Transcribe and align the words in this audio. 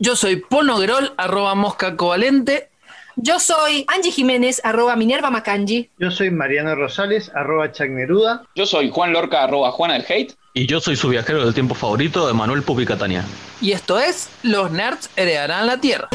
Yo 0.00 0.14
soy 0.14 0.36
Paul 0.36 0.66
Noguerol, 0.66 1.12
arroba 1.16 1.56
mosca 1.56 1.96
covalente. 1.96 2.68
Yo 3.16 3.40
soy 3.40 3.84
Angie 3.88 4.12
Jiménez, 4.12 4.60
arroba 4.62 4.94
Minerva 4.94 5.28
Macangi. 5.28 5.90
Yo 5.98 6.12
soy 6.12 6.30
Mariano 6.30 6.76
Rosales, 6.76 7.32
arroba 7.34 7.72
Chagneruda. 7.72 8.44
Yo 8.54 8.64
soy 8.64 8.90
Juan 8.90 9.12
Lorca, 9.12 9.42
arroba 9.42 9.72
Juana 9.72 9.94
del 9.94 10.04
Hate. 10.04 10.34
Y 10.54 10.66
yo 10.66 10.80
soy 10.80 10.94
su 10.94 11.08
viajero 11.08 11.44
del 11.44 11.52
tiempo 11.52 11.74
favorito, 11.74 12.32
Manuel 12.32 12.62
Pupi 12.62 12.86
Catania. 12.86 13.24
Y 13.60 13.72
esto 13.72 13.98
es 13.98 14.30
Los 14.44 14.70
Nerds 14.70 15.10
Heredarán 15.16 15.66
la 15.66 15.80
Tierra. 15.80 16.08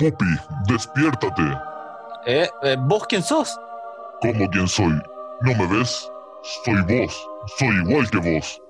Pupi, 0.00 0.24
despiértate. 0.66 1.42
¿Eh? 2.24 2.48
eh 2.62 2.76
¿Vos 2.78 3.06
quién 3.06 3.22
sos? 3.22 3.60
¿Cómo 4.22 4.48
quién 4.48 4.66
soy? 4.66 4.98
¿No 5.42 5.54
me 5.54 5.66
ves? 5.66 6.10
Soy 6.64 6.80
vos. 6.88 7.28
Soy 7.58 7.68
igual 7.84 8.08
que 8.08 8.16
vos. 8.16 8.62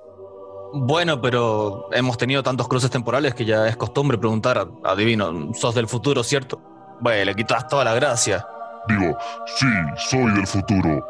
Bueno, 0.73 1.20
pero 1.20 1.89
hemos 1.93 2.19
tenido 2.19 2.43
tantos 2.43 2.66
cruces 2.66 2.91
temporales 2.91 3.33
que 3.34 3.45
ya 3.45 3.69
es 3.69 3.77
costumbre 3.77 4.19
preguntar, 4.19 4.66
adivino, 4.83 5.55
sos 5.55 5.77
del 5.77 5.87
futuro, 5.87 6.25
¿cierto? 6.25 6.61
Bueno, 7.01 7.25
le 7.25 7.37
quitas 7.37 7.69
toda 7.69 7.84
la 7.84 7.95
gracia. 7.95 8.45
Digo, 8.89 9.17
sí, 9.56 9.69
soy 10.11 10.33
del 10.33 10.48
futuro. 10.48 11.06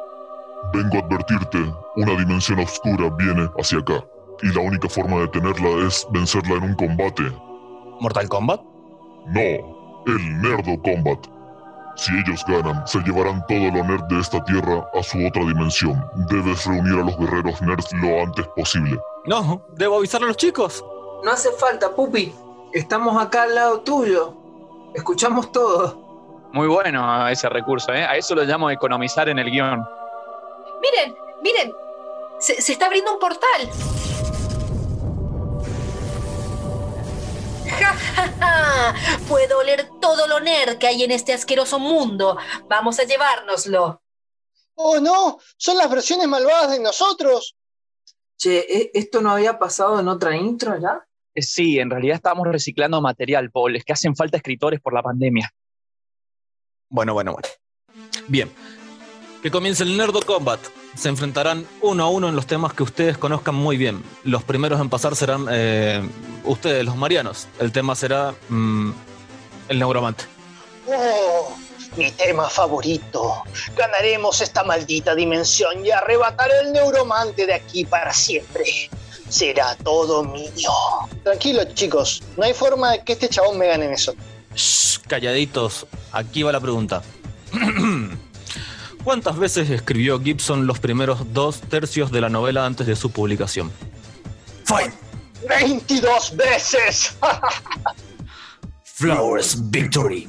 Vengo 0.75 0.97
a 0.99 1.01
advertirte, 1.01 1.65
una 1.97 2.13
dimensión 2.13 2.59
oscura 2.61 3.09
viene 3.17 3.49
hacia 3.59 3.79
acá. 3.79 4.05
Y 4.43 4.53
la 4.53 4.61
única 4.61 4.89
forma 4.91 5.17
de 5.17 5.23
detenerla 5.23 5.87
es 5.87 6.07
vencerla 6.11 6.57
en 6.57 6.63
un 6.65 6.75
combate. 6.75 7.23
¿Mortal 8.01 8.29
Kombat? 8.29 8.61
No, 9.27 9.80
el 10.07 10.43
Nerdo 10.43 10.81
Combat. 10.83 11.19
Si 11.97 12.13
ellos 12.17 12.43
ganan, 12.47 12.87
se 12.87 12.99
llevarán 13.01 13.45
todo 13.47 13.71
lo 13.71 13.85
nerd 13.85 14.05
de 14.05 14.21
esta 14.21 14.43
tierra 14.45 14.89
a 14.95 15.03
su 15.03 15.19
otra 15.27 15.43
dimensión. 15.43 16.03
Debes 16.31 16.65
reunir 16.65 16.95
a 16.95 17.05
los 17.05 17.19
guerreros 17.19 17.61
nerds 17.61 17.93
lo 17.95 18.23
antes 18.23 18.47
posible. 18.57 18.99
No, 19.27 19.63
debo 19.75 19.99
avisar 19.99 20.23
a 20.23 20.27
los 20.27 20.37
chicos. 20.37 20.83
No 21.25 21.31
hace 21.31 21.51
falta, 21.53 21.95
Pupi. 21.95 22.33
Estamos 22.73 23.21
acá 23.21 23.43
al 23.43 23.55
lado 23.55 23.81
tuyo. 23.81 24.35
Escuchamos 24.95 25.53
todo. 25.53 26.49
Muy 26.53 26.69
bueno 26.69 27.29
ese 27.29 27.49
recurso, 27.49 27.93
¿eh? 27.93 28.05
A 28.05 28.17
eso 28.17 28.35
lo 28.35 28.45
llamo 28.45 28.71
economizar 28.71 29.29
en 29.29 29.39
el 29.39 29.51
guion. 29.51 29.85
Miren, 30.81 31.15
miren. 31.43 31.73
Se, 32.39 32.63
se 32.63 32.73
está 32.73 32.87
abriendo 32.87 33.13
un 33.13 33.19
portal. 33.19 33.69
Puedo 39.29 39.59
oler 39.59 39.89
todo 40.01 40.27
lo 40.27 40.41
nerd 40.41 40.79
que 40.79 40.87
hay 40.87 41.03
en 41.03 41.11
este 41.11 41.33
asqueroso 41.33 41.79
mundo. 41.79 42.37
Vamos 42.69 42.99
a 42.99 43.05
llevárnoslo. 43.05 44.03
¡Oh, 44.75 44.99
no! 45.01 45.39
¡Son 45.57 45.77
las 45.77 45.91
versiones 45.91 46.27
malvadas 46.29 46.71
de 46.71 46.81
nosotros! 46.81 47.57
Che, 48.39 48.59
¿e-, 48.59 48.91
¿esto 48.95 49.21
no 49.21 49.31
había 49.31 49.59
pasado 49.59 50.01
en 50.01 50.09
otra 50.09 50.37
intro 50.37 50.79
ya? 50.81 51.07
Eh, 51.35 51.43
sí, 51.43 51.79
en 51.79 51.91
realidad 51.91 52.17
estamos 52.17 52.47
reciclando 52.49 53.01
material, 53.01 53.51
Paul. 53.51 53.77
Es 53.77 53.85
que 53.85 53.93
hacen 53.93 54.17
falta 54.17 54.39
escritores 54.39 54.81
por 54.81 54.95
la 54.95 55.03
pandemia. 55.03 55.51
Bueno, 56.89 57.13
bueno, 57.15 57.33
bueno. 57.33 57.49
Bien. 58.29 58.51
Que 59.43 59.51
comience 59.51 59.83
el 59.83 59.97
Nerdo 59.97 60.21
Combat 60.23 60.61
se 60.95 61.09
enfrentarán 61.09 61.67
uno 61.81 62.05
a 62.05 62.09
uno 62.11 62.29
en 62.29 62.37
los 62.37 62.47
temas 62.47 62.73
que 62.73 62.83
ustedes 62.83 63.19
conozcan 63.19 63.55
muy 63.55 63.77
bien. 63.77 64.03
Los 64.25 64.43
primeros 64.45 64.81
en 64.81 64.89
pasar 64.89 65.17
serán 65.17 65.47
eh, 65.51 66.03
ustedes, 66.45 66.85
los 66.85 66.97
marianos. 66.97 67.49
El 67.59 67.73
tema 67.73 67.95
será 67.95 68.35
mm, 68.49 68.91
el 69.69 69.79
neuromante. 69.79 70.25
¡Oh! 70.87 71.57
Mi 71.97 72.11
tema 72.13 72.49
favorito. 72.49 73.43
Ganaremos 73.77 74.41
esta 74.41 74.63
maldita 74.63 75.15
dimensión 75.15 75.85
y 75.85 75.91
arrebataré 75.91 76.53
el 76.65 76.73
neuromante 76.73 77.47
de 77.47 77.55
aquí 77.55 77.85
para 77.85 78.13
siempre. 78.13 78.91
Será 79.29 79.75
todo 79.77 80.23
mío. 80.23 80.71
Tranquilo, 81.25 81.65
chicos. 81.75 82.23
No 82.37 82.45
hay 82.45 82.55
forma 82.55 82.93
de 82.93 83.05
que 83.05 83.13
este 83.15 83.29
chabón 83.29 83.59
me 83.59 83.67
gane 83.67 83.87
en 83.87 83.93
eso. 83.93 84.15
Shh, 84.55 84.99
calladitos. 85.07 85.87
Aquí 86.13 86.43
va 86.43 86.53
la 86.53 86.61
pregunta. 86.61 87.03
¿Cuántas 89.05 89.39
veces 89.39 89.71
escribió 89.71 90.21
Gibson 90.21 90.67
los 90.67 90.79
primeros 90.79 91.33
dos 91.33 91.61
tercios 91.61 92.11
de 92.13 92.21
la 92.21 92.29
novela 92.29 92.67
antes 92.67 92.87
de 92.87 92.97
su 92.97 93.11
publicación? 93.11 93.73
¡Fight! 94.65 94.93
¡22 95.47 96.37
veces! 96.37 97.17
Flowers 98.85 99.71
Victory. 99.71 100.29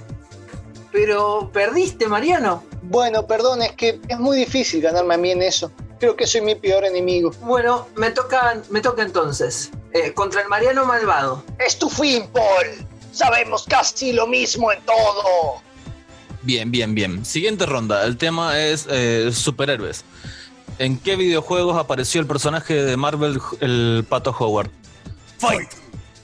Pero 0.94 1.50
perdiste, 1.52 2.08
Mariano. 2.08 2.64
Bueno, 2.84 3.28
perdón, 3.28 3.62
es 3.62 3.74
que 3.74 4.00
es 4.08 4.20
muy 4.20 4.38
difícil 4.38 4.82
ganarme 4.82 5.16
a 5.16 5.18
mí 5.18 5.32
en 5.32 5.42
eso. 5.42 5.72
Creo 6.00 6.16
que 6.16 6.26
soy 6.26 6.42
mi 6.42 6.56
peor 6.56 6.86
enemigo. 6.86 7.32
Bueno, 7.42 7.88
me 7.96 8.12
toca, 8.12 8.62
me 8.70 8.80
toca 8.80 9.02
entonces. 9.02 9.72
Eh, 9.94 10.14
contra 10.14 10.42
el 10.42 10.48
Mariano 10.48 10.86
malvado. 10.86 11.44
Es 11.60 11.78
tu 11.78 11.90
fin, 11.90 12.28
Paul. 12.32 12.88
Sabemos 13.12 13.66
casi 13.68 14.14
lo 14.14 14.26
mismo 14.28 14.72
en 14.72 14.82
todo. 14.86 15.62
Bien, 16.44 16.72
bien, 16.72 16.96
bien. 16.96 17.26
Siguiente 17.26 17.66
ronda. 17.66 18.06
El 18.06 18.18
tema 18.18 18.60
es 18.60 18.88
eh, 18.90 19.32
superhéroes. 19.34 20.04
¿En 20.80 20.98
qué 20.98 21.16
videojuegos 21.16 21.78
apareció 21.78 22.22
el 22.22 22.28
personaje 22.28 22.74
de 22.74 22.98
Marvel, 22.98 23.40
el 23.60 24.06
Pato 24.08 24.36
Howard? 24.38 24.70
Fight. 25.38 25.70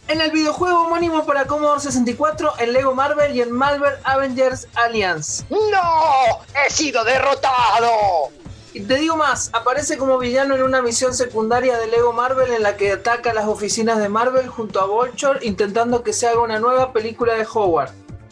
En 0.07 0.21
el 0.21 0.31
videojuego 0.31 0.85
homónimo 0.85 1.25
para 1.25 1.45
Commodore 1.45 1.81
64, 1.81 2.53
en 2.59 2.73
Lego 2.73 2.95
Marvel 2.95 3.35
y 3.35 3.41
en 3.41 3.51
Marvel 3.51 3.93
Avengers 4.05 4.67
Alliance. 4.75 5.43
¡No! 5.49 6.39
¡He 6.65 6.71
sido 6.71 7.03
derrotado! 7.03 8.31
Y 8.73 8.81
te 8.81 8.95
digo 8.95 9.17
más, 9.17 9.49
aparece 9.53 9.97
como 9.97 10.17
villano 10.17 10.55
en 10.55 10.63
una 10.63 10.81
misión 10.81 11.13
secundaria 11.13 11.77
de 11.77 11.87
Lego 11.87 12.13
Marvel 12.13 12.53
en 12.53 12.63
la 12.63 12.77
que 12.77 12.93
ataca 12.93 13.33
las 13.33 13.47
oficinas 13.47 13.99
de 13.99 14.07
Marvel 14.07 14.47
junto 14.47 14.79
a 14.79 14.85
Vulture 14.85 15.45
intentando 15.45 16.03
que 16.03 16.13
se 16.13 16.27
haga 16.27 16.39
una 16.39 16.59
nueva 16.59 16.93
película 16.93 17.33
de 17.33 17.45
Howard. 17.51 17.91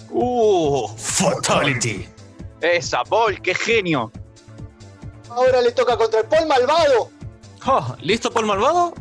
¡Uh! 0.09 0.87
¡Fatality! 0.97 2.07
Esa, 2.61 3.03
Paul, 3.03 3.41
qué 3.41 3.53
genio. 3.53 4.11
Ahora 5.29 5.61
le 5.61 5.71
toca 5.71 5.97
contra 5.97 6.21
el 6.21 6.27
Paul 6.27 6.47
malvado. 6.47 7.11
Oh, 7.65 7.95
¿Listo 8.01 8.31
Paul 8.31 8.45
malvado? 8.45 8.93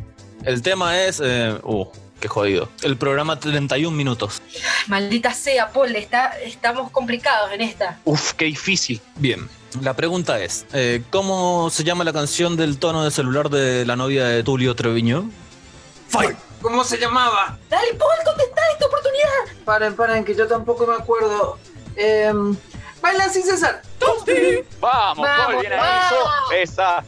El 0.43 0.61
tema 0.61 1.01
es. 1.01 1.21
Eh, 1.23 1.57
uh, 1.63 1.85
qué 2.19 2.27
jodido. 2.27 2.69
El 2.81 2.97
programa 2.97 3.39
31 3.39 3.95
minutos. 3.95 4.41
Maldita 4.87 5.33
sea, 5.33 5.71
Paul, 5.71 5.95
está, 5.95 6.37
estamos 6.39 6.91
complicados 6.91 7.51
en 7.53 7.61
esta. 7.61 7.99
Uf, 8.05 8.33
qué 8.33 8.45
difícil. 8.45 9.01
Bien, 9.15 9.47
la 9.81 9.93
pregunta 9.95 10.39
es: 10.39 10.65
eh, 10.73 11.03
¿cómo 11.09 11.69
se 11.69 11.83
llama 11.83 12.03
la 12.03 12.13
canción 12.13 12.57
del 12.57 12.77
tono 12.77 13.03
de 13.03 13.11
celular 13.11 13.49
de 13.49 13.85
la 13.85 13.95
novia 13.95 14.25
de 14.25 14.43
Tulio 14.43 14.75
Treviño? 14.75 15.29
Fight. 16.07 16.37
¿Cómo 16.65 16.83
se 16.83 16.97
llamaba? 16.97 17.59
Dale, 17.69 17.93
Paul, 17.93 18.15
contestá 18.25 18.61
esta 18.73 18.87
oportunidad. 18.87 19.63
Paren, 19.65 19.95
paren, 19.95 20.25
que 20.25 20.33
yo 20.33 20.47
tampoco 20.47 20.87
me 20.87 20.95
acuerdo. 20.95 21.59
Eh, 21.95 22.33
Baila 22.99 23.29
sin 23.29 23.43
César. 23.43 23.83
Vamos, 24.79 25.27
Paul, 25.27 25.59
bien 25.59 25.73
ahí. 25.73 26.59
Esa. 26.59 27.03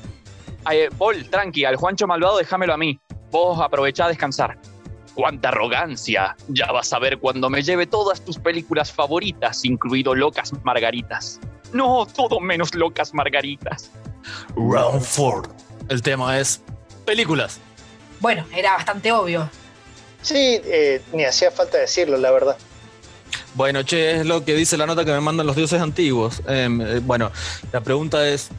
Ay, 0.64 0.82
eh, 0.82 0.90
Paul, 0.96 1.28
tranqui, 1.32 1.66
al 1.66 1.76
Juancho 1.76 2.06
malvado 2.06 2.38
déjamelo 2.38 2.76
a 2.76 2.78
mí. 2.78 3.00
Vos 3.32 3.60
aprovechá 3.60 4.06
a 4.06 4.10
descansar. 4.10 4.60
¡Cuánta 5.16 5.50
arrogancia! 5.50 6.36
Ya 6.50 6.72
vas 6.72 6.94
a 6.94 7.00
ver 7.00 7.18
cuando 7.18 7.50
me 7.50 7.64
lleve 7.64 7.88
todas 7.88 8.24
tus 8.24 8.38
películas 8.38 8.92
favoritas, 8.92 9.66
incluido 9.66 10.14
Locas 10.14 10.54
Margaritas. 10.64 11.40
No, 11.74 12.06
todo 12.06 12.40
menos 12.40 12.76
Locas 12.76 13.12
Margaritas. 13.12 13.90
Round 14.56 15.04
4. 15.16 15.52
El 15.90 16.04
tema 16.04 16.38
es 16.38 16.62
películas. 17.06 17.60
Bueno, 18.20 18.46
era 18.56 18.74
bastante 18.74 19.12
obvio. 19.12 19.50
Sí, 20.22 20.60
eh, 20.66 21.02
ni 21.14 21.24
hacía 21.24 21.52
falta 21.52 21.78
decirlo, 21.78 22.18
la 22.18 22.32
verdad. 22.32 22.58
Bueno, 23.54 23.84
che, 23.84 24.20
es 24.20 24.26
lo 24.26 24.44
que 24.44 24.54
dice 24.54 24.78
la 24.78 24.86
nota 24.86 25.06
que 25.06 25.12
me 25.12 25.22
mandan 25.22 25.48
los 25.48 25.56
dioses 25.56 25.82
antiguos. 25.82 26.42
Em, 26.48 26.82
eh, 26.82 27.00
bueno, 27.00 27.32
la 27.72 27.82
pregunta 27.82 28.28
es: 28.28 28.50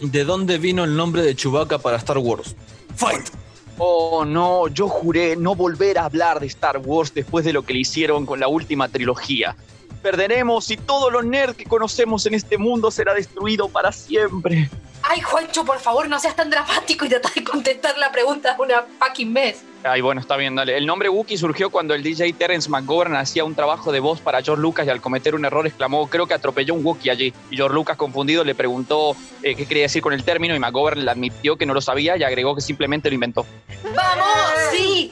¿de 0.00 0.24
dónde 0.24 0.58
vino 0.58 0.84
el 0.84 0.96
nombre 0.96 1.22
de 1.22 1.36
Chewbacca 1.36 1.78
para 1.78 1.96
Star 1.98 2.18
Wars? 2.18 2.54
¡Fight! 2.96 3.28
Oh, 3.78 4.24
no, 4.24 4.68
yo 4.68 4.88
juré 4.88 5.36
no 5.36 5.54
volver 5.54 5.98
a 5.98 6.04
hablar 6.04 6.40
de 6.40 6.46
Star 6.46 6.78
Wars 6.78 7.14
después 7.14 7.44
de 7.44 7.52
lo 7.52 7.62
que 7.62 7.72
le 7.72 7.80
hicieron 7.80 8.26
con 8.26 8.38
la 8.38 8.48
última 8.48 8.88
trilogía. 8.88 9.56
Perderemos 10.02 10.70
y 10.70 10.76
todo 10.76 11.10
lo 11.10 11.22
nerd 11.22 11.54
que 11.54 11.64
conocemos 11.64 12.26
en 12.26 12.34
este 12.34 12.58
mundo 12.58 12.90
será 12.90 13.14
destruido 13.14 13.68
para 13.68 13.92
siempre. 13.92 14.68
Ay, 15.02 15.20
Juancho, 15.20 15.64
por 15.64 15.78
favor, 15.78 16.08
no 16.08 16.18
seas 16.18 16.36
tan 16.36 16.48
dramático 16.50 17.04
y 17.04 17.08
trata 17.08 17.30
de 17.34 17.42
contestar 17.42 17.98
la 17.98 18.12
pregunta 18.12 18.54
de 18.54 18.62
una 18.62 18.86
fucking 18.98 19.34
vez. 19.34 19.64
Ay, 19.84 20.00
bueno, 20.00 20.20
está 20.20 20.36
bien, 20.36 20.54
dale. 20.54 20.76
El 20.76 20.86
nombre 20.86 21.08
Wookiee 21.08 21.36
surgió 21.36 21.70
cuando 21.70 21.92
el 21.94 22.04
DJ 22.04 22.32
Terence 22.34 22.70
McGovern 22.70 23.16
hacía 23.16 23.44
un 23.44 23.54
trabajo 23.54 23.90
de 23.90 23.98
voz 23.98 24.20
para 24.20 24.40
George 24.40 24.62
Lucas 24.62 24.86
y 24.86 24.90
al 24.90 25.00
cometer 25.00 25.34
un 25.34 25.44
error 25.44 25.66
exclamó, 25.66 26.08
creo 26.08 26.26
que 26.26 26.34
atropelló 26.34 26.74
un 26.74 26.86
Wookiee 26.86 27.10
allí. 27.10 27.34
Y 27.50 27.56
George 27.56 27.74
Lucas, 27.74 27.96
confundido, 27.96 28.44
le 28.44 28.54
preguntó 28.54 29.16
eh, 29.42 29.56
qué 29.56 29.66
quería 29.66 29.84
decir 29.84 30.02
con 30.02 30.12
el 30.12 30.22
término 30.22 30.54
y 30.54 30.60
McGovern 30.60 31.04
le 31.04 31.10
admitió 31.10 31.56
que 31.56 31.66
no 31.66 31.74
lo 31.74 31.80
sabía 31.80 32.16
y 32.16 32.22
agregó 32.22 32.54
que 32.54 32.60
simplemente 32.60 33.08
lo 33.08 33.14
inventó. 33.14 33.44
¡Vamos! 33.94 34.26
¡Sí! 34.70 35.10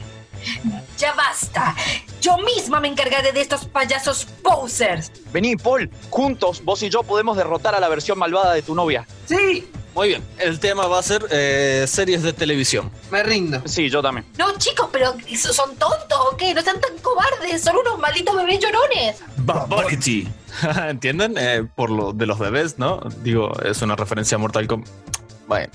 Basta. 1.15 1.75
Yo 2.21 2.37
misma 2.37 2.79
me 2.79 2.87
encargaré 2.87 3.31
de 3.31 3.41
estos 3.41 3.65
payasos 3.65 4.25
posers. 4.43 5.11
Vení, 5.33 5.55
Paul, 5.55 5.89
juntos 6.09 6.63
vos 6.63 6.81
y 6.83 6.89
yo 6.89 7.03
podemos 7.03 7.35
derrotar 7.37 7.73
a 7.75 7.79
la 7.79 7.89
versión 7.89 8.19
malvada 8.19 8.53
de 8.53 8.61
tu 8.61 8.75
novia. 8.75 9.07
Sí, 9.25 9.67
Muy 9.93 10.07
bien, 10.09 10.23
el 10.37 10.57
tema 10.59 10.87
va 10.87 10.99
a 10.99 11.03
ser 11.03 11.25
eh, 11.31 11.85
series 11.87 12.23
de 12.23 12.31
televisión. 12.31 12.89
me 13.11 13.23
rindo. 13.23 13.61
Sí, 13.65 13.89
yo 13.89 14.01
también. 14.01 14.25
No, 14.37 14.57
chicos, 14.57 14.87
pero 14.91 15.13
¿son 15.35 15.75
tontos 15.75 16.17
o 16.31 16.37
qué? 16.37 16.53
No 16.53 16.61
sean 16.61 16.79
tan 16.79 16.97
cobardes. 16.99 17.61
Son 17.61 17.75
unos 17.75 17.99
malditos 17.99 18.35
bebés 18.35 18.59
llorones. 18.59 19.17
Barbarity. 19.37 20.27
¿Entienden? 20.87 21.35
Eh, 21.37 21.67
por 21.75 21.89
lo 21.89 22.13
de 22.13 22.25
los 22.25 22.39
bebés, 22.39 22.77
¿no? 22.79 23.01
Digo, 23.23 23.51
es 23.63 23.81
una 23.81 23.95
referencia 23.97 24.35
a 24.35 24.39
Mortal 24.39 24.67
Kombat. 24.67 24.89
Bueno, 25.47 25.69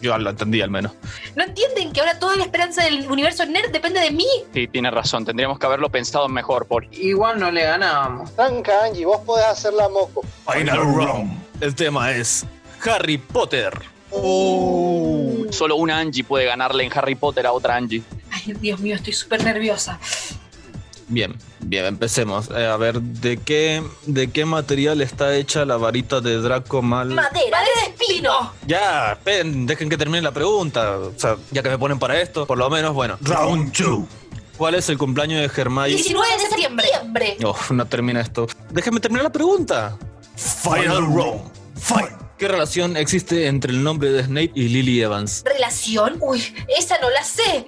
yo 0.00 0.16
lo 0.18 0.30
entendí 0.30 0.60
al 0.60 0.70
menos. 0.70 0.92
¿No 1.36 1.44
entienden 1.44 1.92
que 1.92 2.00
ahora 2.00 2.18
toda 2.18 2.36
la 2.36 2.44
esperanza 2.44 2.84
del 2.84 3.10
universo 3.10 3.44
nerd 3.46 3.70
depende 3.70 4.00
de 4.00 4.10
mí? 4.10 4.26
Sí, 4.54 4.66
tienes 4.68 4.92
razón. 4.92 5.24
Tendríamos 5.24 5.58
que 5.58 5.66
haberlo 5.66 5.88
pensado 5.90 6.28
mejor, 6.28 6.66
Paul. 6.66 6.88
Igual 6.92 7.38
no 7.38 7.50
le 7.50 7.62
ganábamos. 7.64 8.34
Tranca, 8.34 8.84
Angie, 8.84 9.04
vos 9.04 9.20
podés 9.24 9.46
hacer 9.46 9.72
la 9.74 9.88
moco. 9.88 10.22
Final 10.52 10.78
round. 10.78 11.38
El 11.60 11.74
tema 11.74 12.12
es 12.12 12.46
Harry 12.84 13.18
Potter. 13.18 13.72
Solo 14.10 15.76
una 15.76 15.98
Angie 15.98 16.24
puede 16.24 16.46
ganarle 16.46 16.84
en 16.84 16.90
Harry 16.96 17.14
Potter 17.14 17.46
a 17.46 17.52
otra 17.52 17.76
Angie. 17.76 18.02
Ay, 18.30 18.54
Dios 18.60 18.80
mío, 18.80 18.94
estoy 18.94 19.12
súper 19.12 19.44
nerviosa. 19.44 19.98
Bien, 21.08 21.34
bien, 21.60 21.86
empecemos. 21.86 22.50
Eh, 22.50 22.66
a 22.66 22.76
ver, 22.76 23.00
¿de 23.00 23.38
qué, 23.38 23.82
¿de 24.06 24.30
qué 24.30 24.44
material 24.44 25.00
está 25.00 25.34
hecha 25.36 25.64
la 25.64 25.76
varita 25.76 26.20
de 26.20 26.36
Draco 26.36 26.82
Mal? 26.82 27.08
Madera 27.08 27.60
de 27.60 27.90
espino. 27.90 28.52
Ya, 28.66 29.12
esperen, 29.12 29.66
dejen 29.66 29.88
que 29.88 29.96
termine 29.96 30.20
la 30.22 30.32
pregunta. 30.32 30.98
O 30.98 31.12
sea, 31.16 31.36
ya 31.50 31.62
que 31.62 31.70
me 31.70 31.78
ponen 31.78 31.98
para 31.98 32.20
esto, 32.20 32.46
por 32.46 32.58
lo 32.58 32.68
menos, 32.68 32.94
bueno. 32.94 33.16
Round 33.22 33.72
2. 33.76 34.00
¿Cuál 34.58 34.74
es 34.74 34.88
el 34.88 34.98
cumpleaños 34.98 35.40
de 35.40 35.60
Hermione? 35.60 35.88
19 35.88 36.26
de 36.32 36.46
septiembre. 36.46 37.36
Uf, 37.44 37.70
no 37.70 37.86
termina 37.86 38.20
esto. 38.20 38.46
Déjenme 38.70 39.00
terminar 39.00 39.24
la 39.24 39.32
pregunta. 39.32 39.96
Final 40.36 41.06
round. 41.06 41.50
Fight. 41.76 42.10
¿Qué 42.38 42.46
relación 42.46 42.96
existe 42.96 43.46
entre 43.46 43.72
el 43.72 43.82
nombre 43.82 44.10
de 44.10 44.24
Snape 44.24 44.52
y 44.54 44.68
Lily 44.68 45.00
Evans? 45.02 45.42
¿Relación? 45.44 46.18
Uy, 46.20 46.42
esa 46.76 46.98
no 46.98 47.10
la 47.10 47.24
sé. 47.24 47.66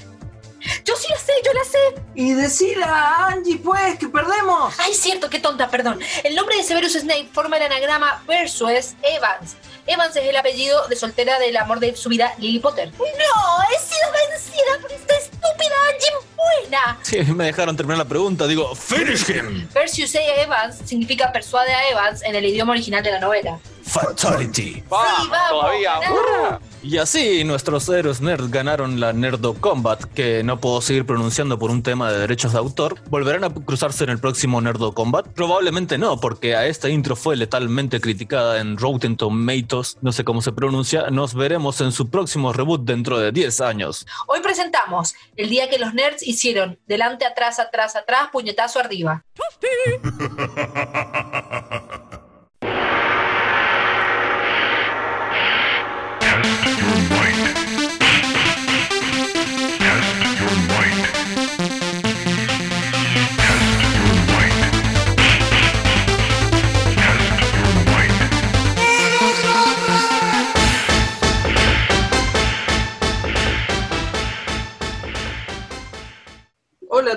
Yo 0.85 0.95
sí 0.97 1.07
la 1.11 1.19
sé, 1.19 1.33
yo 1.45 1.53
la 1.53 1.65
sé. 1.65 2.03
Y 2.15 2.33
decirle 2.35 2.85
a 2.85 3.27
Angie, 3.29 3.59
pues, 3.59 3.99
que 3.99 4.09
perdemos. 4.09 4.75
Ay, 4.79 4.95
cierto, 4.95 5.31
qué 5.31 5.41
tonta, 5.41 5.69
perdón. 5.69 6.01
El 6.25 6.35
nombre 6.35 6.57
de 6.57 6.63
Severus 6.63 6.93
Snape 6.93 7.29
forma 7.33 7.57
el 7.57 7.65
anagrama 7.65 8.23
versus 8.27 8.95
Evans. 9.03 9.57
Evans 9.87 10.15
es 10.17 10.25
el 10.25 10.37
apellido 10.37 10.87
de 10.89 10.97
soltera 10.97 11.39
del 11.39 11.57
amor 11.57 11.81
de 11.81 11.97
su 11.97 12.09
vida, 12.09 12.33
Lily 12.39 12.61
Potter. 12.61 12.91
¡No! 12.93 13.05
¡He 13.05 13.79
sido 13.79 14.13
vencida 14.31 14.79
por 14.81 14.93
esta 14.93 15.17
estúpida 15.17 15.75
Angie 15.89 16.29
buena! 16.37 16.99
Sí, 17.03 17.19
me 17.33 17.47
dejaron 17.47 17.77
terminar 17.77 17.99
la 17.99 18.05
pregunta. 18.05 18.47
Digo, 18.47 18.75
finish 18.75 19.29
him. 19.31 19.67
Perseus 19.69 20.15
Evans 20.15 20.79
significa 20.85 21.33
persuade 21.33 21.73
a 21.73 21.89
Evans 21.89 22.23
en 22.23 22.35
el 22.35 22.45
idioma 22.45 22.73
original 22.73 23.03
de 23.03 23.13
la 23.13 23.21
novela. 23.21 23.59
Fatality. 23.91 24.85
¡Vamos, 24.89 25.31
vamos, 25.31 25.51
todavía! 25.51 25.95
ganamos. 25.95 26.21
¡Hurra! 26.21 26.61
Y 26.83 26.99
así 26.99 27.43
nuestros 27.43 27.89
héroes 27.89 28.21
nerd 28.21 28.49
ganaron 28.49 29.01
la 29.01 29.13
Nerdo 29.13 29.55
Combat, 29.55 30.05
que 30.05 30.45
no 30.45 30.61
puedo 30.61 30.81
seguir 30.81 31.05
pronunciando 31.05 31.59
por 31.59 31.73
un 31.73 31.83
tema 31.83 32.13
de 32.13 32.21
derechos 32.21 32.53
de 32.53 32.59
autor. 32.59 33.01
¿Volverán 33.11 33.43
a 33.43 33.53
cruzarse 33.53 34.05
en 34.05 34.11
el 34.11 34.21
próximo 34.21 34.61
Nerdo 34.61 34.95
Combat? 34.95 35.27
Probablemente 35.27 35.99
no, 35.99 36.21
porque 36.21 36.55
a 36.55 36.67
esta 36.67 36.89
intro 36.89 37.17
fue 37.17 37.37
letalmente 37.37 38.01
criticada 38.01 38.61
en 38.61 38.79
Rotten 38.79 39.17
Tomatoes, 39.17 39.99
no 40.01 40.13
sé 40.13 40.23
cómo 40.23 40.41
se 40.41 40.53
pronuncia. 40.53 41.11
Nos 41.11 41.35
veremos 41.35 41.81
en 41.81 41.91
su 41.91 42.09
próximo 42.09 42.53
reboot 42.53 42.85
dentro 42.85 43.19
de 43.19 43.33
10 43.33 43.61
años. 43.61 44.07
Hoy 44.29 44.39
presentamos 44.41 45.17
el 45.37 45.51
día 45.51 45.69
que 45.69 45.81
los 45.81 45.95
nerds 45.95 46.23
hicieron 46.23 46.79
delante, 46.87 47.27
atrás, 47.27 47.59
atrás, 47.59 47.97
atrás, 47.97 48.29
puñetazo 48.31 48.79
arriba. 48.79 49.25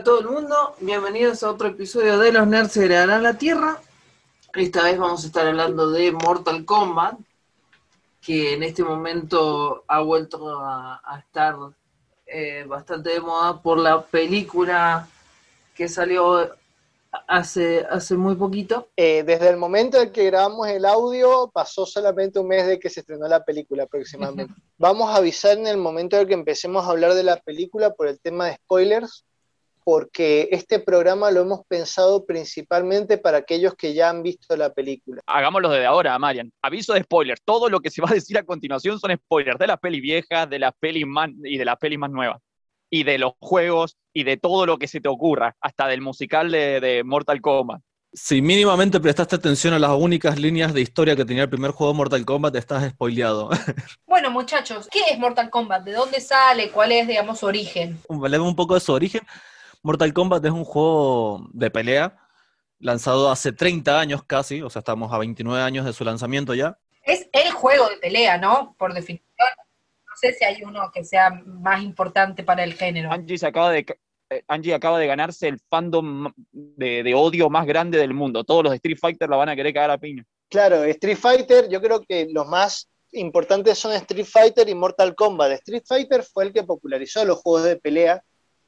a 0.03 0.05
todo 0.05 0.19
el 0.19 0.27
mundo, 0.27 0.75
bienvenidos 0.81 1.43
a 1.43 1.49
otro 1.49 1.69
episodio 1.69 2.19
de 2.19 2.33
Los 2.33 2.45
Nerds 2.45 2.75
Heredarán 2.75 3.23
la 3.23 3.37
Tierra. 3.37 3.79
Esta 4.53 4.83
vez 4.83 4.99
vamos 4.99 5.23
a 5.23 5.27
estar 5.27 5.47
hablando 5.47 5.91
de 5.91 6.11
Mortal 6.11 6.65
Kombat, 6.65 7.15
que 8.21 8.55
en 8.55 8.63
este 8.63 8.83
momento 8.83 9.85
ha 9.87 10.01
vuelto 10.01 10.59
a, 10.59 10.99
a 11.05 11.19
estar 11.19 11.55
eh, 12.25 12.65
bastante 12.67 13.11
de 13.11 13.21
moda 13.21 13.61
por 13.61 13.79
la 13.79 14.01
película 14.01 15.07
que 15.73 15.87
salió 15.87 16.53
hace, 17.25 17.85
hace 17.89 18.17
muy 18.17 18.35
poquito. 18.35 18.89
Eh, 18.97 19.23
desde 19.23 19.51
el 19.51 19.55
momento 19.55 20.01
en 20.01 20.11
que 20.11 20.25
grabamos 20.25 20.67
el 20.67 20.83
audio, 20.83 21.49
pasó 21.53 21.85
solamente 21.85 22.39
un 22.39 22.49
mes 22.49 22.67
de 22.67 22.77
que 22.77 22.89
se 22.89 22.99
estrenó 22.99 23.25
la 23.29 23.45
película 23.45 23.83
aproximadamente. 23.83 24.53
Vamos 24.77 25.09
a 25.09 25.15
avisar 25.15 25.57
en 25.57 25.67
el 25.67 25.77
momento 25.77 26.17
en 26.17 26.27
que 26.27 26.33
empecemos 26.33 26.83
a 26.83 26.89
hablar 26.89 27.13
de 27.13 27.23
la 27.23 27.37
película 27.37 27.93
por 27.93 28.09
el 28.09 28.19
tema 28.19 28.47
de 28.47 28.55
spoilers, 28.55 29.23
porque 29.83 30.49
este 30.51 30.79
programa 30.79 31.31
lo 31.31 31.41
hemos 31.41 31.65
pensado 31.67 32.25
principalmente 32.25 33.17
para 33.17 33.37
aquellos 33.37 33.75
que 33.75 33.93
ya 33.93 34.09
han 34.09 34.23
visto 34.23 34.55
la 34.55 34.73
película. 34.73 35.21
Hagámoslo 35.25 35.69
desde 35.69 35.85
ahora, 35.85 36.17
Marian. 36.19 36.51
Aviso 36.61 36.93
de 36.93 37.03
spoilers. 37.03 37.41
Todo 37.43 37.69
lo 37.69 37.79
que 37.79 37.89
se 37.89 38.01
va 38.01 38.09
a 38.09 38.13
decir 38.13 38.37
a 38.37 38.43
continuación 38.43 38.99
son 38.99 39.15
spoilers 39.15 39.59
de 39.59 39.67
las 39.67 39.79
pelis 39.79 40.01
viejas, 40.01 40.49
de 40.49 40.59
las 40.59 40.73
pelis 40.79 41.05
más 41.05 41.29
y 41.43 41.57
de 41.57 41.65
las 41.65 41.77
pelis 41.77 41.99
más 41.99 42.11
nuevas. 42.11 42.41
Y 42.89 43.03
de 43.03 43.17
los 43.17 43.33
juegos 43.39 43.97
y 44.13 44.23
de 44.23 44.37
todo 44.37 44.65
lo 44.65 44.77
que 44.77 44.87
se 44.87 45.01
te 45.01 45.09
ocurra, 45.09 45.55
hasta 45.59 45.87
del 45.87 46.01
musical 46.01 46.51
de, 46.51 46.79
de 46.79 47.03
Mortal 47.03 47.41
Kombat. 47.41 47.81
Si 48.15 48.43
mínimamente 48.43 48.99
prestaste 48.99 49.35
atención 49.35 49.73
a 49.73 49.79
las 49.79 49.89
únicas 49.89 50.39
líneas 50.39 50.71
de 50.71 50.81
historia 50.81 51.15
que 51.15 51.25
tenía 51.25 51.43
el 51.43 51.49
primer 51.49 51.71
juego 51.71 51.93
de 51.93 51.97
Mortal 51.97 52.23
Kombat, 52.23 52.55
estás 52.55 52.91
spoileado. 52.91 53.49
Bueno, 54.05 54.29
muchachos, 54.29 54.87
¿qué 54.91 54.99
es 55.09 55.17
Mortal 55.17 55.49
Kombat? 55.49 55.83
¿De 55.83 55.93
dónde 55.93 56.21
sale? 56.21 56.69
¿Cuál 56.69 56.91
es, 56.91 57.07
digamos, 57.07 57.39
su 57.39 57.47
origen? 57.47 57.99
Hablemos 58.07 58.47
un 58.47 58.55
poco 58.55 58.75
de 58.75 58.79
su 58.79 58.93
origen. 58.93 59.23
Mortal 59.83 60.13
Kombat 60.13 60.45
es 60.45 60.51
un 60.51 60.63
juego 60.63 61.45
de 61.51 61.69
pelea 61.69 62.17
lanzado 62.79 63.29
hace 63.29 63.51
30 63.51 63.99
años 63.99 64.23
casi, 64.23 64.61
o 64.61 64.69
sea, 64.69 64.79
estamos 64.79 65.11
a 65.11 65.17
29 65.17 65.61
años 65.61 65.85
de 65.85 65.93
su 65.93 66.05
lanzamiento 66.05 66.53
ya. 66.53 66.77
Es 67.03 67.27
el 67.33 67.51
juego 67.51 67.89
de 67.89 67.97
pelea, 67.97 68.37
¿no? 68.37 68.75
Por 68.79 68.93
definición. 68.93 69.27
No 69.37 70.15
sé 70.15 70.33
si 70.33 70.45
hay 70.45 70.63
uno 70.63 70.89
que 70.93 71.03
sea 71.03 71.31
más 71.45 71.83
importante 71.83 72.43
para 72.43 72.63
el 72.63 72.73
género. 72.73 73.11
Angie, 73.11 73.37
se 73.37 73.47
acaba 73.47 73.71
de, 73.71 73.85
eh, 74.29 74.43
Angie 74.47 74.73
acaba 74.73 74.99
de 74.99 75.07
ganarse 75.07 75.49
el 75.49 75.59
fandom 75.69 76.31
de, 76.51 77.03
de 77.03 77.13
odio 77.13 77.49
más 77.49 77.65
grande 77.65 77.97
del 77.97 78.13
mundo. 78.13 78.45
Todos 78.45 78.63
los 78.63 78.71
de 78.71 78.77
Street 78.77 78.99
Fighter 78.99 79.29
la 79.29 79.35
van 79.35 79.49
a 79.49 79.55
querer 79.55 79.73
cagar 79.73 79.91
a 79.91 79.97
piña. 79.97 80.23
Claro, 80.49 80.83
Street 80.83 81.17
Fighter, 81.17 81.67
yo 81.67 81.81
creo 81.81 82.03
que 82.03 82.27
los 82.31 82.47
más 82.47 82.89
importantes 83.11 83.77
son 83.77 83.91
Street 83.93 84.25
Fighter 84.25 84.69
y 84.69 84.75
Mortal 84.75 85.13
Kombat. 85.13 85.51
Street 85.53 85.83
Fighter 85.85 86.23
fue 86.23 86.45
el 86.45 86.53
que 86.53 86.63
popularizó 86.63 87.25
los 87.25 87.39
juegos 87.39 87.65
de 87.65 87.75
pelea, 87.75 88.23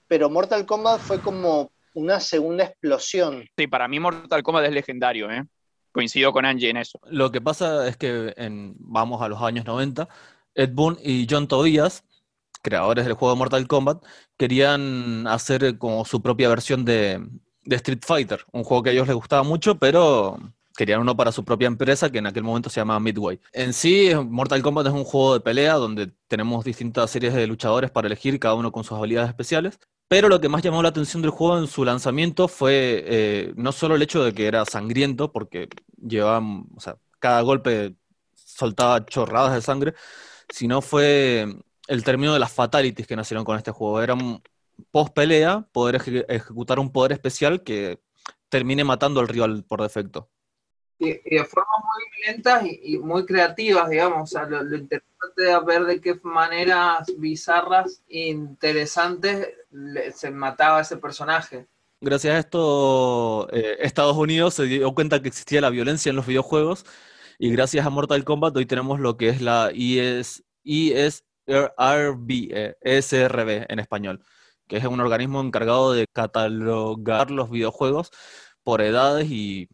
pero 0.07 0.29
Mortal 0.29 0.65
Kombat 0.65 0.99
fue 0.99 1.19
como 1.19 1.71
una 1.93 2.19
segunda 2.19 2.65
explosión. 2.65 3.45
Sí, 3.57 3.67
para 3.67 3.87
mí 3.87 3.99
Mortal 3.99 4.43
Kombat 4.43 4.65
es 4.65 4.73
legendario, 4.73 5.31
¿eh? 5.31 5.43
Coincido 5.91 6.33
con 6.33 6.45
Angie 6.45 6.69
en 6.69 6.77
eso. 6.77 6.99
Lo 7.09 7.31
que 7.31 7.41
pasa 7.41 7.87
es 7.87 7.95
que 7.95 8.33
en, 8.37 8.75
vamos 8.79 9.21
a 9.21 9.29
los 9.29 9.41
años 9.41 9.65
90, 9.65 10.07
Ed 10.53 10.71
Boon 10.73 10.97
y 11.01 11.25
John 11.29 11.47
Tobias, 11.47 12.03
creadores 12.61 13.05
del 13.05 13.13
juego 13.13 13.33
de 13.33 13.39
Mortal 13.39 13.67
Kombat, 13.67 14.03
querían 14.37 15.25
hacer 15.27 15.77
como 15.77 16.03
su 16.03 16.21
propia 16.21 16.49
versión 16.49 16.83
de, 16.83 17.25
de 17.63 17.75
Street 17.77 18.01
Fighter, 18.05 18.45
un 18.51 18.63
juego 18.63 18.83
que 18.83 18.89
a 18.89 18.93
ellos 18.93 19.07
les 19.07 19.15
gustaba 19.15 19.43
mucho, 19.43 19.75
pero 19.75 20.37
querían 20.75 21.01
uno 21.01 21.15
para 21.15 21.31
su 21.31 21.43
propia 21.43 21.67
empresa, 21.67 22.11
que 22.11 22.19
en 22.19 22.27
aquel 22.27 22.43
momento 22.43 22.69
se 22.69 22.79
llamaba 22.79 22.99
Midway. 22.99 23.39
En 23.53 23.73
sí, 23.73 24.11
Mortal 24.27 24.61
Kombat 24.61 24.87
es 24.87 24.93
un 24.93 25.03
juego 25.03 25.35
de 25.35 25.39
pelea 25.39 25.75
donde 25.75 26.11
tenemos 26.27 26.65
distintas 26.65 27.09
series 27.09 27.33
de 27.33 27.47
luchadores 27.47 27.91
para 27.91 28.07
elegir, 28.07 28.39
cada 28.39 28.55
uno 28.55 28.71
con 28.71 28.83
sus 28.83 28.97
habilidades 28.97 29.29
especiales. 29.29 29.79
Pero 30.07 30.29
lo 30.29 30.39
que 30.39 30.49
más 30.49 30.61
llamó 30.63 30.83
la 30.83 30.89
atención 30.89 31.21
del 31.21 31.31
juego 31.31 31.57
en 31.57 31.67
su 31.67 31.83
lanzamiento 31.83 32.47
fue 32.47 33.03
eh, 33.07 33.53
no 33.57 33.71
solo 33.71 33.95
el 33.95 34.01
hecho 34.03 34.23
de 34.23 34.33
que 34.33 34.47
era 34.47 34.63
sangriento, 34.65 35.31
porque 35.31 35.67
llevaban, 35.97 36.67
o 36.75 36.79
sea, 36.79 36.97
cada 37.19 37.41
golpe 37.41 37.95
soltaba 38.35 39.03
chorradas 39.05 39.55
de 39.55 39.61
sangre, 39.61 39.93
sino 40.49 40.81
fue 40.81 41.47
el 41.87 42.03
término 42.03 42.33
de 42.33 42.39
las 42.39 42.53
fatalities 42.53 43.07
que 43.07 43.15
nacieron 43.15 43.45
con 43.45 43.57
este 43.57 43.71
juego. 43.71 44.01
Era 44.01 44.15
un 44.15 44.43
post 44.91 45.13
pelea 45.13 45.67
poder 45.71 45.95
eje- 46.01 46.25
ejecutar 46.29 46.79
un 46.79 46.91
poder 46.91 47.13
especial 47.13 47.63
que 47.63 48.01
termine 48.49 48.83
matando 48.83 49.19
al 49.21 49.27
rival 49.29 49.63
por 49.65 49.81
defecto. 49.83 50.29
Y 50.97 51.35
de 51.35 51.45
formas 51.45 51.77
muy 51.83 52.03
violentas 52.17 52.63
y, 52.65 52.97
muy 52.99 53.25
creativas, 53.25 53.89
digamos. 53.89 54.23
O 54.23 54.25
sea, 54.25 54.45
lo, 54.45 54.61
interesante 54.75 55.51
es 55.51 55.65
ver 55.65 55.83
de 55.85 56.01
qué 56.01 56.19
maneras 56.23 57.11
bizarras 57.17 58.01
e 58.07 58.27
interesantes 58.27 59.49
se 60.13 60.31
mataba 60.31 60.79
a 60.79 60.81
ese 60.81 60.97
personaje. 60.97 61.67
Gracias 62.01 62.35
a 62.35 62.39
esto, 62.39 63.47
eh, 63.51 63.77
Estados 63.79 64.15
Unidos 64.15 64.53
se 64.53 64.63
dio 64.65 64.93
cuenta 64.93 65.21
que 65.21 65.29
existía 65.29 65.61
la 65.61 65.69
violencia 65.69 66.09
en 66.09 66.15
los 66.17 66.27
videojuegos 66.27 66.85
y 67.39 67.51
gracias 67.51 67.85
a 67.85 67.89
Mortal 67.89 68.23
Kombat 68.23 68.55
hoy 68.55 68.65
tenemos 68.65 68.99
lo 68.99 69.17
que 69.17 69.29
es 69.29 69.41
la 69.41 69.69
E 69.71 69.75
IS, 69.75 70.43
ISRB, 70.63 72.29
eh, 72.51 72.75
ESRB 72.81 73.65
en 73.69 73.79
español, 73.79 74.23
que 74.67 74.77
es 74.77 74.85
un 74.85 74.99
organismo 74.99 75.41
encargado 75.41 75.93
de 75.93 76.05
catalogar 76.11 77.31
los 77.31 77.49
videojuegos 77.49 78.11
por 78.63 78.81
edades 78.81 79.29
y 79.31 79.69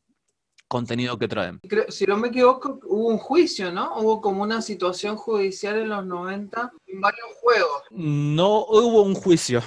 contenido 0.72 1.18
que 1.18 1.28
traen. 1.28 1.60
Creo- 1.68 1.92
si 1.92 2.06
no 2.06 2.16
me 2.16 2.30
equivoco, 2.30 2.80
hubo 2.86 3.10
un 3.10 3.18
juicio, 3.18 3.74
¿no? 3.74 3.94
Hubo 3.98 4.22
como 4.22 4.42
una 4.42 4.62
situación 4.62 5.18
judicial 5.18 5.78
en 5.78 5.90
los 5.90 6.06
90 6.06 6.72
en 6.88 7.02
varios 7.02 7.28
juegos. 7.42 7.82
No 7.92 8.60
hubo 8.68 9.02
un 9.02 9.14
juicio, 9.16 9.62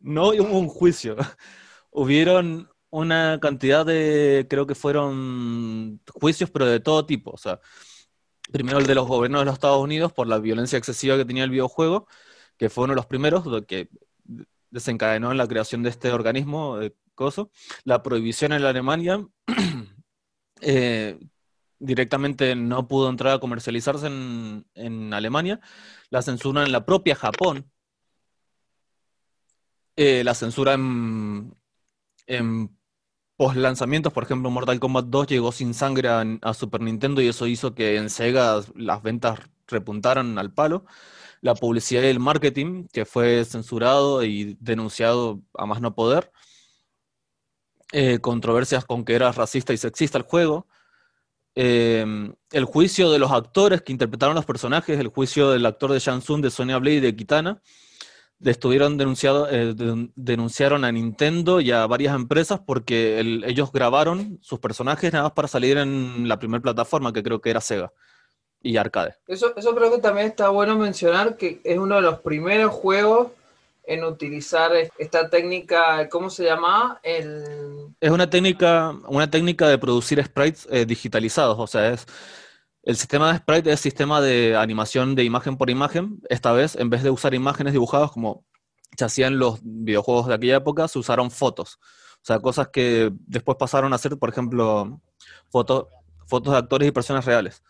no 0.00 0.28
hubo 0.28 0.58
un 0.58 0.68
juicio. 0.68 1.16
Hubieron 1.90 2.68
una 2.90 3.38
cantidad 3.40 3.86
de, 3.86 4.46
creo 4.50 4.66
que 4.66 4.74
fueron 4.74 5.98
juicios, 6.12 6.50
pero 6.50 6.66
de 6.66 6.80
todo 6.80 7.06
tipo. 7.06 7.30
O 7.30 7.38
sea, 7.38 7.58
primero 8.52 8.78
el 8.78 8.86
de 8.86 8.94
los 8.94 9.08
gobiernos 9.08 9.40
de 9.40 9.46
los 9.46 9.54
Estados 9.54 9.82
Unidos 9.82 10.12
por 10.12 10.26
la 10.26 10.38
violencia 10.38 10.76
excesiva 10.76 11.16
que 11.16 11.24
tenía 11.24 11.44
el 11.44 11.50
videojuego, 11.50 12.06
que 12.58 12.68
fue 12.68 12.84
uno 12.84 12.92
de 12.92 12.96
los 12.96 13.06
primeros 13.06 13.44
que 13.66 13.88
desencadenó 14.68 15.30
en 15.30 15.38
la 15.38 15.48
creación 15.48 15.82
de 15.82 15.88
este 15.88 16.12
organismo, 16.12 16.82
eh, 16.82 16.94
coso. 17.14 17.50
La 17.84 18.02
prohibición 18.02 18.52
en 18.52 18.62
la 18.62 18.68
Alemania, 18.68 19.26
eh, 20.60 21.18
directamente 21.78 22.54
no 22.54 22.88
pudo 22.88 23.08
entrar 23.10 23.34
a 23.34 23.40
comercializarse 23.40 24.06
en, 24.06 25.14
Alemania. 25.14 25.60
La 26.10 26.22
censura 26.22 26.64
en 26.64 26.72
la 26.72 26.84
propia 26.86 27.14
Japón. 27.14 27.70
Eh, 29.96 30.22
la 30.24 30.34
censura 30.34 30.74
en, 30.74 31.54
en 32.26 32.78
lanzamientos, 33.54 34.12
por 34.12 34.24
ejemplo, 34.24 34.50
Mortal 34.50 34.80
Kombat 34.80 35.06
2 35.06 35.26
llegó 35.28 35.52
sin 35.52 35.74
sangre 35.74 36.08
a, 36.08 36.24
a 36.42 36.54
Super 36.54 36.80
Nintendo 36.80 37.20
y 37.22 37.28
eso 37.28 37.46
hizo 37.46 37.74
que 37.74 37.96
en 37.96 38.10
Sega 38.10 38.60
las 38.74 39.02
ventas 39.02 39.40
repuntaran 39.68 40.38
al 40.38 40.52
palo. 40.52 40.84
La 41.40 41.54
publicidad 41.54 42.02
y 42.02 42.06
el 42.06 42.20
marketing, 42.20 42.86
que 42.92 43.04
fue 43.04 43.44
censurado 43.44 44.24
y 44.24 44.56
denunciado 44.60 45.40
a 45.54 45.66
más 45.66 45.80
no 45.80 45.94
poder. 45.94 46.32
Eh, 47.92 48.18
controversias 48.20 48.84
con 48.84 49.04
que 49.04 49.14
era 49.14 49.32
racista 49.32 49.72
y 49.72 49.78
sexista 49.78 50.18
el 50.18 50.24
juego. 50.24 50.66
Eh, 51.54 52.04
el 52.52 52.64
juicio 52.64 53.10
de 53.10 53.18
los 53.18 53.32
actores 53.32 53.82
que 53.82 53.92
interpretaron 53.92 54.34
los 54.34 54.44
personajes, 54.44 54.98
el 55.00 55.08
juicio 55.08 55.50
del 55.50 55.66
actor 55.66 55.92
de 55.92 55.98
Shang 55.98 56.20
Tsung, 56.20 56.42
de 56.42 56.50
Sonya 56.50 56.78
Blade 56.78 56.96
y 56.96 57.00
de 57.00 57.16
Kitana, 57.16 57.62
estuvieron 58.44 58.96
denunciado, 58.98 59.48
eh, 59.50 59.74
de- 59.74 60.10
denunciaron 60.14 60.84
a 60.84 60.92
Nintendo 60.92 61.60
y 61.60 61.72
a 61.72 61.86
varias 61.86 62.14
empresas 62.14 62.60
porque 62.64 63.18
el- 63.18 63.42
ellos 63.44 63.72
grabaron 63.72 64.38
sus 64.42 64.60
personajes 64.60 65.12
nada 65.12 65.24
más 65.24 65.32
para 65.32 65.48
salir 65.48 65.78
en 65.78 66.28
la 66.28 66.38
primera 66.38 66.62
plataforma, 66.62 67.12
que 67.12 67.22
creo 67.24 67.40
que 67.40 67.50
era 67.50 67.60
Sega 67.60 67.92
y 68.62 68.76
Arcade. 68.76 69.14
Eso, 69.26 69.56
eso 69.56 69.74
creo 69.74 69.90
que 69.90 69.98
también 69.98 70.28
está 70.28 70.50
bueno 70.50 70.76
mencionar 70.76 71.36
que 71.36 71.60
es 71.64 71.78
uno 71.78 71.96
de 71.96 72.02
los 72.02 72.20
primeros 72.20 72.70
juegos 72.70 73.28
en 73.88 74.04
utilizar 74.04 74.70
esta 74.98 75.30
técnica, 75.30 76.08
¿cómo 76.10 76.28
se 76.30 76.44
llama? 76.44 77.00
El... 77.02 77.94
Es 78.00 78.10
una 78.10 78.28
técnica, 78.28 78.94
una 79.08 79.30
técnica 79.30 79.66
de 79.66 79.78
producir 79.78 80.22
sprites 80.22 80.68
eh, 80.70 80.84
digitalizados, 80.84 81.58
o 81.58 81.66
sea, 81.66 81.90
es 81.90 82.06
el 82.82 82.96
sistema 82.96 83.32
de 83.32 83.38
sprite 83.38 83.72
es 83.72 83.80
sistema 83.80 84.20
de 84.20 84.56
animación 84.56 85.14
de 85.14 85.24
imagen 85.24 85.58
por 85.58 85.68
imagen. 85.68 86.20
Esta 86.30 86.52
vez, 86.52 86.74
en 86.76 86.88
vez 86.88 87.02
de 87.02 87.10
usar 87.10 87.34
imágenes 87.34 87.74
dibujadas 87.74 88.10
como 88.12 88.46
se 88.96 89.04
hacían 89.04 89.38
los 89.38 89.60
videojuegos 89.62 90.26
de 90.26 90.34
aquella 90.34 90.56
época, 90.56 90.88
se 90.88 90.98
usaron 90.98 91.30
fotos. 91.30 91.78
O 92.14 92.24
sea, 92.24 92.40
cosas 92.40 92.68
que 92.68 93.10
después 93.26 93.58
pasaron 93.58 93.92
a 93.92 93.98
ser, 93.98 94.16
por 94.18 94.30
ejemplo, 94.30 95.00
fotos, 95.50 95.86
fotos 96.26 96.52
de 96.52 96.58
actores 96.58 96.88
y 96.88 96.92
personas 96.92 97.26
reales. 97.26 97.62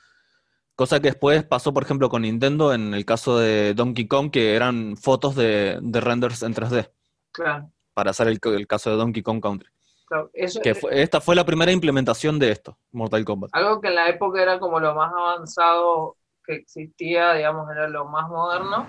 Cosa 0.79 1.01
que 1.01 1.09
después 1.09 1.43
pasó, 1.43 1.75
por 1.75 1.83
ejemplo, 1.83 2.09
con 2.09 2.23
Nintendo 2.23 2.73
en 2.73 2.95
el 2.95 3.05
caso 3.05 3.37
de 3.37 3.75
Donkey 3.75 4.07
Kong, 4.07 4.31
que 4.31 4.55
eran 4.55 4.97
fotos 4.97 5.35
de, 5.35 5.81
de 5.83 6.01
renders 6.01 6.41
en 6.45 6.55
3D, 6.55 6.89
Claro, 7.33 7.73
para 7.95 8.13
hacer 8.13 8.29
el, 8.29 8.39
el 8.45 8.67
caso 8.69 8.89
de 8.91 8.97
Donkey 8.97 9.25
Kong 9.25 9.43
Country. 9.43 9.69
claro. 10.07 10.31
Eso 10.33 10.61
Que 10.63 10.77
fue- 10.77 11.03
esta 11.03 11.21
fue 11.21 11.35
la 11.35 11.45
primera 11.45 11.73
implementación 11.73 12.39
de 12.39 12.53
esto, 12.53 12.79
Mortal 12.93 13.25
Kombat. 13.25 13.51
algo 13.55 13.81
que 13.81 13.89
en 13.89 13.97
la 13.97 14.09
época 14.09 14.41
era 14.41 14.61
como 14.61 14.79
lo 14.79 14.95
más 14.95 15.13
avanzado 15.13 16.17
que 16.45 16.55
existía, 16.55 17.33
digamos, 17.35 17.69
era 17.73 17.89
lo 17.89 18.05
más 18.07 18.29
moderno. 18.29 18.87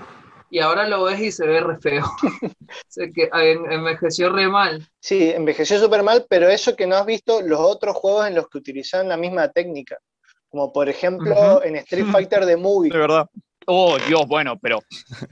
Y 0.51 0.60
ahora 0.60 0.88
lo 0.88 1.03
ves 1.03 1.19
y 1.19 1.31
se 1.31 1.46
ve 1.48 1.60
re 1.60 1.77
feo. 1.79 2.03
Sé 2.88 3.12
que 3.12 3.29
en- 3.34 3.72
envejeció 3.72 4.29
re 4.31 4.48
mal. 4.48 4.88
Sí, 5.00 5.31
envejeció 5.31 5.79
súper 5.79 6.03
mal, 6.03 6.25
pero 6.29 6.50
eso 6.50 6.75
que 6.75 6.86
no 6.88 6.96
has 6.98 7.05
visto 7.08 7.41
los 7.41 7.60
otros 7.60 7.96
juegos 7.96 8.27
en 8.27 8.36
los 8.36 8.48
que 8.48 8.60
utilizaban 8.60 9.10
la 9.10 9.17
misma 9.17 9.50
técnica. 9.50 9.98
Como 10.50 10.74
por 10.74 10.89
ejemplo 10.89 11.63
en 11.63 11.75
Street 11.77 12.06
Fighter 12.12 12.46
The 12.46 12.58
Movie. 12.58 12.91
De 12.91 12.98
verdad. 12.98 13.29
Oh, 13.72 13.98
Dios, 14.08 14.25
bueno, 14.27 14.58
pero 14.60 14.79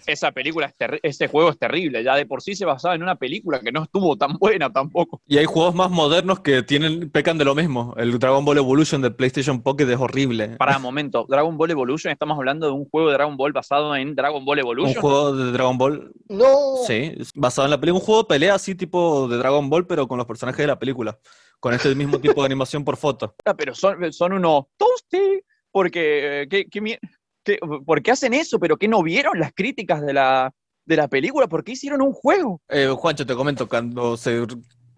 esa 0.05 0.31
película, 0.31 0.67
es 0.67 0.99
ese 1.01 1.27
juego 1.27 1.49
es 1.49 1.57
terrible. 1.57 2.03
Ya 2.03 2.13
de 2.15 2.27
por 2.27 2.43
sí 2.43 2.53
se 2.55 2.65
basaba 2.65 2.93
en 2.93 3.01
una 3.01 3.15
película 3.15 3.59
que 3.59 3.71
no 3.71 3.81
estuvo 3.81 4.15
tan 4.15 4.33
buena 4.37 4.71
tampoco. 4.71 5.19
Y 5.25 5.39
hay 5.39 5.45
juegos 5.45 5.73
más 5.73 5.89
modernos 5.89 6.41
que 6.41 6.61
tienen, 6.61 7.09
pecan 7.09 7.39
de 7.39 7.45
lo 7.45 7.55
mismo. 7.55 7.95
El 7.97 8.19
Dragon 8.19 8.45
Ball 8.45 8.59
Evolution 8.59 9.01
de 9.01 9.09
PlayStation 9.09 9.63
Pocket 9.63 9.89
es 9.91 9.97
horrible. 9.99 10.49
Para 10.49 10.77
un 10.77 10.83
momento, 10.83 11.25
Dragon 11.27 11.57
Ball 11.57 11.71
Evolution, 11.71 12.11
estamos 12.11 12.37
hablando 12.37 12.67
de 12.67 12.73
un 12.73 12.85
juego 12.87 13.07
de 13.07 13.15
Dragon 13.15 13.37
Ball 13.37 13.53
basado 13.53 13.95
en 13.95 14.13
Dragon 14.13 14.45
Ball 14.45 14.57
Un 14.59 14.65
Evolution. 14.65 15.01
juego 15.01 15.35
de 15.35 15.51
Dragon 15.51 15.77
Ball, 15.79 16.11
No, 16.29 16.75
sí, 16.85 17.13
basado 17.33 17.65
en 17.65 17.71
la 17.71 17.79
película. 17.79 17.99
Un 17.99 18.05
juego 18.05 18.21
de 18.21 18.27
pelea 18.27 18.53
así 18.53 18.75
tipo 18.75 19.27
de 19.27 19.37
Dragon 19.37 19.67
Ball, 19.67 19.87
pero 19.87 20.07
con 20.07 20.19
los 20.19 20.27
personajes 20.27 20.59
de 20.61 20.67
la 20.67 20.77
película. 20.77 21.17
Con 21.59 21.73
este 21.73 21.93
mismo 21.95 22.19
tipo 22.19 22.41
de 22.41 22.45
animación 22.45 22.83
por 22.83 22.97
foto. 22.97 23.35
Ah, 23.45 23.53
pero 23.55 23.73
son, 23.73 24.11
son 24.13 24.33
unos 24.33 24.65
toasty, 24.77 25.41
porque 25.71 26.41
eh, 26.43 26.47
¿qué, 26.49 26.65
qué 26.69 26.99
qué- 27.43 27.59
¿por 27.85 28.01
qué 28.01 28.11
hacen 28.11 28.33
eso? 28.33 28.59
¿Pero 28.59 28.77
qué 28.77 28.87
no 28.87 29.01
vieron 29.03 29.39
las 29.39 29.53
críticas 29.53 30.01
de 30.05 30.13
la, 30.13 30.53
de 30.85 30.95
la 30.97 31.07
película? 31.07 31.47
¿Por 31.47 31.63
qué 31.63 31.71
hicieron 31.73 32.01
un 32.01 32.13
juego? 32.13 32.61
Eh, 32.69 32.87
Juancho, 32.87 33.25
te 33.25 33.35
comento, 33.35 33.67
cuando 33.69 34.17
se, 34.17 34.45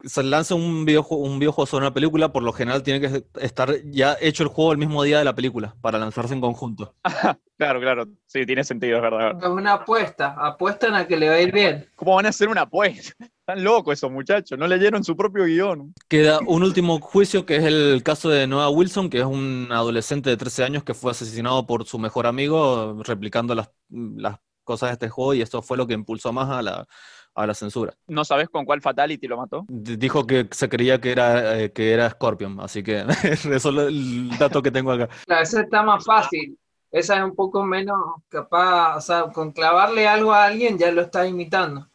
se 0.03 0.23
lanza 0.23 0.55
un 0.55 0.85
videojuego, 0.85 1.23
un 1.23 1.37
videojuego 1.39 1.67
sobre 1.67 1.85
una 1.85 1.93
película, 1.93 2.31
por 2.33 2.41
lo 2.43 2.51
general 2.53 2.81
tiene 2.81 2.99
que 3.01 3.23
estar 3.39 3.71
ya 3.85 4.17
hecho 4.19 4.41
el 4.43 4.49
juego 4.49 4.71
el 4.71 4.77
mismo 4.79 5.03
día 5.03 5.19
de 5.19 5.25
la 5.25 5.35
película, 5.35 5.75
para 5.81 5.99
lanzarse 5.99 6.33
en 6.33 6.41
conjunto. 6.41 6.95
Claro, 7.59 7.81
claro, 7.81 8.05
sí, 8.25 8.45
tiene 8.45 8.63
sentido, 8.63 8.95
es 8.95 9.01
verdad. 9.01 9.37
Es 9.37 9.49
una 9.49 9.73
apuesta. 9.73 10.33
Apuestan 10.37 10.95
a 10.95 11.05
que 11.05 11.17
le 11.17 11.27
va 11.27 11.35
a 11.35 11.41
ir 11.41 11.51
bien. 11.51 11.85
¿Cómo 11.97 12.15
van 12.15 12.25
a 12.25 12.29
hacer 12.29 12.47
una 12.47 12.61
apuesta? 12.61 13.13
Están 13.49 13.63
locos 13.63 13.93
esos 13.93 14.11
muchachos, 14.11 14.59
no 14.59 14.67
leyeron 14.67 15.03
su 15.03 15.17
propio 15.17 15.45
guion. 15.45 15.91
Queda 16.07 16.39
un 16.45 16.61
último 16.61 16.99
juicio 16.99 17.47
que 17.47 17.55
es 17.55 17.63
el 17.63 18.03
caso 18.03 18.29
de 18.29 18.45
Noah 18.45 18.69
Wilson, 18.69 19.09
que 19.09 19.17
es 19.19 19.25
un 19.25 19.67
adolescente 19.71 20.29
de 20.29 20.37
13 20.37 20.63
años 20.63 20.83
que 20.83 20.93
fue 20.93 21.09
asesinado 21.11 21.65
por 21.65 21.85
su 21.85 21.97
mejor 21.97 22.27
amigo 22.27 23.01
replicando 23.03 23.55
las, 23.55 23.71
las 23.89 24.37
cosas 24.63 24.89
de 24.89 24.93
este 24.93 25.09
juego 25.09 25.33
y 25.33 25.41
esto 25.41 25.63
fue 25.63 25.77
lo 25.77 25.87
que 25.87 25.95
impulsó 25.95 26.31
más 26.31 26.47
a 26.51 26.61
la, 26.61 26.87
a 27.33 27.47
la 27.47 27.55
censura. 27.55 27.91
¿No 28.07 28.23
sabes 28.23 28.49
con 28.49 28.65
cuál 28.65 28.81
Fatality 28.81 29.27
lo 29.27 29.37
mató? 29.37 29.65
D- 29.67 29.97
Dijo 29.97 30.27
que 30.27 30.47
se 30.51 30.69
creía 30.69 31.01
que 31.01 31.11
era, 31.11 31.59
eh, 31.59 31.73
que 31.73 31.91
era 31.91 32.07
Scorpion, 32.11 32.59
así 32.59 32.83
que 32.83 33.03
eso 33.23 33.51
es 33.55 33.65
el 33.65 34.29
dato 34.37 34.61
que 34.61 34.69
tengo 34.69 34.91
acá. 34.91 35.09
Esa 35.25 35.61
está 35.61 35.81
más 35.81 36.05
fácil. 36.05 36.55
Esa 36.91 37.17
es 37.17 37.23
un 37.23 37.35
poco 37.35 37.63
menos 37.63 37.97
capaz, 38.29 38.97
o 38.97 39.01
sea, 39.01 39.23
con 39.33 39.51
clavarle 39.51 40.07
algo 40.07 40.33
a 40.33 40.45
alguien 40.45 40.77
ya 40.77 40.91
lo 40.91 41.01
estás 41.01 41.27
imitando. 41.27 41.87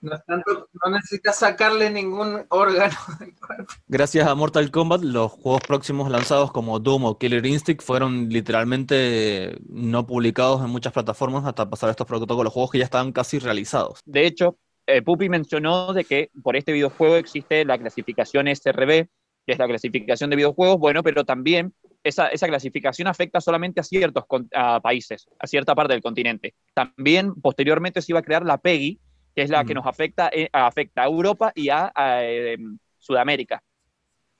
No, 0.00 0.14
es 0.14 0.24
tanto, 0.26 0.68
no 0.84 0.90
necesitas 0.92 1.38
sacarle 1.38 1.90
ningún 1.90 2.44
órgano 2.50 2.94
del 3.20 3.34
cuerpo. 3.38 3.72
Gracias 3.88 4.28
a 4.28 4.34
Mortal 4.34 4.70
Kombat, 4.70 5.02
los 5.02 5.32
juegos 5.32 5.60
próximos 5.66 6.10
lanzados 6.10 6.52
como 6.52 6.78
Doom 6.78 7.04
o 7.06 7.18
Killer 7.18 7.44
Instinct 7.44 7.82
fueron 7.82 8.28
literalmente 8.28 9.58
no 9.68 10.06
publicados 10.06 10.62
en 10.64 10.70
muchas 10.70 10.92
plataformas 10.92 11.44
hasta 11.44 11.68
pasar 11.68 11.90
estos 11.90 12.06
protocolos, 12.06 12.52
juegos 12.52 12.70
que 12.70 12.78
ya 12.78 12.84
estaban 12.84 13.12
casi 13.12 13.38
realizados. 13.38 14.00
De 14.04 14.26
hecho, 14.26 14.56
eh, 14.86 15.02
Pupi 15.02 15.28
mencionó 15.28 15.92
de 15.92 16.04
que 16.04 16.30
por 16.42 16.56
este 16.56 16.72
videojuego 16.72 17.16
existe 17.16 17.64
la 17.64 17.76
clasificación 17.78 18.46
SRB, 18.48 19.08
que 19.46 19.52
es 19.52 19.58
la 19.58 19.66
clasificación 19.66 20.30
de 20.30 20.36
videojuegos, 20.36 20.78
bueno, 20.78 21.02
pero 21.02 21.24
también 21.24 21.74
esa, 22.04 22.28
esa 22.28 22.46
clasificación 22.46 23.08
afecta 23.08 23.40
solamente 23.40 23.80
a 23.80 23.84
ciertos 23.84 24.24
con- 24.26 24.48
a 24.54 24.80
países, 24.80 25.26
a 25.38 25.46
cierta 25.46 25.74
parte 25.74 25.94
del 25.94 26.02
continente. 26.02 26.54
También 26.74 27.34
posteriormente 27.34 28.00
se 28.00 28.12
iba 28.12 28.20
a 28.20 28.22
crear 28.22 28.44
la 28.44 28.58
PEGI, 28.58 29.00
que 29.38 29.44
es 29.44 29.50
la 29.50 29.64
que 29.64 29.72
Mm. 29.72 29.76
nos 29.76 29.86
afecta, 29.86 30.30
eh, 30.32 30.48
afecta 30.52 31.02
a 31.02 31.06
Europa 31.06 31.52
y 31.54 31.68
a, 31.68 31.92
a, 31.94 32.24
eh, 32.24 32.56
Sudamérica, 32.98 33.62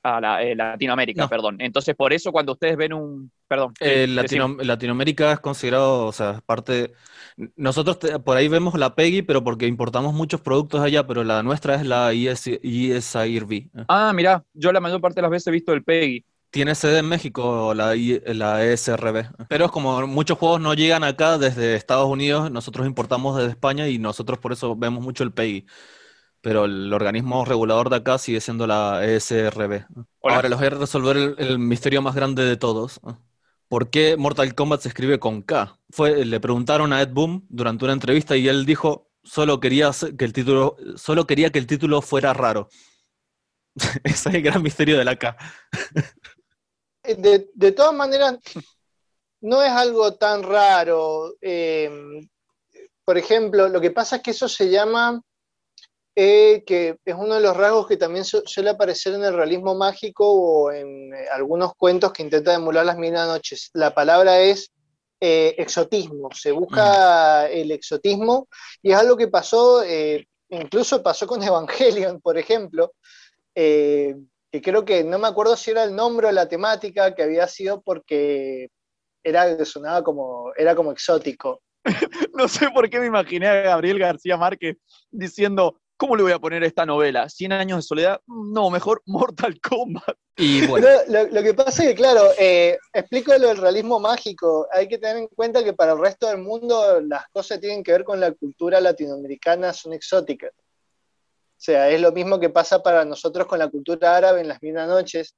a 0.03 0.21
la- 0.21 0.43
eh, 0.43 0.57
Latinoamérica, 0.57 1.23
No. 1.23 1.29
perdón. 1.29 1.57
Entonces, 1.61 1.95
por 1.95 2.13
eso 2.13 2.33
cuando 2.33 2.53
ustedes 2.53 2.77
ven 2.77 2.93
un... 2.93 3.31
Perdón. 3.47 3.73
Latino-. 3.81 4.57
Latinoamérica 4.61 5.33
es 5.33 5.41
considerado, 5.41 6.07
o 6.07 6.13
sea, 6.13 6.33
es 6.33 6.43
parte. 6.43 6.93
Nosotros 7.57 7.99
te- 8.01 8.19
por 8.19 8.37
ahí 8.37 8.49
vemos 8.49 8.75
la 8.75 8.95
PEGI, 8.97 9.23
pero 9.23 9.45
porque 9.45 9.67
importamos 9.67 10.13
muchos 10.15 10.41
productos 10.41 10.81
allá, 10.81 11.07
pero 11.07 11.23
la 11.25 11.43
nuestra 11.45 11.77
es 11.77 11.87
la 11.87 12.13
IS, 12.13 12.59
ISIRV. 12.63 13.71
Ah, 13.89 14.13
mirá, 14.13 14.45
yo 14.53 14.73
la 14.73 14.81
mayor 14.81 15.01
parte 15.01 15.17
de 15.17 15.23
las 15.23 15.31
veces 15.31 15.47
he 15.47 15.51
visto 15.53 15.73
el 15.73 15.85
PEGI. 15.85 16.25
Tiene 16.51 16.75
sede 16.75 16.99
en 17.01 17.09
México 17.09 17.75
la, 17.75 17.95
I- 17.95 18.23
la 18.27 18.65
ESRB, 18.65 19.27
pero 19.49 19.67
es 19.67 19.71
como 19.71 20.07
muchos 20.07 20.39
juegos 20.39 20.61
no 20.63 20.73
llegan 20.75 21.05
acá 21.05 21.37
desde 21.37 21.75
Estados 21.75 22.09
Unidos, 22.09 22.51
nosotros 22.51 22.87
importamos 22.87 23.37
desde 23.37 23.51
España 23.51 23.87
y 23.89 23.99
nosotros 23.99 24.39
por 24.39 24.53
eso 24.53 24.75
vemos 24.75 25.03
mucho 25.05 25.25
el 25.25 25.33
PEGI. 25.33 25.67
Pero 26.43 26.67
el 26.67 26.93
organismo 26.93 27.45
regulador 27.45 27.91
de 27.91 27.97
acá 27.97 28.19
sigue 28.19 28.41
siendo 28.41 28.67
la 28.67 29.05
ESRB. 29.05 29.87
Hola. 30.21 30.37
Ahora 30.37 30.49
les 30.49 30.59
voy 30.59 30.69
a 30.69 30.71
resolver 30.71 31.17
el, 31.17 31.35
el 31.39 31.59
misterio 31.59 32.03
más 32.03 32.15
grande 32.15 32.45
de 32.45 32.57
todos. 32.57 33.01
¿Por 33.69 33.91
qué 33.91 34.17
Mortal 34.17 34.55
Kombat 34.55 34.81
se 34.83 34.89
escribe 34.89 35.19
con 35.19 35.43
K? 35.43 35.79
Fue, 35.91 36.25
le 36.25 36.41
preguntaron 36.41 36.93
a 36.93 37.03
Ed 37.03 37.11
Boon 37.13 37.45
durante 37.51 37.85
una 37.85 37.95
entrevista 37.95 38.37
y 38.37 38.49
él 38.49 38.65
dijo, 38.67 39.11
solo 39.25 39.61
quería 39.61 39.91
que 40.19 40.25
el 40.25 40.33
título, 40.33 40.77
solo 40.97 41.27
quería 41.27 41.51
que 41.51 41.59
el 41.59 41.67
título 41.67 42.01
fuera 42.03 42.33
raro. 42.33 42.69
Ese 44.05 44.29
es 44.31 44.35
el 44.35 44.43
gran 44.43 44.63
misterio 44.63 44.99
de 44.99 45.05
la 45.05 45.17
K. 45.17 45.37
De, 47.17 47.49
de 47.55 47.73
todas 47.73 47.95
maneras, 47.95 48.37
no 49.41 49.63
es 49.63 49.71
algo 49.71 50.15
tan 50.15 50.43
raro. 50.43 51.35
Eh, 51.41 51.91
por 53.05 53.17
ejemplo, 53.17 53.69
lo 53.69 53.81
que 53.81 53.91
pasa 53.91 54.17
es 54.17 54.23
que 54.23 54.33
eso 54.33 54.49
se 54.49 54.69
llama, 54.69 55.23
eh, 56.15 56.63
que 56.67 56.99
es 57.05 57.15
uno 57.15 57.37
de 57.37 57.41
los 57.41 57.57
rasgos 57.57 57.87
que 57.87 57.97
también 57.97 58.25
su- 58.25 58.43
suele 58.45 58.71
aparecer 58.71 59.15
en 59.15 59.25
el 59.25 59.35
realismo 59.35 59.75
mágico 59.75 60.31
o 60.31 60.71
en 60.73 61.15
eh, 61.15 61.27
algunos 61.33 61.75
cuentos 61.77 62.13
que 62.13 62.23
intentan 62.23 62.57
emular 62.57 62.85
las 62.85 62.99
mil 62.99 63.13
noches. 63.13 63.71
La 63.73 63.95
palabra 63.95 64.41
es 64.41 64.71
exotismo, 65.21 66.29
se 66.33 66.53
busca 66.53 67.49
el 67.49 67.73
exotismo 67.73 68.47
y 68.83 68.93
es 68.93 68.97
algo 68.99 69.17
que 69.17 69.27
pasó, 69.27 69.83
incluso 70.49 71.03
pasó 71.03 71.27
con 71.27 71.43
Evangelion, 71.43 72.21
por 72.21 72.39
ejemplo. 72.39 72.93
Que 74.51 74.63
creo 74.63 74.85
que 74.85 75.05
no 75.05 75.19
me 75.19 75.29
acuerdo 75.29 75.57
si 75.57 75.71
era 75.71 75.85
el 75.85 75.95
nombre 75.95 76.29
o 76.29 76.33
la 76.33 76.49
temática 76.49 77.15
que 77.15 77.23
había 77.23 77.47
sido 77.47 77.83
porque 77.83 78.69
era 79.23 79.65
sonaba 79.65 80.03
como 80.03 80.53
era 80.57 80.75
como 80.75 80.93
exótico. 80.93 81.61
No 82.35 82.47
sé 82.47 82.71
por 82.71 82.89
qué 82.89 83.01
me 83.01 83.07
imaginé 83.07 83.49
a 83.49 83.63
Gabriel 83.63 83.99
García 83.99 84.37
Márquez 84.37 84.77
diciendo, 85.11 85.81
¿cómo 85.97 86.15
le 86.17 86.23
voy 86.23 86.33
a 86.33 86.39
poner 86.39 86.63
a 86.63 86.67
esta 86.67 86.87
novela? 86.87 87.29
¿100 87.29 87.53
años 87.53 87.79
de 87.79 87.83
soledad? 87.83 88.21
No, 88.27 88.71
mejor 88.71 89.03
Mortal 89.07 89.61
Kombat. 89.61 90.17
Y 90.37 90.65
bueno, 90.69 90.87
No, 90.87 91.13
lo, 91.13 91.29
lo 91.29 91.43
que 91.43 91.55
pasa 91.55 91.83
es 91.83 91.89
que, 91.89 91.95
claro, 91.97 92.23
eh, 92.39 92.79
explico 92.93 93.37
lo 93.37 93.49
del 93.49 93.57
realismo 93.57 93.99
mágico. 93.99 94.69
Hay 94.73 94.87
que 94.87 94.99
tener 94.99 95.17
en 95.17 95.29
cuenta 95.29 95.65
que 95.65 95.73
para 95.73 95.93
el 95.93 95.99
resto 95.99 96.29
del 96.29 96.39
mundo 96.39 97.01
las 97.01 97.27
cosas 97.29 97.59
que 97.59 97.63
tienen 97.63 97.83
que 97.83 97.93
ver 97.93 98.05
con 98.05 98.21
la 98.21 98.33
cultura 98.33 98.81
latinoamericana 98.81 99.73
son 99.73 99.93
exóticas. 99.93 100.53
O 101.59 101.61
sea, 101.61 101.91
es 101.91 102.01
lo 102.01 102.13
mismo 102.13 102.39
que 102.39 102.51
pasa 102.51 102.83
para 102.83 103.05
nosotros 103.05 103.47
con 103.49 103.59
la 103.59 103.69
cultura 103.69 104.17
árabe 104.17 104.41
en 104.43 104.49
las 104.49 104.63
mil 104.63 104.75
noches, 104.75 105.35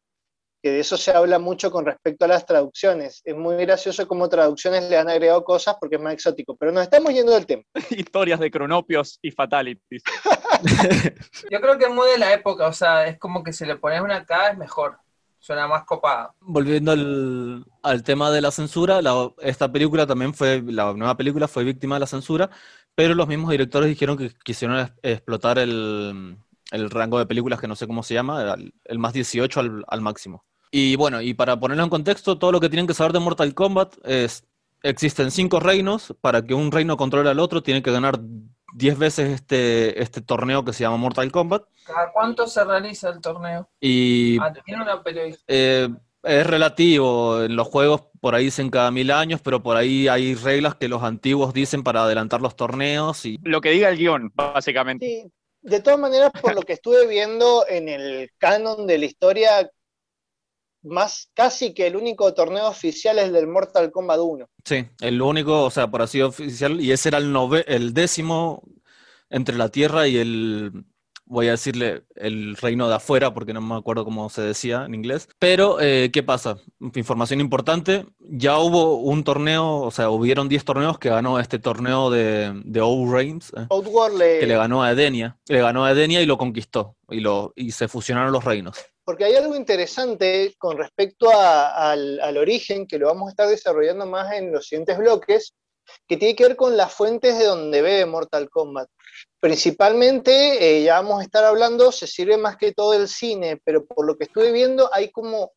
que 0.63 0.71
de 0.71 0.81
eso 0.81 0.99
se 0.99 1.13
habla 1.13 1.39
mucho 1.39 1.71
con 1.71 1.87
respecto 1.87 2.27
a 2.27 2.29
las 2.29 2.45
traducciones. 2.45 3.23
Es 3.25 3.35
muy 3.35 3.57
gracioso 3.65 4.07
cómo 4.07 4.29
traducciones 4.29 4.85
le 4.91 4.99
han 4.99 5.09
agregado 5.09 5.43
cosas 5.43 5.77
porque 5.81 5.97
es 5.97 6.03
más 6.03 6.13
exótico. 6.13 6.55
Pero 6.57 6.73
nos 6.73 6.83
estamos 6.83 7.15
yendo 7.15 7.33
del 7.33 7.47
tema. 7.47 7.63
Historias 7.91 8.39
de 8.39 8.51
cronopios 8.51 9.19
y 9.23 9.31
fatalities. 9.31 10.03
Yo 11.51 11.61
creo 11.61 11.79
que 11.79 11.87
es 11.87 11.91
muy 11.91 12.11
de 12.11 12.19
la 12.19 12.35
época, 12.35 12.67
o 12.69 12.73
sea, 12.75 13.07
es 13.07 13.19
como 13.19 13.43
que 13.43 13.53
si 13.55 13.65
le 13.65 13.77
pones 13.77 14.03
una 14.03 14.25
K 14.27 14.51
es 14.51 14.59
mejor. 14.59 14.99
Suena 15.43 15.67
más 15.67 15.85
copada. 15.87 16.35
volviendo 16.41 16.93
al, 16.93 17.65
al 17.83 18.03
tema 18.03 18.31
de 18.31 18.43
la 18.43 18.51
censura, 18.51 19.01
la- 19.01 19.31
esta 19.41 19.73
película 19.73 20.07
también 20.07 20.35
fue, 20.35 20.63
la 20.67 20.93
nueva 20.93 21.17
película 21.17 21.49
fue 21.49 21.65
víctima 21.65 21.95
de 21.97 22.01
la 22.01 22.07
censura, 22.07 22.51
pero 23.01 23.15
los 23.15 23.27
mismos 23.29 23.51
directores 23.51 23.89
dijeron 23.89 24.19
que 24.19 24.31
quisieron 24.45 24.93
explotar 25.03 25.59
el, 25.59 26.37
el 26.71 26.91
rango 26.91 27.19
de 27.19 27.25
películas 27.25 27.59
que 27.59 27.67
no 27.67 27.75
sé 27.75 27.87
cómo 27.87 28.03
se 28.03 28.13
llama, 28.13 28.43
el, 28.59 28.75
el 28.85 28.99
más 28.99 29.15
18 29.15 29.59
al, 29.59 29.85
al 29.89 30.01
máximo. 30.03 30.45
Y 30.71 30.97
bueno, 30.97 31.23
y 31.23 31.33
para 31.33 31.59
ponerlo 31.59 31.83
en 31.83 31.89
contexto, 31.89 32.37
todo 32.37 32.53
lo 32.53 32.61
que 32.61 32.69
tienen 32.69 32.87
que 32.87 32.93
saber 32.93 33.15
de 33.15 33.21
Mortal 33.21 33.55
Kombat 33.55 33.95
es, 34.05 34.45
existen 34.83 35.31
cinco 35.31 35.61
reinos, 35.61 36.15
para 36.21 36.43
que 36.43 36.53
un 36.53 36.71
reino 36.71 36.99
controle 36.99 37.31
al 37.31 37.39
otro 37.39 37.63
tiene 37.63 37.83
que 37.83 37.91
ganar 37.91 38.21
10 38.75 38.99
veces 38.99 39.31
este, 39.31 40.03
este 40.03 40.21
torneo 40.21 40.63
que 40.63 40.75
se 40.75 40.83
llama 40.85 40.99
Mortal 40.99 41.33
Kombat. 41.33 41.63
¿Cada 41.87 42.13
cuánto 42.13 42.47
se 42.47 42.63
realiza 42.65 43.09
el 43.09 43.23
torneo? 43.23 43.67
Y 43.81 44.37
Ah, 44.41 44.53
tiene 44.63 44.83
una 44.83 45.03
periodista. 45.03 45.43
eh, 45.49 45.89
es 46.23 46.47
relativo, 46.47 47.43
en 47.43 47.57
los 47.57 47.69
juegos 47.69 48.03
por 48.21 48.35
ahí 48.35 48.45
dicen 48.47 48.71
cada 48.71 48.91
mil 48.91 49.11
años, 49.11 49.41
pero 49.43 49.63
por 49.63 49.77
ahí 49.77 50.09
hay 50.09 50.35
reglas 50.35 50.75
que 50.77 50.89
los 50.89 51.03
antiguos 51.03 51.55
dicen 51.55 51.83
para 51.83 52.03
adelantar 52.05 52.41
los 52.43 52.57
torneos 52.57 53.25
y 53.27 53.39
Lo 53.43 53.61
que 53.61 53.71
diga 53.71 53.89
el 53.89 53.97
guion, 53.99 54.31
básicamente. 54.35 55.07
Sí, 55.07 55.33
de 55.63 55.81
todas 55.81 55.99
maneras, 55.99 56.31
por 56.41 56.55
lo 56.55 56.63
que 56.63 56.75
estuve 56.75 57.07
viendo 57.07 57.67
en 57.69 57.89
el 57.89 58.31
canon 58.39 58.87
de 58.87 58.99
la 58.99 59.05
historia, 59.07 59.71
más 60.83 61.31
casi 61.33 61.73
que 61.73 61.87
el 61.87 61.97
único 61.97 62.35
torneo 62.35 62.69
oficial 62.69 63.19
es 63.19 63.33
del 63.33 63.47
Mortal 63.47 63.91
Kombat 63.91 64.19
1. 64.21 64.47
sí, 64.65 64.87
el 65.01 65.21
único, 65.23 65.65
o 65.65 65.71
sea, 65.71 65.91
por 65.91 66.03
así 66.03 66.21
oficial, 66.23 66.81
y 66.81 66.93
ese 66.93 67.09
era 67.09 67.19
el, 67.19 67.33
nove- 67.33 67.65
el 67.67 67.95
décimo 67.95 68.63
entre 69.31 69.57
la 69.57 69.69
Tierra 69.71 70.09
y 70.09 70.17
el, 70.19 70.85
voy 71.31 71.47
a 71.49 71.53
decirle, 71.53 72.03
el 72.17 72.57
reino 72.57 72.89
de 72.89 72.97
afuera, 72.97 73.33
porque 73.33 73.53
no 73.55 73.61
me 73.61 73.77
acuerdo 73.77 74.05
cómo 74.05 74.29
se 74.29 74.43
decía 74.43 74.85
en 74.85 74.95
inglés. 74.95 75.29
Pero, 75.39 75.81
eh, 75.81 76.11
¿qué 76.13 76.23
pasa? 76.25 76.59
Información 76.97 77.41
importante, 77.41 78.05
ya 78.19 78.59
hubo 78.59 78.97
un 78.97 79.23
torneo, 79.23 79.77
o 79.77 79.91
sea, 79.93 80.11
hubieron 80.11 80.49
10 80.49 80.65
torneos 80.65 80.99
que 80.99 81.09
ganó 81.09 81.39
este 81.39 81.59
torneo 81.61 82.11
de, 82.11 82.53
de 82.65 82.81
O-Reims. 82.81 83.53
eh. 83.57 83.67
Que 84.41 84.47
le 84.47 84.57
ganó 84.57 84.83
a 84.83 84.91
Edenia. 84.91 85.39
Le 85.47 85.61
ganó 85.61 85.85
a 85.85 85.93
Edenia 85.93 86.21
y 86.21 86.27
lo 86.27 86.37
conquistó. 86.37 86.97
Y, 87.09 87.21
lo, 87.21 87.53
y 87.57 87.71
se 87.71 87.87
fusionaron 87.89 88.33
los 88.33 88.45
reinos. 88.45 88.77
Porque 89.05 89.25
hay 89.25 89.35
algo 89.37 89.57
interesante 89.57 90.55
con 90.59 90.77
respecto 90.79 91.31
a- 91.31 91.91
al, 91.93 92.19
al 92.21 92.37
origen, 92.39 92.87
que 92.87 92.99
lo 92.99 93.07
vamos 93.07 93.29
a 93.29 93.31
estar 93.31 93.49
desarrollando 93.49 94.05
más 94.07 94.33
en 94.35 94.53
los 94.53 94.67
siguientes 94.67 94.99
bloques, 94.99 95.55
que 96.09 96.17
tiene 96.17 96.35
que 96.37 96.45
ver 96.49 96.57
con 96.57 96.77
las 96.77 96.93
fuentes 96.93 97.39
de 97.39 97.45
donde 97.47 97.83
bebe 97.83 98.07
Mortal 98.07 98.49
Kombat. 98.51 98.89
Principalmente, 99.41 100.79
eh, 100.79 100.83
ya 100.85 101.01
vamos 101.01 101.21
a 101.21 101.25
estar 101.25 101.45
hablando, 101.45 101.91
se 101.93 102.07
sirve 102.07 102.37
más 102.37 102.59
que 102.59 102.73
todo 102.73 102.93
el 102.93 103.09
cine, 103.09 103.59
pero 103.65 103.87
por 103.87 104.07
lo 104.07 104.19
que 104.19 104.25
estuve 104.25 104.53
viendo 104.53 104.91
hay 104.93 105.11
como 105.11 105.53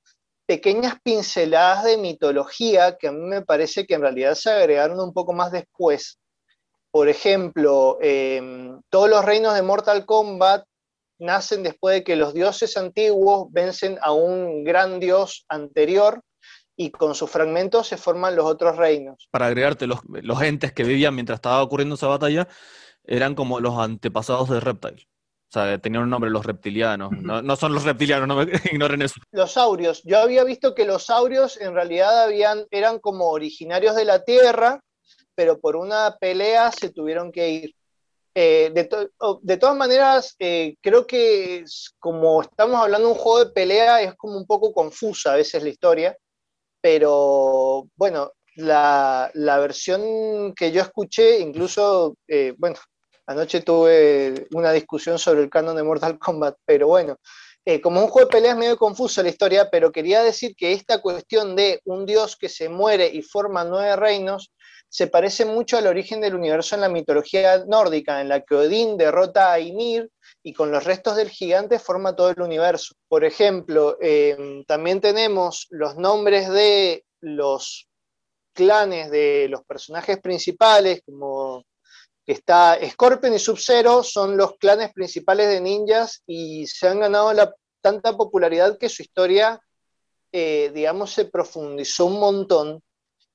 pequeñas 0.46 0.96
pinceladas 1.04 1.84
de 1.84 1.98
mitología 1.98 2.98
que 2.98 3.10
a 3.10 3.12
mí 3.12 3.20
me 3.20 3.42
parece 3.42 3.86
que 3.86 3.96
en 3.96 4.02
realidad 4.02 4.36
se 4.36 4.52
agregaron 4.52 5.02
un 5.02 5.14
poco 5.14 5.34
más 5.34 5.52
después. 5.52 6.18
Por 6.92 7.10
ejemplo, 7.10 7.98
eh, 8.02 8.72
todos 8.90 9.10
los 9.10 9.26
reinos 9.26 9.54
de 9.54 9.64
Mortal 9.64 10.06
Kombat 10.06 10.64
nacen 11.20 11.64
después 11.64 11.96
de 11.96 12.04
que 12.04 12.16
los 12.16 12.34
dioses 12.34 12.78
antiguos 12.78 13.48
vencen 13.52 13.98
a 14.02 14.14
un 14.14 14.64
gran 14.64 15.00
dios 15.00 15.46
anterior 15.50 16.22
y 16.76 16.92
con 16.92 17.16
sus 17.16 17.30
fragmentos 17.30 17.88
se 17.88 17.98
forman 17.98 18.36
los 18.36 18.46
otros 18.46 18.78
reinos. 18.78 19.28
Para 19.30 19.48
agregarte, 19.48 19.88
los, 19.88 20.00
los 20.08 20.42
entes 20.42 20.72
que 20.72 20.84
vivían 20.84 21.16
mientras 21.16 21.38
estaba 21.38 21.62
ocurriendo 21.62 21.96
esa 21.96 22.08
batalla 22.08 22.48
eran 23.06 23.36
como 23.36 23.60
los 23.60 23.78
antepasados 23.78 24.50
de 24.50 24.60
Reptile. 24.60 25.08
O 25.50 25.54
sea, 25.54 25.78
tenían 25.78 26.04
un 26.04 26.10
nombre, 26.10 26.32
los 26.32 26.46
reptilianos. 26.46 27.12
No, 27.12 27.42
no 27.44 27.56
son 27.56 27.74
los 27.74 27.84
reptilianos, 27.84 28.28
no 28.28 28.36
me 28.38 28.48
ignoren 28.72 29.02
eso. 29.04 29.16
Los 29.32 29.52
saurios, 29.52 30.02
yo 30.04 30.20
había 30.20 30.44
visto 30.44 30.74
que 30.74 30.86
los 30.86 31.06
saurios 31.06 31.62
en 31.62 31.74
realidad 31.76 32.24
habían, 32.24 32.66
eran 32.72 32.98
como 33.00 33.30
originarios 33.30 33.96
de 33.96 34.06
la 34.06 34.24
Tierra, 34.24 34.80
pero 35.36 35.60
por 35.60 35.76
una 35.76 36.18
pelea 36.20 36.72
se 36.72 36.90
tuvieron 36.90 37.32
que 37.32 37.50
ir. 37.50 37.76
Eh, 38.36 38.72
de, 38.74 38.86
to- 38.86 39.40
de 39.44 39.58
todas 39.58 39.76
maneras, 39.78 40.36
eh, 40.40 40.76
creo 40.82 41.06
que 41.06 41.58
es- 41.60 41.94
como 42.00 42.42
estamos 42.42 42.82
hablando 42.82 43.10
de 43.10 43.14
un 43.14 43.20
juego 43.20 43.46
de 43.46 43.52
pelea, 43.52 44.02
es 44.02 44.16
como 44.16 44.38
un 44.38 44.48
poco 44.48 44.74
confusa 44.74 45.34
a 45.34 45.38
veces 45.38 45.62
la 45.62 45.70
historia, 45.70 46.18
pero 46.82 47.88
bueno, 47.96 48.32
la, 48.56 49.30
la 49.36 49.60
versión 49.60 50.54
que 50.56 50.72
yo 50.72 50.82
escuché, 50.82 51.40
incluso, 51.40 52.16
eh, 52.28 52.54
bueno, 52.58 52.76
anoche 53.26 53.62
tuve 53.62 54.48
una 54.54 54.72
discusión 54.72 55.18
sobre 55.20 55.42
el 55.42 55.50
canon 55.50 55.76
de 55.76 55.84
Mortal 55.84 56.18
Kombat, 56.20 56.58
pero 56.66 56.88
bueno, 56.88 57.18
eh, 57.66 57.80
como 57.80 58.02
un 58.02 58.08
juego 58.08 58.28
de 58.28 58.32
pelea 58.36 58.52
es 58.52 58.58
medio 58.58 58.78
confuso 58.78 59.24
la 59.24 59.30
historia, 59.30 59.70
pero 59.70 59.92
quería 59.92 60.22
decir 60.22 60.54
que 60.56 60.74
esta 60.74 61.02
cuestión 61.02 61.56
de 61.56 61.80
un 61.86 62.06
dios 62.06 62.36
que 62.36 62.50
se 62.50 62.68
muere 62.68 63.08
y 63.08 63.22
forma 63.22 63.64
nueve 63.64 63.96
reinos 63.96 64.52
se 64.90 65.08
parece 65.08 65.46
mucho 65.46 65.78
al 65.78 65.88
origen 65.88 66.22
del 66.22 66.36
universo 66.36 66.76
en 66.76 66.82
la 66.82 66.90
mitología 66.90 67.64
nórdica, 67.66 68.22
en 68.22 68.30
la 68.30 68.42
que 68.42 68.54
Odín 68.54 68.98
derrota 68.98 69.52
a 69.52 69.60
Ymir 69.60 70.12
y 70.44 70.54
con 70.54 70.72
los 70.72 70.84
restos 70.84 71.16
del 71.16 71.30
gigante 71.30 71.80
forma 71.80 72.16
todo 72.16 72.30
el 72.30 72.42
universo. 72.42 72.94
Por 73.08 73.24
ejemplo, 73.24 73.98
eh, 74.02 74.64
también 74.68 75.02
tenemos 75.02 75.68
los 75.72 75.96
nombres 75.96 76.50
de 76.50 77.06
los 77.22 77.88
clanes 78.54 79.10
de 79.10 79.48
los 79.50 79.64
personajes 79.64 80.20
principales, 80.20 81.02
como 81.06 81.64
está 82.26 82.78
Scorpion 82.90 83.34
y 83.34 83.40
Sub-Zero, 83.40 84.04
son 84.04 84.38
los 84.38 84.58
clanes 84.58 84.94
principales 84.94 85.50
de 85.50 85.62
ninjas 85.62 86.24
y 86.26 86.66
se 86.68 86.88
han 86.88 87.00
ganado 87.00 87.34
la, 87.34 87.54
tanta 87.84 88.16
popularidad 88.16 88.78
que 88.80 88.90
su 88.90 89.04
historia, 89.04 89.60
eh, 90.32 90.72
digamos, 90.74 91.12
se 91.12 91.26
profundizó 91.26 92.06
un 92.06 92.20
montón. 92.20 92.82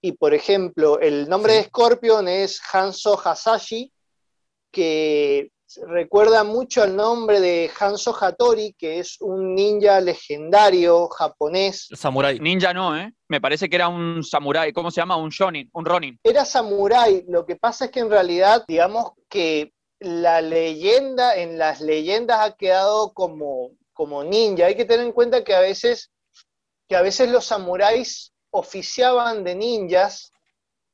Y 0.01 0.13
por 0.13 0.33
ejemplo, 0.33 0.99
el 1.01 1.29
nombre 1.29 1.53
Sí. 1.53 1.59
de 1.59 1.65
Scorpion 1.67 2.29
es 2.29 2.61
Hanzo 2.73 3.21
Hasashi, 3.23 3.93
que 4.73 5.51
recuerda 5.87 6.45
mucho 6.45 6.83
al 6.83 6.97
nombre 6.97 7.41
de 7.41 7.71
Hanzo 7.79 8.15
Hattori, 8.19 8.75
que 8.79 8.99
es 8.99 9.21
un 9.21 9.55
ninja 9.55 10.01
legendario 10.01 11.09
japonés. 11.09 11.89
Samurai. 11.95 12.39
Ninja 12.39 12.73
no, 12.73 12.97
¿eh? 12.97 13.13
Me 13.29 13.41
parece 13.41 13.69
que 13.69 13.77
era 13.77 13.89
un 13.89 14.23
samurái. 14.25 14.73
¿Cómo 14.73 14.91
se 14.91 15.01
llama? 15.01 15.17
Un 15.17 15.31
shonin, 15.31 15.69
un 15.73 15.85
ronin. 15.85 16.19
Era 16.23 16.45
samurái, 16.45 17.25
lo 17.29 17.45
que 17.45 17.57
pasa 17.57 17.87
es 17.87 17.91
que 17.91 18.01
en 18.01 18.11
realidad, 18.11 18.65
digamos 18.67 19.13
que 19.29 19.73
la 20.01 20.41
leyenda, 20.41 21.37
en 21.37 21.59
las 21.59 21.81
leyendas 21.81 22.41
ha 22.41 22.57
quedado 22.57 23.13
como, 23.13 23.73
como 23.93 24.25
ninja. 24.25 24.67
Hay 24.67 24.77
que 24.77 24.85
tener 24.85 25.05
en 25.05 25.13
cuenta 25.13 25.45
que 25.45 25.55
a 25.55 25.61
veces, 25.61 26.11
que 26.89 26.97
a 26.97 27.03
veces 27.03 27.31
los 27.31 27.45
samuráis 27.45 28.33
oficiaban 28.51 29.45
de 29.45 29.55
ninjas 29.55 30.33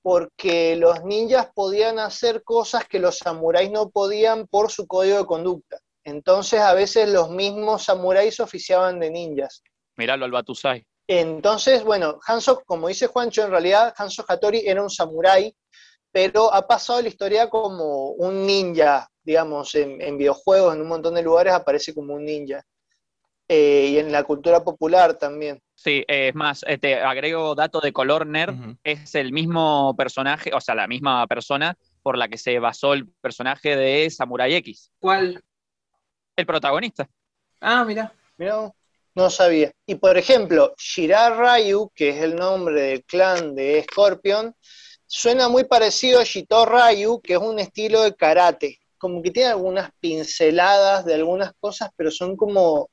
porque 0.04 0.76
los 0.76 1.02
ninjas 1.02 1.48
podían 1.54 1.98
hacer 1.98 2.42
cosas 2.44 2.86
que 2.86 2.98
los 2.98 3.16
samuráis 3.16 3.70
no 3.70 3.88
podían 3.88 4.46
por 4.46 4.70
su 4.70 4.86
código 4.86 5.16
de 5.16 5.24
conducta. 5.24 5.78
Entonces 6.04 6.60
a 6.60 6.74
veces 6.74 7.08
los 7.08 7.30
mismos 7.30 7.84
samuráis 7.84 8.38
oficiaban 8.38 9.00
de 9.00 9.10
ninjas. 9.10 9.62
Míralo 9.96 10.26
al 10.26 10.30
Batusai. 10.30 10.84
Entonces, 11.08 11.82
bueno, 11.84 12.18
Hanzo, 12.26 12.62
como 12.66 12.88
dice 12.88 13.06
Juancho, 13.06 13.44
en 13.44 13.50
realidad 13.50 13.94
Hanzo 13.96 14.26
Hattori 14.28 14.64
era 14.66 14.82
un 14.82 14.90
samurái, 14.90 15.56
pero 16.12 16.52
ha 16.52 16.66
pasado 16.66 17.00
la 17.00 17.08
historia 17.08 17.48
como 17.48 18.10
un 18.10 18.44
ninja, 18.44 19.08
digamos, 19.22 19.74
en, 19.74 20.18
videojuegos, 20.18 20.74
en 20.74 20.82
un 20.82 20.88
montón 20.88 21.14
de 21.14 21.22
lugares 21.22 21.54
aparece 21.54 21.94
como 21.94 22.12
un 22.12 22.26
ninja. 22.26 22.62
Eh, 23.48 23.88
y 23.92 23.98
en 23.98 24.10
la 24.10 24.24
cultura 24.24 24.64
popular 24.64 25.14
también. 25.18 25.60
Sí, 25.74 26.04
eh, 26.08 26.28
es 26.28 26.34
más, 26.34 26.64
eh, 26.66 26.78
te 26.78 26.94
agrego 27.00 27.54
dato 27.54 27.80
de 27.80 27.92
color 27.92 28.26
nerd, 28.26 28.54
es 28.82 29.14
el 29.14 29.32
mismo 29.32 29.94
personaje, 29.96 30.50
o 30.54 30.60
sea, 30.60 30.74
la 30.74 30.86
misma 30.86 31.26
persona 31.26 31.76
por 32.02 32.16
la 32.16 32.28
que 32.28 32.38
se 32.38 32.58
basó 32.58 32.94
el 32.94 33.06
personaje 33.20 33.76
de 33.76 34.08
Samurai 34.08 34.54
X. 34.54 34.90
¿Cuál? 34.98 35.42
El 36.36 36.46
protagonista. 36.46 37.08
Ah, 37.60 37.84
mira. 37.84 38.12
Mira, 38.38 38.72
no 39.14 39.30
sabía. 39.30 39.70
Y 39.86 39.96
por 39.96 40.16
ejemplo, 40.16 40.74
Shirar 40.78 41.36
Ryu, 41.36 41.90
que 41.94 42.10
es 42.10 42.22
el 42.22 42.36
nombre 42.36 42.80
del 42.80 43.04
clan 43.04 43.54
de 43.54 43.84
Scorpion, 43.90 44.54
suena 45.06 45.48
muy 45.48 45.64
parecido 45.64 46.20
a 46.20 46.24
Shito 46.24 46.64
Ryu, 46.64 47.20
que 47.20 47.34
es 47.34 47.38
un 47.38 47.58
estilo 47.58 48.02
de 48.02 48.14
karate. 48.14 48.80
Como 48.96 49.22
que 49.22 49.30
tiene 49.30 49.50
algunas 49.50 49.90
pinceladas 50.00 51.04
de 51.04 51.14
algunas 51.14 51.52
cosas, 51.60 51.90
pero 51.94 52.10
son 52.10 52.36
como 52.36 52.88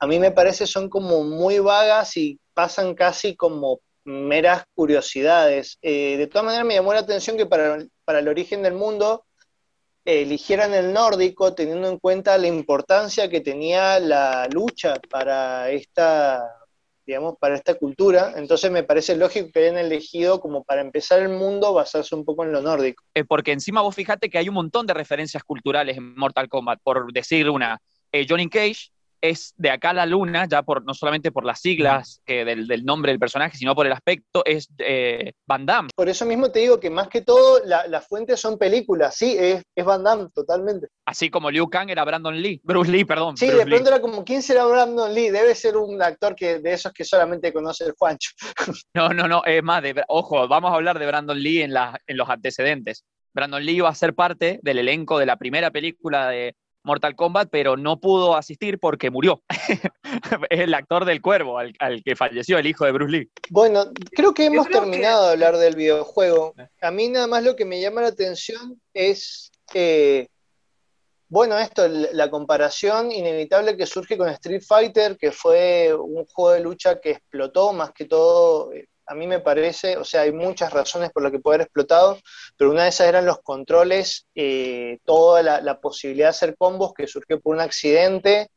a 0.00 0.06
mí 0.06 0.18
me 0.18 0.30
parece 0.30 0.66
son 0.66 0.88
como 0.88 1.22
muy 1.22 1.58
vagas 1.58 2.16
y 2.16 2.40
pasan 2.54 2.94
casi 2.94 3.36
como 3.36 3.80
meras 4.04 4.64
curiosidades. 4.74 5.78
Eh, 5.82 6.16
de 6.16 6.26
todas 6.26 6.46
maneras 6.46 6.66
me 6.66 6.74
llamó 6.74 6.94
la 6.94 7.00
atención 7.00 7.36
que 7.36 7.44
para, 7.44 7.76
el 7.76 8.28
origen 8.28 8.62
del 8.62 8.72
mundo 8.74 9.26
eligieran 10.06 10.72
el 10.72 10.94
nórdico 10.94 11.54
teniendo 11.54 11.86
en 11.86 11.98
cuenta 11.98 12.38
la 12.38 12.46
importancia 12.46 13.28
que 13.28 13.42
tenía 13.42 14.00
la 14.00 14.48
lucha 14.50 14.94
para 15.10 15.70
esta, 15.70 16.48
digamos, 17.06 17.34
para 17.38 17.54
esta 17.54 17.74
cultura. 17.74 18.32
Entonces 18.36 18.70
me 18.70 18.82
parece 18.82 19.14
lógico 19.16 19.50
que 19.52 19.60
hayan 19.60 19.76
elegido 19.76 20.40
como 20.40 20.64
para 20.64 20.80
empezar 20.80 21.20
el 21.20 21.28
mundo 21.28 21.74
basarse 21.74 22.14
un 22.14 22.24
poco 22.24 22.42
en 22.42 22.52
lo 22.52 22.62
nórdico. 22.62 23.04
Eh, 23.14 23.24
porque 23.24 23.52
encima 23.52 23.82
vos 23.82 23.94
fijate 23.94 24.30
que 24.30 24.38
hay 24.38 24.48
un 24.48 24.54
montón 24.54 24.86
de 24.86 24.94
referencias 24.94 25.44
culturales 25.44 25.98
en 25.98 26.16
Mortal 26.16 26.48
Kombat, 26.48 26.80
por 26.82 27.12
decir 27.12 27.50
una. 27.50 27.78
Eh, 28.12 28.26
Johnny 28.26 28.48
Cage 28.48 28.90
es 29.20 29.54
de 29.56 29.70
acá 29.70 29.90
a 29.90 29.94
la 29.94 30.06
luna, 30.06 30.46
ya 30.48 30.62
por 30.62 30.84
no 30.84 30.94
solamente 30.94 31.32
por 31.32 31.44
las 31.44 31.60
siglas 31.60 32.20
que 32.24 32.44
del, 32.44 32.84
nombre 32.84 33.12
del 33.12 33.18
personaje, 33.18 33.56
sino 33.56 33.74
por 33.74 33.86
el 33.86 33.92
aspecto, 33.92 34.42
es 34.44 34.68
eh, 34.78 35.32
Van 35.46 35.66
Damme. 35.66 35.90
Por 35.94 36.08
eso 36.08 36.24
mismo 36.24 36.50
te 36.50 36.60
digo 36.60 36.80
que 36.80 36.90
más 36.90 37.08
que 37.08 37.22
todo 37.22 37.60
las 37.64 38.06
fuentes 38.06 38.40
son 38.40 38.58
películas, 38.58 39.16
sí, 39.16 39.36
es, 39.38 39.62
es, 39.74 39.84
Van 39.84 40.02
Damme, 40.02 40.28
totalmente. 40.34 40.88
Así 41.04 41.30
como 41.30 41.50
Liu 41.50 41.68
Kang 41.68 41.90
era 41.90 42.04
Brandon 42.04 42.40
Lee, 42.40 42.60
Bruce 42.62 42.90
Lee, 42.90 43.04
perdón. 43.04 43.36
Sí, 43.36 43.48
de 43.48 43.66
pronto 43.66 43.88
era 43.88 44.00
como, 44.00 44.24
¿quién 44.24 44.42
será 44.42 44.64
Brandon 44.66 45.12
Lee? 45.12 45.30
Debe 45.30 45.54
ser 45.54 45.76
un 45.76 46.00
actor 46.02 46.34
que 46.34 46.58
de 46.58 46.72
esos 46.72 46.92
que 46.92 47.04
solamente 47.04 47.52
conoce 47.52 47.84
el 47.84 47.92
Juancho. 47.92 48.30
No, 48.94 49.10
no, 49.10 49.28
no, 49.28 49.44
es 49.44 49.62
más, 49.62 49.82
de, 49.82 50.02
ojo, 50.08 50.48
vamos 50.48 50.72
a 50.72 50.74
hablar 50.74 50.98
de 50.98 51.06
Brandon 51.06 51.40
Lee 51.40 51.62
en, 51.62 51.72
la, 51.72 52.00
en 52.06 52.16
los 52.16 52.28
antecedentes. 52.28 53.04
Brandon 53.32 53.64
Lee 53.64 53.76
iba 53.76 53.88
a 53.88 53.94
ser 53.94 54.14
parte 54.14 54.58
del 54.62 54.78
elenco 54.78 55.18
de 55.18 55.26
la 55.26 55.36
primera 55.36 55.70
película 55.70 56.28
de 56.28 56.56
Mortal 56.82 57.14
Kombat, 57.14 57.48
pero 57.50 57.76
no 57.76 58.00
pudo 58.00 58.36
asistir 58.36 58.78
porque 58.78 59.10
murió. 59.10 59.42
es 59.68 59.80
el 60.50 60.74
actor 60.74 61.04
del 61.04 61.20
cuervo 61.20 61.58
al, 61.58 62.02
que 62.04 62.16
falleció, 62.16 62.58
el 62.58 62.66
hijo 62.66 62.84
de 62.84 62.92
Bruce 62.92 63.12
Lee. 63.12 63.30
Bueno, 63.50 63.86
creo 64.12 64.32
que 64.32 64.46
hemos 64.46 64.68
terminado 64.68 65.26
de 65.26 65.32
hablar 65.32 65.56
del 65.56 65.76
videojuego. 65.76 66.54
A 66.80 66.90
mí 66.90 67.08
nada 67.08 67.26
más 67.26 67.44
lo 67.44 67.56
que 67.56 67.64
me 67.64 67.80
llama 67.80 68.02
la 68.02 68.08
atención 68.08 68.80
es, 68.94 69.50
eh, 69.74 70.28
bueno, 71.28 71.58
esto, 71.58 71.86
la 71.88 72.30
comparación 72.30 73.12
inevitable 73.12 73.76
que 73.76 73.86
surge 73.86 74.16
con 74.16 74.28
Street 74.30 74.62
Fighter, 74.66 75.16
que 75.16 75.32
fue 75.32 75.94
un 75.94 76.24
juego 76.26 76.52
de 76.52 76.60
lucha 76.60 77.00
que 77.00 77.12
explotó 77.12 77.72
más 77.72 77.92
que 77.92 78.06
todo 78.06 78.72
eh, 78.72 78.88
a 79.10 79.14
mí 79.16 79.26
me 79.26 79.40
parece, 79.40 79.96
o 79.96 80.04
sea, 80.04 80.20
hay 80.20 80.30
muchas 80.30 80.72
razones 80.72 81.10
por 81.10 81.24
las 81.24 81.32
que 81.32 81.40
puede 81.40 81.56
haber 81.56 81.66
explotado, 81.66 82.16
pero 82.56 82.70
una 82.70 82.84
de 82.84 82.90
esas 82.90 83.08
eran 83.08 83.26
los 83.26 83.40
controles, 83.40 84.28
eh, 84.36 85.00
toda 85.04 85.42
la, 85.42 85.80
posibilidad 85.80 86.26
de 86.26 86.30
hacer 86.30 86.56
combos 86.56 86.94
que 86.94 87.08
surgió 87.08 87.40
por 87.40 87.56
un 87.56 87.60
accidente, 87.60 88.52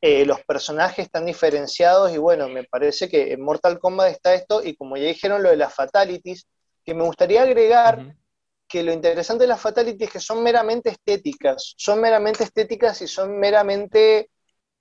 eh, 0.00 0.24
los 0.24 0.40
personajes 0.44 1.04
están 1.04 1.26
diferenciados 1.26 2.14
y 2.14 2.16
bueno, 2.16 2.48
me 2.48 2.64
parece 2.64 3.10
que 3.10 3.34
en 3.34 3.42
Mortal 3.42 3.78
Kombat 3.78 4.10
está 4.10 4.32
esto 4.32 4.62
y 4.64 4.74
como 4.74 4.96
ya 4.96 5.04
dijeron 5.04 5.42
lo 5.42 5.50
de 5.50 5.56
las 5.56 5.74
fatalities, 5.74 6.46
que 6.82 6.94
me 6.94 7.04
gustaría 7.04 7.42
agregar 7.42 8.16
que 8.66 8.82
lo 8.82 8.94
interesante 8.94 9.44
de 9.44 9.48
las 9.48 9.60
fatalities 9.60 10.08
es 10.08 10.12
que 10.14 10.20
son 10.20 10.42
meramente 10.42 10.88
estéticas, 10.88 11.74
son 11.76 12.00
meramente 12.00 12.42
estéticas 12.42 13.02
y 13.02 13.06
son 13.06 13.38
meramente 13.38 14.30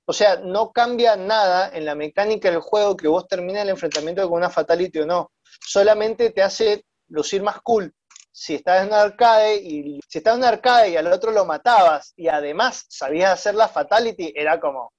o 0.09 0.13
sea, 0.13 0.37
no 0.37 0.71
cambia 0.71 1.15
nada 1.15 1.69
en 1.71 1.85
la 1.85 1.93
mecánica 1.93 2.49
del 2.49 2.61
juego 2.61 2.97
que 2.97 3.07
vos 3.07 3.27
termines 3.27 3.61
el 3.61 3.69
enfrentamiento 3.69 4.27
con 4.27 4.39
una 4.39 4.49
fatality 4.49 5.01
o 5.01 5.05
no. 5.05 5.31
Solamente 5.63 6.31
te 6.31 6.41
hace 6.41 6.83
lucir 7.09 7.43
más 7.43 7.61
cool. 7.61 7.93
Si 8.31 8.55
estás 8.55 8.81
en 8.81 8.87
un 8.87 8.95
arcade 8.95 9.57
y 9.57 9.99
si 10.07 10.17
estás 10.17 10.33
en 10.33 10.39
un 10.39 10.45
arcade 10.45 10.89
y 10.89 10.95
al 10.95 11.13
otro 11.13 11.29
lo 11.31 11.45
matabas 11.45 12.11
y 12.15 12.27
además 12.27 12.87
sabías 12.89 13.33
hacer 13.33 13.53
la 13.53 13.67
fatality, 13.67 14.33
era 14.35 14.59
como 14.59 14.91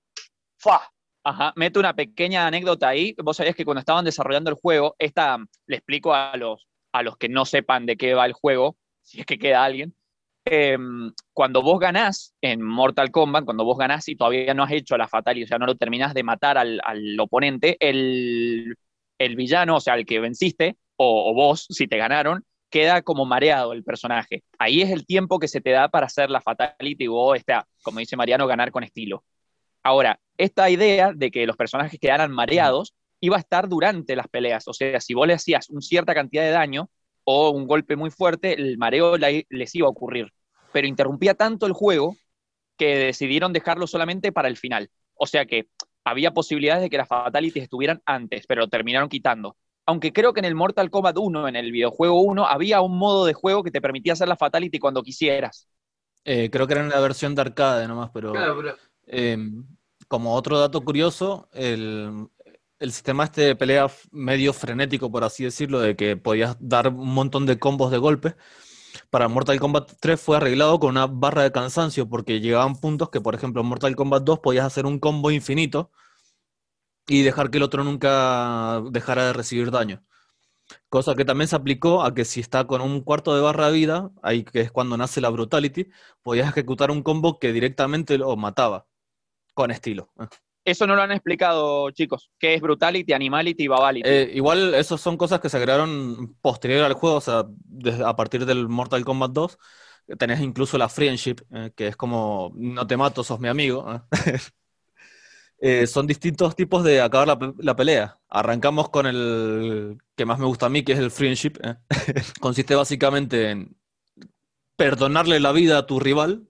¡fa! 0.57 0.89
Ajá, 1.25 1.53
meto 1.57 1.81
una 1.81 1.97
pequeña 1.97 2.47
anécdota 2.47 2.87
ahí. 2.87 3.17
Vos 3.21 3.37
sabías 3.37 3.57
que 3.57 3.65
cuando 3.65 3.81
estaban 3.81 4.05
desarrollando 4.05 4.51
el 4.51 4.57
juego, 4.63 4.95
esta 4.97 5.39
le 5.67 5.77
explico 5.77 6.15
a 6.15 6.37
los, 6.37 6.69
a 6.93 7.03
los 7.03 7.17
que 7.17 7.29
no 7.29 7.45
sepan 7.45 7.85
de 7.85 7.97
qué 7.97 8.15
va 8.15 8.27
el 8.27 8.33
juego, 8.33 8.77
si 9.03 9.19
es 9.19 9.27
que 9.27 9.41
queda 9.41 9.65
alguien. 9.65 9.93
Em, 10.45 11.13
cuando 11.33 11.63
vos 11.63 11.79
ganás 11.79 12.35
en 12.41 12.63
Mortal 12.63 13.11
Kombat, 13.11 13.45
cuando 13.45 13.65
vos 13.65 13.77
ganás 13.77 14.09
y 14.09 14.17
todavía 14.17 14.55
no 14.55 14.63
has 14.65 14.73
hecho 14.73 14.97
la 14.97 15.07
fatality, 15.07 15.45
o 15.45 15.47
sea, 15.47 15.59
no 15.59 15.67
lo 15.67 15.77
terminás 15.77 16.15
de 16.15 16.23
matar 16.23 16.57
al, 16.59 16.81
oponente, 17.21 17.77
el, 17.79 18.75
villano, 19.37 19.77
o 19.77 19.81
sea, 19.81 19.95
el 19.95 20.07
que 20.07 20.19
venciste, 20.19 20.77
o, 20.97 21.35
vos, 21.35 21.67
si 21.69 21.87
te 21.87 21.99
ganaron, 21.99 22.45
queda 22.71 23.03
como 23.03 23.27
mareado 23.27 23.73
el 23.73 23.85
personaje. 23.85 24.43
Ahí 24.59 24.81
es 24.83 24.91
el 24.91 25.07
tiempo 25.07 25.39
que 25.39 25.49
se 25.49 25.61
te 25.61 25.71
da 25.71 25.89
para 25.89 26.07
hacer 26.07 26.31
la 26.31 26.41
fatality 26.41 27.05
y 27.05 27.09
vos, 27.09 27.37
está, 27.37 27.67
como 27.83 28.01
dice 28.01 28.17
Mariano, 28.17 28.47
ganar 28.47 28.71
con 28.71 28.83
estilo. 28.85 29.25
Ahora, 29.83 30.21
esta 30.37 30.71
idea 30.71 31.13
de 31.15 31.31
que 31.31 31.47
los 31.47 31.57
personajes 31.57 31.99
quedaran 32.01 32.33
mareados 32.33 32.95
iba 33.21 33.37
a 33.37 33.41
estar 33.41 33.69
durante 33.69 34.17
las 34.17 34.29
peleas, 34.29 34.67
o 34.69 34.73
sea, 34.73 35.01
si 35.01 35.15
vos 35.15 35.27
le 35.27 35.35
hacías 35.35 35.69
una 35.71 35.83
cierta 35.83 36.15
cantidad 36.15 36.43
de 36.43 36.51
daño, 36.51 36.89
o 37.33 37.51
un 37.51 37.67
golpe 37.67 37.97
muy 37.97 38.11
fuerte, 38.11 38.55
el 38.55 38.77
mareo 38.77 39.17
les 39.17 39.75
iba 39.75 39.87
a 39.87 39.91
ocurrir. 39.91 40.33
Pero 40.73 40.87
interrumpía 40.87 41.35
tanto 41.35 41.67
el 41.67 41.73
juego 41.73 42.17
que 42.77 42.97
decidieron 42.97 43.53
dejarlo 43.53 43.87
solamente 43.87 44.33
para 44.33 44.49
el 44.49 44.57
final. 44.57 44.91
O 45.15 45.27
sea 45.27 45.47
que 45.47 45.69
había 46.05 46.33
posibilidades 46.33 46.83
de 46.83 46.91
que 46.91 46.97
las 46.97 47.09
fatalities 47.09 47.65
estuvieran 47.65 48.03
antes, 48.05 48.47
pero 48.47 48.63
lo 48.63 48.69
terminaron 48.69 49.09
quitando. 49.09 49.57
Aunque 49.87 50.13
creo 50.13 50.33
que 50.33 50.41
en 50.41 50.47
el 50.47 50.55
Mortal 50.55 50.91
Kombat 50.91 51.19
1, 51.19 51.49
en 51.49 51.57
el 51.57 51.73
videojuego 51.73 52.21
1, 52.23 52.47
había 52.47 52.81
un 52.81 52.99
modo 52.99 53.25
de 53.27 53.35
juego 53.35 53.63
que 53.63 53.71
te 53.71 53.81
permitía 53.81 54.15
hacer 54.15 54.29
la 54.29 54.37
fatality 54.37 54.79
cuando 54.79 55.03
quisieras. 55.03 55.69
Eh, 56.25 56.51
creo 56.51 56.67
que 56.67 56.75
era 56.75 56.83
en 56.83 56.91
la 56.91 57.01
versión 57.01 57.35
de 57.35 57.43
arcade 57.43 57.89
nomás, 57.89 58.11
pero, 58.13 58.33
em, 59.07 59.67
como 60.09 60.35
otro 60.35 60.59
dato 60.59 60.81
curioso, 60.83 61.49
el, 61.53 62.29
el 62.81 62.93
sistema 62.93 63.25
este 63.25 63.43
de 63.43 63.57
pelea 63.57 63.89
medio 64.11 64.53
frenético, 64.53 65.11
por 65.13 65.25
así 65.25 65.45
decirlo, 65.45 65.81
de 65.81 65.97
que 65.97 66.17
podías 66.17 66.57
dar 66.61 66.89
un 66.89 67.15
montón 67.15 67.47
de 67.47 67.59
combos 67.59 67.91
de 67.93 67.99
golpe, 67.99 68.37
para 69.11 69.29
Mortal 69.29 69.61
Kombat 69.61 69.93
3 70.01 70.21
fue 70.21 70.37
arreglado 70.39 70.81
con 70.81 70.91
una 70.91 71.07
barra 71.07 71.43
de 71.43 71.53
cansancio, 71.53 72.09
porque 72.09 72.41
llegaban 72.41 72.77
puntos 72.77 73.11
que, 73.11 73.21
por 73.21 73.35
ejemplo, 73.35 73.63
en 73.63 73.69
Mortal 73.69 73.97
Kombat 73.97 74.25
2 74.25 74.41
podías 74.41 74.67
hacer 74.67 74.87
un 74.87 74.99
combo 74.99 75.31
infinito 75.31 75.91
y 77.07 77.23
dejar 77.23 77.51
que 77.51 77.59
el 77.59 77.65
otro 77.65 77.85
nunca 77.85 78.83
dejara 78.91 79.27
de 79.27 79.33
recibir 79.33 79.71
daño. 79.71 80.05
Cosa 80.89 81.15
que 81.17 81.25
también 81.25 81.49
se 81.49 81.57
aplicó 81.57 82.03
a 82.05 82.15
que 82.15 82.25
si 82.25 82.41
está 82.41 82.67
con 82.67 82.81
un 82.81 83.03
cuarto 83.03 83.35
de 83.35 83.43
barra 83.43 83.67
de 83.69 83.73
vida, 83.73 84.11
ahí 84.23 84.45
que 84.45 84.61
es 84.61 84.73
cuando 84.73 84.97
nace 84.97 85.21
la 85.21 85.31
brutality, 85.31 85.89
podías 86.23 86.49
ejecutar 86.49 86.91
un 86.91 87.03
combo 87.03 87.39
que 87.39 87.53
directamente 87.53 88.19
lo 88.19 88.37
mataba, 88.37 88.87
con 89.55 89.71
estilo. 89.71 90.13
Eso 90.65 90.87
no 90.87 90.95
lo 90.95 91.03
han 91.03 91.13
explicado, 91.13 91.91
chicos. 91.91 92.31
¿Qué 92.39 92.55
es 92.55 92.61
Brutality, 92.61 93.13
Animality 93.13 93.65
y 93.65 93.69
Babality? 93.69 94.09
Eh, 94.09 94.31
igual, 94.35 94.75
esas 94.75 95.01
son 95.01 95.17
cosas 95.17 95.41
que 95.41 95.49
se 95.49 95.57
agregaron 95.57 96.37
posterior 96.41 96.85
al 96.85 96.95
juego, 96.95 97.17
o 97.17 97.21
sea, 97.21 97.45
a 98.05 98.17
partir 98.17 98.45
del 98.47 98.69
Mortal 98.69 99.05
Kombat 99.05 99.33
2. 99.33 99.59
tenés 100.19 100.41
incluso 100.41 100.77
la 100.77 100.89
friendship, 100.89 101.37
eh, 101.55 101.71
que 101.75 101.89
es 101.89 101.97
como 101.97 102.53
no 102.55 102.87
te 102.87 102.97
mato, 102.97 103.25
sos 103.25 103.41
mi 103.41 103.49
amigo. 103.49 103.87
¿eh? 103.93 104.01
Eh, 105.63 105.87
son 105.87 106.07
distintos 106.07 106.57
tipos 106.57 106.83
de 106.85 107.03
acabar 107.03 107.29
la, 107.29 107.55
la 107.59 107.77
pelea. 107.77 108.19
Arrancamos 108.29 108.89
con 108.89 109.07
el 109.07 109.99
que 110.17 110.25
más 110.25 110.39
me 110.39 110.47
gusta 110.47 110.67
a 110.67 110.69
mí, 110.71 110.83
que 110.83 110.93
es 110.93 110.99
el 110.99 111.11
friendship. 111.11 111.53
¿eh? 111.63 111.77
Consiste 112.41 112.75
básicamente 112.75 113.51
en 113.51 113.77
perdonarle 114.77 115.41
la 115.41 115.53
vida 115.53 115.79
a 115.79 115.87
tu 115.87 116.01
rival 116.01 116.49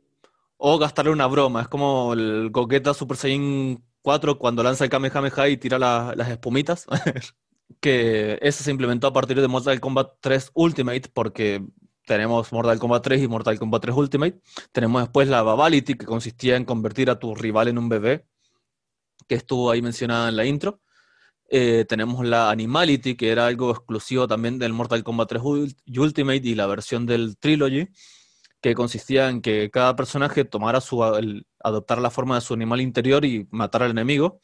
o 0.56 0.78
gastarle 0.78 1.12
una 1.12 1.26
broma. 1.26 1.62
Es 1.62 1.68
como 1.68 2.12
el 2.14 2.50
Gogeta 2.50 2.94
Super 2.94 3.16
Saiyan 3.16 3.84
4 4.02 4.38
cuando 4.38 4.62
lanza 4.62 4.84
el 4.84 4.90
Kamehameha 4.90 5.48
y 5.48 5.56
tira 5.56 5.78
la- 5.78 6.14
las 6.16 6.28
espumitas. 6.30 6.86
que 7.80 8.38
ese 8.42 8.64
se 8.64 8.70
implementó 8.70 9.06
a 9.06 9.12
partir 9.12 9.40
de 9.40 9.46
Mortal 9.48 9.80
Kombat 9.80 10.14
3 10.20 10.50
Ultimate 10.54 11.02
porque 11.14 11.64
tenemos 12.04 12.52
Mortal 12.52 12.78
Kombat 12.80 13.02
3 13.04 13.22
y 13.22 13.28
Mortal 13.28 13.58
Kombat 13.58 13.82
3 13.82 13.94
Ultimate. 13.96 14.40
Tenemos 14.72 15.02
después 15.02 15.28
la 15.28 15.42
Babality, 15.42 15.94
que 15.94 16.04
consistía 16.06 16.56
en 16.56 16.64
convertir 16.64 17.08
a 17.10 17.18
tu 17.18 17.34
rival 17.34 17.68
en 17.68 17.78
un 17.78 17.88
bebé, 17.88 18.26
que 19.28 19.36
estuvo 19.36 19.70
ahí 19.70 19.80
mencionada 19.82 20.28
en 20.28 20.36
la 20.36 20.44
intro. 20.44 20.80
Eh, 21.48 21.84
tenemos 21.88 22.24
la 22.26 22.50
Animality, 22.50 23.16
que 23.16 23.30
era 23.30 23.46
algo 23.46 23.70
exclusivo 23.70 24.26
también 24.26 24.58
del 24.58 24.72
Mortal 24.72 25.02
Kombat 25.04 25.28
3 25.28 25.42
Ul- 25.42 25.76
Ultimate 25.98 26.42
y 26.48 26.54
la 26.56 26.66
versión 26.66 27.06
del 27.06 27.36
Trilogy, 27.38 27.88
que 28.60 28.74
consistía 28.74 29.28
en 29.28 29.40
que 29.40 29.70
cada 29.70 29.96
personaje 29.96 30.44
tomara 30.44 30.80
su, 30.80 31.02
adoptar 31.60 32.00
la 32.00 32.10
forma 32.10 32.34
de 32.34 32.40
su 32.42 32.54
animal 32.54 32.80
interior 32.80 33.24
y 33.24 33.46
matar 33.50 33.82
al 33.82 33.90
enemigo. 33.92 34.40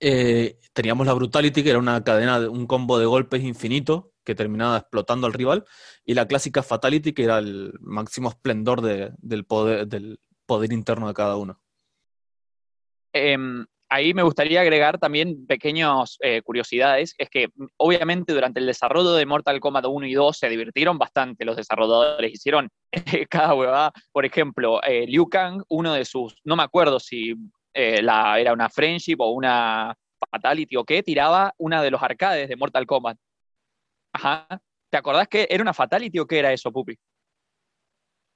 Eh, 0.00 0.60
teníamos 0.72 1.06
la 1.06 1.12
Brutality, 1.12 1.62
que 1.62 1.70
era 1.70 1.78
una 1.78 2.04
cadena, 2.04 2.38
de, 2.38 2.48
un 2.48 2.66
combo 2.66 2.98
de 2.98 3.06
golpes 3.06 3.42
infinito 3.42 4.12
que 4.24 4.34
terminaba 4.34 4.76
explotando 4.76 5.26
al 5.26 5.32
rival, 5.32 5.64
y 6.04 6.14
la 6.14 6.28
clásica 6.28 6.62
Fatality, 6.62 7.12
que 7.12 7.24
era 7.24 7.38
el 7.38 7.72
máximo 7.80 8.28
esplendor 8.28 8.82
de- 8.82 9.10
del, 9.18 9.44
poder, 9.44 9.88
del 9.88 10.20
poder 10.46 10.72
interno 10.72 11.08
de 11.08 11.14
cada 11.14 11.36
uno. 11.36 11.60
Em, 13.12 13.66
ahí 13.88 14.14
me 14.14 14.22
gustaría 14.22 14.60
agregar 14.60 14.98
también 14.98 15.46
pequeñas 15.46 16.18
curiosidades. 16.44 17.14
Es 17.18 17.30
que 17.30 17.48
mm, 17.48 17.66
obviamente 17.76 18.32
durante 18.32 18.60
el 18.60 18.66
desarrollo 18.66 19.12
de 19.12 19.26
Mortal 19.26 19.60
Kombat 19.60 19.86
1 19.86 20.06
y 20.06 20.14
2 20.14 20.38
se 20.38 20.48
divirtieron 20.48 20.98
bastante 20.98 21.44
los 21.44 21.56
desarrolladores. 21.56 22.32
Hicieron 22.32 22.68
cada 23.30 23.54
huevada. 23.54 23.92
Por 24.12 24.24
ejemplo, 24.24 24.82
eh, 24.82 25.06
Liu 25.06 25.28
Kang, 25.28 25.62
uno 25.68 25.94
de 25.94 26.04
sus, 26.04 26.40
no 26.44 26.56
me 26.56 26.62
acuerdo 26.62 27.00
si 27.00 27.34
eh, 27.74 28.02
la, 28.02 28.38
era 28.38 28.52
una 28.52 28.68
friendship 28.68 29.16
o 29.20 29.30
una 29.30 29.94
fatality 30.30 30.76
o 30.76 30.84
qué, 30.84 31.02
tiraba 31.02 31.54
una 31.58 31.82
de 31.82 31.90
los 31.90 32.02
arcades 32.02 32.48
de 32.48 32.56
Mortal 32.56 32.86
Kombat. 32.86 33.18
Ajá. 34.12 34.46
¿Te 34.90 34.96
acordás 34.96 35.28
que 35.28 35.46
era 35.50 35.62
una 35.62 35.74
fatality 35.74 36.18
o 36.18 36.26
qué 36.26 36.38
era 36.38 36.52
eso, 36.52 36.72
Pupi? 36.72 36.98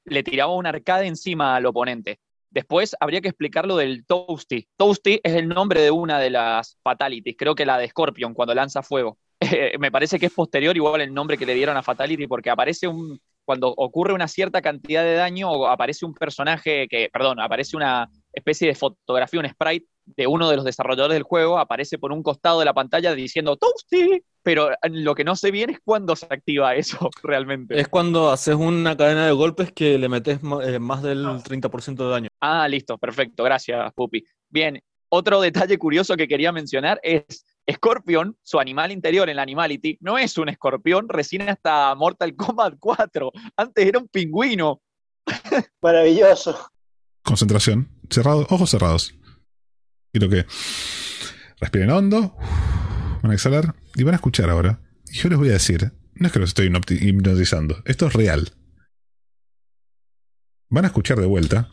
Le 0.05 0.23
tiraba 0.23 0.55
un 0.55 0.67
arcade 0.67 1.07
encima 1.07 1.57
al 1.57 1.67
oponente. 1.67 2.21
Después 2.53 2.95
habría 3.01 3.21
que 3.21 3.29
explicar 3.29 3.67
lo 3.67 3.77
del 3.77 4.05
Toasty. 4.07 4.69
Toasty 4.77 5.21
es 5.23 5.33
el 5.35 5.49
nombre 5.49 5.81
de 5.81 5.91
una 5.91 6.19
de 6.19 6.31
las 6.31 6.79
fatalities, 6.83 7.37
creo 7.37 7.55
que 7.55 7.67
la 7.67 7.79
de 7.79 7.89
Scorpion, 7.89 8.35
cuando 8.35 8.55
lanza 8.55 8.83
fuego. 8.83 9.19
me 9.79 9.91
parece 9.91 10.19
que 10.19 10.27
es 10.27 10.33
posterior 10.33 10.77
igual 10.77 11.01
el 11.01 11.15
nombre 11.15 11.39
que 11.39 11.47
le 11.47 11.55
dieron 11.55 11.77
a 11.77 11.83
Fatality, 11.83 12.27
porque 12.27 12.51
aparece 12.51 12.87
un. 12.87 13.21
Cuando 13.45 13.75
ocurre 13.77 14.13
una 14.13 14.29
cierta 14.29 14.63
cantidad 14.63 15.03
de 15.03 15.15
daño, 15.15 15.67
aparece 15.67 16.07
un 16.07 16.15
personaje 16.15 16.87
que, 16.89 17.09
perdón, 17.13 17.41
aparece 17.41 17.77
una 17.77 18.09
especie 18.33 18.69
de 18.69 18.75
fotografía, 18.75 19.41
un 19.41 19.49
sprite 19.49 19.87
de 20.05 20.27
uno 20.27 20.49
de 20.51 20.57
los 20.57 20.65
desarrolladores 20.65 21.15
del 21.15 21.23
juego, 21.23 21.59
aparece 21.59 21.99
por 21.99 22.13
un 22.13 22.23
costado 22.23 22.59
de 22.59 22.65
la 22.65 22.75
pantalla 22.75 23.15
diciendo 23.15 23.57
Toasty, 23.57 24.23
pero 24.43 24.71
lo 24.85 25.15
que 25.15 25.25
no 25.25 25.37
sé 25.37 25.51
bien 25.51 25.71
es 25.71 25.79
cuándo 25.85 26.17
se 26.17 26.27
activa 26.29 26.75
eso 26.75 27.11
realmente. 27.23 27.79
Es 27.79 27.89
cuando 27.89 28.31
haces 28.31 28.55
una 28.55 28.97
cadena 28.97 29.27
de 29.27 29.33
golpes 29.33 29.73
que 29.73 29.99
le 29.99 30.09
metes 30.09 30.41
eh, 30.65 30.79
más 30.79 31.03
del 31.03 31.25
30% 31.25 31.97
de 31.97 32.11
daño. 32.11 32.29
Ah, 32.41 32.67
listo, 32.69 32.99
perfecto, 32.99 33.45
gracias, 33.45 33.93
Pupi. 33.95 34.25
Bien, 34.49 34.83
otro 35.09 35.41
detalle 35.41 35.79
curioso 35.79 36.17
que 36.17 36.27
quería 36.27 36.53
mencionar 36.53 36.99
es 37.03 37.45
Scorpion, 37.71 38.37
su 38.43 38.59
animal 38.59 38.91
interior 38.91 39.29
en 39.29 39.37
la 39.37 39.43
Animality, 39.43 39.99
no 40.01 40.19
es 40.19 40.37
un 40.39 40.49
escorpión 40.49 41.09
recién 41.09 41.49
hasta 41.49 41.95
Mortal 41.95 42.35
Kombat 42.35 42.75
4. 42.81 43.31
Antes 43.57 43.87
era 43.87 43.99
un 43.99 44.09
pingüino. 44.09 44.81
Maravilloso. 45.81 46.59
Concentración. 47.23 47.89
Cerrado, 48.13 48.47
ojos 48.51 48.71
cerrados. 48.71 49.15
Quiero 50.13 50.29
que 50.29 50.47
respiren 51.61 51.91
hondo. 51.91 52.37
Van 53.23 53.31
a 53.31 53.35
exhalar 53.35 53.75
y 53.95 54.03
van 54.03 54.15
a 54.15 54.17
escuchar 54.17 54.51
ahora. 54.51 54.81
Y 55.11 55.15
yo 55.15 55.29
les 55.29 55.39
voy 55.39 55.49
a 55.49 55.53
decir, 55.53 55.93
no 56.15 56.27
es 56.27 56.33
que 56.33 56.39
los 56.39 56.51
estoy 56.51 56.69
hipnoti- 56.69 57.01
hipnotizando, 57.01 57.83
esto 57.87 58.07
es 58.07 58.13
real. 58.13 58.53
Van 60.69 60.85
a 60.85 60.89
escuchar 60.89 61.19
de 61.21 61.27
vuelta 61.27 61.69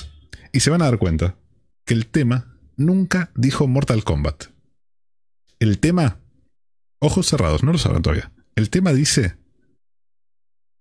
y 0.51 0.59
se 0.61 0.69
van 0.69 0.81
a 0.81 0.85
dar 0.85 0.97
cuenta 0.97 1.37
que 1.85 1.93
el 1.93 2.07
tema 2.07 2.57
nunca 2.77 3.31
dijo 3.35 3.67
Mortal 3.67 4.03
Kombat. 4.03 4.45
El 5.59 5.79
tema, 5.79 6.19
ojos 6.99 7.27
cerrados, 7.27 7.63
no 7.63 7.71
lo 7.71 7.77
saben 7.77 8.01
todavía. 8.01 8.31
El 8.55 8.69
tema 8.69 8.93
dice 8.93 9.37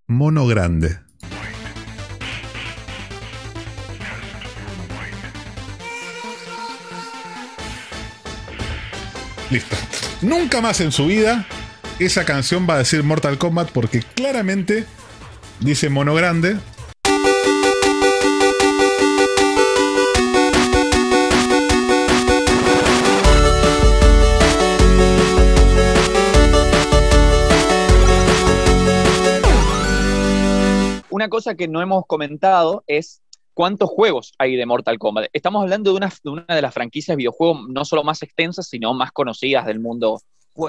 mono 0.06 0.46
grande. 0.46 1.00
Listo. 9.50 9.76
Nunca 10.20 10.60
más 10.60 10.80
en 10.80 10.92
su 10.92 11.06
vida 11.06 11.46
esa 11.98 12.24
canción 12.24 12.66
va 12.68 12.74
a 12.74 12.78
decir 12.78 13.02
Mortal 13.02 13.38
Kombat 13.38 13.70
porque 13.70 14.02
claramente 14.02 14.86
dice 15.60 15.88
mono 15.88 16.14
grande. 16.14 16.58
Una 31.10 31.28
cosa 31.28 31.56
que 31.56 31.66
no 31.66 31.82
hemos 31.82 32.06
comentado 32.06 32.84
es 32.86 33.22
cuántos 33.58 33.90
juegos 33.90 34.34
hay 34.38 34.54
de 34.54 34.66
Mortal 34.66 35.00
Kombat. 35.00 35.30
Estamos 35.32 35.60
hablando 35.60 35.90
de 35.90 35.96
una, 35.96 36.44
de 36.46 36.62
las 36.62 36.72
franquicias 36.72 37.08
de 37.08 37.16
videojuegos 37.16 37.68
no 37.68 37.84
solo 37.84 38.04
más 38.04 38.22
extensas, 38.22 38.68
sino 38.68 38.94
más 38.94 39.10
conocidas 39.10 39.66
del 39.66 39.80
mundo 39.80 40.20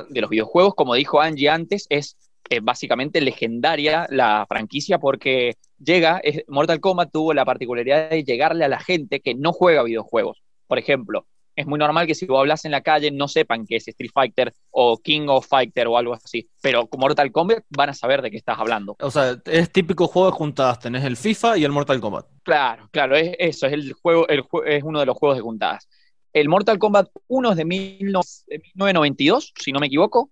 de 0.09 0.21
los 0.21 0.29
videojuegos. 0.31 0.73
Como 0.73 0.95
dijo 0.95 1.21
Angie 1.21 1.49
antes, 1.49 1.85
es 1.89 2.17
eh, 2.49 2.61
básicamente 2.63 3.21
legendaria 3.21 4.07
la 4.09 4.43
franquicia 4.49 4.97
porque 4.97 5.53
llega, 5.77 6.19
Mortal 6.47 6.79
Kombat 6.79 7.11
tuvo 7.11 7.31
la 7.35 7.45
particularidad 7.45 8.09
de 8.09 8.23
llegarle 8.23 8.65
a 8.65 8.69
la 8.69 8.79
gente 8.79 9.19
que 9.19 9.35
no 9.35 9.53
juega 9.53 9.83
videojuegos. 9.83 10.41
Por 10.65 10.79
ejemplo, 10.79 11.27
es 11.59 11.67
muy 11.67 11.77
normal 11.77 12.07
que 12.07 12.15
si 12.15 12.25
vos 12.25 12.39
hablas 12.39 12.63
en 12.63 12.71
la 12.71 12.79
calle 12.79 13.11
no 13.11 13.27
sepan 13.27 13.65
qué 13.65 13.75
es 13.75 13.87
Street 13.89 14.11
Fighter 14.13 14.53
o 14.71 14.97
King 14.97 15.27
of 15.27 15.45
Fighter 15.45 15.87
o 15.87 15.97
algo 15.97 16.13
así, 16.13 16.49
pero 16.61 16.87
con 16.87 17.01
Mortal 17.01 17.33
Kombat 17.33 17.65
van 17.69 17.89
a 17.89 17.93
saber 17.93 18.21
de 18.21 18.31
qué 18.31 18.37
estás 18.37 18.57
hablando. 18.57 18.95
O 19.01 19.11
sea, 19.11 19.37
es 19.43 19.69
típico 19.69 20.07
juego 20.07 20.31
de 20.31 20.37
juntadas. 20.37 20.79
Tenés 20.79 21.03
el 21.03 21.17
FIFA 21.17 21.57
y 21.57 21.65
el 21.65 21.73
Mortal 21.73 21.99
Kombat. 21.99 22.27
Claro, 22.43 22.87
claro, 22.91 23.17
es 23.17 23.35
eso, 23.37 23.67
es 23.67 23.73
el 23.73 23.91
juego, 23.91 24.25
el 24.29 24.45
es 24.67 24.83
uno 24.83 25.01
de 25.01 25.05
los 25.05 25.17
juegos 25.17 25.37
de 25.37 25.41
juntadas. 25.41 25.89
El 26.31 26.47
Mortal 26.47 26.79
Kombat 26.79 27.09
1 27.27 27.51
es 27.51 27.57
de 27.57 27.65
19 27.65 28.23
de 28.47 28.59
1992, 28.59 29.53
si 29.59 29.73
no 29.73 29.81
me 29.81 29.87
equivoco, 29.87 30.29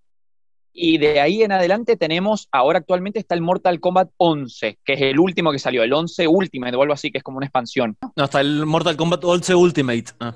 y 0.71 0.97
de 0.97 1.19
ahí 1.19 1.41
en 1.41 1.51
adelante 1.51 1.97
tenemos, 1.97 2.47
ahora 2.51 2.79
actualmente 2.79 3.19
está 3.19 3.35
el 3.35 3.41
Mortal 3.41 3.81
Kombat 3.81 4.11
11, 4.15 4.79
que 4.85 4.93
es 4.93 5.01
el 5.01 5.19
último 5.19 5.51
que 5.51 5.59
salió, 5.59 5.83
el 5.83 5.91
11 5.91 6.25
Ultimate 6.27 6.77
o 6.77 6.81
algo 6.83 6.93
así, 6.93 7.11
que 7.11 7.17
es 7.17 7.23
como 7.23 7.37
una 7.37 7.47
expansión. 7.47 7.97
No, 8.15 8.23
está 8.23 8.39
el 8.39 8.65
Mortal 8.65 8.95
Kombat 8.95 9.25
11 9.25 9.55
Ultimate. 9.55 10.05
ah, 10.19 10.35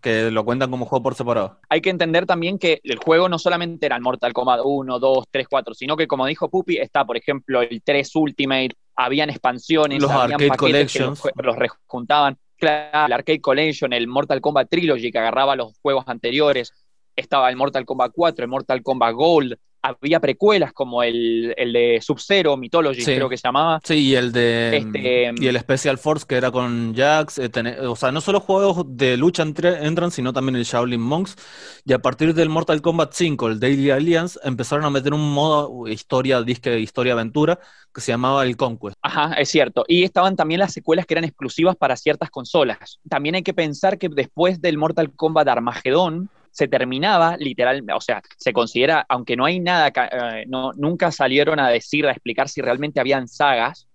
que 0.00 0.30
lo 0.30 0.44
cuentan 0.44 0.70
como 0.70 0.86
juego 0.86 1.02
por 1.02 1.14
separado. 1.14 1.58
Hay 1.68 1.80
que 1.80 1.90
entender 1.90 2.26
también 2.26 2.58
que 2.58 2.80
el 2.84 2.98
juego 2.98 3.28
no 3.28 3.38
solamente 3.38 3.86
era 3.86 3.96
el 3.96 4.02
Mortal 4.02 4.32
Kombat 4.32 4.60
1, 4.64 4.98
2, 4.98 5.24
3, 5.30 5.46
4, 5.48 5.74
sino 5.74 5.96
que 5.96 6.06
como 6.06 6.26
dijo 6.26 6.48
Pupi, 6.48 6.78
está 6.78 7.04
por 7.04 7.16
ejemplo 7.16 7.62
el 7.62 7.82
3 7.82 8.16
Ultimate, 8.16 8.70
habían 8.96 9.30
expansiones, 9.30 10.00
Los 10.02 10.10
habían 10.10 10.32
Arcade 10.34 10.48
paquetes 10.48 10.92
que 10.92 10.98
Collections. 11.00 11.22
los, 11.36 11.46
los 11.46 11.56
rejuntaban. 11.56 12.38
Claro, 12.56 13.06
el 13.06 13.12
Arcade 13.14 13.40
Collection, 13.40 13.92
el 13.92 14.06
Mortal 14.06 14.40
Kombat 14.40 14.68
Trilogy 14.68 15.10
que 15.10 15.18
agarraba 15.18 15.56
los 15.56 15.78
juegos 15.80 16.04
anteriores, 16.06 16.72
estaba 17.16 17.48
el 17.48 17.56
Mortal 17.56 17.86
Kombat 17.86 18.12
4, 18.14 18.44
el 18.44 18.50
Mortal 18.50 18.82
Kombat 18.82 19.14
Gold, 19.14 19.56
había 19.82 20.20
precuelas 20.20 20.72
como 20.72 21.02
el, 21.02 21.54
el 21.56 21.72
de 21.72 21.98
Sub-Zero, 22.02 22.56
Mythology 22.56 23.00
Sí. 23.02 23.14
creo 23.14 23.28
que 23.28 23.36
se 23.36 23.48
llamaba. 23.48 23.80
Sí, 23.84 23.94
y 23.94 24.14
el 24.14 24.32
de 24.32 24.76
Este, 24.76 25.32
y 25.38 25.46
el 25.46 25.58
Special 25.58 25.98
Force 25.98 26.26
que 26.28 26.36
era 26.36 26.50
con 26.50 26.94
Jax, 26.94 27.38
eh, 27.38 27.50
o 27.86 27.96
sea, 27.96 28.12
no 28.12 28.20
solo 28.20 28.40
juegos 28.40 28.84
de 28.96 29.16
lucha 29.16 29.42
entre- 29.42 29.86
entran, 29.86 30.10
sino 30.10 30.32
también 30.32 30.56
el 30.56 30.64
Shaolin 30.64 31.00
Monks. 31.00 31.36
Y 31.84 31.92
a 31.92 31.98
partir 32.00 32.34
del 32.34 32.48
Mortal 32.48 32.82
Kombat 32.82 33.12
5, 33.14 33.48
el 33.48 33.60
Daily 33.60 33.90
Alliance, 33.90 34.38
empezaron 34.44 34.84
a 34.84 34.90
meter 34.90 35.14
un 35.14 35.32
modo 35.32 35.88
historia, 35.88 36.42
disque 36.42 36.78
historia 36.78 37.14
aventura, 37.14 37.58
que 37.94 38.00
se 38.00 38.12
llamaba 38.12 38.44
el 38.44 38.56
Conquest. 38.56 38.96
Ajá, 39.02 39.34
es 39.34 39.48
cierto. 39.48 39.84
Y 39.88 40.04
estaban 40.04 40.36
también 40.36 40.60
las 40.60 40.72
secuelas 40.72 41.06
que 41.06 41.14
eran 41.14 41.24
exclusivas 41.24 41.74
para 41.76 41.96
ciertas 41.96 42.30
consolas. 42.30 43.00
También 43.08 43.34
hay 43.34 43.42
que 43.42 43.54
pensar 43.54 43.98
que 43.98 44.08
después 44.08 44.60
del 44.60 44.78
Mortal 44.78 45.10
Kombat 45.14 45.48
Armagedón 45.48 46.28
se 46.50 46.68
terminaba 46.68 47.36
literalmente, 47.36 47.92
o 47.92 48.00
sea, 48.00 48.22
se 48.36 48.52
considera, 48.52 49.04
aunque 49.08 49.36
no 49.36 49.44
hay 49.44 49.60
nada, 49.60 49.88
eh, 49.88 50.44
no, 50.48 50.72
nunca 50.74 51.12
salieron 51.12 51.60
a 51.60 51.68
decir, 51.68 52.06
a 52.06 52.10
explicar 52.10 52.48
si 52.48 52.60
realmente 52.60 53.00
habían 53.00 53.28
sagas, 53.28 53.88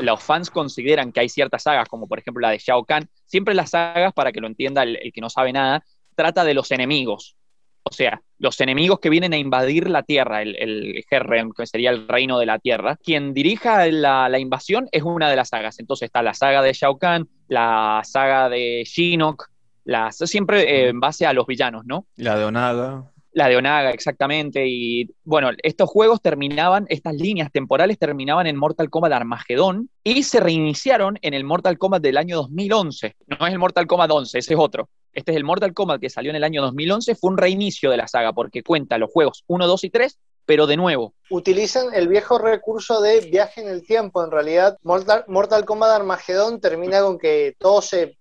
los 0.00 0.22
fans 0.22 0.50
consideran 0.50 1.12
que 1.12 1.20
hay 1.20 1.28
ciertas 1.28 1.64
sagas, 1.64 1.88
como 1.88 2.06
por 2.06 2.18
ejemplo 2.18 2.40
la 2.40 2.50
de 2.50 2.58
Shao 2.58 2.84
Kahn, 2.84 3.08
siempre 3.26 3.54
las 3.54 3.70
sagas, 3.70 4.12
para 4.12 4.32
que 4.32 4.40
lo 4.40 4.46
entienda 4.46 4.82
el, 4.82 4.96
el 5.02 5.12
que 5.12 5.20
no 5.20 5.28
sabe 5.30 5.52
nada, 5.52 5.84
trata 6.14 6.44
de 6.44 6.54
los 6.54 6.70
enemigos. 6.70 7.36
O 7.82 7.92
sea, 7.92 8.20
los 8.38 8.60
enemigos 8.60 9.00
que 9.00 9.08
vienen 9.08 9.32
a 9.32 9.38
invadir 9.38 9.88
la 9.88 10.02
Tierra, 10.02 10.42
el, 10.42 10.56
el 10.56 11.04
Herrem, 11.10 11.52
que 11.56 11.66
sería 11.66 11.90
el 11.90 12.06
reino 12.06 12.38
de 12.38 12.44
la 12.44 12.58
Tierra. 12.58 12.98
Quien 13.02 13.32
dirija 13.32 13.86
la, 13.86 14.28
la 14.28 14.38
invasión 14.38 14.88
es 14.92 15.02
una 15.02 15.30
de 15.30 15.36
las 15.36 15.48
sagas. 15.48 15.78
Entonces 15.80 16.06
está 16.06 16.22
la 16.22 16.34
saga 16.34 16.60
de 16.60 16.74
Shao 16.74 16.98
Kahn, 16.98 17.28
la 17.48 18.02
saga 18.04 18.50
de 18.50 18.84
Shinnok, 18.84 19.48
las, 19.88 20.18
siempre 20.18 20.84
eh, 20.84 20.88
en 20.90 21.00
base 21.00 21.24
a 21.24 21.32
los 21.32 21.46
villanos, 21.46 21.86
¿no? 21.86 22.06
La 22.16 22.36
de 22.36 22.44
Onaga. 22.44 23.10
La 23.32 23.48
de 23.48 23.56
Onaga, 23.56 23.90
exactamente. 23.90 24.66
Y 24.66 25.14
bueno, 25.24 25.48
estos 25.62 25.88
juegos 25.88 26.20
terminaban, 26.20 26.84
estas 26.90 27.14
líneas 27.14 27.50
temporales 27.50 27.98
terminaban 27.98 28.46
en 28.46 28.56
Mortal 28.56 28.90
Kombat 28.90 29.12
Armagedón 29.12 29.88
y 30.04 30.24
se 30.24 30.40
reiniciaron 30.40 31.18
en 31.22 31.32
el 31.32 31.44
Mortal 31.44 31.78
Kombat 31.78 32.02
del 32.02 32.18
año 32.18 32.36
2011. 32.36 33.16
No 33.28 33.46
es 33.46 33.52
el 33.52 33.58
Mortal 33.58 33.86
Kombat 33.86 34.10
11, 34.10 34.38
ese 34.38 34.52
es 34.52 34.60
otro. 34.60 34.90
Este 35.14 35.32
es 35.32 35.38
el 35.38 35.44
Mortal 35.44 35.72
Kombat 35.72 36.02
que 36.02 36.10
salió 36.10 36.30
en 36.30 36.36
el 36.36 36.44
año 36.44 36.60
2011. 36.60 37.14
Fue 37.14 37.30
un 37.30 37.38
reinicio 37.38 37.90
de 37.90 37.96
la 37.96 38.08
saga 38.08 38.34
porque 38.34 38.62
cuenta 38.62 38.98
los 38.98 39.10
juegos 39.10 39.42
1, 39.46 39.66
2 39.66 39.84
y 39.84 39.90
3, 39.90 40.18
pero 40.44 40.66
de 40.66 40.76
nuevo. 40.76 41.14
Utilizan 41.30 41.94
el 41.94 42.08
viejo 42.08 42.36
recurso 42.36 43.00
de 43.00 43.20
viaje 43.20 43.62
en 43.62 43.68
el 43.68 43.86
tiempo. 43.86 44.22
En 44.22 44.30
realidad, 44.30 44.76
Mortal, 44.82 45.24
Mortal 45.28 45.64
Kombat 45.64 45.92
Armagedón 45.92 46.60
termina 46.60 47.00
con 47.00 47.18
que 47.18 47.56
todo 47.58 47.80
se 47.80 48.18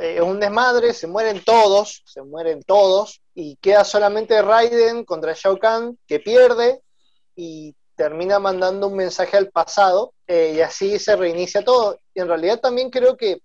es 0.00 0.20
un 0.20 0.40
desmadre, 0.40 0.92
se 0.94 1.06
mueren 1.06 1.42
todos, 1.44 2.02
se 2.06 2.22
mueren 2.22 2.62
todos, 2.62 3.20
y 3.34 3.56
queda 3.56 3.84
solamente 3.84 4.40
Raiden 4.40 5.04
contra 5.04 5.34
Shao 5.34 5.58
Kahn, 5.58 5.98
que 6.06 6.20
pierde 6.20 6.80
y 7.36 7.74
termina 7.96 8.38
mandando 8.38 8.88
un 8.88 8.96
mensaje 8.96 9.36
al 9.36 9.50
pasado, 9.50 10.14
eh, 10.26 10.54
y 10.56 10.60
así 10.60 10.98
se 10.98 11.16
reinicia 11.16 11.62
todo. 11.62 11.98
Y 12.14 12.20
en 12.20 12.28
realidad 12.28 12.60
también 12.60 12.90
creo 12.90 13.16
que 13.16 13.42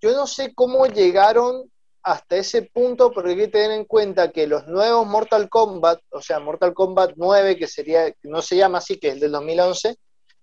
yo 0.00 0.12
no 0.12 0.26
sé 0.26 0.52
cómo 0.54 0.86
llegaron 0.86 1.70
hasta 2.02 2.36
ese 2.36 2.62
punto, 2.62 3.12
porque 3.12 3.30
hay 3.30 3.36
que 3.36 3.48
tener 3.48 3.72
en 3.72 3.84
cuenta 3.84 4.30
que 4.30 4.46
los 4.46 4.66
nuevos 4.66 5.06
Mortal 5.06 5.48
Kombat, 5.48 6.00
o 6.10 6.20
sea, 6.20 6.38
Mortal 6.38 6.74
Kombat 6.74 7.12
9, 7.16 7.56
que 7.56 7.66
sería, 7.66 8.12
no 8.22 8.42
se 8.42 8.56
llama 8.56 8.78
así, 8.78 8.98
que 8.98 9.08
es 9.08 9.14
el 9.14 9.20
del 9.20 9.32
2011, 9.32 9.96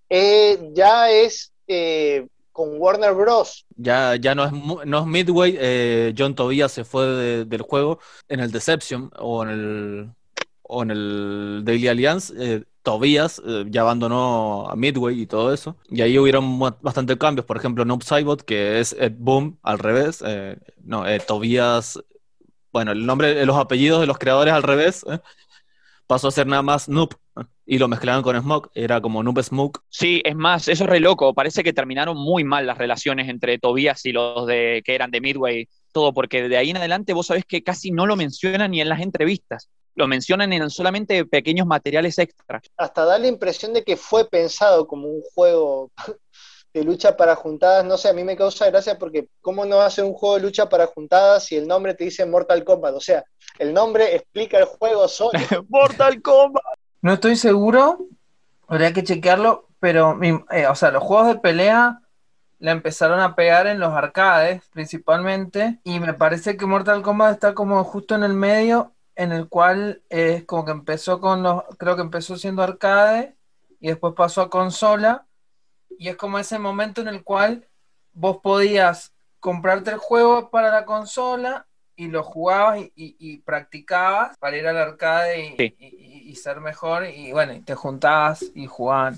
eh, 0.10 0.70
ya 0.74 1.10
es 1.10 1.54
eh, 1.68 2.28
con 2.54 2.80
Warner 2.80 3.14
Bros. 3.14 3.66
Ya, 3.76 4.16
ya 4.16 4.34
no 4.36 4.46
es, 4.46 4.52
no 4.86 5.00
es 5.00 5.06
Midway, 5.06 5.58
eh, 5.60 6.14
John 6.18 6.36
Tobias 6.36 6.72
se 6.72 6.86
fue 6.86 7.06
de- 7.06 7.46
del 7.46 7.62
juego 7.64 8.00
en 8.30 8.40
el 8.40 8.52
Deception 8.52 9.12
o 9.20 9.44
en 9.44 9.50
el, 9.50 10.10
Daily 11.66 11.88
Alliance. 11.90 12.34
eh, 12.38 12.64
Tobias 12.84 13.42
eh, 13.46 13.66
ya 13.70 13.82
abandonó 13.82 14.70
a 14.70 14.76
Midway 14.76 15.22
y 15.22 15.26
todo 15.26 15.54
eso. 15.54 15.78
Y 15.90 16.02
ahí 16.02 16.18
hubieron 16.20 16.60
bastante 16.82 17.18
cambios. 17.18 17.46
Por 17.46 17.58
ejemplo, 17.58 17.86
Noob 17.86 18.04
Saibot, 18.04 18.42
que 18.44 18.80
es 18.80 18.94
Ed 19.00 19.14
Boom 19.18 19.58
al 19.64 19.80
revés. 19.80 20.22
no, 20.84 21.06
Tobias, 21.26 22.00
bueno, 22.74 22.92
el 22.92 23.06
nombre, 23.06 23.46
los 23.46 23.56
apellidos 23.58 24.02
de 24.02 24.08
los 24.08 24.18
creadores 24.18 24.54
al 24.54 24.64
revés. 24.64 25.06
Pasó 26.14 26.28
a 26.28 26.32
ser 26.32 26.46
nada 26.46 26.62
más 26.62 26.88
Noob. 26.88 27.10
y 27.66 27.80
lo 27.80 27.88
mezclaron 27.88 28.22
con 28.22 28.40
Smoke. 28.40 28.70
Era 28.76 29.02
como 29.02 29.24
Noob 29.24 29.42
Smoke. 29.42 29.80
Sí, 29.90 30.22
es 30.24 30.36
más, 30.36 30.68
eso 30.68 30.84
es 30.84 30.90
re 30.92 31.00
loco. 31.00 31.34
Parece 31.34 31.64
que 31.64 31.74
terminaron 31.74 32.16
muy 32.16 32.44
mal 32.44 32.68
las 32.68 32.78
relaciones 32.78 33.30
entre 33.30 33.58
Tobias 33.58 34.06
y 34.06 34.12
los 34.12 34.46
de 34.46 34.84
que 34.86 34.94
eran 34.94 35.10
de 35.10 35.22
Midway, 35.22 35.68
todo, 35.92 36.14
porque 36.14 36.48
de 36.48 36.56
ahí 36.58 36.70
en 36.70 36.78
adelante 36.78 37.14
vos 37.14 37.26
sabés 37.26 37.46
que 37.46 37.64
casi 37.64 37.90
no 37.90 38.06
lo 38.06 38.16
mencionan 38.16 38.70
ni 38.70 38.82
en 38.82 38.90
las 38.90 39.02
entrevistas. 39.02 39.72
Lo 39.96 40.08
mencionan 40.08 40.54
en 40.54 40.70
solamente 40.70 41.26
pequeños 41.26 41.66
materiales 41.66 42.20
extra. 42.20 42.62
Hasta 42.78 43.06
da 43.06 43.18
la 43.18 43.28
impresión 43.28 43.74
de 43.74 43.84
que 43.84 43.98
fue 43.98 44.30
pensado 44.30 44.86
como 44.86 45.08
un 45.08 45.24
juego 45.34 45.92
de 46.74 46.84
lucha 46.84 47.16
para 47.16 47.36
juntadas. 47.36 47.86
No 47.86 47.98
sé, 47.98 48.10
a 48.10 48.14
mí 48.14 48.24
me 48.24 48.36
causa 48.36 48.70
gracia 48.70 48.98
porque 48.98 49.28
¿cómo 49.42 49.66
no 49.66 49.82
hace 49.82 50.02
un 50.02 50.14
juego 50.14 50.36
de 50.36 50.42
lucha 50.42 50.68
para 50.70 50.88
juntadas 50.88 51.46
si 51.46 51.56
el 51.56 51.68
nombre 51.68 51.94
te 51.94 52.06
dice 52.06 52.26
Mortal 52.26 52.64
Kombat? 52.64 52.96
O 52.96 53.00
sea, 53.00 53.24
el 53.60 53.74
nombre 53.74 54.16
explica 54.16 54.58
el 54.58 54.66
juego 54.66 55.08
solo. 55.08 55.32
Mortal 55.70 56.22
Kombat. 56.22 56.64
No 57.02 57.14
estoy 57.14 57.36
seguro, 57.36 58.00
habría 58.68 58.94
que 58.94 59.04
chequearlo, 59.04 59.68
pero 59.80 60.16
mi- 60.16 60.40
eh, 60.52 60.68
o 60.68 60.76
sea, 60.76 60.92
los 60.92 61.04
juegos 61.04 61.28
de 61.28 61.36
pelea 61.36 62.00
la 62.60 62.72
empezaron 62.72 63.20
a 63.20 63.36
pegar 63.36 63.68
en 63.68 63.80
los 63.80 63.92
arcades 63.94 64.64
principalmente 64.72 65.80
y 65.84 66.00
me 66.00 66.14
parece 66.14 66.56
que 66.56 66.66
Mortal 66.66 67.02
Kombat 67.02 67.34
está 67.34 67.54
como 67.54 67.84
justo 67.84 68.16
en 68.16 68.24
el 68.24 68.34
medio 68.34 68.94
en 69.16 69.32
el 69.32 69.50
cual 69.50 70.02
es 70.10 70.46
como 70.46 70.66
que 70.66 70.72
empezó 70.72 71.20
con 71.20 71.44
los, 71.44 71.64
creo 71.78 71.96
que 71.96 72.02
empezó 72.02 72.38
siendo 72.38 72.64
arcade 72.64 73.36
y 73.82 73.90
después 73.90 74.14
pasó 74.16 74.42
a 74.42 74.50
consola 74.50 75.26
y 76.00 76.10
es 76.10 76.16
como 76.18 76.40
ese 76.40 76.60
momento 76.60 77.02
en 77.02 77.08
el 77.08 77.24
cual 77.24 77.68
vos 78.14 78.38
podías 78.44 79.14
comprarte 79.40 79.92
el 79.92 79.98
juego 79.98 80.50
para 80.50 80.72
la 80.72 80.86
consola 80.86 81.68
y 81.96 82.08
lo 82.08 82.24
jugabas 82.24 82.80
y, 82.80 82.92
y- 82.96 83.16
y 83.20 83.38
practicabas 83.40 84.38
para 84.38 84.58
ir 84.58 84.68
al 84.68 84.78
arcade 84.78 85.46
y, 85.46 85.56
Sí. 85.58 85.76
y- 85.80 85.86
y- 85.88 86.30
y 86.32 86.36
ser 86.36 86.60
mejor 86.62 87.06
y 87.06 87.32
bueno, 87.32 87.54
y 87.54 87.62
te 87.62 87.76
juntabas 87.76 88.44
y 88.56 88.66
jugaban. 88.68 89.18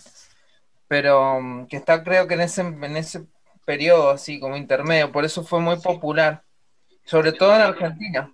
Pero 0.88 1.41
mm, 1.41 1.67
que 1.67 1.77
está 1.77 2.03
creo 2.03 2.27
que 2.27 2.35
en 2.35 2.41
ese, 2.41 2.61
en 2.61 2.97
ese 2.97 3.25
periodo 3.65 4.11
así 4.11 4.39
como 4.39 4.57
intermedio, 4.57 5.11
por 5.11 5.25
eso 5.25 5.43
fue 5.43 5.59
muy 5.59 5.77
popular, 5.77 6.43
sobre 7.05 7.31
todo 7.33 7.55
en 7.55 7.61
Argentina. 7.61 8.31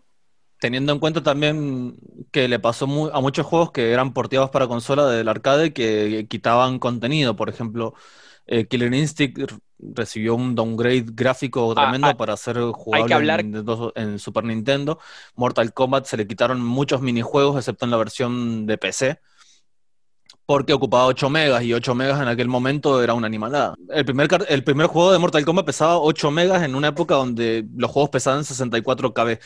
Teniendo 0.60 0.93
en 0.93 0.99
cuenta 0.99 1.23
también 1.23 1.97
que 2.32 2.47
le 2.47 2.60
pasó 2.60 2.86
a 3.13 3.21
muchos 3.21 3.45
juegos 3.47 3.71
que 3.71 3.91
eran 3.91 4.13
porteados 4.13 4.51
para 4.51 4.67
consola 4.67 5.08
del 5.08 5.27
arcade 5.27 5.73
que 5.73 6.27
quitaban 6.30 6.77
contenido. 6.77 7.36
Por 7.36 7.49
ejemplo, 7.49 7.95
eh, 8.51 8.67
Killer 8.67 8.93
Instinct 8.93 9.39
recibió 9.79 10.35
un 10.35 10.53
downgrade 10.53 11.05
gráfico 11.07 11.71
Ah, 11.71 11.83
tremendo 11.83 12.07
ah, 12.07 12.17
para 12.17 12.35
ser 12.35 12.59
jugable 12.59 13.15
hablar- 13.15 13.45
en, 13.95 14.19
Super 14.19 14.43
Nintendo. 14.43 14.99
Mortal 15.35 15.73
Kombat 15.73 16.05
se 16.05 16.17
le 16.17 16.27
quitaron 16.27 16.61
muchos 16.61 17.01
minijuegos, 17.01 17.55
excepto 17.55 17.85
en 17.85 17.91
la 17.91 17.97
versión 17.97 18.65
de 18.65 18.77
PC, 18.77 19.19
porque 20.45 20.73
ocupaba 20.73 21.05
8 21.05 21.29
megas 21.29 21.63
y 21.63 21.73
8 21.73 21.95
megas 21.95 22.21
en 22.21 22.27
aquel 22.27 22.49
momento 22.49 23.01
era 23.01 23.13
una 23.13 23.27
animalada. 23.27 23.73
El 23.89 24.03
primer, 24.03 24.27
el 24.49 24.63
primer 24.65 24.87
juego 24.87 25.13
de 25.13 25.19
Mortal 25.19 25.45
Kombat 25.45 25.65
pesaba 25.65 25.97
8 25.97 26.29
megas 26.29 26.61
en 26.63 26.75
una 26.75 26.89
época 26.89 27.15
donde 27.15 27.65
los 27.73 27.89
juegos 27.89 28.09
pesaban 28.09 28.43
64 28.43 29.13
KB. 29.13 29.39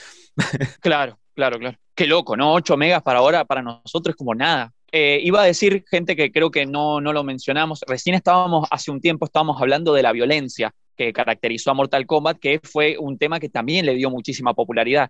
Claro, 0.79 1.19
claro, 1.35 1.59
claro. 1.59 1.77
Qué 1.93 2.07
loco, 2.07 2.35
¿no? 2.35 2.53
8 2.53 2.75
megas 2.75 3.03
para 3.03 3.19
ahora, 3.19 3.45
para 3.45 3.61
nosotros 3.61 4.13
es 4.13 4.17
como 4.17 4.33
nada. 4.33 4.73
Eh, 4.97 5.19
iba 5.23 5.41
a 5.41 5.45
decir, 5.45 5.83
gente, 5.91 6.15
que 6.15 6.31
creo 6.31 6.51
que 6.51 6.65
no, 6.65 7.01
no 7.01 7.11
lo 7.11 7.25
mencionamos. 7.25 7.81
Recién 7.85 8.15
estábamos, 8.15 8.65
hace 8.71 8.91
un 8.91 9.01
tiempo 9.01 9.25
estábamos 9.25 9.61
hablando 9.61 9.93
de 9.93 10.01
la 10.01 10.13
violencia 10.13 10.73
que 10.95 11.11
caracterizó 11.11 11.69
a 11.69 11.73
Mortal 11.73 12.05
Kombat, 12.05 12.39
que 12.39 12.61
fue 12.63 12.95
un 12.97 13.17
tema 13.17 13.41
que 13.41 13.49
también 13.49 13.85
le 13.85 13.95
dio 13.95 14.09
muchísima 14.09 14.53
popularidad. 14.53 15.09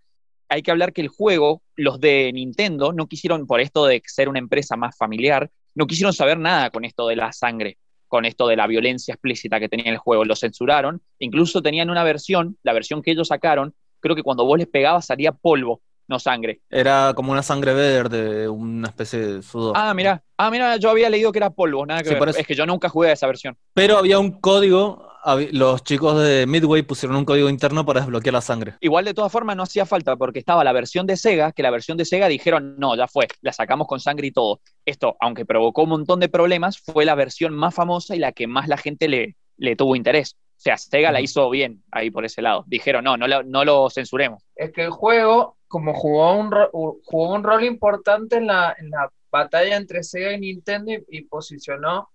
Hay 0.50 0.64
que 0.64 0.72
hablar 0.72 0.92
que 0.92 1.02
el 1.02 1.08
juego, 1.10 1.62
los 1.76 2.00
de 2.00 2.32
Nintendo, 2.34 2.94
no 2.94 3.06
quisieron, 3.06 3.46
por 3.46 3.62
esto 3.62 3.86
de 3.86 4.02
ser 4.08 4.28
una 4.28 4.40
empresa 4.40 4.76
más 4.76 4.98
familiar, 4.98 5.52
no 5.76 5.86
quisieron 5.86 6.14
saber 6.14 6.40
nada 6.40 6.72
con 6.72 6.84
esto 6.84 7.08
de 7.08 7.18
la 7.18 7.32
sangre, 7.32 7.78
con 8.08 8.26
esto 8.26 8.48
de 8.48 8.56
la 8.56 8.66
violencia 8.66 9.14
explícita 9.14 9.60
que 9.60 9.70
tenía 9.70 9.92
el 9.92 10.00
juego. 10.00 10.26
Lo 10.26 10.36
censuraron. 10.36 11.00
Incluso 11.20 11.62
tenían 11.62 11.92
una 11.92 12.04
versión, 12.04 12.58
la 12.64 12.74
versión 12.74 13.04
que 13.04 13.12
ellos 13.12 13.28
sacaron, 13.28 13.76
creo 14.00 14.16
que 14.16 14.24
cuando 14.24 14.46
vos 14.46 14.58
les 14.58 14.68
pegabas 14.68 15.06
salía 15.06 15.32
polvo, 15.32 15.84
no 16.08 16.20
sangre. 16.20 16.62
Era 16.70 17.14
como 17.16 17.32
una 17.32 17.44
sangre 17.44 17.74
verde, 17.74 18.48
una 18.48 18.88
especie 18.88 19.20
de 19.20 19.42
sudor. 19.42 19.74
Ah, 19.76 19.94
mira, 19.94 20.24
ah, 20.38 20.52
mira, 20.52 20.78
yo 20.78 20.90
había 20.90 21.10
leído 21.10 21.32
que 21.32 21.40
era 21.40 21.50
polvo, 21.50 21.86
nada 21.86 22.02
que 22.04 22.10
Sí, 22.10 22.16
ver. 22.16 22.30
Es 22.30 22.48
que 22.48 22.56
yo 22.56 22.66
nunca 22.66 22.90
jugué 22.90 23.10
a 23.10 23.14
esa 23.14 23.28
versión. 23.28 23.58
Pero 23.74 23.98
había 23.98 24.20
un 24.20 24.40
código, 24.40 25.08
los 25.52 25.84
chicos 25.84 26.22
de 26.22 26.46
Midway 26.46 26.84
pusieron 26.84 27.18
un 27.18 27.26
código 27.26 27.50
interno 27.50 27.86
para 27.86 28.02
desbloquear 28.02 28.34
la 28.34 28.42
sangre. 28.42 28.76
Igual 28.80 29.06
de 29.06 29.14
todas 29.14 29.32
formas 29.32 29.56
no 29.56 29.64
hacía 29.64 29.86
falta 29.86 30.16
porque 30.16 30.40
estaba 30.40 30.64
la 30.64 30.74
versión 30.74 31.08
de 31.08 31.18
Sega, 31.18 31.52
que 31.52 31.64
la 31.64 31.72
versión 31.72 31.98
de 31.98 32.06
Sega 32.06 32.28
dijeron, 32.28 32.76
no, 32.78 32.96
ya 32.96 33.08
fue, 33.08 33.28
la 33.42 33.52
sacamos 33.54 33.88
con 33.88 34.00
sangre 34.00 34.28
y 34.28 34.32
todo. 34.32 34.62
Esto, 34.86 35.16
aunque 35.20 35.46
provocó 35.46 35.84
un 35.84 35.90
montón 35.90 36.20
de 36.20 36.30
problemas, 36.30 36.78
fue 36.80 37.06
la 37.06 37.16
versión 37.16 37.56
más 37.56 37.74
famosa 37.74 38.16
y 38.16 38.20
la 38.20 38.32
que 38.32 38.48
más 38.48 38.68
la 38.68 38.78
gente 38.78 39.08
le, 39.08 39.36
le 39.58 39.76
tuvo 39.76 39.96
interés. 39.96 40.36
O 40.58 40.62
sea, 40.66 40.78
Sega 40.78 41.12
la 41.12 41.22
hizo 41.22 41.50
bien 41.50 41.84
ahí 41.92 42.10
por 42.10 42.24
ese 42.24 42.42
lado. 42.42 42.64
Dijeron, 42.68 43.04
no, 43.04 43.18
no 43.18 43.28
lo, 43.28 43.44
no 43.44 43.66
lo 43.66 43.90
censuremos. 43.90 44.44
Es 44.56 44.72
que 44.72 44.84
el 44.84 44.90
juego, 44.90 45.58
como 45.68 45.94
jugó 45.94 46.36
un, 46.36 46.52
jugó 46.72 47.34
un 47.34 47.44
rol 47.44 47.64
importante 47.64 48.38
en 48.38 48.48
la, 48.48 48.76
en 48.78 48.90
la 48.90 49.12
batalla 49.32 49.76
entre 49.76 50.04
Sega 50.04 50.34
y 50.34 50.40
Nintendo 50.40 50.92
y, 51.08 51.22
posicionó 51.24 52.10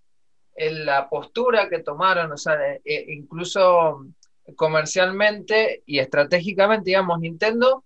en 0.54 0.86
la 0.86 1.08
postura 1.08 1.68
que 1.68 1.80
tomaron, 1.80 2.32
o 2.32 2.36
sea, 2.36 2.54
eh, 2.54 2.80
eh, 2.84 3.04
incluso 3.08 4.06
comercialmente 4.56 5.82
y 5.86 5.98
estratégicamente, 5.98 6.90
digamos, 6.90 7.20
Nintendo, 7.20 7.84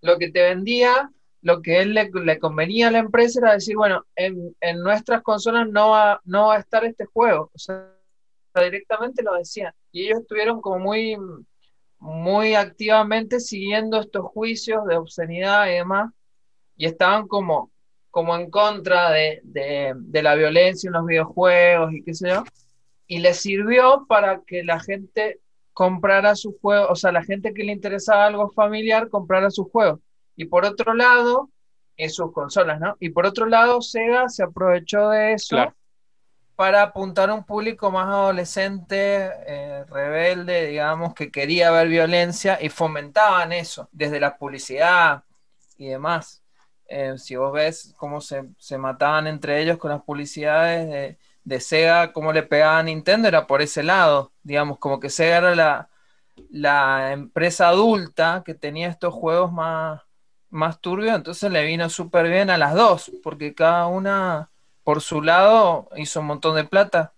lo 0.00 0.18
que 0.18 0.30
te 0.30 0.42
vendía, 0.42 1.10
lo 1.42 1.60
que 1.60 1.80
él 1.80 1.94
le, 1.94 2.10
le 2.12 2.38
convenía 2.38 2.88
a 2.88 2.90
la 2.90 2.98
empresa 2.98 3.40
era 3.40 3.52
decir, 3.54 3.76
bueno, 3.76 4.04
en, 4.16 4.54
en 4.60 4.80
nuestras 4.80 5.22
consolas 5.22 5.68
no 5.68 5.90
va, 5.90 6.20
no 6.24 6.48
va 6.48 6.56
a 6.56 6.60
estar 6.60 6.84
este 6.84 7.04
juego, 7.06 7.50
o 7.54 7.58
sea, 7.58 7.90
directamente 8.54 9.22
lo 9.22 9.34
decían. 9.34 9.72
Y 9.90 10.06
ellos 10.06 10.20
estuvieron 10.20 10.60
como 10.60 10.78
muy 10.78 11.16
muy 12.04 12.54
activamente 12.54 13.40
siguiendo 13.40 14.00
estos 14.00 14.24
juicios 14.26 14.84
de 14.86 14.96
obscenidad 14.96 15.68
y 15.68 15.72
demás, 15.74 16.12
y 16.76 16.86
estaban 16.86 17.28
como, 17.28 17.70
como 18.10 18.36
en 18.36 18.50
contra 18.50 19.10
de, 19.10 19.40
de- 19.44 20.22
la 20.22 20.34
violencia 20.36 20.88
en 20.88 20.94
los 20.94 21.06
videojuegos 21.06 21.92
y 21.94 22.02
qué 22.04 22.14
sé 22.14 22.30
yo. 22.30 22.44
y 23.06 23.18
le 23.20 23.34
sirvió 23.34 24.06
para 24.08 24.42
que 24.46 24.64
la 24.64 24.80
gente 24.80 25.40
comprara 25.72 26.36
su 26.36 26.58
juego, 26.60 26.88
o 26.90 26.96
sea, 26.96 27.12
la 27.12 27.24
gente 27.24 27.52
que 27.54 27.64
le 27.64 27.72
interesaba 27.72 28.26
algo 28.26 28.50
familiar 28.50 29.08
comprara 29.10 29.50
su 29.50 29.64
juego. 29.70 30.00
Y 30.36 30.46
por 30.46 30.64
otro 30.64 30.94
lado, 30.94 31.50
en 31.96 32.10
sus 32.10 32.32
consolas, 32.32 32.80
¿no? 32.80 32.96
Y 33.00 33.10
por 33.10 33.26
otro 33.26 33.46
lado, 33.46 33.80
Sega 33.82 34.28
se 34.28 34.42
aprovechó 34.44 35.10
de 35.10 35.34
eso. 35.34 35.74
Para 36.56 36.82
apuntar 36.82 37.30
a 37.30 37.34
un 37.34 37.44
público 37.44 37.90
más 37.90 38.06
adolescente, 38.06 39.30
eh, 39.46 39.84
rebelde, 39.88 40.66
digamos, 40.66 41.14
que 41.14 41.30
quería 41.30 41.70
ver 41.70 41.88
violencia 41.88 42.58
y 42.60 42.68
fomentaban 42.68 43.52
eso 43.52 43.88
desde 43.92 44.20
la 44.20 44.36
publicidad 44.38 45.24
y 45.78 45.88
demás. 45.88 46.42
Eh, 46.86 47.14
si 47.18 47.36
vos 47.36 47.52
ves 47.52 47.94
cómo 47.96 48.20
se, 48.20 48.44
se 48.58 48.78
mataban 48.78 49.26
entre 49.26 49.60
ellos 49.62 49.78
con 49.78 49.90
las 49.90 50.02
publicidades 50.02 51.18
de, 51.44 51.60
Sega, 51.60 52.12
cómo 52.12 52.32
le 52.32 52.42
pegaban 52.42 52.78
a 52.80 52.82
Nintendo, 52.84 53.28
era 53.28 53.46
por 53.46 53.60
ese 53.62 53.82
lado, 53.82 54.32
digamos, 54.42 54.78
como 54.78 55.00
que 55.00 55.10
Sega 55.10 55.38
era 55.38 55.54
la, 55.54 55.90
la 56.50 57.12
empresa 57.12 57.68
adulta 57.68 58.42
que 58.44 58.54
tenía 58.54 58.88
estos 58.88 59.12
juegos 59.14 59.52
más, 59.52 60.02
más 60.50 60.80
turbios, 60.80 61.16
entonces 61.16 61.50
le 61.50 61.64
vino 61.64 61.88
súper 61.90 62.28
bien 62.30 62.50
a 62.50 62.58
las 62.58 62.74
dos, 62.74 63.12
porque 63.22 63.54
cada 63.54 63.86
una 63.88 64.50
por 64.84 65.00
su 65.00 65.22
lado 65.22 65.88
hizo 65.96 66.20
un 66.20 66.26
montón 66.26 66.54
de 66.56 66.64
plata 66.64 67.14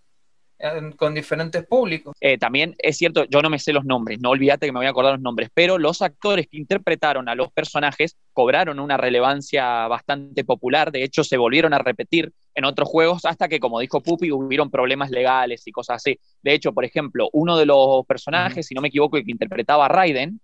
con 0.96 1.14
diferentes 1.14 1.66
públicos. 1.66 2.16
Eh, 2.20 2.38
también 2.38 2.74
es 2.78 2.96
cierto, 2.96 3.24
yo 3.24 3.42
no 3.42 3.50
me 3.50 3.58
sé 3.58 3.72
los 3.72 3.84
nombres, 3.84 4.20
no 4.20 4.30
olvídate 4.30 4.66
que 4.66 4.72
me 4.72 4.78
voy 4.78 4.86
a 4.86 4.90
acordar 4.90 5.12
los 5.12 5.20
nombres, 5.20 5.50
pero 5.52 5.78
los 5.78 6.00
actores 6.00 6.46
que 6.48 6.56
interpretaron 6.56 7.28
a 7.28 7.34
los 7.34 7.52
personajes 7.52 8.16
cobraron 8.32 8.80
una 8.80 8.96
relevancia 8.96 9.86
bastante 9.86 10.44
popular, 10.44 10.92
de 10.92 11.04
hecho 11.04 11.24
se 11.24 11.36
volvieron 11.36 11.74
a 11.74 11.78
repetir 11.78 12.32
en 12.54 12.64
otros 12.64 12.88
juegos 12.88 13.26
hasta 13.26 13.48
que, 13.48 13.60
como 13.60 13.80
dijo 13.80 14.02
Pupi, 14.02 14.32
hubieron 14.32 14.70
problemas 14.70 15.10
legales 15.10 15.66
y 15.66 15.72
cosas 15.72 15.96
así. 15.96 16.18
De 16.42 16.54
hecho, 16.54 16.72
por 16.72 16.86
ejemplo, 16.86 17.28
uno 17.34 17.58
de 17.58 17.66
los 17.66 18.06
personajes, 18.06 18.66
si 18.66 18.74
no 18.74 18.80
me 18.80 18.88
equivoco, 18.88 19.18
el 19.18 19.24
que 19.24 19.32
interpretaba 19.32 19.84
a 19.84 19.88
Raiden, 19.88 20.40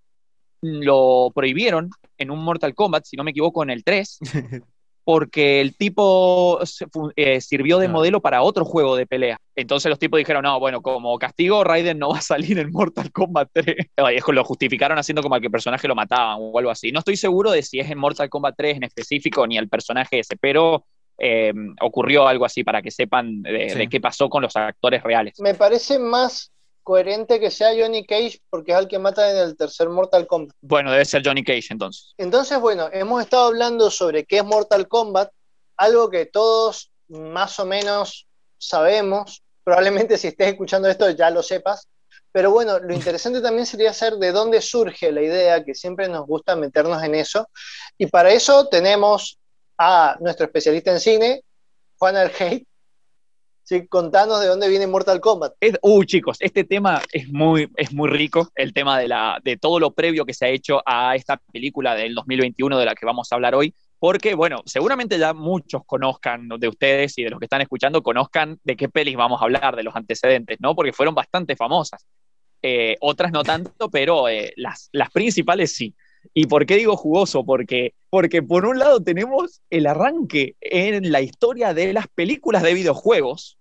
lo 0.61 1.33
prohibieron 1.35 1.91
en 2.18 2.31
un 2.31 2.45
Mortal 2.45 2.75
Kombat, 2.75 3.05
si 3.05 3.16
no 3.16 3.25
me 3.25 3.31
equivoco, 3.31 3.62
en 3.62 3.70
el 3.70 3.83
3, 3.83 4.18
porque 5.05 5.61
el 5.61 5.77
tipo 5.77 6.61
eh, 7.17 7.41
sirvió 7.41 7.79
de 7.79 7.89
modelo 7.89 8.21
para 8.21 8.43
otro 8.43 8.65
juego 8.65 8.95
de 8.97 9.07
pelea. 9.07 9.39
Entonces 9.57 9.91
los 9.91 9.99
tipos 9.99 10.19
dijeron, 10.19 10.43
no, 10.45 10.61
bueno, 10.61 10.81
como 10.81 11.19
castigo, 11.19 11.65
Raiden 11.65 11.99
no 11.99 12.11
va 12.11 12.19
a 12.19 12.23
salir 12.23 12.59
en 12.59 12.71
Mortal 12.71 13.11
Kombat 13.11 13.49
3. 13.53 13.77
Ay, 13.97 14.17
es 14.19 14.25
que 14.25 14.33
Lo 14.33 14.45
justificaron 14.45 14.99
haciendo 14.99 15.23
como 15.23 15.35
al 15.35 15.41
que 15.41 15.49
el 15.49 15.53
personaje 15.53 15.89
lo 15.89 15.95
mataban 15.95 16.39
o 16.41 16.57
algo 16.59 16.71
así. 16.71 16.93
No 16.93 17.01
estoy 17.01 17.17
seguro 17.17 17.51
de 17.51 17.63
si 17.63 17.81
es 17.81 17.91
en 17.91 17.99
Mortal 17.99 18.29
Kombat 18.29 18.55
3 18.57 18.77
en 18.77 18.85
específico 18.85 19.47
ni 19.47 19.59
el 19.59 19.69
personaje 19.69 20.21
ese, 20.21 20.37
pero 20.37 20.85
eh, 21.19 21.53
ocurrió 21.81 22.27
algo 22.29 22.45
así 22.45 22.63
para 22.65 22.81
que 22.81 22.91
sepan 22.91 23.43
de, 23.43 23.71
Sí. 23.71 23.79
de 23.79 23.89
qué 23.89 24.01
pasó 24.01 24.29
con 24.29 24.43
los 24.43 24.55
actores 24.57 25.03
reales. 25.03 25.35
Me 25.41 25.55
parece 25.55 25.99
más 25.99 26.52
coherente 26.83 27.41
que 27.41 27.51
sea 27.51 27.70
Johnny 27.76 28.05
Cage 28.05 28.41
porque 28.51 28.72
es 28.72 28.78
al 28.78 28.89
que 28.89 28.99
mata 28.99 29.30
en 29.30 29.37
el 29.37 29.57
tercer 29.57 29.89
Mortal 29.89 30.26
Kombat. 30.26 30.57
Bueno, 30.61 30.91
debe 30.91 31.05
ser 31.05 31.22
Johnny 31.24 31.45
Cage 31.45 31.68
entonces. 31.70 32.14
Entonces, 32.18 32.61
bueno, 32.61 32.89
hemos 32.93 33.22
estado 33.22 33.47
hablando 33.47 33.91
sobre 33.91 34.24
qué 34.24 34.39
es 34.39 34.45
Mortal 34.45 34.89
Kombat, 34.89 35.30
algo 35.76 36.11
que 36.11 36.26
todos 36.26 36.91
más 37.09 37.59
o 37.61 37.66
menos 37.66 38.26
sabemos, 38.59 39.43
probablemente 39.64 40.18
si 40.18 40.28
estés 40.28 40.49
escuchando 40.49 40.89
esto 40.89 41.11
ya 41.11 41.30
lo 41.30 41.43
sepas, 41.43 41.89
pero 42.30 42.51
bueno, 42.51 42.78
lo 42.78 42.95
interesante 42.95 43.41
también 43.43 43.66
sería 43.66 43.93
saber 43.93 44.18
de 44.18 44.33
dónde 44.33 44.61
surge 44.62 45.12
la 45.12 45.22
idea, 45.22 45.64
que 45.64 45.74
siempre 45.74 46.09
nos 46.09 46.26
gusta 46.26 46.57
meternos 46.57 47.03
en 47.03 47.14
eso, 47.14 47.49
y 47.99 48.07
para 48.07 48.33
eso 48.33 48.68
tenemos 48.68 49.39
a 49.76 50.16
nuestro 50.20 50.47
especialista 50.47 50.93
en 50.93 51.01
cine, 51.01 51.45
Juan 51.99 52.16
Alhate, 52.16 52.66
sí, 53.63 53.87
contanos 53.87 54.41
de 54.41 54.47
dónde 54.47 54.69
viene 54.69 54.87
Mortal 54.87 55.21
Kombat. 55.21 55.55
Es- 55.61 55.79
uy, 55.83 56.07
chicos, 56.07 56.37
este 56.41 56.65
tema 56.65 57.01
es 57.13 57.29
muy, 57.29 57.69
es 57.77 57.93
muy 57.93 58.09
rico, 58.11 58.49
el 58.55 58.73
tema 58.73 58.99
de, 58.99 59.09
la, 59.09 59.41
de 59.43 59.57
todo 59.57 59.79
lo 59.79 59.93
previo 59.93 60.25
que 60.25 60.35
se 60.35 60.47
ha 60.47 60.49
hecho 60.49 60.83
a 60.85 61.15
esta 61.17 61.37
película 61.53 61.95
del 61.95 62.15
2021 62.15 62.79
de 62.79 62.85
la 62.85 62.95
que 62.95 63.07
vamos 63.07 63.31
a 63.31 63.35
hablar 63.35 63.55
hoy, 63.55 63.75
porque, 63.99 64.35
bueno, 64.35 64.63
seguramente 64.67 65.19
ya 65.19 65.33
muchos 65.33 65.83
conozcan 65.87 66.49
de 66.49 66.69
ustedes 66.69 67.17
y 67.19 67.23
de 67.25 67.31
los 67.31 67.39
que 67.39 67.47
están 67.47 67.61
escuchando, 67.61 68.03
conozcan 68.03 68.59
de 68.65 68.77
qué 68.77 68.89
pelis 68.89 69.17
vamos 69.17 69.41
a 69.41 69.45
hablar, 69.45 69.77
de 69.77 69.85
los 69.85 69.95
antecedentes, 69.95 70.59
¿no? 70.61 70.75
Porque 70.75 70.93
fueron 70.93 71.15
bastante 71.15 71.55
famosas. 71.55 72.05
Eh, 72.65 72.97
otras 73.01 73.33
no 73.33 73.43
tanto, 73.43 73.91
pero 73.91 74.29
eh, 74.29 74.53
las, 74.57 74.89
las 74.93 75.11
principales 75.11 75.75
sí. 75.75 75.95
¿Y 76.35 76.47
por 76.47 76.66
qué 76.66 76.77
digo 76.77 76.97
jugoso? 76.97 77.45
Porque, 77.45 77.95
porque 78.11 78.43
por 78.43 78.66
un 78.66 78.79
lado 78.79 79.03
tenemos 79.03 79.61
el 79.70 79.87
arranque 79.87 80.57
en 80.61 81.12
la 81.12 81.20
historia 81.20 81.75
de 81.75 81.93
las 81.93 82.07
películas 82.09 82.62
de 82.62 82.75
videojuegos, 82.75 83.59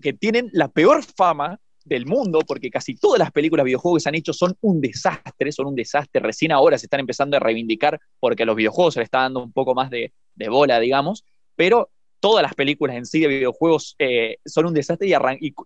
que 0.00 0.12
tienen 0.12 0.50
la 0.52 0.68
peor 0.68 1.04
fama 1.04 1.60
del 1.84 2.06
mundo, 2.06 2.40
porque 2.46 2.70
casi 2.70 2.94
todas 2.94 3.18
las 3.18 3.30
películas 3.32 3.64
de 3.64 3.68
videojuegos 3.68 3.98
que 3.98 4.02
se 4.02 4.08
han 4.08 4.14
hecho 4.14 4.32
son 4.32 4.56
un 4.60 4.80
desastre, 4.80 5.52
son 5.52 5.66
un 5.66 5.74
desastre. 5.74 6.20
Recién 6.20 6.52
ahora 6.52 6.78
se 6.78 6.86
están 6.86 7.00
empezando 7.00 7.36
a 7.36 7.40
reivindicar 7.40 8.00
porque 8.20 8.44
a 8.44 8.46
los 8.46 8.56
videojuegos 8.56 8.94
se 8.94 9.00
les 9.00 9.06
está 9.06 9.20
dando 9.20 9.42
un 9.42 9.52
poco 9.52 9.74
más 9.74 9.90
de, 9.90 10.12
de 10.34 10.48
bola, 10.48 10.80
digamos, 10.80 11.24
pero 11.56 11.90
todas 12.22 12.42
las 12.42 12.54
películas 12.54 12.94
en 12.96 13.04
sí 13.04 13.18
de 13.18 13.26
videojuegos 13.26 13.96
eh, 13.98 14.36
son 14.44 14.66
un 14.66 14.74
desastre 14.74 15.08
y 15.08 15.12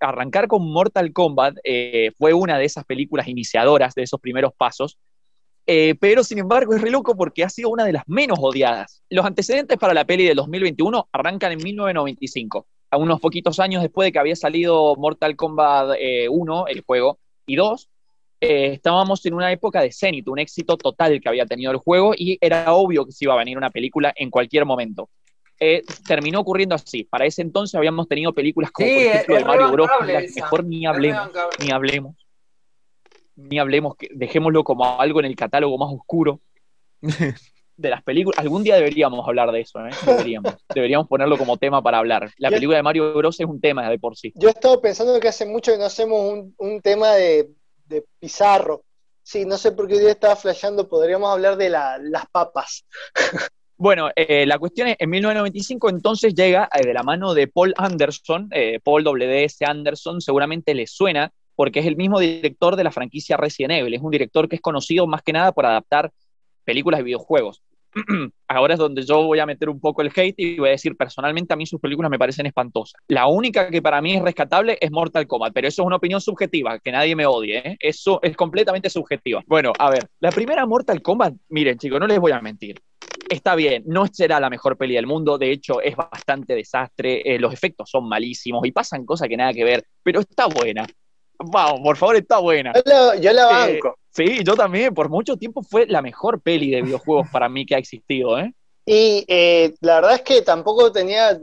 arrancar 0.01 0.49
con 0.49 0.67
Mortal 0.67 1.13
Kombat 1.13 1.59
eh, 1.63 2.13
fue 2.17 2.33
una 2.33 2.57
de 2.57 2.65
esas 2.65 2.87
películas 2.87 3.29
iniciadoras 3.29 3.95
de 3.95 4.05
esos 4.05 4.19
primeros 4.21 4.53
pasos. 4.57 4.97
Eh, 5.69 5.97
pero 5.99 6.23
sin 6.23 6.39
embargo 6.39 6.75
es 6.75 6.81
re 6.81 6.91
loco 6.91 7.17
porque 7.17 7.43
ha 7.43 7.49
sido 7.49 7.71
una 7.71 7.85
de 7.85 7.93
las 7.93 8.05
menos 8.07 8.39
odiadas. 8.41 9.03
Los 9.11 9.25
antecedentes 9.27 9.77
para 9.79 9.95
la 9.95 10.05
peli 10.05 10.25
del 10.25 10.37
2021 10.37 11.09
arrancan 11.13 11.53
en 11.53 11.59
1995, 11.63 12.67
a 12.91 12.97
unos 12.97 13.21
poquitos 13.21 13.59
años 13.59 13.83
después 13.83 14.07
de 14.07 14.13
que 14.13 14.19
había 14.21 14.37
salido 14.37 14.95
Mortal 14.97 15.35
Kombat 15.35 15.97
eh, 15.99 16.29
1, 16.29 16.67
el 16.69 16.83
juego, 16.83 17.19
y 17.47 17.57
2. 17.57 17.89
eh, 18.41 18.73
estábamos 18.75 19.25
en 19.27 19.35
una 19.35 19.51
época 19.51 19.81
de 19.81 19.91
Zenith, 19.93 20.29
un 20.29 20.39
éxito 20.39 20.77
total 20.77 21.21
que 21.21 21.29
había 21.29 21.47
tenido 21.47 21.73
el 21.73 21.79
juego 21.79 22.13
y 22.17 22.39
era 22.41 22.73
obvio 22.75 23.05
que 23.07 23.13
se 23.13 23.25
iba 23.25 23.35
a 23.35 23.39
venir 23.39 23.57
una 23.57 23.71
película 23.71 24.13
en 24.17 24.31
cualquier 24.31 24.65
momento. 24.67 25.09
Eh, 25.59 25.83
terminó 26.07 26.41
ocurriendo 26.41 26.75
así. 26.75 27.05
Para 27.05 27.25
ese 27.25 27.41
entonces 27.41 27.75
habíamos 27.75 28.07
tenido 28.09 28.35
películas 28.35 28.71
como, 28.71 28.87
Sí, 28.89 28.95
por 28.95 29.03
ejemplo, 29.05 29.37
de 29.37 29.45
Mario 29.47 29.71
Bros. 29.73 29.89
la- 30.07 30.21
esa. 30.21 30.41
Mejor 30.45 30.65
ni 30.65 30.87
hablemos 30.87 31.31
ni 31.65 31.71
hablemos. 31.71 32.26
Ni 33.37 33.59
hablemos, 33.59 33.97
que 33.97 34.09
dejémoslo 34.15 34.65
como 34.65 34.99
algo 35.01 35.21
en 35.21 35.27
el 35.27 35.37
catálogo 35.37 35.77
más 35.79 35.93
oscuro 35.93 36.41
de 37.03 37.91
las 37.91 38.03
películas. 38.03 38.39
Algún 38.39 38.63
día 38.63 38.77
deberíamos 38.77 39.27
hablar 39.29 39.53
de 39.53 39.61
eso, 39.61 39.79
¿eh? 39.87 39.91
Deberíamos. 40.07 40.55
Deberíamos 40.75 41.07
ponerlo 41.09 41.37
como 41.37 41.57
tema 41.59 41.83
para 41.83 41.99
hablar. 41.99 42.31
La 42.39 42.49
Yo- 42.49 42.57
película 42.57 42.79
de 42.79 42.83
Mario 42.83 43.15
Bros. 43.15 43.39
es 43.39 43.47
un 43.47 43.61
tema 43.61 43.89
de 43.91 43.99
por 43.99 44.17
sí. 44.17 44.33
Yo 44.37 44.49
he 44.49 44.53
estado 44.53 44.81
pensando 44.81 45.19
que 45.21 45.29
hace 45.29 45.45
mucho 45.47 45.73
que 45.73 45.79
no 45.79 45.85
hacemos 45.85 46.33
un, 46.33 46.55
un 46.59 46.81
tema 46.81 47.13
de, 47.15 47.51
de 47.87 48.05
Pizarro. 48.19 48.83
Sí, 49.23 49.45
no 49.45 49.59
sé 49.59 49.73
por 49.73 49.89
qué 49.89 49.95
hoy 49.95 50.01
día 50.01 50.11
estaba 50.13 50.37
flasheando, 50.37 50.89
podríamos 50.89 51.31
hablar 51.31 51.57
de 51.57 51.69
la- 51.69 51.99
las 51.99 52.27
papas. 52.31 52.85
Bueno, 53.79 54.09
eh, 54.17 54.47
la 54.47 54.59
cuestión 54.59 54.89
es, 54.89 54.97
en 54.99 55.11
1995 55.11 55.91
entonces 55.91 56.35
llega 56.35 56.67
eh, 56.75 56.87
de 56.87 56.95
la 56.95 57.03
mano 57.03 57.35
de 57.35 57.47
Paul 57.47 57.75
Anderson, 57.77 58.49
eh, 58.51 58.81
Paul 58.83 59.05
W.S. 59.05 59.63
Anderson, 59.67 60.23
seguramente 60.23 60.73
le 60.73 60.87
suena, 60.87 61.31
porque 61.57 61.81
es 61.81 61.87
el 61.87 61.97
mismo 61.97 62.21
director 62.21 62.77
de 62.77 62.85
la 62.85 62.93
franquicia 62.93 63.37
Resident 63.37 63.73
Evil, 63.73 63.95
es 63.95 64.03
un 64.03 64.11
director 64.11 64.49
que 64.49 64.57
es 64.57 64.63
conocido 64.63 65.07
más 65.07 65.23
que 65.23 65.33
nada 65.33 65.53
por 65.53 65.67
adaptar 65.67 66.13
películas 66.65 66.99
de 66.99 67.05
videojuegos. 67.05 67.63
Ahora 68.49 68.75
es 68.75 68.79
donde 68.79 69.03
yo 69.03 69.23
voy 69.25 69.39
a 69.39 69.47
meter 69.47 69.69
un 69.71 69.81
poco 69.81 70.03
el 70.03 70.13
hate 70.15 70.35
y 70.37 70.59
voy 70.59 70.69
a 70.69 70.73
decir, 70.73 70.97
personalmente 70.97 71.55
a 71.55 71.57
mí 71.57 71.67
sus 71.67 71.81
películas 71.81 72.11
me 72.11 72.19
parecen 72.19 72.47
espantosas. 72.47 73.01
La 73.09 73.27
única 73.27 73.71
que 73.71 73.81
para 73.81 74.03
mí 74.03 74.15
es 74.15 74.23
rescatable 74.23 74.77
es 74.81 74.91
Mortal 74.91 75.27
Kombat, 75.27 75.53
pero 75.55 75.67
eso 75.67 75.83
es 75.83 75.87
una 75.87 75.97
opinión 75.97 76.21
subjetiva, 76.21 76.79
que 76.79 76.93
nadie 76.93 77.17
me 77.17 77.27
odie, 77.27 77.59
¿eh? 77.59 77.77
eso 77.81 78.21
es 78.23 78.37
completamente 78.37 78.91
subjetiva. 78.91 79.43
Bueno, 79.47 79.73
a 79.79 79.91
ver, 79.91 80.09
la 80.21 80.31
primera 80.31 80.67
Mortal 80.67 81.01
Kombat, 81.01 81.35
miren 81.49 81.79
chicos, 81.79 81.99
no 81.99 82.07
les 82.07 82.19
voy 82.19 82.33
a 82.33 82.41
mentir, 82.41 82.81
está 83.29 83.55
bien, 83.55 83.83
no 83.87 84.07
será 84.07 84.41
la 84.41 84.51
mejor 84.51 84.77
peli 84.77 84.95
del 84.95 85.07
mundo, 85.07 85.39
de 85.39 85.51
hecho 85.51 85.81
es 85.81 85.97
bastante 85.97 86.55
desastre, 86.55 87.23
eh, 87.25 87.39
los 87.39 87.53
efectos 87.53 87.91
son 87.91 88.09
malísimos 88.09 88.67
y 88.67 88.73
pasan 88.73 89.07
cosas 89.07 89.29
que 89.29 89.37
nada 89.37 89.53
que 89.53 89.65
ver, 89.65 89.85
pero 90.03 90.21
está 90.21 90.47
buena. 90.47 90.87
Vamos, 91.39 91.81
por 91.83 91.97
favor, 91.97 92.17
está 92.17 92.39
buena. 92.39 92.73
Yo 92.75 92.83
la, 92.85 93.17
yo 93.17 93.33
la 93.33 93.69
Eh, 93.69 93.73
banco. 93.75 93.99
sí, 94.11 94.43
yo 94.45 94.55
también, 94.55 94.95
por 94.95 95.09
mucho 95.09 95.37
tiempo 95.37 95.63
fue 95.63 95.87
la 95.87 96.03
mejor 96.03 96.41
peli 96.41 96.71
de 96.71 96.83
videojuegos 96.83 97.29
para 97.31 97.49
mí 97.49 97.65
que 97.67 97.75
ha 97.75 97.79
existido, 97.79 98.39
¿eh? 98.39 98.53
Y 98.85 99.25
eh, 99.29 99.75
la 99.81 99.97
verdad 99.97 100.15
es 100.15 100.23
que 100.23 100.43
tampoco 100.43 100.93
tenía, 100.93 101.39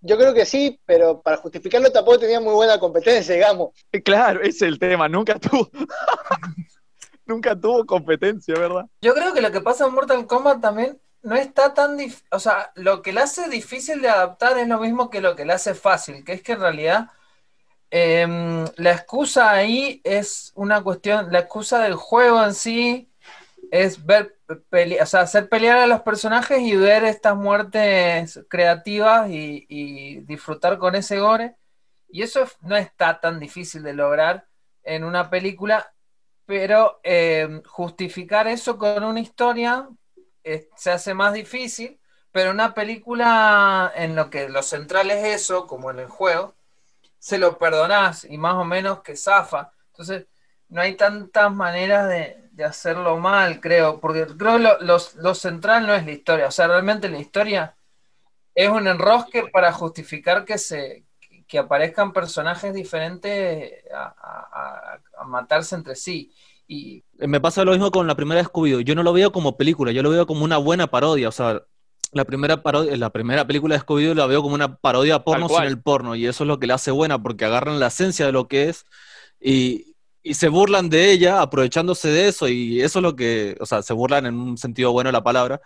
yo 0.00 0.16
creo 0.16 0.32
que 0.32 0.46
sí, 0.46 0.78
pero 0.86 1.20
para 1.20 1.38
justificarlo 1.38 1.90
tampoco 1.90 2.20
tenía 2.20 2.40
muy 2.40 2.54
buena 2.54 2.78
competencia, 2.78 3.34
digamos. 3.34 3.70
Eh, 3.92 4.02
Claro, 4.02 4.40
ese 4.40 4.48
es 4.50 4.62
el 4.62 4.78
tema, 4.78 5.08
nunca 5.08 5.38
tuvo, 5.38 5.68
nunca 7.26 7.58
tuvo 7.58 7.84
competencia, 7.84 8.54
¿verdad? 8.58 8.84
Yo 9.00 9.14
creo 9.14 9.32
que 9.34 9.40
lo 9.40 9.50
que 9.50 9.60
pasa 9.60 9.86
en 9.86 9.94
Mortal 9.94 10.26
Kombat 10.26 10.60
también 10.60 10.98
no 11.22 11.34
está 11.36 11.72
tan 11.74 11.96
difícil, 11.96 12.26
o 12.30 12.38
sea, 12.38 12.70
lo 12.74 13.00
que 13.02 13.12
le 13.12 13.20
hace 13.20 13.48
difícil 13.48 14.00
de 14.02 14.08
adaptar 14.08 14.58
es 14.58 14.68
lo 14.68 14.78
mismo 14.78 15.08
que 15.10 15.20
lo 15.20 15.34
que 15.34 15.44
le 15.46 15.54
hace 15.54 15.74
fácil, 15.74 16.22
que 16.24 16.34
es 16.34 16.42
que 16.42 16.52
en 16.52 16.60
realidad 16.60 17.08
em, 17.96 18.64
la 18.76 18.90
excusa 18.90 19.52
ahí 19.52 20.00
es 20.02 20.50
una 20.56 20.82
cuestión, 20.82 21.30
la 21.30 21.38
excusa 21.38 21.78
del 21.78 21.94
juego 21.94 22.42
en 22.42 22.52
sí 22.52 23.08
es 23.70 24.04
ver, 24.04 24.36
o 24.48 25.06
sea, 25.06 25.20
hacer 25.20 25.48
pelear 25.48 25.78
a 25.78 25.86
los 25.86 26.02
personajes 26.02 26.60
y 26.60 26.74
ver 26.74 27.04
estas 27.04 27.36
muertes 27.36 28.40
creativas 28.48 29.30
y, 29.30 30.20
disfrutar 30.22 30.78
con 30.78 30.96
ese 30.96 31.20
gore. 31.20 31.54
Y 32.08 32.22
eso 32.22 32.44
no 32.62 32.76
está 32.76 33.20
tan 33.20 33.38
difícil 33.38 33.84
de 33.84 33.94
lograr 33.94 34.48
en 34.82 35.04
una 35.04 35.30
película, 35.30 35.94
pero 36.46 37.00
eh, 37.04 37.62
justificar 37.66 38.48
eso 38.48 38.76
con 38.76 39.04
una 39.04 39.20
historia 39.20 39.88
eh, 40.42 40.68
se 40.76 40.90
hace 40.90 41.14
más 41.14 41.32
difícil, 41.32 42.00
pero 42.32 42.50
una 42.50 42.74
película 42.74 43.92
en 43.94 44.16
lo 44.16 44.30
que 44.30 44.48
lo 44.48 44.62
central 44.64 45.12
es 45.12 45.42
eso, 45.42 45.68
como 45.68 45.92
en 45.92 46.00
el 46.00 46.08
juego, 46.08 46.56
se 47.24 47.38
lo 47.38 47.56
perdonás 47.56 48.26
y 48.28 48.36
más 48.36 48.52
o 48.56 48.64
menos 48.66 49.00
que 49.00 49.16
zafa. 49.16 49.72
Entonces, 49.92 50.26
no 50.68 50.82
hay 50.82 50.94
tantas 50.94 51.50
maneras 51.50 52.06
de, 52.06 52.62
hacerlo 52.62 53.16
mal, 53.16 53.62
creo, 53.62 53.98
porque 53.98 54.26
creo 54.26 54.58
lo, 54.58 54.76
lo, 54.78 55.34
central 55.34 55.86
no 55.86 55.94
es 55.94 56.04
la 56.04 56.12
historia, 56.12 56.46
o 56.46 56.50
sea, 56.50 56.68
realmente 56.68 57.08
la 57.08 57.18
historia 57.18 57.76
es 58.54 58.68
un 58.68 58.86
enrosque 58.86 59.44
para 59.50 59.72
justificar 59.72 60.44
que 60.44 60.58
se 60.58 61.06
que 61.48 61.58
aparezcan 61.58 62.12
personajes 62.12 62.74
diferentes 62.74 63.72
a, 63.94 64.98
matarse 65.26 65.76
entre 65.76 65.96
sí. 65.96 66.30
Y... 66.68 67.02
Me 67.14 67.40
pasa 67.40 67.64
lo 67.64 67.72
mismo 67.72 67.90
con 67.90 68.06
la 68.06 68.16
primera 68.16 68.42
de 68.42 68.48
Scooby-Doo. 68.48 68.82
Yo 68.82 68.94
no 68.94 69.02
lo 69.02 69.14
veo 69.14 69.32
como 69.32 69.56
película, 69.56 69.92
yo 69.92 70.02
lo 70.02 70.10
veo 70.10 70.26
como 70.26 70.44
una 70.44 70.58
buena 70.58 70.88
parodia. 70.88 71.28
O 71.28 71.32
sea, 71.32 71.62
la 72.14 72.24
primera, 72.24 72.62
la 72.96 73.10
primera 73.10 73.46
película 73.46 73.74
de 73.74 73.82
Scooby-Doo 73.82 74.14
la 74.14 74.26
veo 74.26 74.42
como 74.42 74.54
una 74.54 74.76
parodia 74.76 75.24
porno 75.24 75.48
sin 75.48 75.64
el 75.64 75.80
porno. 75.80 76.14
Y 76.14 76.26
eso 76.26 76.44
es 76.44 76.48
lo 76.48 76.58
que 76.58 76.66
la 76.66 76.74
hace 76.74 76.90
buena, 76.90 77.22
porque 77.22 77.44
agarran 77.44 77.80
la 77.80 77.88
esencia 77.88 78.26
de 78.26 78.32
lo 78.32 78.48
que 78.48 78.68
es 78.68 78.86
y, 79.40 79.94
y 80.22 80.34
se 80.34 80.48
burlan 80.48 80.88
de 80.88 81.10
ella 81.10 81.42
aprovechándose 81.42 82.08
de 82.08 82.28
eso. 82.28 82.48
Y 82.48 82.80
eso 82.80 83.00
es 83.00 83.02
lo 83.02 83.16
que, 83.16 83.56
o 83.60 83.66
sea, 83.66 83.82
se 83.82 83.92
burlan 83.92 84.26
en 84.26 84.36
un 84.36 84.56
sentido 84.56 84.92
bueno 84.92 85.08
de 85.08 85.12
la 85.12 85.24
palabra. 85.24 85.60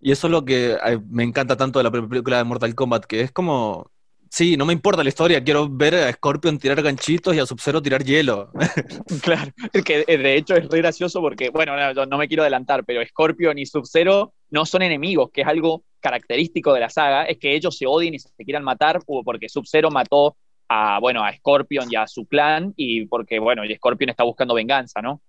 Y 0.00 0.12
eso 0.12 0.28
es 0.28 0.30
lo 0.30 0.44
que 0.44 0.78
me 1.08 1.24
encanta 1.24 1.56
tanto 1.56 1.78
de 1.78 1.84
la 1.84 1.90
película 1.90 2.38
de 2.38 2.44
Mortal 2.44 2.74
Kombat, 2.74 3.04
que 3.04 3.20
es 3.20 3.32
como 3.32 3.90
Sí, 4.30 4.56
no 4.56 4.64
me 4.64 4.72
importa 4.72 5.02
la 5.02 5.08
historia, 5.08 5.42
quiero 5.42 5.68
ver 5.68 5.96
a 5.96 6.12
Scorpion 6.12 6.56
tirar 6.56 6.80
ganchitos 6.80 7.34
y 7.34 7.40
a 7.40 7.46
Sub-Zero 7.46 7.82
tirar 7.82 8.04
hielo. 8.04 8.52
claro, 9.22 9.50
que 9.84 10.04
eh, 10.06 10.18
de 10.18 10.36
hecho 10.36 10.54
es 10.54 10.68
re 10.68 10.78
gracioso 10.78 11.20
porque, 11.20 11.50
bueno, 11.50 11.74
no, 11.94 12.06
no 12.06 12.16
me 12.16 12.28
quiero 12.28 12.44
adelantar, 12.44 12.84
pero 12.84 13.04
Scorpion 13.04 13.58
y 13.58 13.66
Sub-Zero 13.66 14.32
no 14.50 14.66
son 14.66 14.82
enemigos, 14.82 15.30
que 15.30 15.42
es 15.42 15.46
algo 15.46 15.84
característico 16.00 16.72
de 16.72 16.80
la 16.80 16.90
saga, 16.90 17.24
es 17.24 17.38
que 17.38 17.54
ellos 17.54 17.76
se 17.76 17.86
odien 17.86 18.14
y 18.14 18.18
se 18.18 18.30
quieran 18.44 18.64
matar 18.64 19.00
porque 19.06 19.48
Sub-Zero 19.48 19.90
mató 19.90 20.36
a, 20.68 20.98
bueno, 21.00 21.24
a 21.24 21.32
Scorpion 21.34 21.88
y 21.90 21.96
a 21.96 22.06
su 22.06 22.26
clan 22.26 22.72
y 22.76 23.06
porque, 23.06 23.38
bueno, 23.38 23.62
Scorpion 23.74 24.10
está 24.10 24.24
buscando 24.24 24.54
venganza, 24.54 25.02
¿no? 25.02 25.20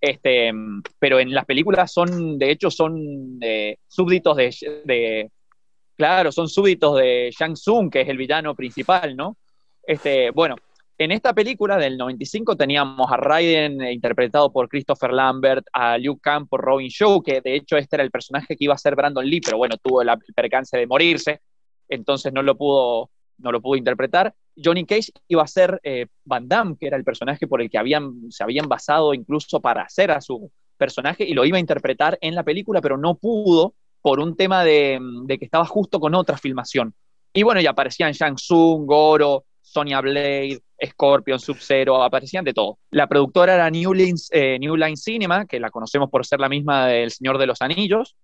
Este, 0.00 0.52
pero 0.98 1.18
en 1.18 1.32
las 1.32 1.46
películas 1.46 1.90
son, 1.90 2.38
de 2.38 2.50
hecho, 2.50 2.70
son 2.70 3.38
eh, 3.40 3.76
súbditos 3.88 4.36
de 4.36 5.30
Claro, 5.96 6.32
son 6.32 6.48
súbditos 6.48 6.96
de 6.96 7.32
Shang 7.36 7.54
Tsung, 7.54 7.90
que 7.90 8.00
es 8.00 8.08
el 8.08 8.16
villano 8.16 8.54
principal, 8.54 9.16
¿no? 9.16 9.36
Este, 9.86 10.30
bueno, 10.30 10.56
en 10.98 11.12
esta 11.12 11.32
película 11.32 11.76
del 11.76 11.96
95 11.96 12.56
teníamos 12.56 13.10
a 13.10 13.16
Raiden 13.16 13.82
eh, 13.82 13.92
interpretado 13.92 14.52
por 14.52 14.68
Christopher 14.68 15.12
Lambert, 15.12 15.66
a 15.72 15.98
Liu 15.98 16.18
Kang 16.18 16.46
por 16.46 16.60
Robin 16.60 16.88
Shaw, 16.88 17.22
que 17.22 17.40
de 17.40 17.56
hecho 17.56 17.76
este 17.76 17.96
era 17.96 18.04
el 18.04 18.10
personaje 18.10 18.56
que 18.56 18.64
iba 18.64 18.74
a 18.74 18.78
ser 18.78 18.94
Brandon 18.94 19.24
Lee, 19.24 19.40
pero 19.40 19.58
bueno, 19.58 19.76
tuvo 19.76 20.02
el 20.02 20.10
percance 20.34 20.76
de 20.76 20.86
morirse, 20.86 21.40
entonces 21.88 22.32
no 22.32 22.42
lo 22.42 22.56
pudo, 22.56 23.10
no 23.38 23.52
lo 23.52 23.60
pudo 23.60 23.76
interpretar. 23.76 24.34
Johnny 24.56 24.84
Cage 24.84 25.10
iba 25.28 25.42
a 25.42 25.48
ser 25.48 25.80
eh, 25.82 26.06
Van 26.24 26.46
Damme, 26.48 26.76
que 26.78 26.86
era 26.86 26.96
el 26.96 27.04
personaje 27.04 27.46
por 27.46 27.60
el 27.60 27.70
que 27.70 27.78
habían, 27.78 28.30
se 28.30 28.44
habían 28.44 28.68
basado 28.68 29.14
incluso 29.14 29.60
para 29.60 29.82
hacer 29.82 30.10
a 30.10 30.20
su 30.20 30.50
personaje, 30.76 31.24
y 31.24 31.34
lo 31.34 31.44
iba 31.44 31.56
a 31.56 31.60
interpretar 31.60 32.18
en 32.20 32.34
la 32.34 32.42
película, 32.42 32.80
pero 32.80 32.96
no 32.96 33.16
pudo 33.16 33.74
por 34.04 34.20
un 34.20 34.36
tema 34.36 34.64
de, 34.64 35.00
que 35.26 35.44
estaba 35.44 35.64
justo 35.64 35.98
con 35.98 36.14
otra 36.14 36.36
filmación. 36.36 36.94
Y 37.32 37.42
bueno, 37.42 37.60
y 37.60 37.66
aparecían 37.66 38.12
Shang 38.12 38.36
Tsung, 38.36 38.86
Goro, 38.86 39.44
Sonya 39.74 40.00
Blade, 40.00 40.60
Scorpion, 40.86 41.40
Sub-Zero, 41.40 42.02
aparecían 42.02 42.44
de 42.44 42.54
todo. 42.54 42.78
La 42.90 43.08
productora 43.08 43.54
era 43.54 43.68
New 43.70 43.92
Line, 43.92 44.18
eh, 44.30 44.56
New 44.60 44.76
Line 44.76 44.96
Cinema, 44.96 45.46
que 45.46 45.58
la 45.58 45.70
conocemos 45.70 46.10
por 46.10 46.24
ser 46.24 46.38
la 46.38 46.48
misma 46.48 46.86
del 46.86 47.10
Señor 47.10 47.38
de 47.38 47.46
los 47.46 47.60
Anillos. 47.60 48.14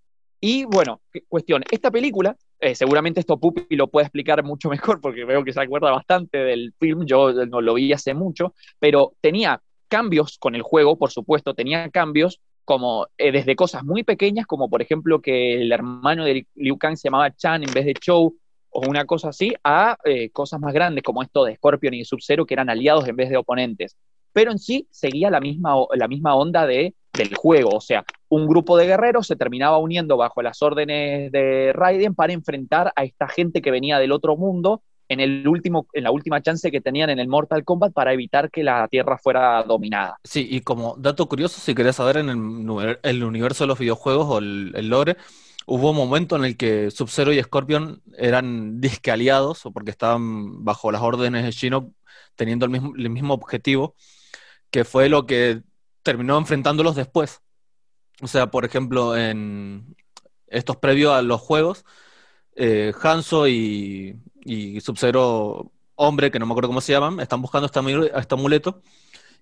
Y 0.40 0.64
bueno, 0.64 1.02
cuestión, 1.28 1.64
esta 1.70 1.90
película, 1.90 2.36
eh, 2.60 2.74
seguramente 2.74 3.20
esto 3.20 3.38
Pupi 3.38 3.76
lo 3.76 3.88
puede 3.88 4.06
explicar 4.06 4.42
mucho 4.44 4.68
mejor 4.70 5.00
porque 5.00 5.24
veo 5.24 5.42
que 5.42 5.52
se 5.52 5.60
acuerda 5.60 5.90
bastante 5.90 6.38
del 6.38 6.72
film, 6.78 7.04
yo 7.04 7.32
no 7.46 7.60
lo 7.60 7.74
vi 7.74 7.92
hace 7.92 8.14
mucho, 8.14 8.54
pero 8.78 9.12
tenía 9.20 9.60
cambios 9.88 10.38
con 10.38 10.54
el 10.54 10.62
juego, 10.62 10.96
por 10.96 11.10
supuesto, 11.10 11.52
tenía 11.52 11.90
cambios 11.90 12.40
como 12.64 13.08
eh, 13.18 13.32
desde 13.32 13.56
cosas 13.56 13.82
muy 13.82 14.04
pequeñas, 14.04 14.46
como 14.46 14.70
por 14.70 14.80
ejemplo 14.80 15.20
que 15.20 15.60
el 15.60 15.72
hermano 15.72 16.24
de 16.24 16.46
Liu 16.54 16.78
Kang 16.78 16.96
se 16.96 17.08
llamaba 17.08 17.34
Chan 17.34 17.64
en 17.64 17.72
vez 17.72 17.84
de 17.84 17.94
Chou, 17.94 18.36
o 18.70 18.88
una 18.88 19.04
cosa 19.04 19.30
así, 19.30 19.52
a 19.64 19.96
eh, 20.04 20.30
cosas 20.30 20.60
más 20.60 20.72
grandes 20.72 21.02
como 21.02 21.22
esto 21.22 21.44
de 21.44 21.56
Scorpion 21.56 21.94
y 21.94 22.04
Sub-Zero, 22.04 22.46
que 22.46 22.54
eran 22.54 22.70
aliados 22.70 23.06
en 23.08 23.16
vez 23.16 23.30
de 23.30 23.36
oponentes. 23.36 23.96
Pero 24.32 24.52
en 24.52 24.58
sí 24.58 24.86
seguía 24.90 25.30
la 25.30 25.40
misma, 25.40 25.74
la 25.94 26.08
misma 26.08 26.34
onda 26.36 26.66
de, 26.66 26.94
del 27.12 27.34
juego, 27.34 27.70
o 27.70 27.80
sea, 27.80 28.04
un 28.28 28.46
grupo 28.46 28.76
de 28.76 28.86
guerreros 28.86 29.26
se 29.26 29.36
terminaba 29.36 29.78
uniendo 29.78 30.16
bajo 30.16 30.40
las 30.40 30.62
órdenes 30.62 31.32
de 31.32 31.72
Raiden 31.72 32.14
para 32.14 32.32
enfrentar 32.32 32.92
a 32.94 33.04
esta 33.04 33.26
gente 33.28 33.60
que 33.60 33.72
venía 33.72 33.98
del 33.98 34.12
otro 34.12 34.36
mundo 34.36 34.82
en, 35.10 35.18
el 35.18 35.46
último, 35.48 35.88
en 35.92 36.04
la 36.04 36.12
última 36.12 36.40
chance 36.40 36.70
que 36.70 36.80
tenían 36.80 37.10
en 37.10 37.18
el 37.18 37.26
Mortal 37.26 37.64
Kombat 37.64 37.92
para 37.92 38.12
evitar 38.12 38.50
que 38.50 38.62
la 38.62 38.86
Tierra 38.86 39.18
fuera 39.18 39.62
dominada. 39.64 40.16
Sí, 40.22 40.46
y 40.48 40.60
como 40.60 40.94
dato 40.96 41.26
curioso, 41.26 41.60
si 41.60 41.74
querés 41.74 41.96
saber 41.96 42.18
en 42.18 42.28
el, 42.30 42.98
el 43.02 43.24
universo 43.24 43.64
de 43.64 43.68
los 43.68 43.78
videojuegos 43.78 44.26
o 44.28 44.38
el, 44.38 44.88
lore, 44.88 45.16
hubo 45.70 45.90
un 45.90 45.96
momento 45.96 46.34
en 46.34 46.44
el 46.44 46.56
que 46.56 46.90
Sub-Zero 46.90 47.32
y 47.32 47.40
Scorpion 47.40 48.02
eran 48.18 48.80
disque 48.80 49.10
aliados, 49.12 49.64
o 49.66 49.72
porque 49.72 49.92
estaban 49.92 50.64
bajo 50.64 50.90
las 50.90 51.00
órdenes 51.00 51.44
de 51.44 51.52
Shinnok 51.52 51.92
teniendo 52.34 52.66
el 52.66 52.72
mismo, 52.72 52.92
el 52.96 53.10
mismo 53.10 53.34
objetivo, 53.34 53.94
que 54.70 54.84
fue 54.84 55.08
lo 55.08 55.26
que 55.26 55.62
terminó 56.02 56.38
enfrentándolos 56.38 56.96
después. 56.96 57.40
O 58.20 58.26
sea, 58.26 58.50
por 58.50 58.64
ejemplo, 58.64 59.16
en 59.16 59.96
estos 60.48 60.76
previos 60.76 61.12
a 61.14 61.22
los 61.22 61.40
juegos, 61.40 61.84
eh, 62.56 62.92
Hanzo 63.00 63.46
y, 63.48 64.16
y 64.44 64.80
Sub-Zero 64.80 65.72
hombre, 65.94 66.30
que 66.32 66.40
no 66.40 66.46
me 66.46 66.52
acuerdo 66.52 66.68
cómo 66.68 66.80
se 66.80 66.92
llaman, 66.92 67.20
están 67.20 67.42
buscando 67.42 67.66
este, 67.66 68.18
este 68.18 68.34
amuleto. 68.34 68.82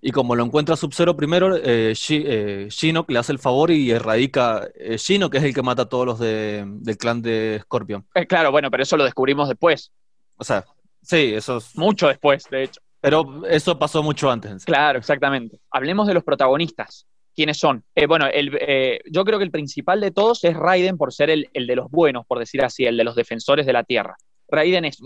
Y 0.01 0.11
como 0.11 0.35
lo 0.35 0.45
encuentra 0.45 0.75
Sub-Zero 0.75 1.15
primero, 1.15 1.55
eh, 1.57 1.93
eh, 2.09 2.67
Shinnok 2.69 3.11
le 3.11 3.19
hace 3.19 3.33
el 3.33 3.39
favor 3.39 3.69
y 3.71 3.91
erradica 3.91 4.67
eh, 4.75 4.97
Shinnok, 4.97 5.31
que 5.31 5.37
es 5.39 5.43
el 5.43 5.53
que 5.53 5.61
mata 5.61 5.83
a 5.83 5.89
todos 5.89 6.05
los 6.05 6.19
del 6.19 6.97
clan 6.97 7.21
de 7.21 7.59
Scorpion. 7.63 8.05
Eh, 8.15 8.25
claro, 8.25 8.51
bueno, 8.51 8.71
pero 8.71 8.83
eso 8.83 8.95
lo 8.95 9.03
descubrimos 9.03 9.49
después. 9.49 9.91
O 10.37 10.43
sea, 10.43 10.63
sí, 11.01 11.33
eso 11.33 11.57
es... 11.57 11.75
Mucho 11.75 12.07
después, 12.07 12.45
de 12.49 12.63
hecho. 12.63 12.81
Pero 13.01 13.45
eso 13.45 13.77
pasó 13.77 14.01
mucho 14.01 14.31
antes. 14.31 14.63
Claro, 14.65 14.99
exactamente. 14.99 15.59
Hablemos 15.71 16.07
de 16.07 16.13
los 16.13 16.23
protagonistas. 16.23 17.05
¿Quiénes 17.35 17.57
son? 17.57 17.85
bueno, 18.07 18.27
el, 18.27 18.51
yo 19.09 19.23
creo 19.23 19.37
que 19.37 19.45
el 19.45 19.51
principal 19.51 20.01
de 20.01 20.11
todos 20.11 20.43
es 20.43 20.57
Raiden 20.57 20.97
por 20.97 21.13
ser 21.13 21.29
el, 21.29 21.49
el 21.53 21.67
de 21.67 21.75
los 21.77 21.89
buenos, 21.89 22.25
por 22.25 22.37
decir 22.37 22.61
así, 22.65 22.85
el 22.85 22.97
de 22.97 23.05
los 23.05 23.15
defensores 23.15 23.65
de 23.65 23.71
la 23.71 23.83
Tierra. 23.83 24.17
Raiden 24.51 24.85
es, 24.85 24.99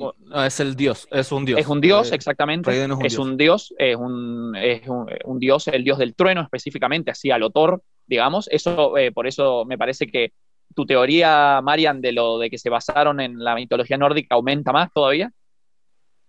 es 0.46 0.60
el 0.60 0.76
dios, 0.76 1.08
es 1.12 1.32
un 1.32 1.46
dios. 1.46 1.60
Es 1.60 1.68
un 1.68 1.82
dios, 1.82 2.12
eh, 2.12 2.16
exactamente. 2.16 2.72
es, 2.72 3.18
un, 3.18 3.38
dios. 3.38 3.74
es, 3.78 3.96
un, 3.96 4.56
es 4.56 4.88
un, 4.88 5.40
dios, 5.40 5.68
el 5.68 5.84
dios 5.84 5.98
del 5.98 6.16
trueno 6.16 6.42
específicamente, 6.42 7.12
así 7.12 7.30
al 7.30 7.52
Thor, 7.54 7.82
digamos. 8.06 8.48
Eso, 8.50 8.98
eh, 8.98 9.12
por 9.12 9.28
eso 9.28 9.66
me 9.66 9.78
parece 9.78 10.08
que 10.08 10.32
tu 10.74 10.86
teoría, 10.86 11.62
Marian, 11.62 12.02
de 12.02 12.14
lo 12.14 12.40
de 12.40 12.50
que 12.50 12.58
se 12.58 12.70
basaron 12.70 13.20
en 13.20 13.44
la 13.44 13.56
mitología 13.56 13.98
nórdica 13.98 14.36
aumenta 14.36 14.72
más 14.72 14.92
todavía. 14.94 15.32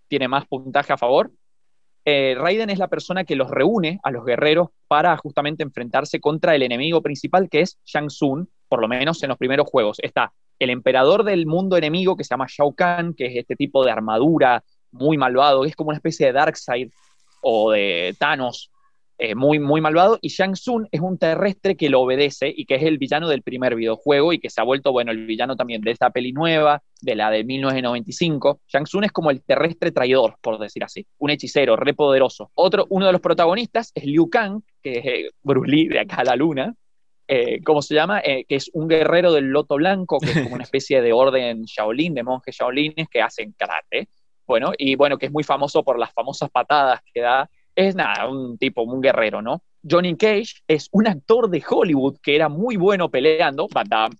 Tiene 0.07 0.27
más 0.27 0.45
puntaje 0.45 0.93
a 0.93 0.97
favor. 0.97 1.31
Eh, 2.03 2.35
Raiden 2.37 2.69
es 2.69 2.77
la 2.77 2.87
persona 2.87 3.23
que 3.23 3.35
los 3.35 3.49
reúne 3.49 3.99
a 4.03 4.11
los 4.11 4.23
guerreros 4.25 4.69
para 4.87 5.17
justamente 5.17 5.63
enfrentarse 5.63 6.19
contra 6.19 6.53
el 6.53 6.61
enemigo 6.61 7.01
principal 7.01 7.49
que 7.49 7.61
es 7.61 7.79
Shang 7.83 8.07
Tsung, 8.07 8.45
por 8.67 8.81
lo 8.81 8.87
menos 8.87 9.21
en 9.23 9.29
los 9.29 9.37
primeros 9.37 9.67
juegos. 9.69 9.97
Está 10.01 10.33
el 10.59 10.69
emperador 10.69 11.23
del 11.23 11.45
mundo 11.45 11.77
enemigo 11.77 12.15
que 12.15 12.23
se 12.23 12.29
llama 12.29 12.47
Shao 12.49 12.73
Kahn, 12.73 13.13
que 13.13 13.27
es 13.27 13.35
este 13.35 13.55
tipo 13.55 13.83
de 13.83 13.91
armadura 13.91 14.63
muy 14.91 15.17
malvado, 15.17 15.63
que 15.63 15.69
es 15.69 15.75
como 15.75 15.89
una 15.89 15.97
especie 15.97 16.27
de 16.27 16.33
Darkseid 16.33 16.89
o 17.41 17.71
de 17.71 18.15
Thanos, 18.17 18.71
eh, 19.17 19.33
muy, 19.33 19.59
muy 19.59 19.79
malvado, 19.79 20.19
y 20.21 20.27
Shang 20.27 20.53
Tsung 20.53 20.87
es 20.91 20.99
un 20.99 21.17
terrestre 21.17 21.77
que 21.77 21.89
lo 21.89 22.01
obedece 22.01 22.53
y 22.53 22.65
que 22.65 22.75
es 22.75 22.83
el 22.83 22.97
villano 22.97 23.29
del 23.29 23.43
primer 23.43 23.73
videojuego 23.75 24.33
y 24.33 24.39
que 24.39 24.49
se 24.49 24.59
ha 24.59 24.65
vuelto, 24.65 24.91
bueno, 24.91 25.11
el 25.11 25.25
villano 25.25 25.55
también 25.55 25.81
de 25.81 25.91
esta 25.91 26.09
peli 26.09 26.33
nueva, 26.33 26.83
de 27.01 27.15
la 27.15 27.31
de 27.31 27.45
1995. 27.45 28.59
Shang 28.67 28.83
Tsung 28.83 29.05
es 29.05 29.13
como 29.13 29.31
el 29.31 29.41
terrestre 29.41 29.91
traidor, 29.91 30.35
por 30.41 30.59
decir 30.59 30.83
así, 30.83 31.07
un 31.17 31.29
hechicero, 31.29 31.77
re 31.77 31.93
poderoso. 31.93 32.51
Otro, 32.55 32.87
uno 32.89 33.05
de 33.05 33.13
los 33.13 33.21
protagonistas 33.21 33.91
es 33.95 34.03
Liu 34.03 34.29
Kang, 34.29 34.61
que 34.83 34.97
es 34.97 35.05
eh, 35.05 35.29
Bruce 35.43 35.71
Lee 35.71 35.87
de 35.87 35.99
acá 36.01 36.17
a 36.17 36.23
la 36.25 36.35
luna, 36.35 36.75
eh, 37.27 37.61
¿cómo 37.63 37.81
se 37.81 37.95
llama? 37.95 38.19
Eh, 38.19 38.45
que 38.47 38.55
es 38.55 38.69
un 38.73 38.87
guerrero 38.87 39.33
del 39.33 39.45
loto 39.45 39.75
blanco, 39.75 40.19
que 40.19 40.31
es 40.31 40.41
como 40.43 40.55
una 40.55 40.63
especie 40.69 41.01
de 41.01 41.13
orden 41.13 41.63
Shaolin, 41.63 42.13
de 42.13 42.23
monjes 42.23 42.55
Shaolines 42.55 43.07
que 43.09 43.21
hacen 43.21 43.53
karate. 43.57 44.09
Bueno, 44.45 44.73
y 44.77 44.95
bueno, 44.95 45.17
que 45.17 45.25
es 45.27 45.31
muy 45.31 45.43
famoso 45.43 45.83
por 45.83 45.97
las 45.97 46.13
famosas 46.13 46.49
patadas 46.49 47.01
que 47.13 47.21
da. 47.21 47.49
Es 47.75 47.95
nada, 47.95 48.29
un 48.29 48.57
tipo, 48.57 48.83
un 48.83 49.01
guerrero, 49.01 49.41
¿no? 49.41 49.63
Johnny 49.87 50.15
Cage 50.15 50.61
es 50.67 50.87
un 50.91 51.07
actor 51.07 51.49
de 51.49 51.63
Hollywood 51.67 52.17
que 52.21 52.35
era 52.35 52.47
muy 52.47 52.77
bueno 52.77 53.09
peleando, 53.09 53.67
Van 53.71 53.87
Damme, 53.87 54.15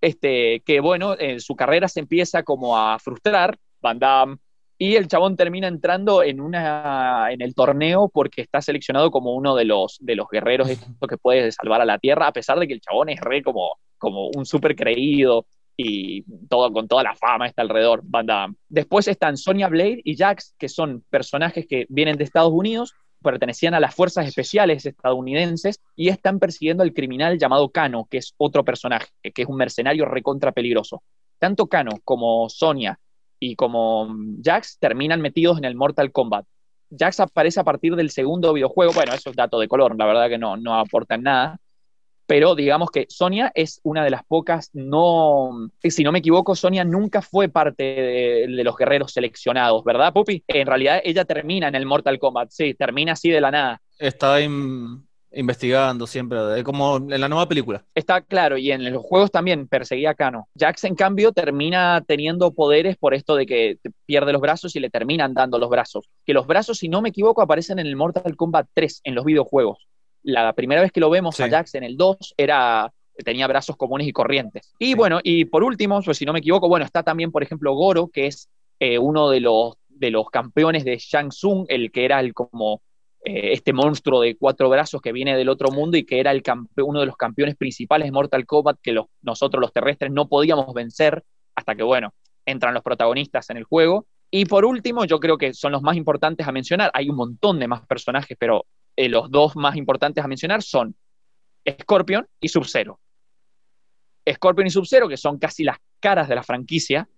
este, 0.00 0.60
que 0.60 0.80
bueno, 0.80 1.14
en 1.18 1.40
su 1.40 1.54
carrera 1.54 1.86
se 1.88 2.00
empieza 2.00 2.42
como 2.42 2.76
a 2.76 2.98
frustrar, 2.98 3.58
Van 3.80 3.98
Damme, 3.98 4.36
y 4.84 4.96
el 4.96 5.08
chabón 5.08 5.34
termina 5.34 5.66
entrando 5.66 6.22
en 6.22 6.42
una 6.42 7.28
en 7.30 7.40
el 7.40 7.54
torneo 7.54 8.10
porque 8.12 8.42
está 8.42 8.60
seleccionado 8.60 9.10
como 9.10 9.32
uno 9.32 9.56
de 9.56 9.64
los 9.64 9.96
de 9.98 10.14
los 10.14 10.28
guerreros 10.30 10.68
que 10.68 11.16
puede 11.16 11.50
salvar 11.52 11.80
a 11.80 11.86
la 11.86 11.98
Tierra, 11.98 12.26
a 12.26 12.32
pesar 12.32 12.58
de 12.58 12.68
que 12.68 12.74
el 12.74 12.82
chabón 12.82 13.08
es 13.08 13.18
re 13.18 13.42
como, 13.42 13.78
como 13.96 14.28
un 14.28 14.44
súper 14.44 14.76
creído 14.76 15.46
y 15.74 16.22
todo 16.48 16.70
con 16.70 16.86
toda 16.86 17.02
la 17.02 17.14
fama 17.14 17.46
está 17.46 17.62
alrededor, 17.62 18.02
Van 18.04 18.26
Damme. 18.26 18.56
Después 18.68 19.08
están 19.08 19.38
Sonya 19.38 19.68
Blade 19.68 20.02
y 20.04 20.16
Jax, 20.18 20.54
que 20.58 20.68
son 20.68 21.02
personajes 21.08 21.66
que 21.66 21.86
vienen 21.88 22.18
de 22.18 22.24
Estados 22.24 22.52
Unidos, 22.52 22.92
pertenecían 23.22 23.72
a 23.72 23.80
las 23.80 23.94
fuerzas 23.94 24.26
especiales 24.26 24.84
estadounidenses 24.84 25.80
y 25.96 26.10
están 26.10 26.38
persiguiendo 26.38 26.82
al 26.82 26.92
criminal 26.92 27.38
llamado 27.38 27.70
Kano, 27.70 28.06
que 28.10 28.18
es 28.18 28.34
otro 28.36 28.66
personaje, 28.66 29.08
que 29.22 29.42
es 29.42 29.48
un 29.48 29.56
mercenario 29.56 30.04
recontra 30.04 30.52
peligroso. 30.52 31.02
Tanto 31.38 31.68
Kano 31.68 31.92
como 32.04 32.50
Sonya 32.50 32.98
y 33.44 33.56
como 33.56 34.08
Jax 34.42 34.78
terminan 34.78 35.20
metidos 35.20 35.58
en 35.58 35.64
el 35.64 35.74
Mortal 35.74 36.12
Kombat. 36.12 36.46
Jax 36.96 37.20
aparece 37.20 37.60
a 37.60 37.64
partir 37.64 37.94
del 37.96 38.10
segundo 38.10 38.52
videojuego, 38.52 38.92
bueno, 38.92 39.12
eso 39.12 39.30
es 39.30 39.36
dato 39.36 39.58
de 39.58 39.68
color, 39.68 39.96
la 39.98 40.06
verdad 40.06 40.28
que 40.28 40.38
no, 40.38 40.56
no 40.56 40.78
aportan 40.78 41.22
nada, 41.22 41.58
pero 42.26 42.54
digamos 42.54 42.90
que 42.90 43.06
Sonia 43.08 43.52
es 43.54 43.80
una 43.82 44.02
de 44.02 44.10
las 44.10 44.24
pocas, 44.24 44.70
no, 44.72 45.68
si 45.82 46.02
no 46.04 46.12
me 46.12 46.20
equivoco, 46.20 46.54
Sonia 46.54 46.84
nunca 46.84 47.20
fue 47.20 47.48
parte 47.48 47.82
de, 47.82 48.46
de, 48.48 48.64
los 48.64 48.76
guerreros 48.76 49.12
seleccionados, 49.12 49.84
¿verdad, 49.84 50.12
Pupi? 50.12 50.42
En 50.46 50.66
realidad 50.66 51.00
ella 51.04 51.24
termina 51.24 51.68
en 51.68 51.74
el 51.74 51.84
Mortal 51.84 52.18
Kombat, 52.18 52.50
sí, 52.50 52.74
termina 52.74 53.12
así 53.12 53.30
de 53.30 53.40
la 53.40 53.50
nada. 53.50 53.82
Está 53.98 54.40
in, 54.40 55.06
investigando 55.36 56.06
siempre, 56.06 56.62
como 56.64 56.96
en 56.96 57.20
la 57.20 57.28
nueva 57.28 57.48
película. 57.48 57.84
Está 57.94 58.20
claro, 58.20 58.56
y 58.56 58.70
en 58.70 58.92
los 58.92 59.02
juegos 59.02 59.30
también 59.30 59.68
perseguía 59.68 60.10
a 60.10 60.14
Kano. 60.14 60.48
Jax, 60.58 60.84
en 60.84 60.94
cambio, 60.94 61.32
termina 61.32 62.02
teniendo 62.06 62.52
poderes 62.52 62.96
por 62.96 63.14
esto 63.14 63.36
de 63.36 63.46
que 63.46 63.78
pierde 64.06 64.32
los 64.32 64.40
brazos 64.40 64.74
y 64.76 64.80
le 64.80 64.90
terminan 64.90 65.34
dando 65.34 65.58
los 65.58 65.68
brazos. 65.70 66.08
Que 66.24 66.34
los 66.34 66.46
brazos, 66.46 66.78
si 66.78 66.88
no 66.88 67.02
me 67.02 67.10
equivoco, 67.10 67.42
aparecen 67.42 67.78
en 67.78 67.86
el 67.86 67.96
Mortal 67.96 68.36
Kombat 68.36 68.68
3, 68.74 69.00
en 69.04 69.14
los 69.14 69.24
videojuegos. 69.24 69.86
La 70.22 70.52
primera 70.54 70.80
vez 70.80 70.92
que 70.92 71.00
lo 71.00 71.10
vemos 71.10 71.36
sí. 71.36 71.42
a 71.42 71.50
Jax 71.50 71.74
en 71.74 71.84
el 71.84 71.96
2 71.96 72.34
era 72.36 72.92
tenía 73.24 73.46
brazos 73.46 73.76
comunes 73.76 74.08
y 74.08 74.12
corrientes. 74.12 74.74
Y 74.78 74.86
sí. 74.86 74.94
bueno, 74.94 75.20
y 75.22 75.44
por 75.44 75.62
último, 75.62 76.00
pues 76.02 76.18
si 76.18 76.24
no 76.24 76.32
me 76.32 76.40
equivoco, 76.40 76.68
bueno, 76.68 76.84
está 76.84 77.02
también, 77.02 77.30
por 77.30 77.42
ejemplo, 77.42 77.74
Goro, 77.74 78.08
que 78.08 78.26
es 78.26 78.48
eh, 78.80 78.98
uno 78.98 79.30
de 79.30 79.40
los, 79.40 79.74
de 79.88 80.10
los 80.10 80.28
campeones 80.30 80.84
de 80.84 80.98
Shang 80.98 81.28
Tsung, 81.28 81.66
el 81.68 81.92
que 81.92 82.04
era 82.04 82.20
el 82.20 82.34
como 82.34 82.82
eh, 83.24 83.52
este 83.52 83.72
monstruo 83.72 84.20
de 84.20 84.36
cuatro 84.36 84.68
brazos 84.68 85.00
que 85.00 85.12
viene 85.12 85.34
del 85.36 85.48
otro 85.48 85.70
mundo 85.70 85.96
y 85.96 86.04
que 86.04 86.20
era 86.20 86.30
el 86.30 86.42
uno 86.76 87.00
de 87.00 87.06
los 87.06 87.16
campeones 87.16 87.56
principales 87.56 88.06
de 88.06 88.12
Mortal 88.12 88.44
Kombat 88.44 88.78
que 88.82 88.94
nosotros 89.22 89.60
los 89.62 89.72
terrestres 89.72 90.12
no 90.12 90.28
podíamos 90.28 90.74
vencer 90.74 91.24
hasta 91.54 91.74
que, 91.74 91.82
bueno, 91.82 92.12
entran 92.44 92.74
los 92.74 92.82
protagonistas 92.82 93.48
en 93.48 93.56
el 93.56 93.64
juego. 93.64 94.06
Y 94.30 94.44
por 94.44 94.66
último, 94.66 95.06
yo 95.06 95.20
creo 95.20 95.38
que 95.38 95.54
son 95.54 95.72
los 95.72 95.80
más 95.80 95.96
importantes 95.96 96.46
a 96.46 96.52
mencionar. 96.52 96.90
Hay 96.92 97.08
un 97.08 97.16
montón 97.16 97.58
de 97.58 97.66
más 97.66 97.86
personajes, 97.86 98.36
pero 98.38 98.66
eh, 98.96 99.08
los 99.08 99.30
dos 99.30 99.56
más 99.56 99.76
importantes 99.76 100.22
a 100.22 100.28
mencionar 100.28 100.62
son 100.62 100.94
Scorpion 101.66 102.26
y 102.40 102.48
Sub-Zero. 102.48 103.00
Scorpion 104.30 104.66
y 104.66 104.70
Sub-Zero, 104.70 105.08
que 105.08 105.16
son 105.16 105.38
casi 105.38 105.64
las 105.64 105.78
caras 105.98 106.28
de 106.28 106.34
la 106.34 106.42
franquicia, 106.42 107.08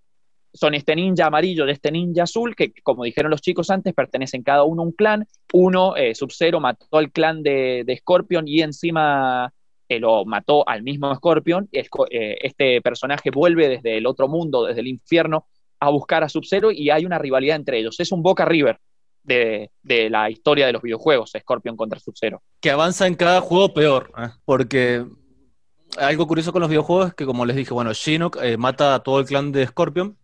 son 0.56 0.74
este 0.74 0.96
ninja 0.96 1.26
amarillo 1.26 1.66
de 1.66 1.72
este 1.72 1.90
ninja 1.90 2.24
azul, 2.24 2.56
que 2.56 2.72
como 2.82 3.04
dijeron 3.04 3.30
los 3.30 3.42
chicos 3.42 3.70
antes, 3.70 3.94
pertenecen 3.94 4.42
cada 4.42 4.64
uno 4.64 4.82
a 4.82 4.86
un 4.86 4.92
clan. 4.92 5.26
Uno, 5.52 5.96
eh, 5.96 6.14
Sub-Zero, 6.14 6.60
mató 6.60 6.86
al 6.92 7.12
clan 7.12 7.42
de, 7.42 7.84
de, 7.86 7.96
Scorpion 7.96 8.48
y 8.48 8.62
encima 8.62 9.52
eh, 9.88 10.00
lo 10.00 10.24
mató 10.24 10.68
al 10.68 10.82
mismo 10.82 11.14
Scorpion. 11.14 11.68
Eh, 11.72 12.36
este 12.42 12.80
personaje 12.80 13.30
vuelve 13.30 13.68
desde 13.68 13.98
el 13.98 14.06
otro 14.06 14.28
mundo, 14.28 14.64
desde 14.64 14.80
el 14.80 14.88
infierno, 14.88 15.46
a 15.78 15.90
buscar 15.90 16.24
a 16.24 16.28
Sub-Zero 16.28 16.72
y 16.72 16.90
hay 16.90 17.04
una 17.04 17.18
rivalidad 17.18 17.56
entre 17.56 17.78
ellos. 17.78 18.00
Es 18.00 18.12
un 18.12 18.22
Boca 18.22 18.44
River. 18.44 18.78
De, 19.22 19.72
de 19.82 20.08
la 20.08 20.30
historia 20.30 20.66
de 20.66 20.72
los 20.72 20.82
videojuegos, 20.82 21.32
Scorpion 21.36 21.76
contra 21.76 21.98
Sub-Zero. 21.98 22.42
Que 22.60 22.70
avanza 22.70 23.08
en 23.08 23.16
cada 23.16 23.40
juego 23.40 23.74
peor, 23.74 24.12
¿eh? 24.16 24.28
porque 24.44 25.04
algo 25.98 26.26
curioso 26.26 26.52
con 26.52 26.60
los 26.60 26.68
videojuegos 26.68 27.08
es 27.08 27.14
que, 27.14 27.26
como 27.26 27.44
les 27.46 27.56
dije, 27.56 27.72
bueno, 27.72 27.92
Shinnok 27.92 28.38
eh, 28.42 28.56
mata 28.56 28.94
a 28.94 29.00
todo 29.00 29.20
el 29.20 29.26
clan 29.26 29.52
de 29.52 29.66
Scorpion, 29.66 30.16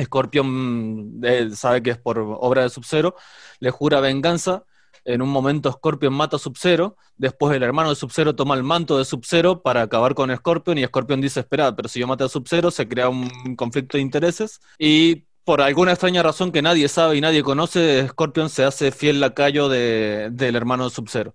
Scorpion 0.00 1.20
eh, 1.22 1.50
sabe 1.54 1.82
que 1.82 1.90
es 1.90 1.98
por 1.98 2.18
obra 2.18 2.62
de 2.62 2.70
Sub-Zero, 2.70 3.14
le 3.60 3.70
jura 3.70 4.00
venganza. 4.00 4.64
En 5.04 5.20
un 5.20 5.30
momento 5.30 5.72
Scorpion 5.72 6.14
mata 6.14 6.36
a 6.36 6.38
Sub-Zero, 6.38 6.96
después 7.16 7.56
el 7.56 7.64
hermano 7.64 7.90
de 7.90 7.96
Sub-Zero 7.96 8.36
toma 8.36 8.54
el 8.54 8.62
manto 8.62 8.98
de 8.98 9.04
Sub-Zero 9.04 9.60
para 9.60 9.82
acabar 9.82 10.14
con 10.14 10.34
Scorpion 10.34 10.78
y 10.78 10.84
Scorpion 10.84 11.20
dice, 11.20 11.40
espera, 11.40 11.74
pero 11.74 11.88
si 11.88 11.98
yo 11.98 12.06
maté 12.06 12.22
a 12.24 12.28
Sub-Zero 12.28 12.70
se 12.70 12.86
crea 12.86 13.08
un 13.08 13.56
conflicto 13.56 13.96
de 13.96 14.02
intereses 14.02 14.60
y 14.78 15.24
por 15.44 15.60
alguna 15.60 15.92
extraña 15.92 16.22
razón 16.22 16.52
que 16.52 16.62
nadie 16.62 16.88
sabe 16.88 17.16
y 17.16 17.20
nadie 17.20 17.42
conoce, 17.42 18.06
Scorpion 18.08 18.48
se 18.48 18.64
hace 18.64 18.92
fiel 18.92 19.20
lacayo 19.20 19.68
de, 19.68 20.28
del 20.32 20.56
hermano 20.56 20.84
de 20.84 20.90
Sub-Zero. 20.90 21.34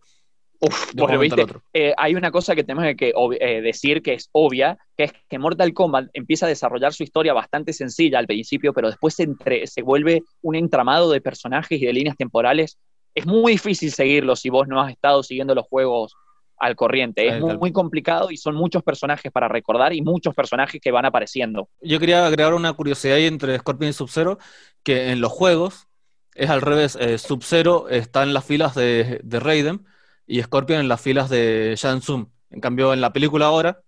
Uf, 0.59 0.93
viste. 1.19 1.45
Eh, 1.73 1.93
hay 1.97 2.15
una 2.15 2.31
cosa 2.31 2.55
que 2.55 2.63
tenemos 2.63 2.85
que 2.97 3.13
eh, 3.39 3.61
decir 3.61 4.01
que 4.01 4.13
es 4.13 4.29
obvia, 4.31 4.77
que 4.95 5.05
es 5.05 5.13
que 5.29 5.39
Mortal 5.39 5.73
Kombat 5.73 6.09
empieza 6.13 6.45
a 6.45 6.49
desarrollar 6.49 6.93
su 6.93 7.03
historia 7.03 7.33
bastante 7.33 7.73
sencilla 7.73 8.19
al 8.19 8.27
principio, 8.27 8.73
pero 8.73 8.87
después 8.87 9.13
se, 9.13 9.23
entre, 9.23 9.67
se 9.67 9.81
vuelve 9.81 10.23
un 10.41 10.55
entramado 10.55 11.11
de 11.11 11.21
personajes 11.21 11.81
y 11.81 11.85
de 11.85 11.93
líneas 11.93 12.17
temporales. 12.17 12.77
Es 13.13 13.25
muy 13.25 13.53
difícil 13.53 13.91
seguirlo 13.91 14.35
si 14.35 14.49
vos 14.49 14.67
no 14.67 14.81
has 14.81 14.91
estado 14.91 15.23
siguiendo 15.23 15.53
los 15.53 15.65
juegos 15.67 16.15
al 16.57 16.75
corriente. 16.75 17.27
Es 17.27 17.39
muy, 17.39 17.57
muy, 17.57 17.71
complicado 17.71 18.31
y 18.31 18.37
son 18.37 18.55
muchos 18.55 18.83
personajes 18.83 19.31
para 19.31 19.47
recordar 19.47 19.93
y 19.93 20.01
muchos 20.01 20.33
personajes 20.33 20.81
que 20.81 20.91
van 20.91 21.05
apareciendo. 21.05 21.69
Yo 21.81 21.99
quería 21.99 22.25
agregar 22.25 22.53
una 22.55 22.73
curiosidad 22.73 23.17
ahí 23.17 23.25
entre 23.25 23.57
Scorpion 23.59 23.89
y 23.91 23.93
Sub-Zero, 23.93 24.39
que 24.83 25.11
en 25.11 25.21
los 25.21 25.31
juegos 25.31 25.87
es 26.33 26.49
al 26.49 26.61
revés. 26.61 26.97
Eh, 26.99 27.19
Sub-Zero 27.19 27.89
está 27.89 28.23
en 28.23 28.33
las 28.33 28.45
filas 28.45 28.73
de, 28.73 29.19
de 29.23 29.39
Raiden 29.39 29.85
y 30.27 30.41
Scorpion 30.41 30.81
en 30.81 30.89
las 30.89 31.01
filas 31.01 31.29
de 31.29 31.73
Shang. 31.77 32.01
En 32.49 32.61
cambio, 32.61 32.93
en 32.93 33.01
la 33.01 33.13
película 33.13 33.47
ahora 33.47 33.81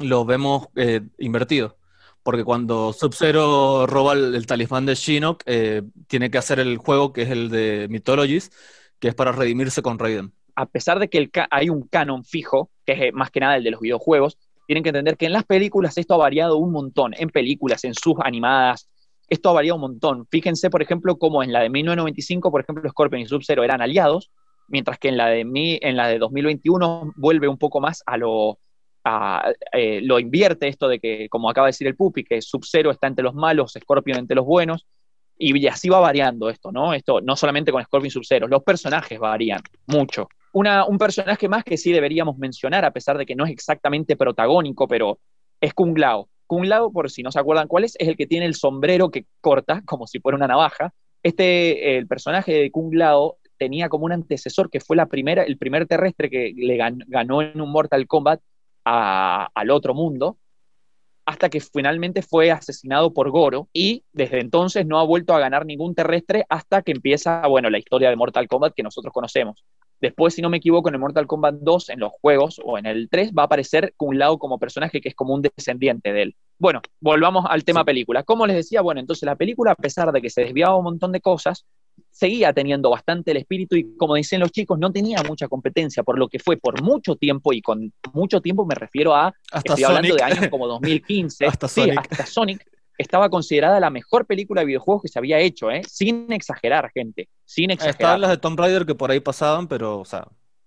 lo 0.00 0.24
vemos 0.24 0.68
eh, 0.74 1.00
invertido. 1.18 1.78
Porque 2.22 2.44
cuando 2.44 2.92
Sub-Zero 2.92 3.86
roba 3.86 4.14
el, 4.14 4.46
talismán 4.46 4.84
de 4.84 4.96
Shinnok, 4.96 5.44
eh, 5.46 5.82
tiene 6.08 6.28
que 6.28 6.38
hacer 6.38 6.58
el 6.58 6.76
juego 6.76 7.12
que 7.12 7.22
es 7.22 7.30
el 7.30 7.50
de 7.50 7.86
Mythologies, 7.88 8.50
que 8.98 9.08
es 9.08 9.14
para 9.14 9.30
redimirse 9.30 9.80
con 9.80 9.98
Raiden. 9.98 10.32
A 10.56 10.66
pesar 10.66 10.98
de 10.98 11.08
que 11.08 11.30
hay 11.50 11.70
un 11.70 11.86
canon 11.86 12.24
fijo, 12.24 12.70
que 12.84 12.92
es 12.92 13.00
eh, 13.00 13.12
más 13.12 13.30
que 13.30 13.40
nada 13.40 13.56
el 13.56 13.64
de 13.64 13.70
los 13.70 13.80
videojuegos, 13.80 14.38
tienen 14.66 14.82
que 14.82 14.88
entender 14.88 15.16
que 15.16 15.26
en 15.26 15.32
las 15.32 15.44
películas 15.44 15.96
esto 15.98 16.14
ha 16.14 16.18
variado 16.18 16.56
un 16.56 16.72
montón. 16.72 17.14
En 17.16 17.28
películas, 17.28 17.84
en 17.84 17.94
sus 17.94 18.14
animadas, 18.18 18.88
esto 19.28 19.50
ha 19.50 19.52
variado 19.52 19.76
un 19.76 19.82
montón. 19.82 20.26
Fíjense, 20.28 20.68
por 20.68 20.82
ejemplo, 20.82 21.18
como 21.18 21.44
en 21.44 21.52
la 21.52 21.60
de 21.60 21.70
1995, 21.70 22.50
por 22.50 22.60
ejemplo, 22.60 22.90
Scorpion 22.90 23.22
y 23.22 23.26
Sub-Zero 23.26 23.62
eran 23.62 23.80
aliados, 23.80 24.32
mientras 24.68 24.98
que 24.98 25.08
en 25.08 25.16
la 25.16 25.28
de, 25.28 25.44
mi, 25.44 25.78
en 25.80 25.96
la 25.96 26.08
de 26.08 26.18
2021 26.18 27.12
vuelve 27.16 27.48
un 27.48 27.58
poco 27.58 27.80
más 27.80 28.02
a 28.06 28.16
lo, 28.16 28.58
eh, 29.72 30.00
lo 30.02 30.18
invierte 30.18 30.68
esto 30.68 30.88
de 30.88 30.98
que, 30.98 31.28
como 31.28 31.48
acaba 31.48 31.66
de 31.66 31.70
decir 31.70 31.86
el 31.86 31.96
Pupi, 31.96 32.24
que 32.24 32.42
Sub-Zero 32.42 32.90
está 32.90 33.06
entre 33.06 33.22
los 33.22 33.34
malos, 33.34 33.74
Scorpion 33.78 34.18
entre 34.18 34.36
los 34.36 34.44
buenos, 34.44 34.86
y 35.38 35.66
así 35.66 35.88
va 35.88 36.00
variando 36.00 36.48
esto, 36.48 36.72
¿no? 36.72 36.94
Esto 36.94 37.20
no 37.20 37.36
solamente 37.36 37.70
con 37.70 37.82
Scorpion 37.84 38.10
Sub-Zero, 38.10 38.48
los 38.48 38.62
personajes 38.62 39.18
varían 39.18 39.60
mucho. 39.86 40.28
Una, 40.52 40.86
un 40.86 40.96
personaje 40.96 41.48
más 41.48 41.62
que 41.62 41.76
sí 41.76 41.92
deberíamos 41.92 42.38
mencionar, 42.38 42.84
a 42.84 42.90
pesar 42.90 43.18
de 43.18 43.26
que 43.26 43.36
no 43.36 43.44
es 43.44 43.52
exactamente 43.52 44.16
protagónico, 44.16 44.88
pero 44.88 45.18
es 45.60 45.74
Kung 45.74 45.98
Lao. 45.98 46.28
Kung 46.46 46.64
Lao, 46.64 46.90
por 46.90 47.10
si 47.10 47.22
no 47.22 47.30
se 47.30 47.38
acuerdan 47.38 47.68
cuál 47.68 47.84
es, 47.84 47.96
es 47.98 48.08
el 48.08 48.16
que 48.16 48.26
tiene 48.26 48.46
el 48.46 48.54
sombrero 48.54 49.10
que 49.10 49.26
corta, 49.40 49.82
como 49.84 50.06
si 50.06 50.20
fuera 50.20 50.36
una 50.36 50.46
navaja. 50.46 50.94
Este, 51.22 51.98
el 51.98 52.06
personaje 52.06 52.52
de 52.52 52.70
Kung 52.70 52.94
Lao 52.94 53.36
tenía 53.58 53.88
como 53.88 54.04
un 54.04 54.12
antecesor 54.12 54.70
que 54.70 54.80
fue 54.80 54.96
la 54.96 55.06
primera, 55.06 55.42
el 55.42 55.58
primer 55.58 55.86
terrestre 55.86 56.30
que 56.30 56.52
le 56.56 56.76
ganó, 56.76 57.42
en 57.42 57.60
un 57.60 57.70
Mortal 57.70 58.06
Kombat 58.06 58.40
a, 58.84 59.48
al 59.54 59.70
otro 59.70 59.94
mundo, 59.94 60.38
hasta 61.26 61.48
que 61.48 61.60
finalmente 61.60 62.22
fue 62.22 62.52
asesinado 62.52 63.12
por 63.12 63.30
Goro 63.30 63.68
y 63.72 64.04
desde 64.12 64.40
entonces 64.40 64.86
no 64.86 65.00
ha 65.00 65.04
vuelto 65.04 65.34
a 65.34 65.40
ganar 65.40 65.66
ningún 65.66 65.94
terrestre 65.94 66.46
hasta 66.48 66.82
que 66.82 66.92
empieza, 66.92 67.44
bueno, 67.48 67.68
la 67.68 67.78
historia 67.78 68.10
de 68.10 68.16
Mortal 68.16 68.46
Kombat 68.46 68.74
que 68.74 68.84
nosotros 68.84 69.12
conocemos. 69.12 69.64
Después, 70.00 70.34
si 70.34 70.42
no 70.42 70.50
me 70.50 70.58
equivoco, 70.58 70.88
en 70.88 70.94
el 70.94 71.00
Mortal 71.00 71.26
Kombat 71.26 71.56
2, 71.56 71.88
en 71.90 72.00
los 72.00 72.12
juegos, 72.20 72.60
o 72.62 72.76
en 72.76 72.86
el 72.86 73.08
3, 73.08 73.32
va 73.32 73.42
a 73.42 73.46
aparecer 73.46 73.94
Kung 73.96 74.14
Lao 74.14 74.38
como 74.38 74.58
personaje 74.58 75.00
que 75.00 75.08
es 75.08 75.14
como 75.14 75.34
un 75.34 75.42
descendiente 75.42 76.12
de 76.12 76.22
él. 76.22 76.36
Bueno, 76.58 76.80
volvamos 77.00 77.46
al 77.48 77.64
tema 77.64 77.80
sí. 77.80 77.86
película. 77.86 78.22
Como 78.22 78.46
les 78.46 78.56
decía, 78.56 78.82
bueno, 78.82 79.00
entonces 79.00 79.24
la 79.24 79.36
película, 79.36 79.72
a 79.72 79.74
pesar 79.74 80.12
de 80.12 80.20
que 80.20 80.30
se 80.30 80.42
desviaba 80.42 80.76
un 80.76 80.84
montón 80.84 81.12
de 81.12 81.20
cosas, 81.20 81.64
seguía 82.10 82.52
teniendo 82.52 82.90
bastante 82.90 83.32
el 83.32 83.36
espíritu 83.36 83.76
y 83.76 83.96
como 83.96 84.14
dicen 84.14 84.40
los 84.40 84.50
chicos, 84.50 84.78
no 84.78 84.90
tenía 84.90 85.22
mucha 85.22 85.48
competencia, 85.48 86.02
por 86.02 86.18
lo 86.18 86.28
que 86.28 86.38
fue 86.38 86.56
por 86.56 86.82
mucho 86.82 87.16
tiempo, 87.16 87.52
y 87.52 87.60
con 87.60 87.92
mucho 88.12 88.40
tiempo 88.40 88.64
me 88.64 88.74
refiero 88.74 89.14
a, 89.14 89.28
hasta 89.52 89.74
estoy 89.74 89.84
Sonic. 89.84 89.86
hablando 89.86 90.16
de 90.16 90.22
años 90.22 90.48
como 90.48 90.66
2015, 90.66 91.46
hasta, 91.46 91.68
sí, 91.68 91.82
Sonic. 91.82 91.98
hasta 91.98 92.26
Sonic, 92.26 92.66
estaba 92.98 93.28
considerada 93.28 93.78
la 93.80 93.90
mejor 93.90 94.26
película 94.26 94.62
de 94.62 94.66
videojuegos 94.66 95.02
que 95.02 95.08
se 95.08 95.18
había 95.18 95.38
hecho, 95.38 95.70
¿eh? 95.70 95.82
sin 95.86 96.32
exagerar, 96.32 96.90
gente, 96.94 97.28
sin 97.44 97.70
exagerar. 97.70 98.00
Estaban 98.00 98.20
las 98.22 98.30
de 98.30 98.38
Tomb 98.38 98.58
Raider 98.58 98.86
que 98.86 98.94
por 98.94 99.10
ahí 99.10 99.20
pasaban, 99.20 99.68
pero, 99.68 100.00
o 100.00 100.04
sea... 100.04 100.26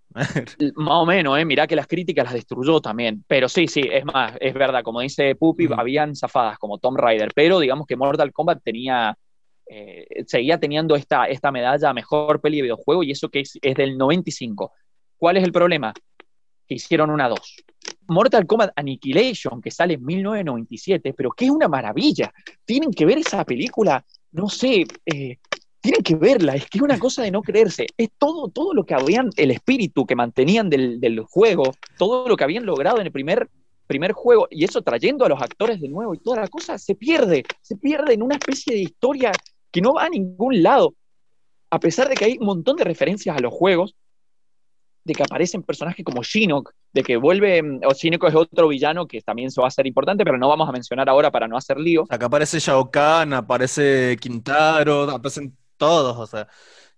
más 0.76 0.96
o 0.96 1.06
menos, 1.06 1.38
¿eh? 1.38 1.46
mirá 1.46 1.68
que 1.68 1.76
las 1.76 1.88
críticas 1.88 2.26
las 2.26 2.34
destruyó 2.34 2.80
también. 2.82 3.24
Pero 3.28 3.48
sí, 3.48 3.68
sí, 3.68 3.82
es 3.92 4.06
más, 4.06 4.34
es 4.40 4.54
verdad, 4.54 4.84
como 4.84 5.02
dice 5.02 5.36
mm. 5.40 5.74
habían 5.78 6.16
zafadas 6.16 6.58
como 6.58 6.78
Tomb 6.78 6.98
Raider, 6.98 7.32
pero 7.36 7.60
digamos 7.60 7.86
que 7.88 7.96
Mortal 7.96 8.32
Kombat 8.32 8.62
tenía 8.64 9.18
eh, 9.72 10.24
seguía 10.26 10.60
teniendo 10.60 10.96
esta, 10.96 11.26
esta 11.26 11.52
medalla 11.52 11.94
mejor 11.94 12.42
peli 12.42 12.58
de 12.58 12.64
videojuego 12.64 13.04
y 13.04 13.12
eso 13.12 13.30
que 13.30 13.42
es, 13.42 13.58
es 13.62 13.76
del 13.76 13.98
95. 13.98 14.74
¿Cuál 15.16 15.38
es 15.38 15.44
el 15.44 15.52
problema? 15.52 15.94
Que 16.68 16.76
hicieron 16.76 17.12
una 17.12 17.30
2. 17.30 17.40
Mortal 18.08 18.48
Kombat 18.48 18.72
Annihilation, 18.76 19.62
que 19.62 19.70
sale 19.70 19.94
en 19.94 20.04
1997, 20.04 21.14
pero 21.14 21.32
que 21.32 21.46
es 21.46 21.52
una 21.52 21.68
maravilla. 21.68 22.34
Tienen 22.66 22.92
que 22.92 23.06
ver 23.06 23.20
esa 23.20 23.46
película, 23.46 24.04
no 24.32 24.50
sé, 24.50 24.86
eh, 25.06 25.38
tienen 25.80 26.02
que 26.02 26.16
verla, 26.16 26.56
es 26.56 26.68
que 26.68 26.80
es 26.80 26.82
una 26.82 26.98
cosa 26.98 27.22
de 27.22 27.30
no 27.30 27.44
creerse. 27.44 27.86
Es 27.96 28.10
todo, 28.18 28.50
todo 28.50 28.74
lo 28.74 28.84
que 28.84 28.96
habían, 28.96 29.30
el 29.38 29.52
espíritu 29.52 30.06
que 30.06 30.16
mantenían 30.16 30.70
del, 30.70 31.00
del 31.00 31.20
juego, 31.22 31.76
todo 31.98 32.28
lo 32.28 32.36
que 32.36 32.44
habían 32.44 32.66
logrado 32.66 33.00
en 33.00 33.06
el 33.06 33.12
primer, 33.12 33.48
primer 33.86 34.14
juego, 34.14 34.48
y 34.50 34.64
eso 34.64 34.82
trayendo 34.82 35.26
a 35.26 35.30
los 35.30 35.42
actores 35.42 35.80
de 35.80 35.90
nuevo 35.90 36.14
y 36.16 36.20
toda 36.20 36.42
la 36.42 36.48
cosa, 36.48 36.78
se 36.78 36.96
pierde, 36.96 37.44
se 37.62 37.76
pierde 37.78 38.14
en 38.14 38.24
una 38.24 38.36
especie 38.36 38.74
de 38.74 38.82
historia 38.82 39.32
que 39.72 39.82
no 39.82 39.94
va 39.94 40.06
a 40.06 40.10
ningún 40.10 40.62
lado. 40.64 40.96
A 41.70 41.80
pesar 41.80 42.10
de 42.10 42.16
que 42.16 42.26
hay 42.26 42.38
un 42.40 42.46
montón 42.46 42.76
de 42.76 42.84
referencias 42.84 43.38
a 43.38 43.40
los 43.40 43.54
juegos, 43.54 43.96
de 45.04 45.14
que 45.14 45.24
aparecen 45.24 45.64
personajes 45.64 46.04
como 46.04 46.24
Shinnok, 46.24 46.72
de 46.94 47.04
que 47.04 47.18
vuelve, 47.18 47.62
mm, 47.62 47.82
o 47.86 47.94
Shinnok 47.94 48.26
es 48.26 48.36
otro 48.36 48.68
villano 48.68 49.08
que 49.08 49.22
también 49.22 49.52
se 49.52 49.62
va 49.62 49.68
a 49.68 49.72
ser 49.72 49.88
importante, 49.88 50.24
pero 50.24 50.38
no 50.38 50.50
vamos 50.50 50.68
a 50.68 50.72
mencionar 50.72 51.10
ahora 51.10 51.32
para 51.32 51.48
no 51.48 51.58
hacer 51.58 51.80
lío. 51.80 52.06
Acá 52.10 52.26
aparece 52.26 52.60
Shao 52.60 52.90
Kahn, 52.90 53.34
aparece 53.34 54.18
Quintaro, 54.20 55.04
aparecen 55.04 55.56
todos, 55.78 56.18
o 56.18 56.28
sea, 56.28 56.48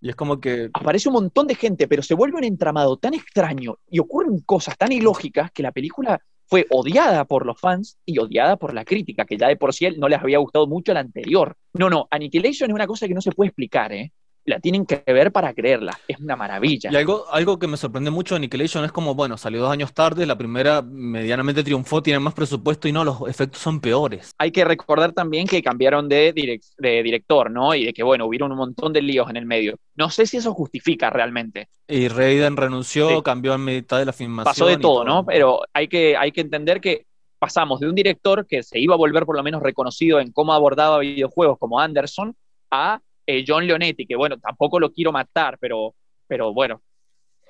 y 0.02 0.10
es 0.10 0.16
como 0.16 0.40
que... 0.40 0.70
Aparece 0.74 1.10
un 1.10 1.14
montón 1.14 1.48
de 1.48 1.56
gente, 1.56 1.88
pero 1.88 2.02
se 2.02 2.16
vuelve 2.16 2.38
un 2.38 2.44
entramado 2.44 2.98
tan 2.98 3.14
extraño 3.14 3.78
y 3.88 4.00
ocurren 4.00 4.40
cosas 4.40 4.78
tan 4.78 4.92
ilógicas 4.92 5.52
que 5.52 5.62
la 5.62 5.72
película 5.72 6.20
fue 6.52 6.68
odiada 6.70 7.24
por 7.24 7.46
los 7.46 7.58
fans 7.58 7.98
y 8.06 8.20
odiada 8.20 8.58
por 8.58 8.74
la 8.74 8.84
crítica, 8.84 9.24
que 9.24 9.38
ya 9.38 9.48
de 9.48 9.56
por 9.56 9.74
sí 9.74 9.88
no 9.98 10.10
les 10.10 10.20
había 10.20 10.38
gustado 10.38 10.68
mucho 10.68 10.94
la 10.94 11.00
anterior. 11.00 11.56
No, 11.74 11.90
no, 11.90 12.10
Annihilation 12.12 12.70
es 12.70 12.76
una 12.76 12.88
cosa 12.88 13.08
que 13.08 13.14
no 13.14 13.22
se 13.22 13.32
puede 13.32 13.48
explicar, 13.48 13.94
¿eh? 13.94 14.12
La 14.52 14.60
tienen 14.60 14.86
que 14.86 15.04
ver 15.08 15.32
para 15.32 15.54
creerla. 15.54 15.98
Es 16.08 16.20
una 16.20 16.36
maravilla. 16.36 16.92
Y 16.92 16.96
algo, 16.96 17.26
algo 17.32 17.58
que 17.58 17.68
me 17.68 17.78
sorprende 17.78 18.12
mucho 18.12 18.36
de 18.36 18.38
Annihilation 18.38 18.86
es 18.86 18.92
como, 18.92 19.16
bueno, 19.16 19.38
salió 19.38 19.62
dos 19.62 19.72
años 19.72 19.94
tarde, 19.94 20.26
la 20.26 20.38
primera 20.38 20.82
medianamente 20.82 21.64
triunfó, 21.64 22.04
tiene 22.04 22.20
más 22.20 22.34
presupuesto 22.34 22.88
y 22.88 22.92
no, 22.92 23.04
los 23.04 23.28
efectos 23.28 23.62
son 23.62 23.80
peores. 23.80 24.34
Hay 24.38 24.52
que 24.52 24.64
recordar 24.66 25.14
también 25.14 25.48
que 25.48 25.64
cambiaron 25.64 26.08
de, 26.08 26.34
de 26.78 27.04
director, 27.04 27.50
¿no? 27.50 27.74
Y 27.74 27.86
de 27.86 27.94
que, 27.94 28.04
bueno, 28.04 28.26
hubieron 28.26 28.52
un 28.52 28.58
montón 28.58 28.94
de 28.94 29.02
líos 29.02 29.30
en 29.30 29.38
el 29.38 29.46
medio. 29.46 29.78
No 29.96 30.10
sé 30.10 30.26
si 30.26 30.38
eso 30.38 30.54
justifica 30.54 31.10
realmente. 31.10 31.70
Y 31.88 32.08
Raiden 32.08 32.58
renunció, 32.58 33.24
cambió 33.24 33.54
en 33.54 33.66
mitad 33.66 34.00
de 34.00 34.06
la 34.06 34.14
filmación. 34.14 34.52
Pasó 34.52 34.66
de 34.68 34.78
todo, 34.78 35.04
¿no? 35.04 35.26
Pero 35.26 35.62
hay 35.74 35.88
que, 35.88 36.16
hay 36.18 36.32
que 36.32 36.42
entender 36.42 36.82
que 36.82 37.06
pasamos 37.40 37.80
de 37.80 37.90
un 37.90 37.96
director 37.96 38.46
que 38.46 38.62
se 38.62 38.80
iba 38.80 38.94
a 38.94 38.98
volver 38.98 39.26
por 39.26 39.36
lo 39.36 39.44
menos 39.44 39.64
reconocido 39.64 40.20
en 40.20 40.32
cómo 40.32 40.54
abordaba 40.54 41.00
videojuegos 41.00 41.58
como 41.58 41.80
Anderson 41.80 42.36
a 42.70 43.02
eh, 43.26 43.44
John 43.48 43.66
Leonetti, 43.66 44.06
que 44.06 44.16
bueno, 44.16 44.38
tampoco 44.40 44.80
lo 44.80 44.92
quiero 44.92 45.12
matar, 45.12 45.58
pero, 45.60 45.96
pero 46.28 46.54
bueno, 46.54 46.82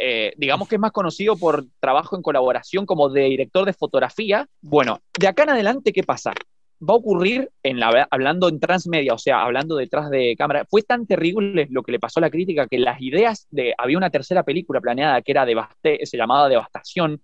eh, 0.03 0.33
digamos 0.37 0.67
que 0.67 0.75
es 0.75 0.81
más 0.81 0.91
conocido 0.91 1.37
por 1.37 1.65
trabajo 1.79 2.15
en 2.15 2.23
colaboración 2.23 2.87
como 2.87 3.09
de 3.09 3.23
director 3.25 3.65
de 3.65 3.73
fotografía. 3.73 4.47
Bueno, 4.61 4.99
de 5.19 5.27
acá 5.27 5.43
en 5.43 5.51
adelante, 5.51 5.93
¿qué 5.93 6.03
pasa? 6.03 6.33
Va 6.81 6.95
a 6.95 6.97
ocurrir, 6.97 7.51
en 7.61 7.79
la, 7.79 8.07
hablando 8.09 8.49
en 8.49 8.59
transmedia, 8.59 9.13
o 9.13 9.19
sea, 9.19 9.43
hablando 9.43 9.75
detrás 9.75 10.09
de 10.09 10.35
cámara, 10.35 10.65
fue 10.67 10.81
tan 10.81 11.05
terrible 11.05 11.67
lo 11.69 11.83
que 11.83 11.91
le 11.91 11.99
pasó 11.99 12.19
a 12.19 12.21
la 12.21 12.31
crítica 12.31 12.67
que 12.67 12.79
las 12.79 12.99
ideas 12.99 13.47
de, 13.51 13.75
había 13.77 13.97
una 13.97 14.09
tercera 14.09 14.41
película 14.41 14.81
planeada 14.81 15.21
que 15.21 15.31
era 15.31 15.45
Devaste, 15.45 16.03
se 16.07 16.17
llamaba 16.17 16.49
Devastación, 16.49 17.21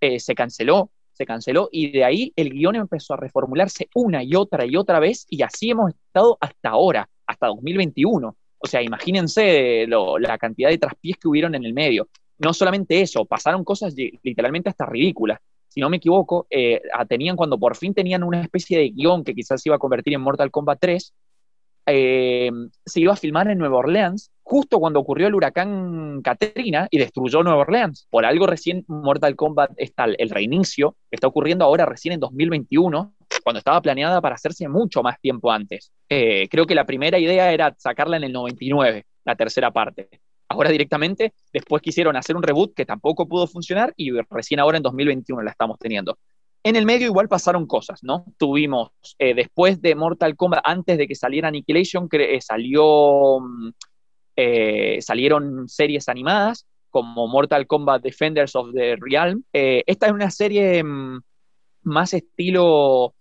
eh, 0.00 0.18
se 0.18 0.34
canceló, 0.34 0.90
se 1.12 1.24
canceló 1.24 1.68
y 1.70 1.92
de 1.92 2.04
ahí 2.04 2.32
el 2.34 2.50
guion 2.50 2.74
empezó 2.74 3.14
a 3.14 3.18
reformularse 3.18 3.88
una 3.94 4.24
y 4.24 4.34
otra 4.34 4.66
y 4.66 4.76
otra 4.76 4.98
vez 4.98 5.26
y 5.30 5.42
así 5.42 5.70
hemos 5.70 5.90
estado 5.90 6.36
hasta 6.40 6.70
ahora 6.70 7.08
hasta 7.26 7.48
2021. 7.48 8.36
O 8.58 8.66
sea, 8.66 8.82
imagínense 8.82 9.86
la 9.86 10.38
cantidad 10.38 10.70
de 10.70 10.78
traspiés 10.78 11.16
que 11.18 11.28
hubieron 11.28 11.54
en 11.54 11.64
el 11.64 11.74
medio. 11.74 12.08
No 12.38 12.52
solamente 12.52 13.00
eso, 13.00 13.24
pasaron 13.24 13.64
cosas 13.64 13.94
literalmente 14.22 14.68
hasta 14.68 14.86
ridículas. 14.86 15.38
Si 15.68 15.80
no 15.80 15.90
me 15.90 15.98
equivoco, 15.98 16.46
eh, 16.50 16.80
tenían 17.08 17.36
cuando 17.36 17.58
por 17.58 17.76
fin 17.76 17.92
tenían 17.92 18.22
una 18.22 18.40
especie 18.40 18.78
de 18.78 18.90
guion 18.90 19.24
que 19.24 19.34
quizás 19.34 19.60
se 19.60 19.68
iba 19.68 19.76
a 19.76 19.78
convertir 19.78 20.14
en 20.14 20.22
Mortal 20.22 20.50
Kombat 20.50 20.78
3, 20.80 21.14
eh, 21.88 22.50
se 22.84 23.00
iba 23.00 23.12
a 23.12 23.16
filmar 23.16 23.48
en 23.48 23.58
Nueva 23.58 23.76
Orleans 23.76 24.32
justo 24.42 24.80
cuando 24.80 25.00
ocurrió 25.00 25.28
el 25.28 25.34
huracán 25.34 26.20
Katrina 26.22 26.88
y 26.90 26.98
destruyó 26.98 27.42
Nueva 27.42 27.60
Orleans. 27.60 28.06
Por 28.10 28.24
algo 28.24 28.46
recién 28.46 28.84
Mortal 28.88 29.36
Kombat 29.36 29.72
está 29.76 30.04
el 30.04 30.30
reinicio, 30.30 30.96
está 31.10 31.26
ocurriendo 31.26 31.64
ahora 31.64 31.84
recién 31.84 32.14
en 32.14 32.20
2021, 32.20 33.14
cuando 33.46 33.58
estaba 33.60 33.80
planeada 33.80 34.20
para 34.20 34.34
hacerse 34.34 34.66
mucho 34.66 35.04
más 35.04 35.20
tiempo 35.20 35.52
antes. 35.52 35.92
Eh, 36.08 36.48
creo 36.50 36.66
que 36.66 36.74
la 36.74 36.84
primera 36.84 37.16
idea 37.16 37.52
era 37.52 37.72
sacarla 37.78 38.16
en 38.16 38.24
el 38.24 38.32
99, 38.32 39.06
la 39.24 39.36
tercera 39.36 39.70
parte. 39.70 40.08
Ahora 40.48 40.68
directamente, 40.68 41.32
después 41.52 41.80
quisieron 41.80 42.16
hacer 42.16 42.34
un 42.34 42.42
reboot 42.42 42.74
que 42.74 42.84
tampoco 42.84 43.28
pudo 43.28 43.46
funcionar 43.46 43.94
y 43.96 44.10
recién 44.30 44.58
ahora 44.58 44.78
en 44.78 44.82
2021 44.82 45.42
la 45.42 45.52
estamos 45.52 45.78
teniendo. 45.78 46.18
En 46.64 46.74
el 46.74 46.84
medio 46.84 47.06
igual 47.06 47.28
pasaron 47.28 47.68
cosas, 47.68 48.02
¿no? 48.02 48.24
Tuvimos, 48.36 48.90
eh, 49.16 49.32
después 49.32 49.80
de 49.80 49.94
Mortal 49.94 50.34
Kombat, 50.34 50.62
antes 50.64 50.98
de 50.98 51.06
que 51.06 51.14
saliera 51.14 51.46
Annihilation, 51.46 52.08
eh, 52.10 52.40
salió, 52.40 53.38
mm, 53.38 53.70
salieron 54.98 55.68
series 55.68 56.08
animadas 56.08 56.66
como 56.90 57.28
Mortal 57.28 57.68
Kombat 57.68 58.02
Defenders 58.02 58.56
of 58.56 58.72
the 58.74 58.96
Realm. 58.96 59.44
esta 59.52 60.06
es 60.06 60.12
una 60.12 60.32
serie 60.32 60.82
mm, 60.82 61.20
más 61.84 62.12
estilo 62.12 63.14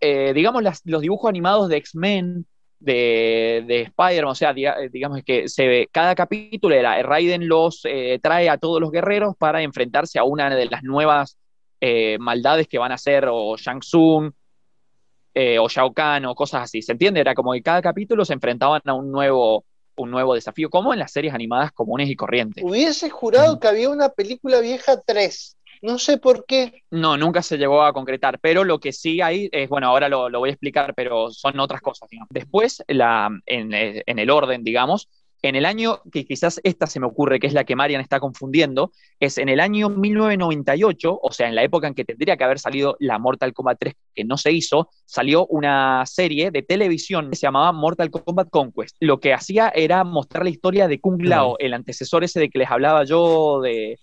eh, 0.00 0.32
digamos, 0.34 0.62
los 0.84 1.02
dibujos 1.02 1.28
animados 1.28 1.68
de 1.68 1.76
X-Men, 1.76 2.46
de, 2.78 3.64
de 3.66 3.82
Spider-Man, 3.82 4.32
o 4.32 4.34
sea, 4.34 4.54
eh, 4.56 4.88
digamos 4.90 5.22
que 5.22 5.48
se 5.48 5.66
ve, 5.66 5.88
cada 5.92 6.14
capítulo 6.14 6.74
era 6.74 7.02
Raiden 7.02 7.46
los 7.46 7.82
eh, 7.84 8.18
trae 8.22 8.48
a 8.48 8.56
todos 8.56 8.80
los 8.80 8.90
guerreros 8.90 9.36
para 9.36 9.60
enfrentarse 9.62 10.18
a 10.18 10.24
una 10.24 10.48
de 10.48 10.66
las 10.66 10.82
nuevas 10.82 11.36
maldades 12.18 12.68
que 12.68 12.76
van 12.76 12.92
a 12.92 12.98
ser 12.98 13.26
o 13.30 13.56
Shang 13.56 13.80
Tsung 13.80 14.30
o 15.60 15.68
Shao 15.68 15.94
Kahn 15.94 16.26
o 16.26 16.34
cosas 16.34 16.64
así, 16.64 16.82
¿se 16.82 16.92
entiende? 16.92 17.20
Era 17.20 17.34
como 17.34 17.52
que 17.52 17.62
cada 17.62 17.80
capítulo 17.80 18.26
se 18.26 18.34
enfrentaban 18.34 18.82
a 18.84 18.92
un 18.92 19.10
nuevo, 19.10 19.64
un 19.96 20.10
nuevo 20.10 20.34
desafío, 20.34 20.68
como 20.68 20.92
en 20.92 20.98
las 20.98 21.12
series 21.12 21.32
animadas 21.32 21.72
comunes 21.72 22.08
y 22.10 22.16
corrientes. 22.16 22.62
Hubiese 22.64 23.08
jurado 23.08 23.58
que 23.60 23.68
había 23.68 23.88
una 23.88 24.10
película 24.10 24.60
vieja 24.60 25.00
3. 25.00 25.56
No 25.82 25.98
sé 25.98 26.18
por 26.18 26.44
qué. 26.44 26.82
No, 26.90 27.16
nunca 27.16 27.42
se 27.42 27.56
llegó 27.56 27.82
a 27.82 27.92
concretar, 27.92 28.38
pero 28.40 28.64
lo 28.64 28.78
que 28.78 28.92
sí 28.92 29.20
hay 29.20 29.48
es, 29.50 29.68
bueno, 29.68 29.88
ahora 29.88 30.08
lo, 30.08 30.30
voy 30.30 30.50
a 30.50 30.52
explicar, 30.52 30.94
pero 30.94 31.30
son 31.30 31.58
otras 31.58 31.80
cosas. 31.80 32.08
Después, 32.28 32.82
la, 32.88 33.30
en, 33.46 33.70
en, 33.72 34.18
el 34.18 34.30
orden, 34.30 34.62
digamos, 34.62 35.08
en 35.42 35.56
el 35.56 35.64
año 35.64 36.02
que 36.12 36.26
quizás 36.26 36.60
esta 36.64 36.86
se 36.86 37.00
me 37.00 37.06
ocurre, 37.06 37.40
que 37.40 37.46
es 37.46 37.54
la 37.54 37.64
que 37.64 37.76
Marian 37.76 38.02
está 38.02 38.20
confundiendo, 38.20 38.92
es 39.18 39.38
en 39.38 39.48
el 39.48 39.58
año 39.58 39.88
1998, 39.88 41.18
o 41.22 41.32
sea, 41.32 41.48
en 41.48 41.54
la 41.54 41.62
época 41.62 41.86
en 41.86 41.94
que 41.94 42.04
tendría 42.04 42.36
que 42.36 42.44
haber 42.44 42.58
salido 42.58 42.96
la 43.00 43.18
Mortal 43.18 43.54
Kombat 43.54 43.78
3, 43.80 43.94
que 44.14 44.24
no 44.24 44.36
se 44.36 44.52
hizo, 44.52 44.90
salió 45.06 45.46
una 45.46 46.04
serie 46.04 46.50
de 46.50 46.62
televisión 46.62 47.30
que 47.30 47.36
se 47.36 47.46
llamaba 47.46 47.72
Mortal 47.72 48.10
Kombat 48.10 48.50
Conquest. 48.50 48.96
Lo 49.00 49.18
que 49.18 49.32
hacía 49.32 49.72
era 49.74 50.04
mostrar 50.04 50.44
la 50.44 50.50
historia 50.50 50.88
de 50.88 51.00
Kung 51.00 51.22
Lao, 51.22 51.56
el 51.58 51.72
antecesor 51.72 52.22
ese 52.22 52.38
de 52.38 52.50
que 52.50 52.58
les 52.58 52.70
hablaba 52.70 53.04
yo 53.04 53.62
de, 53.62 53.98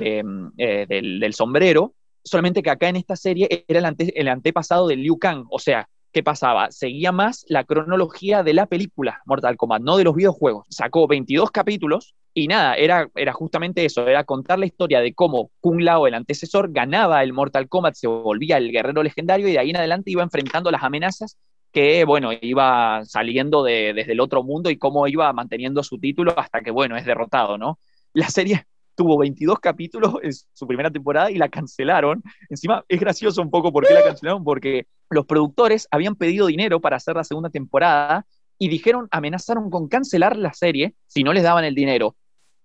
Em, 0.00 0.50
eh, 0.58 0.86
del, 0.88 1.34
sombrero, 1.34 1.94
solamente 2.22 2.62
que 2.62 2.70
acá 2.70 2.88
en 2.88 2.96
esta 2.96 3.16
serie 3.16 3.64
era 3.66 3.80
el, 3.98 4.28
antepasado 4.28 4.86
de 4.86 4.96
Liu 4.96 5.18
Kang, 5.18 5.46
o 5.50 5.58
sea, 5.58 5.88
¿qué 6.12 6.22
pasaba? 6.22 6.70
Seguía 6.70 7.10
más 7.10 7.44
la 7.48 7.64
cronología 7.64 8.42
de 8.42 8.54
la 8.54 8.66
película 8.66 9.20
Mortal 9.26 9.56
Kombat, 9.56 9.82
no 9.82 9.96
de 9.96 10.04
los 10.04 10.14
videojuegos. 10.14 10.66
Sacó 10.68 11.08
22 11.08 11.50
capítulos 11.50 12.14
y 12.34 12.48
nada, 12.48 12.74
era, 12.74 13.10
era 13.14 13.32
justamente 13.32 13.84
eso, 13.84 14.06
era 14.06 14.24
contar 14.24 14.58
la 14.58 14.66
historia 14.66 15.00
de 15.00 15.14
cómo 15.14 15.50
Kung 15.60 15.80
Lao, 15.80 16.06
el 16.06 16.14
antecesor, 16.14 16.72
ganaba 16.72 17.22
el 17.22 17.32
Mortal 17.32 17.68
Kombat, 17.68 17.94
se 17.94 18.06
volvía 18.06 18.58
el 18.58 18.70
guerrero 18.70 19.02
legendario 19.02 19.48
y 19.48 19.52
de 19.52 19.58
ahí 19.58 19.70
en 19.70 19.76
adelante 19.76 20.10
iba 20.10 20.22
enfrentando 20.22 20.70
las 20.70 20.82
amenazas 20.82 21.38
que, 21.72 22.04
bueno, 22.04 22.30
iba 22.40 23.02
saliendo 23.04 23.64
de, 23.64 23.94
desde 23.94 24.12
el 24.12 24.20
otro 24.20 24.42
mundo 24.42 24.70
y 24.70 24.76
cómo 24.76 25.08
iba 25.08 25.32
manteniendo 25.32 25.82
su 25.82 25.98
título 25.98 26.38
hasta 26.38 26.60
que, 26.60 26.70
bueno, 26.70 26.96
es 26.96 27.06
derrotado, 27.06 27.56
¿no? 27.56 27.78
La 28.12 28.28
serie 28.28 28.66
tuvo 28.94 29.18
22 29.18 29.58
capítulos 29.60 30.14
en 30.22 30.32
su 30.32 30.66
primera 30.66 30.90
temporada 30.90 31.30
y 31.30 31.36
la 31.36 31.48
cancelaron. 31.48 32.22
Encima 32.48 32.84
es 32.88 33.00
gracioso 33.00 33.42
un 33.42 33.50
poco 33.50 33.72
por 33.72 33.86
qué 33.86 33.94
la 33.94 34.02
cancelaron, 34.02 34.44
porque 34.44 34.86
los 35.10 35.26
productores 35.26 35.88
habían 35.90 36.16
pedido 36.16 36.46
dinero 36.46 36.80
para 36.80 36.96
hacer 36.96 37.16
la 37.16 37.24
segunda 37.24 37.50
temporada 37.50 38.26
y 38.58 38.68
dijeron, 38.68 39.08
amenazaron 39.10 39.70
con 39.70 39.88
cancelar 39.88 40.36
la 40.36 40.52
serie 40.52 40.94
si 41.06 41.24
no 41.24 41.32
les 41.32 41.42
daban 41.42 41.64
el 41.64 41.74
dinero. 41.74 42.16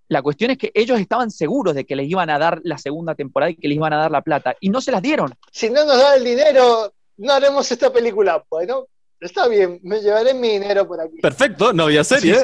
La 0.09 0.21
cuestión 0.21 0.51
es 0.51 0.57
que 0.57 0.71
ellos 0.73 0.99
estaban 0.99 1.31
seguros 1.31 1.75
de 1.75 1.85
que 1.85 1.95
les 1.95 2.09
iban 2.09 2.29
a 2.29 2.39
dar 2.39 2.61
la 2.63 2.77
segunda 2.77 3.15
temporada 3.15 3.49
y 3.49 3.55
que 3.55 3.67
les 3.67 3.75
iban 3.75 3.91
a 3.93 3.97
dar 3.97 4.11
la 4.11 4.21
plata 4.21 4.55
y 4.61 4.69
no 4.69 4.79
se 4.79 4.91
las 4.91 5.01
dieron. 5.01 5.33
Si 5.51 5.69
no 5.69 5.85
nos 5.85 5.97
da 5.97 6.15
el 6.15 6.23
dinero, 6.23 6.93
no 7.17 7.33
haremos 7.33 7.69
esta 7.71 7.91
película. 7.91 8.43
Bueno, 8.49 8.87
está 9.19 9.47
bien, 9.47 9.79
me 9.83 9.99
llevaré 9.99 10.33
mi 10.33 10.49
dinero 10.49 10.87
por 10.87 11.01
aquí. 11.01 11.17
Perfecto, 11.19 11.73
no 11.73 11.83
había 11.83 12.03
serie. 12.03 12.37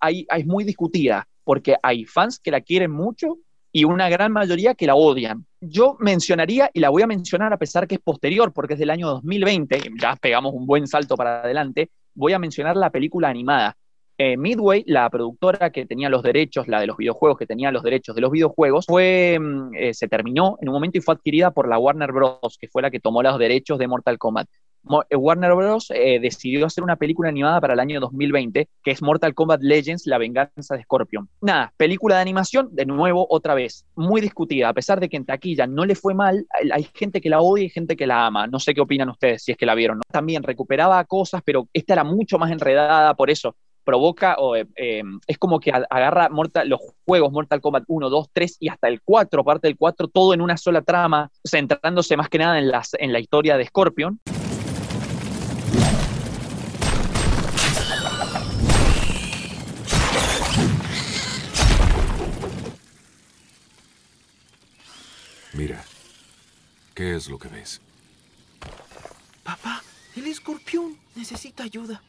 Ahí, 0.00 0.26
es 0.30 0.46
muy 0.46 0.62
discutida 0.62 1.26
porque 1.48 1.76
hay 1.82 2.04
fans 2.04 2.38
que 2.38 2.50
la 2.50 2.60
quieren 2.60 2.90
mucho 2.90 3.38
y 3.72 3.84
una 3.84 4.10
gran 4.10 4.32
mayoría 4.32 4.74
que 4.74 4.86
la 4.86 4.96
odian. 4.96 5.46
Yo 5.62 5.96
mencionaría, 5.98 6.70
y 6.74 6.80
la 6.80 6.90
voy 6.90 7.00
a 7.00 7.06
mencionar 7.06 7.54
a 7.54 7.56
pesar 7.56 7.88
que 7.88 7.94
es 7.94 8.02
posterior, 8.02 8.52
porque 8.52 8.74
es 8.74 8.78
del 8.78 8.90
año 8.90 9.08
2020, 9.08 9.80
ya 9.98 10.14
pegamos 10.16 10.52
un 10.52 10.66
buen 10.66 10.86
salto 10.86 11.16
para 11.16 11.40
adelante, 11.40 11.88
voy 12.12 12.34
a 12.34 12.38
mencionar 12.38 12.76
la 12.76 12.90
película 12.90 13.30
animada. 13.30 13.74
Eh, 14.18 14.36
Midway, 14.36 14.84
la 14.88 15.08
productora 15.08 15.70
que 15.70 15.86
tenía 15.86 16.10
los 16.10 16.22
derechos, 16.22 16.68
la 16.68 16.80
de 16.80 16.86
los 16.86 16.98
videojuegos, 16.98 17.38
que 17.38 17.46
tenía 17.46 17.72
los 17.72 17.82
derechos 17.82 18.14
de 18.14 18.20
los 18.20 18.30
videojuegos, 18.30 18.84
fue, 18.84 19.38
mm, 19.40 19.74
eh, 19.74 19.94
se 19.94 20.06
terminó 20.06 20.58
en 20.60 20.68
un 20.68 20.74
momento 20.74 20.98
y 20.98 21.00
fue 21.00 21.14
adquirida 21.14 21.50
por 21.50 21.66
la 21.66 21.78
Warner 21.78 22.12
Bros., 22.12 22.58
que 22.60 22.68
fue 22.68 22.82
la 22.82 22.90
que 22.90 23.00
tomó 23.00 23.22
los 23.22 23.38
derechos 23.38 23.78
de 23.78 23.88
Mortal 23.88 24.18
Kombat. 24.18 24.48
Eh, 25.10 25.16
Warner 25.16 25.54
Bros. 25.54 25.90
eh, 25.94 26.18
decidió 26.20 26.66
hacer 26.66 26.82
una 26.84 26.96
película 26.96 27.28
animada 27.28 27.60
para 27.60 27.74
el 27.74 27.80
año 27.80 28.00
2020, 28.00 28.68
que 28.82 28.90
es 28.90 29.02
Mortal 29.02 29.34
Kombat 29.34 29.60
Legends, 29.62 30.06
La 30.06 30.18
venganza 30.18 30.76
de 30.76 30.82
Scorpion. 30.82 31.28
Nada, 31.40 31.72
película 31.76 32.16
de 32.16 32.22
animación, 32.22 32.68
de 32.72 32.86
nuevo, 32.86 33.26
otra 33.30 33.54
vez, 33.54 33.84
muy 33.94 34.20
discutida, 34.20 34.68
a 34.68 34.74
pesar 34.74 35.00
de 35.00 35.08
que 35.08 35.16
en 35.16 35.24
taquilla 35.26 35.66
no 35.66 35.84
le 35.84 35.94
fue 35.94 36.14
mal, 36.14 36.46
hay- 36.72 36.88
gente 36.94 37.20
que 37.20 37.28
la 37.30 37.40
odia 37.40 37.64
y 37.64 37.70
gente 37.70 37.96
que 37.96 38.06
la 38.06 38.26
ama. 38.26 38.46
No 38.46 38.58
sé 38.58 38.74
qué 38.74 38.80
opinan 38.80 39.08
ustedes, 39.10 39.42
si 39.44 39.52
es 39.52 39.58
que 39.58 39.66
la 39.66 39.74
vieron. 39.74 39.98
¿no? 39.98 40.02
También 40.10 40.42
recuperaba 40.42 41.04
cosas, 41.04 41.42
pero 41.44 41.68
esta 41.72 41.92
era 41.92 42.04
mucho 42.04 42.38
más 42.38 42.50
enredada, 42.50 43.14
por 43.14 43.30
eso 43.30 43.54
provoca, 43.84 44.36
o, 44.38 44.54
eh, 44.54 44.66
eh, 44.76 45.02
es 45.26 45.38
como 45.38 45.60
que 45.60 45.70
agarra 45.72 46.28
Mortal- 46.28 46.68
los 46.68 46.78
juegos 47.06 47.32
Mortal 47.32 47.60
Kombat 47.62 47.84
1, 47.86 48.10
2, 48.10 48.26
3 48.34 48.56
y 48.60 48.68
hasta 48.68 48.86
el 48.88 49.00
4, 49.02 49.42
parte 49.44 49.66
del 49.68 49.78
4, 49.78 50.08
todo 50.08 50.34
en 50.34 50.42
una 50.42 50.58
sola 50.58 50.82
trama, 50.82 51.30
centrándose 51.42 52.14
más 52.16 52.28
que 52.28 52.36
nada 52.38 52.58
en, 52.58 52.68
las, 52.68 52.90
en 52.98 53.12
la 53.14 53.18
historia 53.20 53.56
de 53.56 53.64
Scorpion. 53.64 54.20
Mira, 65.58 65.84
¿qué 66.94 67.16
es 67.16 67.28
lo 67.28 67.36
que 67.36 67.48
ves? 67.48 67.80
Papá, 69.42 69.82
el 70.14 70.28
escorpión 70.28 70.96
necesita 71.16 71.64
ayuda. 71.64 72.00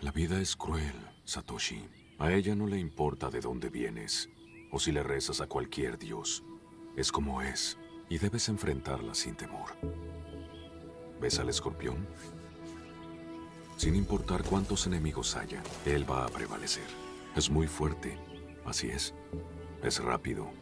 La 0.00 0.10
vida 0.10 0.40
es 0.40 0.56
cruel, 0.56 0.96
Satoshi. 1.24 1.80
A 2.18 2.32
ella 2.32 2.56
no 2.56 2.66
le 2.66 2.76
importa 2.76 3.30
de 3.30 3.40
dónde 3.40 3.70
vienes 3.70 4.28
o 4.72 4.80
si 4.80 4.90
le 4.90 5.04
rezas 5.04 5.40
a 5.40 5.46
cualquier 5.46 5.96
dios. 5.96 6.42
Es 6.96 7.12
como 7.12 7.40
es 7.40 7.78
y 8.08 8.18
debes 8.18 8.48
enfrentarla 8.48 9.14
sin 9.14 9.36
temor. 9.36 9.76
¿Ves 11.20 11.38
al 11.38 11.50
escorpión? 11.50 12.04
Sin 13.76 13.94
importar 13.94 14.42
cuántos 14.42 14.88
enemigos 14.88 15.36
haya, 15.36 15.62
él 15.86 16.10
va 16.10 16.26
a 16.26 16.28
prevalecer. 16.28 16.88
Es 17.36 17.48
muy 17.48 17.68
fuerte, 17.68 18.18
así 18.66 18.88
es. 18.88 19.14
Es 19.84 20.02
rápido. 20.02 20.59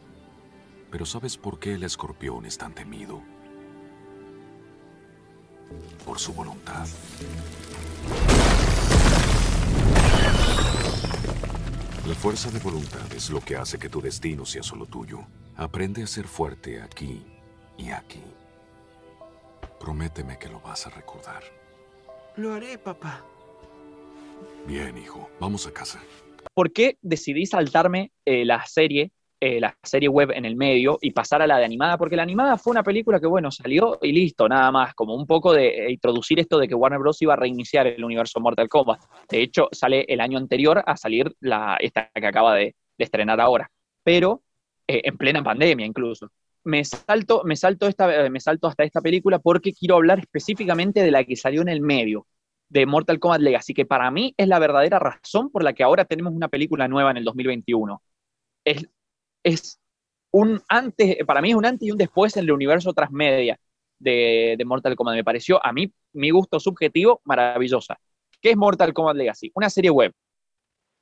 Pero 0.91 1.05
¿sabes 1.05 1.37
por 1.37 1.59
qué 1.59 1.75
el 1.75 1.83
escorpión 1.83 2.47
es 2.47 2.57
tan 2.57 2.75
temido? 2.75 3.23
Por 6.05 6.19
su 6.19 6.33
voluntad. 6.33 6.87
La 12.07 12.15
fuerza 12.15 12.51
de 12.51 12.59
voluntad 12.61 13.13
es 13.15 13.29
lo 13.29 13.41
que 13.41 13.57
hace 13.57 13.79
que 13.79 13.91
tu 13.91 14.01
destino 14.01 14.47
sea 14.47 14.63
solo 14.63 14.87
tuyo. 14.87 15.27
Aprende 15.57 16.03
a 16.03 16.07
ser 16.07 16.27
fuerte 16.27 16.81
aquí 16.81 17.23
y 17.77 17.91
aquí. 17.91 18.23
Prométeme 19.79 20.39
que 20.39 20.49
lo 20.49 20.61
vas 20.61 20.87
a 20.87 20.91
recordar. 20.91 21.43
Lo 22.37 22.55
haré, 22.55 22.79
papá. 22.79 23.23
Bien, 24.67 24.97
hijo. 24.97 25.29
Vamos 25.39 25.67
a 25.67 25.73
casa. 25.73 26.01
¿Por 26.55 26.73
qué 26.73 26.97
decidí 27.03 27.45
saltarme 27.45 28.11
eh, 28.25 28.45
la 28.45 28.65
serie, 28.67 29.13
eh, 29.41 29.61
la 29.61 29.77
serie 29.83 30.09
web 30.09 30.31
en 30.33 30.45
el 30.45 30.57
medio 30.57 30.99
y 31.01 31.13
pasar 31.13 31.43
a 31.43 31.47
la 31.47 31.59
de 31.59 31.65
animada? 31.65 31.97
Porque 31.97 32.17
la 32.17 32.23
animada 32.23 32.59
fue 32.59 32.73
una 32.73 32.83
película 32.83 33.21
que, 33.21 33.27
bueno, 33.27 33.51
salió 33.51 33.99
y 34.03 34.13
listo, 34.13 34.49
nada 34.49 34.71
más, 34.71 34.95
como 34.95 35.15
un 35.15 35.27
poco 35.27 35.53
de 35.53 35.87
eh, 35.87 35.93
introducir 35.93 36.41
esto 36.41 36.59
de 36.59 36.69
que 36.69 36.75
Warner 36.75 36.99
Bros. 36.99 37.23
iba 37.23 37.35
a 37.35 37.37
reiniciar 37.37 37.87
el 37.87 38.05
universo 38.05 38.41
Mortal 38.41 38.69
Kombat. 38.69 39.01
De 39.29 39.43
hecho, 39.43 39.69
sale 39.73 40.05
el 40.09 40.21
año 40.21 40.39
anterior 40.39 40.83
a 40.85 40.97
salir 40.97 41.35
la, 41.41 41.77
esta 41.81 42.11
que 42.15 42.27
acaba 42.27 42.55
de, 42.55 42.75
estrenar 42.99 43.41
ahora, 43.41 43.71
pero 44.03 44.43
eh, 44.87 45.03
en 45.05 45.17
plena 45.17 45.43
pandemia 45.43 45.87
incluso. 45.87 46.31
Me 46.65 46.85
salto, 46.85 47.43
me, 47.45 47.55
salto 47.55 47.87
esta, 47.87 48.29
me 48.29 48.41
salto 48.41 48.67
hasta 48.67 48.83
esta 48.83 49.01
película 49.01 49.39
porque 49.39 49.73
quiero 49.73 49.95
hablar 49.95 50.19
específicamente 50.19 51.01
de 51.01 51.13
la 51.13 51.23
que 51.23 51.37
salió 51.37 51.63
en 51.63 51.69
el 51.69 51.81
medio, 51.81 52.27
de 52.69 52.87
Mortal 52.87 53.19
Kombat 53.19 53.41
Legacy, 53.41 53.75
que 53.75 53.87
para 53.87 54.11
mí 54.11 54.35
es 54.37 54.49
la 54.49 54.59
verdadera 54.59 54.99
razón 54.99 55.51
por 55.51 55.63
la 55.63 55.73
que 55.73 55.83
ahora 55.83 56.05
tenemos 56.05 56.33
una 56.33 56.49
película 56.49 56.89
nueva 56.89 57.11
en 57.11 57.19
el 57.19 57.25
2021. 57.25 58.03
Es, 58.65 58.89
es 59.49 59.81
un 60.31 60.63
antes, 60.69 61.17
para 61.27 61.41
mí 61.41 61.51
es 61.51 61.57
un 61.57 61.67
antes 61.67 61.87
y 61.89 61.91
un 61.91 61.99
después 61.99 62.37
en 62.37 62.45
el 62.45 62.53
universo 62.53 62.93
transmedia 62.93 63.59
de, 63.99 64.55
de 64.59 64.65
Mortal 64.65 64.97
Kombat. 64.97 65.17
Me 65.17 65.25
pareció, 65.25 65.65
a 65.65 65.73
mí, 65.73 65.93
mi 66.13 66.31
gusto 66.31 66.61
subjetivo, 66.61 67.21
maravillosa. 67.25 67.99
¿Qué 68.41 68.51
es 68.51 68.57
Mortal 68.57 68.93
Kombat 68.93 69.17
Legacy? 69.17 69.51
Una 69.55 69.71
serie 69.71 69.91
web. 69.91 70.13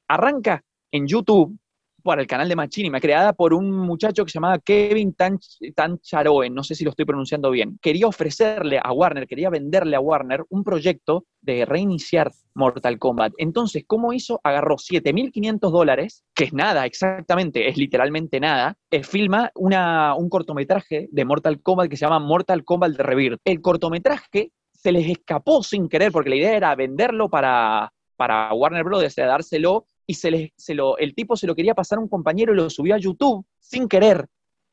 Arranca 0.08 0.62
en 0.92 1.06
YouTube 1.06 1.58
por 2.06 2.20
el 2.20 2.26
canal 2.28 2.48
de 2.48 2.54
Machinima, 2.54 3.00
creada 3.00 3.32
por 3.32 3.52
un 3.52 3.68
muchacho 3.68 4.24
que 4.24 4.30
se 4.30 4.36
llamaba 4.36 4.60
Kevin 4.60 5.12
Tanch- 5.16 5.74
Tancharoen, 5.74 6.54
no 6.54 6.62
sé 6.62 6.76
si 6.76 6.84
lo 6.84 6.90
estoy 6.90 7.04
pronunciando 7.04 7.50
bien. 7.50 7.78
Quería 7.82 8.06
ofrecerle 8.06 8.78
a 8.80 8.92
Warner, 8.92 9.26
quería 9.26 9.50
venderle 9.50 9.96
a 9.96 10.00
Warner 10.00 10.44
un 10.48 10.62
proyecto 10.62 11.24
de 11.40 11.64
reiniciar 11.64 12.30
Mortal 12.54 13.00
Kombat. 13.00 13.32
Entonces, 13.38 13.82
¿cómo 13.88 14.12
hizo? 14.12 14.40
Agarró 14.44 14.78
7.500 14.78 15.72
dólares, 15.72 16.22
que 16.32 16.44
es 16.44 16.52
nada, 16.52 16.86
exactamente, 16.86 17.68
es 17.68 17.76
literalmente 17.76 18.38
nada, 18.38 18.76
eh, 18.92 19.02
filma 19.02 19.50
un 19.56 20.28
cortometraje 20.28 21.08
de 21.10 21.24
Mortal 21.24 21.60
Kombat 21.60 21.90
que 21.90 21.96
se 21.96 22.04
llama 22.06 22.20
Mortal 22.20 22.64
Kombat 22.64 22.92
Rebirth. 22.98 23.40
El 23.44 23.60
cortometraje 23.60 24.52
se 24.72 24.92
les 24.92 25.08
escapó 25.10 25.64
sin 25.64 25.88
querer, 25.88 26.12
porque 26.12 26.30
la 26.30 26.36
idea 26.36 26.56
era 26.56 26.74
venderlo 26.76 27.28
para, 27.28 27.92
para 28.16 28.54
Warner 28.54 28.84
Bros., 28.84 29.12
dárselo, 29.16 29.88
y 30.06 30.14
se 30.14 30.30
les, 30.30 30.50
se 30.56 30.74
lo, 30.74 30.96
el 30.98 31.14
tipo 31.14 31.36
se 31.36 31.46
lo 31.46 31.54
quería 31.54 31.74
pasar 31.74 31.98
a 31.98 32.02
un 32.02 32.08
compañero 32.08 32.52
y 32.52 32.56
lo 32.56 32.70
subió 32.70 32.94
a 32.94 32.98
YouTube 32.98 33.44
sin 33.58 33.88
querer. 33.88 34.26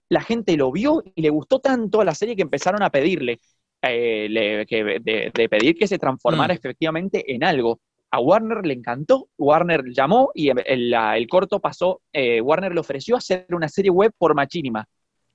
La 0.09 0.21
gente 0.21 0.55
lo 0.57 0.71
vio 0.71 1.01
y 1.15 1.21
le 1.21 1.29
gustó 1.29 1.59
tanto 1.59 2.01
a 2.01 2.05
la 2.05 2.13
serie 2.13 2.36
que 2.36 2.43
empezaron 2.43 2.84
a 2.84 2.89
pedirle, 2.89 3.39
eh, 3.81 4.27
le- 4.29 4.65
que, 4.65 4.84
de, 5.01 5.31
de 5.34 5.49
pedir 5.49 5.75
que 5.75 5.88
se 5.88 5.97
transformara 5.97 6.53
Mm. 6.53 6.57
efectivamente 6.57 7.34
en 7.34 7.43
algo. 7.43 7.79
A 8.11 8.19
Warner 8.19 8.63
le 8.63 8.75
encantó, 8.75 9.27
Warner 9.39 9.86
llamó 9.91 10.29
y 10.36 10.49
el, 10.49 11.27
corto 11.27 11.59
pasó, 11.59 12.01
eh, 12.13 12.41
Warner 12.41 12.71
le 12.73 12.79
ofreció 12.79 13.15
hacer 13.15 13.47
una 13.49 13.67
serie 13.67 13.89
web 13.89 14.11
por 14.15 14.36
Machinima 14.36 14.86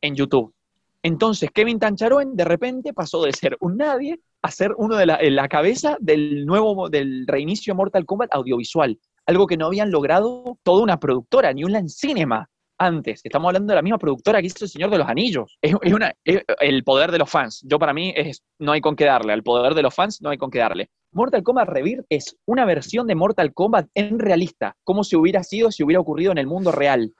en 0.01 0.14
YouTube. 0.14 0.55
Entonces 1.03 1.51
Kevin 1.53 1.80
Tancharoen 1.80 2.36
de 2.36 2.44
repente 2.44 2.92
pasó 2.92 3.22
de 3.24 3.32
ser 3.32 3.57
un 3.61 3.76
nadie 3.78 4.20
a 4.42 4.51
ser 4.53 4.72
uno 4.76 4.96
de 4.96 5.07
la, 5.07 5.18
la 5.22 5.49
cabeza 5.49 5.96
del 6.01 6.46
nuevo, 6.46 6.88
del 6.88 7.26
reinicio 7.26 7.74
Mortal 7.74 8.05
Kombat 8.05 8.32
audiovisual, 8.32 8.96
algo 9.29 9.47
que 9.47 9.59
no 9.59 9.66
habían 9.66 9.91
logrado 9.91 10.59
toda 10.62 10.83
una 10.83 10.99
productora, 10.99 11.53
ni 11.53 11.62
en 11.62 11.89
cinema 11.91 12.49
antes. 12.79 13.20
Estamos 13.22 13.49
hablando 13.49 13.72
de 13.72 13.74
la 13.74 13.83
misma 13.83 13.99
productora 13.99 14.41
que 14.41 14.47
hizo 14.47 14.64
El 14.64 14.70
Señor 14.70 14.89
de 14.89 14.97
los 14.97 15.07
Anillos. 15.07 15.59
Es, 15.61 15.74
una, 15.74 16.14
el 16.24 16.83
poder 16.83 17.12
de 17.12 17.18
los 17.18 17.29
fans. 17.29 17.61
Yo 17.66 17.79
para 17.79 17.93
mí 17.93 18.14
es, 18.16 18.43
no 18.59 18.72
hay 18.72 18.81
con 18.81 18.97
qué 18.97 19.05
darle. 19.05 19.35
Al 19.35 19.43
poder 19.43 19.74
de 19.74 19.83
los 19.83 19.95
fans 19.95 20.22
no 20.22 20.31
hay 20.31 20.39
con 20.39 20.51
qué 20.51 20.61
darle. 20.61 20.89
Mortal 21.12 21.43
Kombat 21.43 21.68
Rebirth 21.68 22.07
es 22.09 22.39
una 22.47 22.64
versión 22.64 23.07
de 23.07 23.16
Mortal 23.16 23.53
Kombat 23.53 23.89
en 23.95 24.18
realista, 24.18 24.76
como 24.83 25.05
si 25.05 25.14
hubiera 25.14 25.43
sido 25.43 25.70
si 25.70 25.83
hubiera 25.83 26.01
ocurrido 26.01 26.33
en 26.33 26.39
el 26.39 26.47
mundo 26.47 26.72
real. 26.72 27.12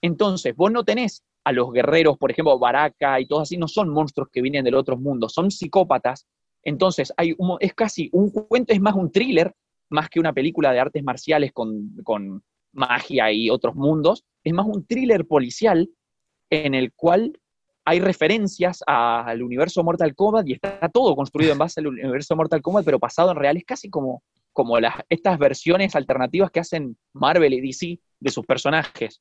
Entonces, 0.00 0.56
vos 0.56 0.72
no 0.72 0.84
tenés 0.84 1.22
a 1.44 1.52
los 1.52 1.70
guerreros, 1.70 2.16
por 2.16 2.30
ejemplo, 2.30 2.58
Baraka 2.58 3.20
y 3.20 3.26
todos 3.26 3.42
así, 3.42 3.58
no 3.58 3.68
son 3.68 3.90
monstruos 3.90 4.30
que 4.32 4.40
vienen 4.40 4.64
del 4.64 4.74
otro 4.74 4.96
mundo, 4.96 5.28
son 5.28 5.50
psicópatas. 5.50 6.26
Entonces, 6.62 7.12
hay 7.18 7.34
un- 7.36 7.58
es 7.60 7.74
casi 7.74 8.08
un 8.12 8.30
cuento, 8.30 8.72
es 8.72 8.80
más 8.80 8.94
un 8.94 9.12
thriller, 9.12 9.52
más 9.90 10.08
que 10.08 10.20
una 10.20 10.32
película 10.32 10.72
de 10.72 10.80
artes 10.80 11.02
marciales 11.02 11.52
con, 11.52 11.94
con 12.02 12.42
magia 12.72 13.32
y 13.32 13.50
otros 13.50 13.74
mundos, 13.74 14.24
es 14.44 14.52
más 14.52 14.66
un 14.66 14.86
thriller 14.86 15.26
policial 15.26 15.88
en 16.50 16.74
el 16.74 16.92
cual 16.92 17.32
hay 17.84 18.00
referencias 18.00 18.80
al 18.86 19.42
universo 19.42 19.82
Mortal 19.84 20.14
Kombat 20.14 20.46
y 20.48 20.54
está 20.54 20.88
todo 20.92 21.14
construido 21.14 21.52
en 21.52 21.58
base 21.58 21.80
al 21.80 21.86
universo 21.86 22.34
Mortal 22.34 22.60
Kombat, 22.60 22.84
pero 22.84 22.98
pasado 22.98 23.30
en 23.30 23.36
real. 23.36 23.56
Es 23.56 23.64
casi 23.64 23.88
como, 23.88 24.24
como 24.52 24.78
las, 24.80 24.94
estas 25.08 25.38
versiones 25.38 25.94
alternativas 25.94 26.50
que 26.50 26.60
hacen 26.60 26.96
Marvel 27.12 27.54
y 27.54 27.60
DC 27.60 28.00
de 28.18 28.30
sus 28.30 28.44
personajes. 28.44 29.20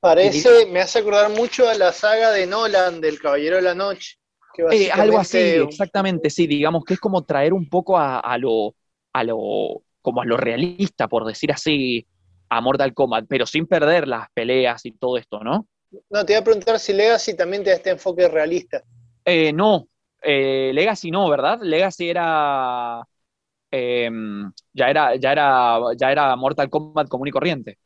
Parece, 0.00 0.66
me 0.66 0.80
hace 0.80 1.00
acordar 1.00 1.30
mucho 1.30 1.68
a 1.68 1.74
la 1.74 1.92
saga 1.92 2.30
de 2.30 2.46
Nolan 2.46 3.00
del 3.00 3.18
Caballero 3.20 3.56
de 3.56 3.62
la 3.62 3.74
Noche. 3.74 4.16
que 4.54 4.62
Eh, 4.70 4.90
algo 4.90 5.18
así, 5.18 5.38
exactamente, 5.38 6.30
sí, 6.30 6.46
digamos 6.46 6.84
que 6.84 6.94
es 6.94 7.00
como 7.00 7.24
traer 7.24 7.52
un 7.52 7.68
poco 7.68 7.98
a, 7.98 8.20
a 8.20 8.38
lo, 8.38 8.74
a 9.16 9.24
lo, 9.24 9.82
como 10.02 10.20
a 10.20 10.26
lo 10.26 10.36
realista, 10.36 11.08
por 11.08 11.24
decir 11.24 11.50
así, 11.50 12.06
a 12.50 12.60
Mortal 12.60 12.92
Kombat, 12.92 13.24
pero 13.26 13.46
sin 13.46 13.66
perder 13.66 14.06
las 14.06 14.28
peleas 14.34 14.84
y 14.84 14.92
todo 14.92 15.16
esto, 15.16 15.40
¿no? 15.40 15.66
No, 16.10 16.24
te 16.24 16.34
iba 16.34 16.40
a 16.40 16.44
preguntar 16.44 16.78
si 16.78 16.92
Legacy 16.92 17.34
también 17.34 17.64
te 17.64 17.70
da 17.70 17.76
este 17.76 17.90
enfoque 17.90 18.28
realista. 18.28 18.82
Eh, 19.24 19.54
no, 19.54 19.88
eh, 20.22 20.70
Legacy 20.74 21.10
no, 21.10 21.30
¿verdad? 21.30 21.60
Legacy 21.62 22.10
era, 22.10 23.02
em, 23.70 24.52
ya 24.74 24.90
era, 24.90 25.16
ya 25.16 25.32
era, 25.32 25.78
ya 25.96 26.12
era 26.12 26.36
Mortal 26.36 26.68
Kombat 26.68 27.08
común 27.08 27.28
y 27.28 27.30
corriente. 27.30 27.78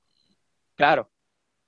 Claro. 0.75 1.11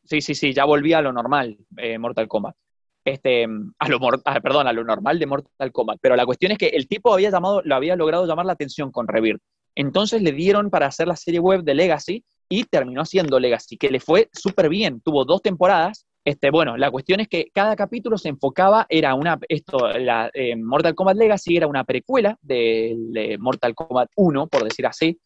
Sí, 0.05 0.21
sí, 0.21 0.35
sí, 0.35 0.53
ya 0.53 0.65
volvía 0.65 0.99
a 0.99 1.03
lo 1.03 1.13
normal, 1.13 1.57
eh, 1.77 1.99
Mortal 1.99 2.27
Kombat. 2.27 2.57
Este, 3.05 3.44
a 3.78 3.88
lo, 3.88 3.98
ah, 4.24 4.40
perdón, 4.40 4.66
normal 4.86 5.18
de 5.18 5.26
Mortal 5.26 5.72
Kombat. 5.72 5.98
Pero 6.00 6.16
la 6.16 6.26
cuestión 6.26 6.53
es 6.53 6.59
que 6.59 6.68
el 6.68 6.88
tipo 6.88 7.12
había 7.12 7.30
llamado, 7.30 7.62
lo 7.64 7.74
había 7.74 7.96
logrado 7.96 8.26
llamar 8.26 8.46
la 8.46 8.53
atención 8.53 8.90
con 8.90 9.09
Rebirth. 9.09 9.42
Entonces 9.74 10.22
le 10.22 10.32
dieron 10.32 10.70
para 10.70 10.86
hacer 10.86 11.09
la 11.09 11.16
serie 11.16 11.40
web 11.40 11.62
de 11.62 11.74
Legacy 11.74 12.24
y 12.48 12.64
terminó 12.64 13.03
haciendo 13.03 13.40
Legacy, 13.40 13.76
que 13.76 13.90
le 13.90 14.00
fue 14.00 14.28
súper 14.32 14.68
bien. 14.68 15.00
Tuvo 15.00 15.24
dos 15.24 15.42
temporadas. 15.42 16.07
Este, 16.24 16.50
bueno, 16.50 16.76
la 16.76 16.90
cuestión 16.90 17.18
es 17.20 17.28
que 17.28 17.48
cada 17.53 17.74
capítulo 17.74 18.16
se 18.16 18.28
enfocaba, 18.28 18.86
era 18.88 19.14
una, 19.14 19.40
esto, 19.48 19.88
la 19.98 20.30
eh, 20.34 20.55
Mortal 20.55 20.94
Kombat 20.94 21.16
Legacy 21.16 21.57
era 21.57 21.66
una 21.66 21.82
precuela 21.82 22.38
de, 22.42 23.36
Mortal 23.40 23.74
Kombat 23.74 24.09
1, 24.14 24.46
por 24.46 24.62
decir 24.62 24.86
así, 24.86 25.18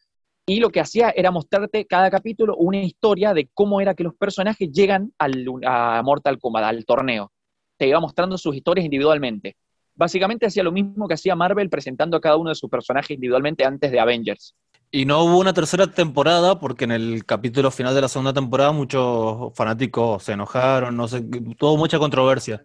y 0.46 0.58
lo 0.58 0.70
que 0.70 0.80
hacía 0.80 1.12
era 1.14 1.30
mostrarte 1.30 1.84
cada 1.84 2.10
capítulo 2.10 2.56
una 2.56 2.78
historia 2.78 3.34
de 3.34 3.50
cómo 3.52 3.82
era 3.82 3.94
que 3.94 4.04
los 4.04 4.14
personajes 4.14 4.70
llegan 4.72 5.12
a 5.18 6.00
Mortal 6.02 6.38
Kombat, 6.38 6.64
al 6.64 6.86
torneo. 6.86 7.30
Te 7.76 7.86
iba 7.86 8.00
mostrando 8.00 8.38
sus 8.38 8.54
historias 8.56 8.84
individualmente. 8.84 9.56
Básicamente 9.94 10.46
hacía 10.46 10.62
lo 10.62 10.72
mismo 10.72 11.08
que 11.08 11.14
hacía 11.14 11.34
Marvel 11.34 11.70
presentando 11.70 12.16
a 12.16 12.20
cada 12.20 12.36
uno 12.36 12.50
de 12.50 12.54
sus 12.54 12.70
personajes 12.70 13.12
individualmente 13.12 13.64
antes 13.64 13.90
de 13.90 14.00
Avengers. 14.00 14.54
Y 14.90 15.04
no 15.04 15.24
hubo 15.24 15.38
una 15.38 15.52
tercera 15.52 15.86
temporada 15.86 16.58
porque 16.60 16.84
en 16.84 16.92
el 16.92 17.24
capítulo 17.24 17.70
final 17.70 17.94
de 17.94 18.02
la 18.02 18.08
segunda 18.08 18.32
temporada 18.32 18.72
muchos 18.72 19.52
fanáticos 19.54 20.22
se 20.22 20.32
enojaron, 20.32 20.96
no 20.96 21.08
sé, 21.08 21.22
tuvo 21.56 21.76
mucha 21.76 21.98
controversia. 21.98 22.64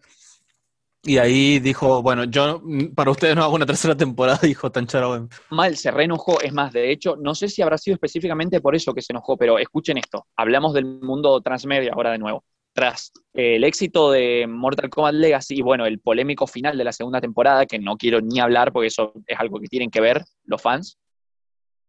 Y 1.03 1.17
ahí 1.17 1.59
dijo, 1.59 2.03
bueno, 2.03 2.25
yo 2.25 2.61
para 2.95 3.09
ustedes 3.09 3.35
no 3.35 3.43
hago 3.43 3.55
una 3.55 3.65
tercera 3.65 3.97
temporada, 3.97 4.39
dijo 4.43 4.71
Tancharo. 4.71 5.27
Mal 5.49 5.75
se 5.75 5.89
reenojó, 5.89 6.39
es 6.41 6.53
más, 6.53 6.71
de 6.73 6.91
hecho, 6.91 7.15
no 7.15 7.33
sé 7.33 7.49
si 7.49 7.63
habrá 7.63 7.77
sido 7.77 7.95
específicamente 7.95 8.61
por 8.61 8.75
eso 8.75 8.93
que 8.93 9.01
se 9.01 9.13
enojó, 9.13 9.35
pero 9.35 9.57
escuchen 9.57 9.97
esto, 9.97 10.27
hablamos 10.35 10.73
del 10.73 10.85
mundo 10.85 11.41
transmedia 11.41 11.93
ahora 11.93 12.11
de 12.11 12.19
nuevo. 12.19 12.43
Tras 12.73 13.11
el 13.33 13.63
éxito 13.65 14.11
de 14.11 14.47
Mortal 14.47 14.89
Kombat 14.89 15.13
Legacy 15.15 15.55
y 15.57 15.61
bueno, 15.61 15.85
el 15.85 15.99
polémico 15.99 16.47
final 16.47 16.77
de 16.77 16.83
la 16.85 16.91
segunda 16.93 17.19
temporada, 17.19 17.65
que 17.65 17.79
no 17.79 17.97
quiero 17.97 18.21
ni 18.21 18.39
hablar 18.39 18.71
porque 18.71 18.87
eso 18.87 19.13
es 19.27 19.37
algo 19.39 19.59
que 19.59 19.67
tienen 19.67 19.89
que 19.91 19.99
ver 20.01 20.23
los 20.45 20.61
fans, 20.61 20.97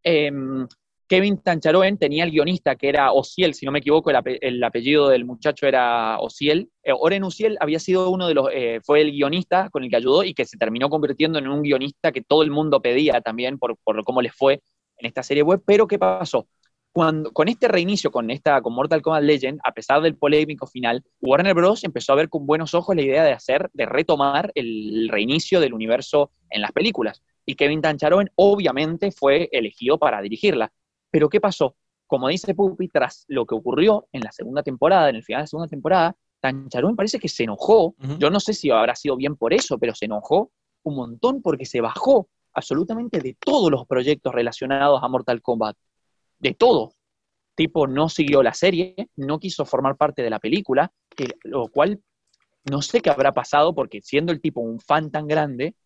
em, 0.02 0.66
Kevin 1.08 1.42
Tancharoen 1.42 1.98
tenía 1.98 2.24
el 2.24 2.30
guionista 2.30 2.74
que 2.74 2.88
era 2.88 3.12
Ociel, 3.12 3.52
si 3.54 3.66
no 3.66 3.72
me 3.72 3.80
equivoco, 3.80 4.08
el, 4.10 4.16
ape- 4.16 4.38
el 4.40 4.64
apellido 4.64 5.08
del 5.10 5.26
muchacho 5.26 5.66
era 5.66 6.18
Ociel. 6.18 6.70
Eh, 6.82 6.92
Oren 6.98 7.22
Ociel 7.24 7.58
había 7.60 7.78
sido 7.78 8.08
uno 8.08 8.26
de 8.28 8.34
los, 8.34 8.48
eh, 8.50 8.80
fue 8.82 9.02
el 9.02 9.10
guionista 9.12 9.68
con 9.68 9.84
el 9.84 9.90
que 9.90 9.96
ayudó 9.96 10.24
y 10.24 10.32
que 10.32 10.46
se 10.46 10.56
terminó 10.56 10.88
convirtiendo 10.88 11.38
en 11.38 11.48
un 11.48 11.60
guionista 11.62 12.12
que 12.12 12.22
todo 12.22 12.42
el 12.42 12.50
mundo 12.50 12.80
pedía 12.80 13.20
también 13.20 13.58
por, 13.58 13.76
por 13.84 14.02
cómo 14.04 14.22
les 14.22 14.34
fue 14.34 14.62
en 14.96 15.06
esta 15.06 15.22
serie 15.22 15.42
web. 15.42 15.62
Pero 15.66 15.86
¿qué 15.86 15.98
pasó? 15.98 16.46
Cuando, 16.92 17.32
con 17.32 17.48
este 17.48 17.68
reinicio, 17.68 18.10
con, 18.10 18.30
esta, 18.30 18.60
con 18.60 18.74
Mortal 18.74 19.00
Kombat 19.00 19.22
Legend, 19.22 19.60
a 19.64 19.72
pesar 19.72 20.02
del 20.02 20.16
polémico 20.16 20.66
final, 20.66 21.02
Warner 21.20 21.54
Bros. 21.54 21.84
empezó 21.84 22.12
a 22.12 22.16
ver 22.16 22.28
con 22.28 22.46
buenos 22.46 22.74
ojos 22.74 22.94
la 22.94 23.02
idea 23.02 23.24
de 23.24 23.32
hacer, 23.32 23.70
de 23.72 23.86
retomar 23.86 24.52
el 24.54 25.08
reinicio 25.08 25.58
del 25.58 25.72
universo 25.72 26.32
en 26.50 26.60
las 26.60 26.72
películas. 26.72 27.22
Y 27.46 27.54
Kevin 27.54 27.80
Tancharoen 27.80 28.30
obviamente 28.34 29.10
fue 29.10 29.48
elegido 29.52 29.98
para 29.98 30.20
dirigirla. 30.20 30.70
Pero 31.10 31.28
¿qué 31.28 31.40
pasó? 31.40 31.76
Como 32.06 32.28
dice 32.28 32.54
Pupi, 32.54 32.88
tras 32.88 33.24
lo 33.28 33.46
que 33.46 33.54
ocurrió 33.54 34.06
en 34.12 34.20
la 34.20 34.32
segunda 34.32 34.62
temporada, 34.62 35.08
en 35.08 35.16
el 35.16 35.24
final 35.24 35.40
de 35.40 35.44
la 35.44 35.46
segunda 35.46 35.68
temporada, 35.68 36.16
Tancharoen 36.40 36.94
parece 36.94 37.18
que 37.18 37.28
se 37.28 37.44
enojó. 37.44 37.94
Yo 38.18 38.28
no 38.28 38.38
sé 38.38 38.52
si 38.52 38.70
habrá 38.70 38.94
sido 38.96 39.16
bien 39.16 39.36
por 39.36 39.54
eso, 39.54 39.78
pero 39.78 39.94
se 39.94 40.04
enojó 40.04 40.50
un 40.82 40.96
montón 40.96 41.40
porque 41.40 41.64
se 41.64 41.80
bajó 41.80 42.28
absolutamente 42.52 43.20
de 43.20 43.34
todos 43.38 43.70
los 43.70 43.86
proyectos 43.86 44.34
relacionados 44.34 45.02
a 45.02 45.08
Mortal 45.08 45.40
Kombat. 45.40 45.76
De 46.42 46.54
todo. 46.54 46.94
Tipo, 47.54 47.86
no 47.86 48.08
siguió 48.08 48.42
la 48.42 48.52
serie, 48.52 48.96
no 49.14 49.38
quiso 49.38 49.64
formar 49.64 49.96
parte 49.96 50.22
de 50.22 50.30
la 50.30 50.40
película, 50.40 50.92
lo 51.44 51.68
cual 51.68 52.02
no 52.68 52.82
sé 52.82 53.00
qué 53.00 53.10
habrá 53.10 53.32
pasado 53.32 53.74
porque 53.76 54.00
siendo 54.02 54.32
el 54.32 54.40
tipo 54.40 54.60
un 54.60 54.80
fan 54.80 55.12
tan 55.12 55.28
grande, 55.28 55.76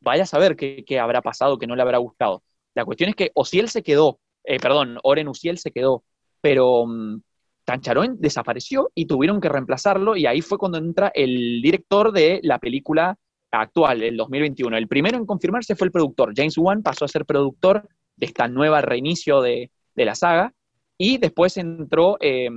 vaya 0.00 0.22
a 0.22 0.26
saber 0.26 0.56
qué, 0.56 0.82
qué 0.86 0.98
habrá 0.98 1.20
pasado, 1.20 1.58
que 1.58 1.66
no 1.66 1.76
le 1.76 1.82
habrá 1.82 1.98
gustado. 1.98 2.42
La 2.74 2.86
cuestión 2.86 3.10
es 3.10 3.16
que 3.16 3.32
Ociel 3.34 3.68
se 3.68 3.82
quedó, 3.82 4.18
eh, 4.44 4.58
perdón, 4.58 4.98
Oren 5.02 5.28
Uciel 5.28 5.58
se 5.58 5.72
quedó, 5.72 6.04
pero 6.40 6.86
mm, 6.86 7.20
Tancharoen 7.64 8.16
desapareció 8.18 8.90
y 8.94 9.04
tuvieron 9.04 9.42
que 9.42 9.50
reemplazarlo 9.50 10.16
y 10.16 10.24
ahí 10.24 10.40
fue 10.40 10.56
cuando 10.56 10.78
entra 10.78 11.12
el 11.14 11.60
director 11.60 12.12
de 12.12 12.40
la 12.44 12.58
película 12.58 13.18
actual, 13.50 14.02
el 14.02 14.16
2021. 14.16 14.74
El 14.78 14.88
primero 14.88 15.18
en 15.18 15.26
confirmarse 15.26 15.76
fue 15.76 15.88
el 15.88 15.92
productor. 15.92 16.32
James 16.34 16.56
Wan 16.56 16.82
pasó 16.82 17.04
a 17.04 17.08
ser 17.08 17.26
productor 17.26 17.86
de 18.16 18.26
esta 18.26 18.48
nueva 18.48 18.80
reinicio 18.80 19.42
de, 19.42 19.70
de 19.98 20.04
la 20.06 20.14
saga 20.14 20.54
y 20.96 21.18
después 21.18 21.56
entró 21.58 22.16
eh, 22.20 22.48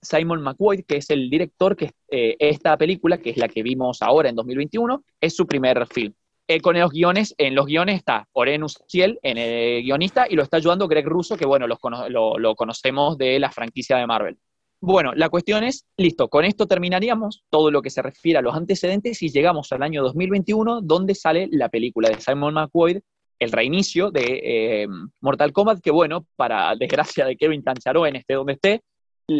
Simon 0.00 0.42
McQuaid, 0.42 0.84
que 0.86 0.96
es 0.96 1.10
el 1.10 1.30
director 1.30 1.76
que 1.76 1.92
eh, 2.10 2.36
esta 2.38 2.76
película, 2.76 3.18
que 3.18 3.30
es 3.30 3.36
la 3.36 3.48
que 3.48 3.62
vimos 3.62 4.02
ahora 4.02 4.28
en 4.28 4.34
2021, 4.36 5.04
es 5.20 5.34
su 5.36 5.46
primer 5.46 5.86
film. 5.86 6.12
Eh, 6.48 6.60
con 6.60 6.78
los 6.78 6.90
guiones, 6.90 7.34
en 7.38 7.54
los 7.54 7.66
guiones 7.66 7.96
está 7.96 8.26
Oren 8.32 8.64
Uciel, 8.64 9.18
en 9.22 9.38
el 9.38 9.82
guionista, 9.84 10.26
y 10.28 10.34
lo 10.34 10.42
está 10.42 10.56
ayudando 10.56 10.88
Greg 10.88 11.06
Russo, 11.06 11.36
que 11.36 11.46
bueno, 11.46 11.66
los 11.68 11.78
cono- 11.78 12.08
lo, 12.08 12.36
lo 12.38 12.56
conocemos 12.56 13.16
de 13.16 13.38
la 13.38 13.50
franquicia 13.52 13.96
de 13.96 14.06
Marvel. 14.06 14.38
Bueno, 14.80 15.12
la 15.14 15.28
cuestión 15.28 15.62
es, 15.62 15.86
listo, 15.96 16.28
con 16.28 16.44
esto 16.44 16.66
terminaríamos 16.66 17.44
todo 17.48 17.70
lo 17.70 17.80
que 17.82 17.90
se 17.90 18.02
refiere 18.02 18.40
a 18.40 18.42
los 18.42 18.56
antecedentes 18.56 19.22
y 19.22 19.28
llegamos 19.30 19.70
al 19.70 19.84
año 19.84 20.02
2021, 20.02 20.80
donde 20.82 21.14
sale 21.14 21.48
la 21.52 21.68
película 21.68 22.08
de 22.08 22.20
Simon 22.20 22.54
McQuaid, 22.54 22.98
el 23.42 23.52
reinicio 23.52 24.10
de 24.10 24.40
eh, 24.42 24.88
Mortal 25.20 25.52
Kombat, 25.52 25.80
que 25.80 25.90
bueno, 25.90 26.26
para 26.36 26.74
desgracia 26.78 27.24
de 27.24 27.36
Kevin 27.36 27.62
Tancharoen, 27.62 28.16
esté 28.16 28.34
donde 28.34 28.54
esté, 28.54 28.82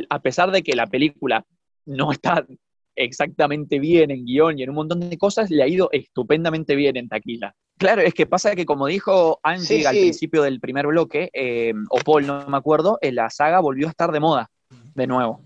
a 0.08 0.20
pesar 0.20 0.50
de 0.50 0.62
que 0.62 0.74
la 0.74 0.86
película 0.86 1.44
no 1.86 2.12
está 2.12 2.46
exactamente 2.94 3.78
bien 3.78 4.10
en 4.10 4.24
guion 4.24 4.58
y 4.58 4.62
en 4.62 4.70
un 4.70 4.76
montón 4.76 5.00
de 5.00 5.18
cosas, 5.18 5.50
le 5.50 5.62
ha 5.62 5.68
ido 5.68 5.88
estupendamente 5.92 6.76
bien 6.76 6.96
en 6.96 7.08
taquilla. 7.08 7.54
Claro, 7.78 8.02
es 8.02 8.14
que 8.14 8.26
pasa 8.26 8.54
que 8.54 8.66
como 8.66 8.86
dijo 8.86 9.40
Angie 9.42 9.78
Sí, 9.78 9.84
al 9.84 9.94
sí. 9.94 10.00
principio 10.02 10.42
del 10.42 10.60
primer 10.60 10.86
bloque, 10.86 11.30
eh, 11.32 11.72
o 11.88 11.98
Paul, 11.98 12.26
no 12.26 12.46
me 12.46 12.56
acuerdo, 12.56 12.98
eh, 13.00 13.12
la 13.12 13.30
saga 13.30 13.60
volvió 13.60 13.86
a 13.86 13.90
estar 13.90 14.12
de 14.12 14.20
moda 14.20 14.50
de 14.94 15.06
nuevo. 15.06 15.40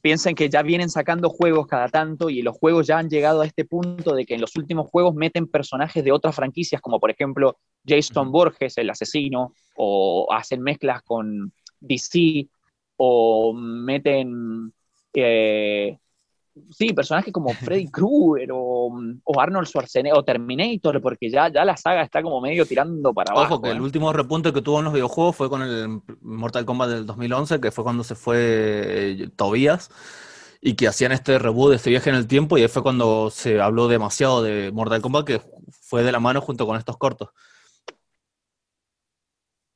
Piensen 0.00 0.34
que 0.34 0.48
ya 0.48 0.62
vienen 0.62 0.90
sacando 0.90 1.28
juegos 1.28 1.66
cada 1.66 1.88
tanto 1.88 2.30
y 2.30 2.42
los 2.42 2.56
juegos 2.56 2.86
ya 2.86 2.98
han 2.98 3.08
llegado 3.08 3.40
a 3.40 3.46
este 3.46 3.64
punto 3.64 4.14
de 4.14 4.24
que 4.24 4.34
en 4.34 4.40
los 4.40 4.54
últimos 4.56 4.88
juegos 4.88 5.14
meten 5.14 5.48
personajes 5.48 6.04
de 6.04 6.12
otras 6.12 6.36
franquicias, 6.36 6.80
como 6.80 7.00
por 7.00 7.10
ejemplo 7.10 7.58
Jason 7.86 8.30
Borges, 8.30 8.78
el 8.78 8.90
asesino, 8.90 9.54
o 9.76 10.28
hacen 10.32 10.62
mezclas 10.62 11.02
con 11.02 11.52
DC, 11.80 12.48
o 12.96 13.52
meten 13.54 14.72
eh, 15.14 15.98
sí, 16.70 16.92
personajes 16.92 17.32
como 17.32 17.52
Freddy 17.52 17.90
Krueger 17.90 18.50
o, 18.52 18.90
o 19.24 19.40
Arnold 19.40 19.66
Schwarzenegger 19.66 20.18
o 20.18 20.24
Terminator, 20.24 21.00
porque 21.00 21.30
ya, 21.30 21.48
ya 21.48 21.64
la 21.64 21.76
saga 21.76 22.02
está 22.02 22.22
como 22.22 22.40
medio 22.40 22.66
tirando 22.66 23.12
para 23.12 23.32
abajo. 23.32 23.54
Ojo, 23.54 23.62
que 23.62 23.70
el 23.70 23.78
¿eh? 23.78 23.80
último 23.80 24.12
repunte 24.12 24.52
que 24.52 24.62
tuvo 24.62 24.78
en 24.78 24.84
los 24.84 24.94
videojuegos 24.94 25.36
fue 25.36 25.48
con 25.48 25.62
el 25.62 26.00
Mortal 26.20 26.64
Kombat 26.64 26.90
del 26.90 27.06
2011, 27.06 27.60
que 27.60 27.70
fue 27.70 27.84
cuando 27.84 28.04
se 28.04 28.14
fue 28.14 28.36
eh, 28.38 29.28
Tobías, 29.36 29.90
y 30.60 30.74
que 30.74 30.88
hacían 30.88 31.12
este 31.12 31.38
reboot, 31.38 31.74
este 31.74 31.90
viaje 31.90 32.10
en 32.10 32.16
el 32.16 32.26
tiempo, 32.26 32.58
y 32.58 32.62
ahí 32.62 32.68
fue 32.68 32.82
cuando 32.82 33.30
se 33.30 33.60
habló 33.60 33.88
demasiado 33.88 34.42
de 34.42 34.72
Mortal 34.72 35.00
Kombat, 35.00 35.26
que 35.26 35.40
fue 35.80 36.02
de 36.02 36.12
la 36.12 36.20
mano 36.20 36.40
junto 36.40 36.66
con 36.66 36.76
estos 36.76 36.96
cortos. 36.96 37.30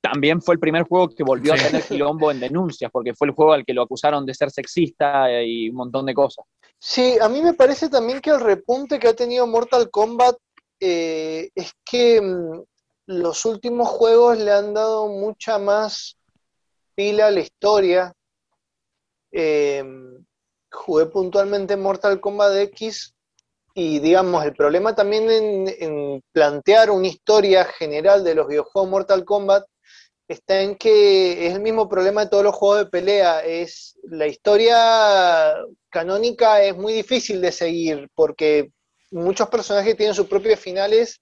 También 0.02 0.42
fue 0.42 0.56
el 0.56 0.60
primer 0.60 0.82
juego 0.82 1.08
que 1.08 1.22
volvió 1.22 1.56
Sí. 1.56 1.60
a 1.62 1.66
tener 1.68 1.84
quilombo 1.84 2.30
en 2.32 2.40
denuncias, 2.40 2.90
porque 2.90 3.14
fue 3.14 3.28
el 3.28 3.34
juego 3.34 3.52
al 3.52 3.64
que 3.64 3.72
lo 3.72 3.82
acusaron 3.82 4.26
de 4.26 4.34
ser 4.34 4.50
sexista 4.50 5.30
y 5.42 5.70
un 5.70 5.76
montón 5.76 6.04
de 6.06 6.12
cosas. 6.12 6.44
Sí, 6.78 7.16
a 7.20 7.28
mí 7.28 7.40
me 7.40 7.54
parece 7.54 7.88
también 7.88 8.20
que 8.20 8.30
el 8.30 8.40
repunte 8.40 8.98
que 8.98 9.06
ha 9.08 9.14
tenido 9.14 9.46
Mortal 9.46 9.88
Kombat 9.90 10.36
eh, 10.80 11.50
es 11.54 11.72
que 11.88 12.20
mm, 12.20 12.62
los 13.06 13.44
últimos 13.44 13.88
juegos 13.88 14.36
le 14.38 14.50
han 14.50 14.74
dado 14.74 15.06
mucha 15.06 15.58
más 15.58 16.16
pila 16.96 17.28
a 17.28 17.30
la 17.30 17.40
historia. 17.40 18.12
Eh, 19.30 19.84
jugué 20.72 21.06
puntualmente 21.06 21.76
Mortal 21.76 22.20
Kombat 22.20 22.56
X 22.56 23.14
y 23.74 24.00
digamos, 24.00 24.44
el 24.44 24.52
problema 24.54 24.94
también 24.94 25.30
en, 25.30 25.68
en 25.78 26.22
plantear 26.32 26.90
una 26.90 27.06
historia 27.06 27.64
general 27.64 28.24
de 28.24 28.34
los 28.34 28.48
videojuegos 28.48 28.90
Mortal 28.90 29.24
Kombat 29.24 29.64
está 30.28 30.60
en 30.62 30.76
que 30.76 31.46
es 31.46 31.54
el 31.54 31.60
mismo 31.60 31.88
problema 31.88 32.24
de 32.24 32.30
todos 32.30 32.44
los 32.44 32.54
juegos 32.54 32.78
de 32.78 32.90
pelea, 32.90 33.40
es 33.44 33.98
la 34.04 34.26
historia 34.26 35.54
canónica 35.90 36.62
es 36.62 36.76
muy 36.76 36.92
difícil 36.92 37.40
de 37.40 37.52
seguir 37.52 38.08
porque 38.14 38.70
muchos 39.10 39.48
personajes 39.48 39.96
tienen 39.96 40.14
sus 40.14 40.26
propios 40.26 40.58
finales 40.58 41.20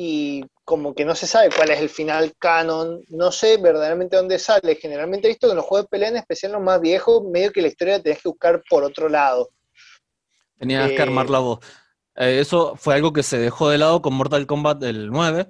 y 0.00 0.44
como 0.64 0.94
que 0.94 1.04
no 1.04 1.14
se 1.14 1.26
sabe 1.26 1.48
cuál 1.54 1.70
es 1.70 1.80
el 1.80 1.88
final 1.88 2.32
canon, 2.38 3.02
no 3.08 3.32
sé 3.32 3.56
verdaderamente 3.56 4.16
dónde 4.16 4.38
sale. 4.38 4.76
Generalmente 4.76 5.26
he 5.26 5.30
visto 5.30 5.48
que 5.48 5.52
en 5.52 5.56
los 5.56 5.64
juegos 5.64 5.86
de 5.86 5.88
pelea, 5.88 6.10
en 6.10 6.18
especial 6.18 6.52
los 6.52 6.62
más 6.62 6.80
viejos, 6.80 7.24
medio 7.24 7.50
que 7.50 7.62
la 7.62 7.68
historia 7.68 7.96
la 7.96 8.02
tenés 8.02 8.22
que 8.22 8.28
buscar 8.28 8.62
por 8.70 8.84
otro 8.84 9.08
lado. 9.08 9.48
Tenías 10.56 10.90
Eh, 10.90 10.94
que 10.94 11.02
armar 11.02 11.30
la 11.30 11.40
voz. 11.40 11.58
Eh, 12.14 12.38
eso 12.38 12.76
fue 12.76 12.94
algo 12.94 13.12
que 13.12 13.22
se 13.22 13.38
dejó 13.38 13.70
de 13.70 13.78
lado 13.78 14.00
con 14.00 14.14
Mortal 14.14 14.46
Kombat 14.46 14.82
el 14.84 15.08
9, 15.08 15.48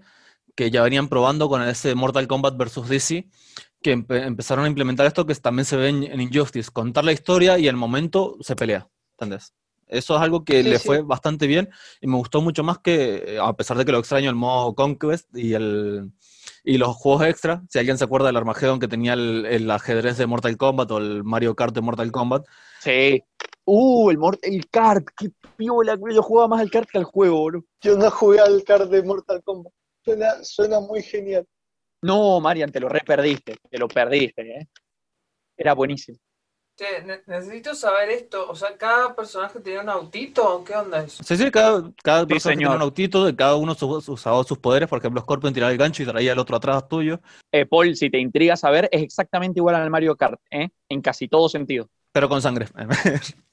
que 0.58 0.72
ya 0.72 0.82
venían 0.82 1.06
probando 1.06 1.48
con 1.48 1.62
ese 1.62 1.94
Mortal 1.94 2.26
Kombat 2.26 2.56
versus 2.56 2.88
DC, 2.88 3.28
que 3.80 3.96
empe- 3.96 4.26
empezaron 4.26 4.64
a 4.64 4.68
implementar 4.68 5.06
esto 5.06 5.24
que 5.24 5.32
también 5.36 5.64
se 5.64 5.76
ve 5.76 5.88
en, 5.88 6.02
en 6.02 6.20
Injustice, 6.20 6.72
contar 6.72 7.04
la 7.04 7.12
historia 7.12 7.60
y 7.60 7.68
el 7.68 7.76
momento 7.76 8.36
se 8.40 8.56
pelea, 8.56 8.88
¿entendés? 9.12 9.54
Eso 9.86 10.16
es 10.16 10.20
algo 10.20 10.44
que 10.44 10.64
Sí, 10.64 10.68
le 10.68 10.78
sí. 10.80 10.86
fue 10.88 11.02
bastante 11.02 11.46
bien 11.46 11.68
y 12.00 12.08
me 12.08 12.16
gustó 12.16 12.42
mucho 12.42 12.64
más 12.64 12.78
que, 12.80 13.36
eh, 13.36 13.38
a 13.40 13.52
pesar 13.52 13.78
de 13.78 13.84
que 13.84 13.92
lo 13.92 14.00
extraño, 14.00 14.28
el 14.30 14.34
modo 14.34 14.74
Conquest 14.74 15.28
y, 15.32 15.54
el, 15.54 16.10
y 16.64 16.76
los 16.76 16.96
juegos 16.96 17.24
extra. 17.26 17.62
Si 17.70 17.78
alguien 17.78 17.96
se 17.96 18.02
acuerda 18.02 18.26
del 18.26 18.36
Armageddon 18.36 18.80
que 18.80 18.88
tenía 18.88 19.12
el, 19.12 19.46
el 19.46 19.70
ajedrez 19.70 20.18
de 20.18 20.26
Mortal 20.26 20.56
Kombat 20.56 20.90
o 20.90 20.98
el 20.98 21.22
Mario 21.22 21.54
Kart 21.54 21.72
de 21.72 21.82
Mortal 21.82 22.10
Kombat, 22.10 22.44
Sí. 22.80 23.22
Uh, 23.64 24.10
el, 24.10 24.18
Mort- 24.18 24.40
el 24.42 24.68
kart, 24.70 25.06
qué 25.16 25.30
piola, 25.56 25.96
yo 26.12 26.22
jugaba 26.22 26.48
más 26.48 26.60
al 26.62 26.70
kart 26.70 26.88
que 26.90 26.98
al 26.98 27.04
juego, 27.04 27.44
bro. 27.44 27.64
Yo 27.80 27.96
no 27.96 28.10
jugué 28.10 28.40
al 28.40 28.64
card 28.64 28.88
de 28.90 29.02
Mortal 29.04 29.40
Kombat. 29.44 29.72
Suena, 30.08 30.42
suena 30.44 30.80
muy 30.80 31.02
genial. 31.02 31.46
No, 32.02 32.40
Marian, 32.40 32.70
te 32.70 32.80
lo 32.80 32.88
re 32.88 33.00
perdiste, 33.04 33.56
te 33.70 33.78
lo 33.78 33.88
perdiste, 33.88 34.42
¿eh? 34.42 34.68
Era 35.56 35.74
buenísimo. 35.74 36.18
Che, 36.76 37.02
ne- 37.02 37.22
necesito 37.26 37.74
saber 37.74 38.08
esto. 38.10 38.48
O 38.48 38.54
sea, 38.54 38.76
¿cada 38.78 39.14
personaje 39.14 39.58
tenía 39.60 39.80
un 39.82 39.88
autito? 39.88 40.62
¿Qué 40.64 40.74
onda 40.76 41.02
eso? 41.04 41.22
Sí, 41.24 41.36
sí, 41.36 41.50
cada, 41.50 41.92
cada 42.04 42.20
Sí, 42.20 42.26
personaje 42.28 42.56
tenía 42.60 42.76
un 42.76 42.82
autito, 42.82 43.24
de 43.24 43.34
cada 43.34 43.56
uno 43.56 43.74
su- 43.74 43.88
usaba 44.12 44.44
sus 44.44 44.58
poderes, 44.58 44.88
por 44.88 44.98
ejemplo, 45.00 45.20
Scorpion 45.20 45.52
tiraba 45.52 45.72
el 45.72 45.78
gancho 45.78 46.02
y 46.02 46.06
traía 46.06 46.32
el 46.32 46.38
otro 46.38 46.56
atrás 46.56 46.86
tuyo, 46.88 47.20
Eh, 47.50 47.66
Paul, 47.66 47.96
si 47.96 48.10
te 48.10 48.18
intriga 48.18 48.56
saber, 48.56 48.88
es 48.92 49.02
exactamente 49.02 49.58
igual 49.58 49.74
al 49.74 49.90
Mario 49.90 50.16
Kart, 50.16 50.40
¿eh? 50.50 50.68
En 50.88 51.00
casi 51.02 51.26
todo 51.28 51.48
sentido. 51.48 51.88
pero 52.12 52.28
con 52.28 52.40
sangre. 52.42 52.66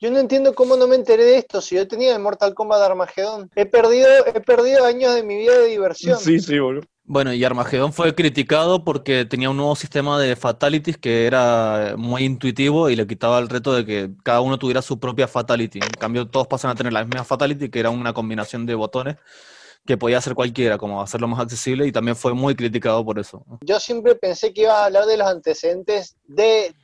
Yo 0.00 0.10
no 0.10 0.18
entiendo 0.18 0.54
cómo 0.54 0.76
no 0.76 0.86
me 0.86 0.96
enteré 0.96 1.24
de 1.24 1.38
esto. 1.38 1.60
Si 1.60 1.76
yo 1.76 1.86
tenía 1.88 2.14
el 2.14 2.20
Mortal 2.20 2.54
Kombat 2.54 2.82
Armageddon, 2.82 3.50
he 3.54 3.66
perdido, 3.66 4.08
he 4.26 4.40
perdido 4.40 4.84
años 4.84 5.14
de 5.14 5.22
mi 5.22 5.36
vida 5.36 5.58
de 5.58 5.68
diversión. 5.68 6.18
sí, 6.18 6.58
boludo. 6.58 6.86
Bueno, 7.06 7.34
y 7.34 7.44
Armageddon 7.44 7.92
fue 7.92 8.14
criticado 8.14 8.82
porque 8.82 9.26
tenía 9.26 9.50
un 9.50 9.58
nuevo 9.58 9.76
sistema 9.76 10.18
de 10.18 10.36
fatalities 10.36 10.96
que 10.96 11.26
era 11.26 11.96
muy 11.98 12.24
intuitivo 12.24 12.88
y 12.88 12.96
le 12.96 13.06
quitaba 13.06 13.38
el 13.40 13.50
reto 13.50 13.74
de 13.74 13.84
que 13.84 14.10
cada 14.22 14.40
uno 14.40 14.58
tuviera 14.58 14.80
su 14.80 14.98
propia 14.98 15.28
fatality. 15.28 15.80
En 15.80 15.90
cambio, 16.00 16.26
todos 16.28 16.46
pasan 16.46 16.70
a 16.70 16.74
tener 16.74 16.94
la 16.94 17.04
misma 17.04 17.24
fatality, 17.24 17.68
que 17.68 17.78
era 17.78 17.90
una 17.90 18.14
combinación 18.14 18.64
de 18.64 18.74
botones 18.74 19.16
que 19.86 19.98
podía 19.98 20.16
hacer 20.16 20.34
cualquiera, 20.34 20.78
como 20.78 21.02
hacerlo 21.02 21.28
más 21.28 21.40
accesible, 21.40 21.86
y 21.86 21.92
también 21.92 22.16
fue 22.16 22.32
muy 22.32 22.54
criticado 22.54 23.04
por 23.04 23.18
eso. 23.18 23.44
Yo 23.60 23.78
siempre 23.80 24.14
pensé 24.14 24.54
que 24.54 24.62
ibas 24.62 24.76
a 24.76 24.86
hablar 24.86 25.04
de 25.04 25.18
los 25.18 25.28
antecedentes 25.28 26.16
de 26.26 26.74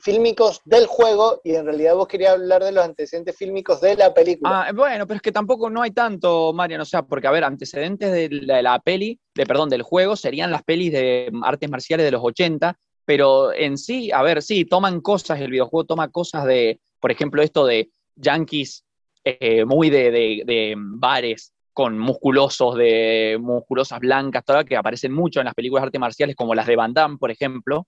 fílmicos 0.00 0.60
del 0.64 0.86
juego 0.86 1.40
y 1.44 1.54
en 1.54 1.64
realidad 1.64 1.94
vos 1.94 2.08
querías 2.08 2.34
hablar 2.34 2.62
de 2.62 2.72
los 2.72 2.84
antecedentes 2.84 3.36
fílmicos 3.36 3.80
de 3.80 3.96
la 3.96 4.14
película. 4.14 4.62
Ah, 4.68 4.72
bueno, 4.72 5.06
pero 5.06 5.16
es 5.16 5.22
que 5.22 5.32
tampoco 5.32 5.70
no 5.70 5.82
hay 5.82 5.90
tanto, 5.90 6.52
Marian, 6.52 6.80
o 6.80 6.84
sea, 6.84 7.02
porque, 7.02 7.26
a 7.26 7.30
ver, 7.30 7.44
antecedentes 7.44 8.12
de 8.12 8.28
la, 8.62 8.78
peli, 8.80 9.18
de, 9.34 9.46
perdón, 9.46 9.68
del 9.68 9.82
juego, 9.82 10.16
serían 10.16 10.50
las 10.50 10.62
pelis 10.62 10.92
de 10.92 11.30
artes 11.42 11.68
marciales 11.70 12.04
de 12.04 12.12
los 12.12 12.22
80, 12.22 12.78
pero 13.04 13.52
en 13.52 13.78
sí, 13.78 14.12
a 14.12 14.22
ver, 14.22 14.42
sí, 14.42 14.64
toman 14.64 15.00
cosas, 15.00 15.40
el 15.40 15.50
videojuego 15.50 15.86
toma 15.86 16.08
cosas 16.08 16.44
de, 16.44 16.80
por 17.00 17.10
ejemplo, 17.10 17.42
esto 17.42 17.64
de 17.66 17.90
yankees 18.16 18.84
eh, 19.24 19.64
muy 19.64 19.90
de, 19.90 20.10
de- 20.10 20.74
bares 20.76 21.52
con 21.72 21.98
musculosos, 21.98 22.76
de 22.76 23.38
musculosas 23.40 24.00
blancas, 24.00 24.44
todas 24.44 24.64
que 24.64 24.76
aparecen 24.76 25.12
mucho 25.12 25.40
en 25.40 25.46
las 25.46 25.54
películas 25.54 25.82
de 25.82 25.86
artes 25.86 26.00
marciales, 26.00 26.36
como 26.36 26.54
las 26.54 26.66
de 26.66 26.76
Van 26.76 26.92
Damme, 26.92 27.18
por 27.18 27.30
ejemplo, 27.30 27.86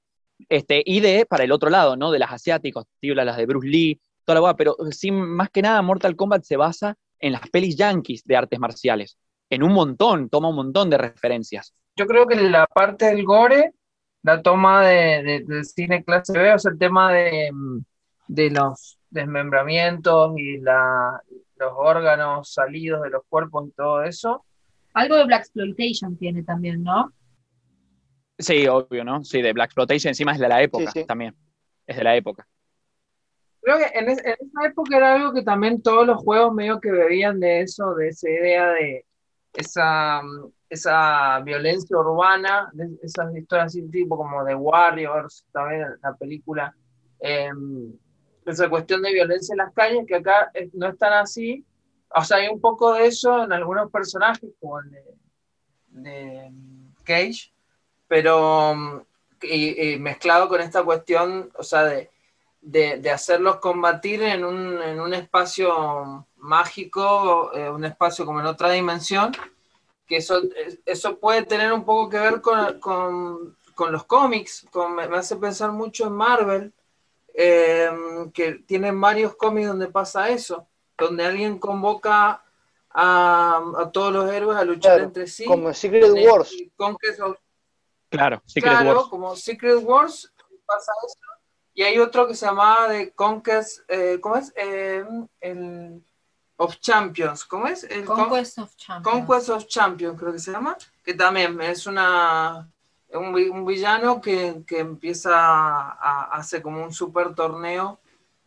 este, 0.48 0.82
y 0.84 1.00
de, 1.00 1.26
para 1.26 1.44
el 1.44 1.52
otro 1.52 1.70
lado, 1.70 1.96
¿no? 1.96 2.10
De 2.10 2.18
las 2.18 2.32
asiáticos, 2.32 2.84
tío, 3.00 3.14
las 3.14 3.36
de 3.36 3.46
Bruce 3.46 3.68
Lee, 3.68 4.00
toda 4.24 4.40
la 4.40 4.54
pero 4.56 4.76
sí, 4.90 5.10
más 5.10 5.50
que 5.50 5.62
nada 5.62 5.82
Mortal 5.82 6.16
Kombat 6.16 6.42
se 6.44 6.56
basa 6.56 6.96
en 7.18 7.32
las 7.32 7.48
pelis 7.50 7.76
yankees 7.76 8.24
de 8.24 8.36
artes 8.36 8.58
marciales, 8.58 9.18
en 9.50 9.62
un 9.62 9.72
montón, 9.72 10.28
toma 10.30 10.48
un 10.48 10.56
montón 10.56 10.88
de 10.90 10.98
referencias. 10.98 11.74
Yo 11.96 12.06
creo 12.06 12.26
que 12.26 12.36
la 12.36 12.66
parte 12.66 13.06
del 13.06 13.24
gore, 13.24 13.72
la 14.22 14.40
toma 14.42 14.86
de, 14.86 15.22
de- 15.22 15.44
del 15.46 15.64
cine 15.64 16.04
clase 16.04 16.32
B, 16.38 16.54
o 16.54 16.58
sea, 16.58 16.70
el 16.72 16.78
tema 16.78 17.12
de, 17.12 17.50
de 18.28 18.50
los 18.50 18.98
desmembramientos 19.10 20.32
y 20.38 20.58
la, 20.60 21.20
los 21.56 21.72
órganos 21.76 22.52
salidos 22.52 23.02
de 23.02 23.10
los 23.10 23.22
cuerpos 23.28 23.68
y 23.68 23.72
todo 23.72 24.02
eso. 24.04 24.44
Algo 24.94 25.16
de 25.16 25.24
Black 25.24 25.40
Exploitation 25.42 26.16
tiene 26.16 26.42
también, 26.42 26.82
¿no? 26.82 27.12
Sí, 28.40 28.66
obvio, 28.66 29.04
¿no? 29.04 29.22
Sí, 29.24 29.42
de 29.42 29.52
Black 29.52 29.66
Exploitation 29.68 30.10
encima 30.10 30.32
es 30.32 30.38
de 30.38 30.48
la 30.48 30.62
época 30.62 30.90
Sí, 30.90 31.00
sí. 31.00 31.06
también, 31.06 31.36
es 31.86 31.96
de 31.96 32.04
la 32.04 32.16
época. 32.16 32.46
Creo 33.62 33.76
que 33.78 33.98
en, 33.98 34.08
es- 34.08 34.24
en 34.24 34.32
esa 34.40 34.66
época 34.66 34.96
era 34.96 35.14
algo 35.14 35.32
que 35.34 35.42
también 35.42 35.82
todos 35.82 36.06
los 36.06 36.16
juegos 36.18 36.52
medio 36.54 36.80
que 36.80 36.90
bebían 36.90 37.38
de 37.38 37.60
eso, 37.60 37.94
de 37.94 38.08
esa 38.08 38.28
idea 38.30 38.68
de 38.70 39.04
esa, 39.52 40.22
esa 40.68 41.40
violencia 41.40 41.96
urbana, 41.98 42.70
de 42.72 42.88
esas 43.02 43.36
historias 43.36 43.66
así 43.66 43.82
tipo 43.90 44.16
como 44.16 44.44
de 44.44 44.54
Warriors, 44.54 45.44
también 45.52 45.86
la 46.02 46.14
película, 46.14 46.74
eh, 47.20 47.50
esa 48.46 48.70
cuestión 48.70 49.02
de 49.02 49.12
violencia 49.12 49.52
en 49.52 49.58
las 49.58 49.74
calles, 49.74 50.06
que 50.06 50.16
acá 50.16 50.50
no 50.72 50.88
es 50.88 50.96
tan 50.98 51.12
así. 51.12 51.64
O 52.14 52.24
sea, 52.24 52.38
hay 52.38 52.48
un 52.48 52.60
poco 52.60 52.94
de 52.94 53.06
eso 53.06 53.44
en 53.44 53.52
algunos 53.52 53.90
personajes, 53.90 54.50
como 54.58 54.80
el 54.80 54.90
de, 54.90 55.04
de 55.88 56.52
Cage, 57.04 57.52
pero 58.10 58.74
mm, 58.74 59.00
y- 59.42 59.92
y 59.92 59.98
mezclado 60.00 60.48
con 60.48 60.60
esta 60.60 60.82
cuestión, 60.82 61.50
o 61.56 61.62
sea, 61.62 61.84
de 61.84 62.10
de, 62.62 62.98
de 62.98 63.10
hacerlos 63.10 63.56
combatir 63.56 64.22
en 64.22 64.44
un, 64.44 64.82
en 64.82 65.00
un 65.00 65.14
espacio 65.14 66.26
mágico, 66.36 67.50
eh, 67.54 67.70
un 67.70 67.86
espacio 67.86 68.26
como 68.26 68.40
en 68.40 68.44
otra 68.44 68.70
dimensión, 68.72 69.32
que 70.06 70.18
eso, 70.18 70.42
es- 70.54 70.78
eso 70.84 71.18
puede 71.18 71.44
tener 71.44 71.72
un 71.72 71.84
poco 71.86 72.10
que 72.10 72.18
ver 72.18 72.42
con, 72.42 72.78
con- 72.80 73.56
con 73.74 73.90
los 73.92 74.04
cómics, 74.04 74.66
con- 74.70 74.94
me, 74.94 75.04
hace 75.04 75.36
pensar 75.36 75.72
mucho 75.72 76.06
en 76.08 76.12
Marvel, 76.12 76.72
eh, 77.32 77.90
que 78.34 78.56
tienen 78.66 79.00
varios 79.00 79.34
cómics 79.36 79.68
donde 79.68 79.86
pasa 79.88 80.28
eso, 80.28 80.66
donde 80.98 81.24
alguien 81.24 81.58
convoca 81.58 82.42
a, 82.90 83.62
a 83.78 83.90
todos 83.90 84.12
los 84.12 84.30
héroes 84.30 84.58
a 84.58 84.64
luchar 84.64 84.96
Claro, 84.96 85.04
entre 85.04 85.26
sí. 85.28 85.46
como 85.46 85.72
Secret 85.72 86.12
Wars. 86.26 86.54
Conquest 86.76 87.20
of 87.20 87.38
Claro, 88.10 88.42
Secret 88.44 88.72
claro, 88.78 88.96
Wars. 88.98 89.08
como 89.08 89.36
Secret 89.36 89.78
Wars 89.82 90.32
pasa 90.66 90.92
eso. 91.06 91.18
Y 91.74 91.82
hay 91.82 91.98
otro 91.98 92.26
que 92.26 92.34
se 92.34 92.46
llamaba 92.46 92.88
de 92.88 93.12
Conquest, 93.12 93.80
eh, 93.88 94.18
¿cómo 94.20 94.36
es? 94.36 94.52
Eh, 94.56 95.04
el 95.40 96.02
of 96.56 96.76
Champions, 96.80 97.44
¿cómo 97.44 97.66
es? 97.68 97.84
El 97.84 98.04
Con- 98.04 98.16
Conquest 98.16 98.58
of 98.58 98.74
Champions. 98.76 99.16
Conquest 99.26 99.48
of 99.48 99.66
Champions, 99.66 100.18
creo 100.20 100.32
que 100.32 100.38
se 100.40 100.50
llama, 100.52 100.76
que 101.04 101.14
también 101.14 101.58
es 101.62 101.86
una 101.86 102.68
un, 103.12 103.32
vi- 103.32 103.48
un 103.48 103.64
villano 103.64 104.20
que, 104.20 104.62
que 104.66 104.80
empieza 104.80 105.30
a, 105.34 105.90
a- 105.92 106.24
hace 106.32 106.60
como 106.60 106.82
un 106.84 106.92
super 106.92 107.34
torneo 107.34 107.98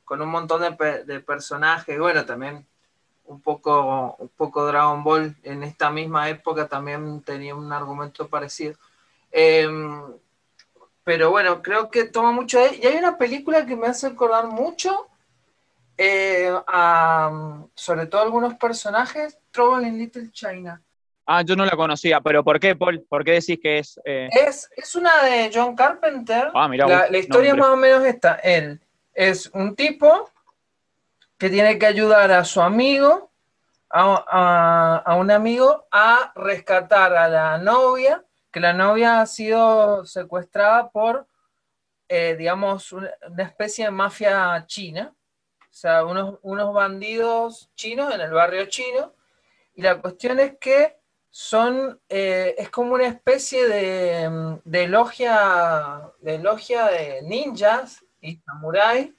con 0.06 0.22
un 0.22 0.30
montón 0.30 0.62
de, 0.62 0.74
pe- 0.74 1.04
de 1.06 1.20
personajes, 1.22 1.98
bueno, 1.98 2.26
también 2.26 2.68
un 3.26 3.42
poco, 3.42 4.16
un 4.20 4.30
poco 4.30 4.66
Dragon 4.66 5.04
Ball 5.04 5.36
en 5.44 5.64
esta 5.64 5.90
misma 5.90 6.30
época 6.30 6.68
también 6.68 7.22
tenía 7.24 7.56
un 7.56 7.72
argumento 7.74 8.28
parecido. 8.28 8.76
Em, 9.34 10.14
pero 11.04 11.32
bueno, 11.32 11.62
creo 11.62 11.90
que 11.90 12.06
toma 12.06 12.32
mucho 12.32 12.60
de... 12.60 12.76
Y 12.78 12.86
hay 12.88 12.98
una 12.98 13.18
película 13.18 13.66
que 13.66 13.76
me 13.76 13.88
hace 13.88 14.08
acordar 14.08 14.46
mucho, 14.48 15.08
eh, 15.98 16.52
a, 16.68 17.64
sobre 17.76 18.06
todo 18.06 18.22
algunos 18.22 18.54
personajes, 18.56 19.38
Trouble 19.52 19.88
in 19.88 19.98
Little 19.98 20.32
China. 20.32 20.82
Ah, 21.26 21.42
yo 21.42 21.56
no 21.56 21.66
la 21.66 21.76
conocía, 21.76 22.22
pero 22.22 22.44
¿por 22.44 22.60
qué, 22.60 22.76
Paul? 22.76 23.02
¿Por 23.10 23.24
qué 23.26 23.32
decís 23.32 23.60
que 23.62 23.80
es...? 23.80 24.00
eh, 24.06 24.30
Es, 24.32 24.70
es 24.76 24.96
una 24.96 25.24
de 25.24 25.50
John 25.54 25.76
Carpenter. 25.76 26.52
Ah, 26.54 26.68
mirá 26.68 26.88
la, 26.88 27.10
la 27.10 27.18
historia 27.18 27.52
es 27.52 27.58
más 27.58 27.70
o 27.70 27.76
menos 27.78 28.04
esta. 28.06 28.36
Él 28.36 28.80
es 29.14 29.48
un 29.54 29.76
tipo 29.76 30.30
que 31.38 31.50
tiene 31.50 31.78
que 31.80 31.86
ayudar 31.86 32.32
a 32.32 32.44
su 32.46 32.62
amigo, 32.62 33.32
a, 33.90 34.24
a- 34.28 34.98
a 35.06 35.16
un 35.16 35.32
amigo, 35.32 35.86
a 35.92 36.32
rescatar 36.36 37.14
a 37.16 37.28
la 37.28 37.58
novia, 37.58 38.24
que 38.54 38.60
la 38.60 38.72
novia 38.72 39.20
ha 39.20 39.26
sido 39.26 40.06
secuestrada 40.06 40.92
por, 40.92 41.28
eh, 42.08 42.36
digamos, 42.38 42.92
una, 42.94 43.12
especie 43.40 43.86
de 43.86 43.92
mafia 43.92 44.64
china. 44.68 45.14
O 45.60 45.74
sea, 45.76 46.06
unos, 46.06 46.38
unos 46.44 46.72
bandidos 46.72 47.72
chinos 47.74 48.14
en 48.14 48.22
el 48.22 48.32
barrio 48.32 48.68
chino. 48.68 49.16
Y 49.74 49.82
la 49.82 50.00
cuestión 50.00 50.40
es 50.40 50.56
que 50.60 50.96
son, 51.32 52.00
eh, 52.08 52.54
es 52.60 52.70
como 52.70 52.94
una 52.94 53.08
especie 53.08 53.68
de, 53.68 54.60
de 54.64 54.88
logia, 54.88 56.12
de 56.20 56.38
logia 56.38 56.86
de 56.86 57.24
ninjas 57.24 58.06
y 58.22 58.38
samuráis 58.38 59.10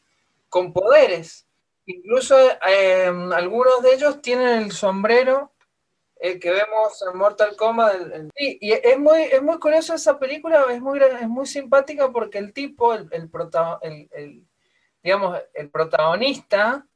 con 0.49 0.73
poderes. 0.73 1.49
Incluso 1.87 2.37
eh, 2.69 3.13
algunos 3.35 3.83
de 3.83 3.95
ellos 3.95 4.23
tienen 4.23 4.63
el 4.63 4.71
sombrero 4.71 5.54
eh, 6.27 6.39
que 6.41 6.51
vemos 6.51 7.03
en 7.11 7.19
Mortal 7.19 7.57
Kombat. 7.57 7.95
el- 7.97 8.13
el- 8.13 8.31
y 8.37 8.73
es 8.73 8.99
muy, 8.99 9.23
es 9.25 9.43
muy 9.43 9.59
curioso 9.59 9.95
esa 9.95 10.19
película, 10.19 10.67
es 10.71 10.81
muy, 10.81 10.99
es 11.01 11.29
muy 11.29 11.47
simpática 11.47 12.11
porque 12.13 12.39
el 12.39 12.53
tipo, 12.53 12.95
el, 12.95 13.09
el 13.13 13.31
el- 13.83 14.09
el- 14.13 14.47
digamos, 15.03 15.39
el 15.55 15.71
protagonista, 15.71 16.87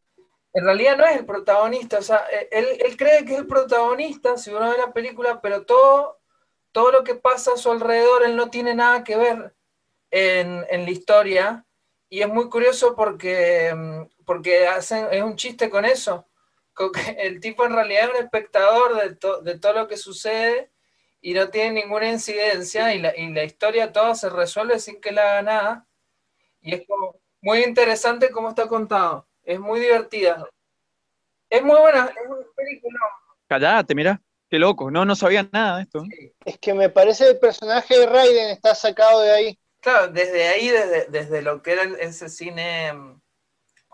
en 0.54 0.64
realidad 0.64 0.96
no 0.96 1.04
es 1.06 1.16
el 1.18 1.26
protagonista, 1.26 1.98
o 1.98 2.02
sea, 2.02 2.24
eh, 2.32 2.48
él, 2.52 2.66
él 2.86 2.96
cree 2.96 3.24
que 3.24 3.34
es 3.34 3.38
el 3.40 3.46
protagonista, 3.46 4.36
si 4.38 4.50
uno 4.50 4.70
ve 4.70 4.78
la 4.78 4.92
película, 4.92 5.40
pero 5.40 5.64
todo, 5.66 6.18
todo 6.72 6.90
lo 6.92 7.04
que 7.04 7.14
pasa 7.16 7.52
a 7.54 7.56
su 7.58 7.70
alrededor, 7.72 8.24
él 8.24 8.36
no 8.36 8.50
tiene 8.50 8.74
nada 8.74 9.04
que 9.04 9.16
ver 9.16 9.54
en, 10.10 10.64
en 10.70 10.84
la 10.84 10.90
historia. 10.90 11.64
Y 12.10 12.22
es 12.22 12.28
muy 12.28 12.48
curioso 12.48 12.94
porque, 12.96 13.72
mm, 13.74 14.24
porque 14.24 14.66
hacen, 14.68 15.08
es 15.12 15.22
un 15.22 15.36
chiste 15.36 15.68
con 15.70 15.84
eso. 15.84 16.27
Con 16.78 16.92
que 16.92 17.10
el 17.18 17.40
tipo 17.40 17.66
en 17.66 17.72
realidad 17.74 18.04
es 18.04 18.10
un 18.10 18.24
espectador 18.24 18.96
de, 19.02 19.16
to- 19.16 19.42
de 19.42 19.58
todo 19.58 19.72
lo 19.74 19.88
que 19.88 19.96
sucede 19.98 20.70
y 21.20 21.34
no 21.34 21.50
tiene 21.50 21.82
ninguna 21.82 22.08
incidencia 22.10 22.94
y 22.94 23.00
la, 23.00 23.16
y 23.16 23.32
la 23.34 23.44
historia 23.44 23.92
toda 23.92 24.14
se 24.14 24.30
resuelve 24.30 24.78
sin 24.78 25.00
que 25.00 25.12
le 25.12 25.20
haga 25.20 25.42
nada. 25.42 25.86
Y 26.62 26.74
es 26.74 26.86
como 26.86 27.20
muy 27.42 27.64
interesante 27.64 28.30
cómo 28.30 28.50
está 28.50 28.68
contado. 28.68 29.28
Es 29.44 29.60
muy 29.60 29.80
divertida. 29.80 30.48
Es 31.50 31.62
muy 31.62 31.78
buena, 31.80 32.06
es 32.06 32.28
una 32.30 32.46
película. 32.54 32.98
Callate, 33.48 33.94
mirá. 33.94 34.20
Qué 34.50 34.58
loco. 34.58 34.90
No, 34.90 35.04
no 35.04 35.16
sabía 35.16 35.48
nada 35.52 35.78
de 35.78 35.82
esto. 35.82 36.04
Es 36.44 36.58
que 36.58 36.74
me 36.74 36.88
parece 36.90 37.28
el 37.28 37.38
personaje 37.38 37.98
de 37.98 38.06
Raiden 38.06 38.50
está 38.50 38.74
sacado 38.74 39.20
de 39.22 39.32
ahí. 39.32 39.58
Claro, 39.80 40.08
desde 40.08 40.48
ahí, 40.48 40.68
desde, 40.68 41.06
desde 41.06 41.42
lo 41.42 41.62
que 41.62 41.72
era 41.72 41.82
ese 42.00 42.28
cine, 42.28 42.92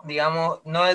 digamos, 0.05 0.61
no 0.65 0.85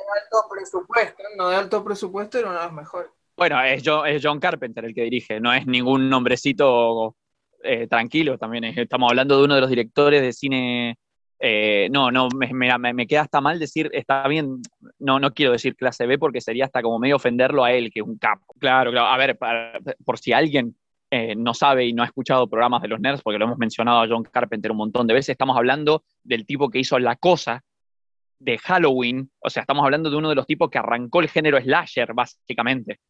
alto 0.00 0.48
presupuesto, 0.50 1.22
no 1.36 1.48
de 1.48 1.56
alto 1.56 1.84
presupuesto, 1.84 2.38
era 2.38 2.48
uno 2.50 2.58
de 2.58 2.64
los 2.64 2.72
mejores. 2.74 3.10
Bueno, 3.36 3.62
es 3.62 3.82
John, 3.84 4.06
es 4.06 4.20
John 4.22 4.38
Carpenter 4.40 4.84
el 4.84 4.94
que 4.94 5.02
dirige, 5.04 5.40
no 5.40 5.52
es 5.52 5.66
ningún 5.66 6.08
nombrecito 6.10 7.16
eh, 7.62 7.86
tranquilo 7.86 8.38
también. 8.38 8.64
es- 8.64 8.76
estamos 8.78 9.10
hablando 9.10 9.38
de 9.38 9.44
uno 9.44 9.54
de 9.54 9.60
los 9.60 9.70
directores 9.70 10.22
de 10.22 10.32
cine. 10.32 10.96
eh, 11.42 11.88
no, 11.90 12.10
no, 12.10 12.28
me, 12.36 12.52
me- 12.52 12.92
me 12.92 13.06
queda 13.06 13.22
hasta 13.22 13.40
mal 13.40 13.58
decir, 13.58 13.88
está 13.94 14.28
bien, 14.28 14.60
no, 14.98 15.18
no 15.18 15.32
quiero 15.32 15.52
decir 15.52 15.74
clase 15.74 16.04
B 16.06 16.18
porque 16.18 16.40
sería 16.42 16.66
hasta 16.66 16.82
como 16.82 16.98
medio 16.98 17.16
ofenderlo 17.16 17.64
a 17.64 17.72
él, 17.72 17.90
que 17.90 18.00
es 18.00 18.06
un 18.06 18.18
capo. 18.18 18.44
Claro, 18.58 18.90
claro. 18.90 19.06
A 19.06 19.16
ver, 19.16 19.38
para- 19.38 19.78
por 20.04 20.18
si 20.18 20.32
alguien 20.34 20.76
eh, 21.10 21.34
no 21.34 21.54
sabe 21.54 21.86
y 21.86 21.92
no 21.94 22.02
ha 22.02 22.06
escuchado 22.06 22.46
programas 22.46 22.82
de 22.82 22.88
los 22.88 23.00
nerds, 23.00 23.22
porque 23.22 23.38
lo 23.38 23.46
hemos 23.46 23.56
mencionado 23.58 24.00
a 24.02 24.06
John 24.08 24.22
Carpenter 24.22 24.70
un 24.70 24.76
montón 24.76 25.06
de 25.06 25.14
veces, 25.14 25.30
estamos 25.30 25.56
hablando 25.56 26.04
del 26.22 26.44
tipo 26.46 26.68
que 26.68 26.78
hizo 26.78 26.98
La 26.98 27.16
Cosa 27.16 27.64
de 28.40 28.58
Halloween, 28.58 29.30
o 29.40 29.50
sea, 29.50 29.62
estamos 29.62 29.84
hablando 29.84 30.10
de 30.10 30.16
uno 30.16 30.30
de 30.30 30.34
los 30.34 30.46
tipos 30.46 30.70
que 30.70 30.78
arrancó 30.78 31.20
el 31.20 31.28
género 31.30 31.60
slasher, 31.60 32.12
básicamente. 32.14 33.00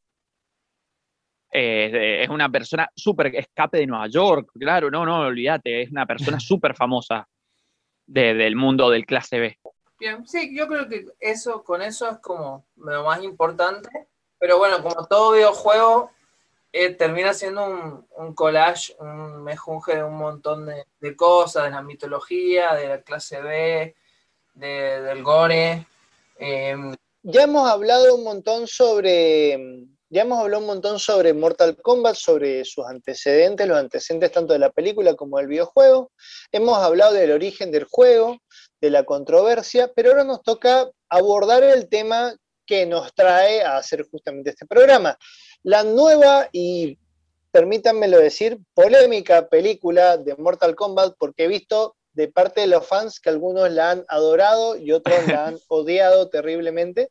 Eh, 1.52 2.22
es 2.22 2.28
una 2.28 2.48
persona 2.48 2.88
súper 2.94 3.34
escape 3.34 3.78
de 3.78 3.86
Nueva 3.86 4.06
York, 4.08 4.50
claro, 4.58 4.88
no, 4.90 5.04
no, 5.04 5.20
olvídate, 5.22 5.82
es 5.82 5.90
una 5.90 6.06
persona 6.06 6.38
súper 6.40 6.76
famosa 6.76 7.26
de- 8.06 8.34
del 8.34 8.56
mundo 8.56 8.90
del 8.90 9.06
clase 9.06 9.40
B. 9.40 9.58
Bien, 9.98 10.26
sí, 10.26 10.56
yo 10.56 10.68
creo 10.68 10.88
que 10.88 11.06
eso, 11.20 11.64
con 11.64 11.82
eso 11.82 12.10
es 12.10 12.18
como 12.18 12.66
lo 12.76 13.04
más 13.04 13.22
importante, 13.24 13.88
pero 14.38 14.58
bueno, 14.58 14.82
como 14.82 15.06
todo 15.06 15.32
videojuego, 15.32 16.10
eh, 16.72 16.90
termina 16.94 17.34
siendo 17.34 17.66
un, 17.66 18.06
un 18.16 18.34
collage, 18.34 18.94
un 19.00 19.42
mejunje 19.44 19.96
de 19.96 20.04
un 20.04 20.16
montón 20.16 20.66
de, 20.66 20.84
de 21.00 21.16
cosas, 21.16 21.64
de 21.64 21.70
la 21.70 21.82
mitología, 21.82 22.74
de 22.74 22.88
la 22.88 23.02
clase 23.02 23.42
B, 23.42 23.96
de- 24.54 25.00
del 25.02 25.22
gore. 25.22 25.86
em, 26.38 26.94
Ya 27.22 27.42
hemos 27.42 27.68
hablado 27.68 28.14
un 28.14 28.24
montón 28.24 28.66
sobre. 28.66 29.58
Ya 30.08 30.22
hemos 30.22 30.38
hablado 30.40 30.60
un 30.62 30.66
montón 30.66 30.98
sobre 30.98 31.34
Mortal 31.34 31.76
Kombat, 31.80 32.16
sobre 32.16 32.64
sus 32.64 32.84
antecedentes, 32.86 33.68
los 33.68 33.76
antecedentes 33.78 34.32
tanto 34.32 34.54
de 34.54 34.58
la 34.58 34.70
película 34.70 35.14
como 35.14 35.36
del 35.38 35.46
videojuego. 35.46 36.10
Hemos 36.50 36.78
hablado 36.78 37.12
del 37.12 37.30
origen 37.30 37.70
del 37.70 37.84
juego, 37.84 38.38
de 38.80 38.90
la 38.90 39.04
controversia, 39.04 39.92
pero 39.94 40.10
ahora 40.10 40.24
nos 40.24 40.42
toca 40.42 40.90
abordar 41.10 41.62
el 41.62 41.88
tema 41.88 42.34
que 42.66 42.86
nos 42.86 43.14
trae 43.14 43.62
a 43.62 43.76
hacer 43.76 44.04
justamente 44.10 44.50
este 44.50 44.66
programa. 44.66 45.16
La 45.62 45.84
nueva 45.84 46.48
y, 46.52 46.98
permítanmelo 47.52 48.18
decir, 48.18 48.58
polémica 48.74 49.48
película 49.48 50.16
de 50.16 50.34
Mortal 50.36 50.74
Kombat, 50.74 51.14
porque 51.18 51.44
he 51.44 51.48
visto 51.48 51.96
de 52.20 52.28
parte 52.32 52.60
de 52.62 52.66
los 52.66 52.86
fans 52.86 53.18
que 53.20 53.30
algunos 53.30 53.70
la 53.70 53.90
han 53.92 54.04
adorado 54.08 54.76
y 54.76 54.92
otros 54.92 55.26
la 55.26 55.46
han 55.48 55.58
odiado 55.68 56.28
terriblemente. 56.28 57.10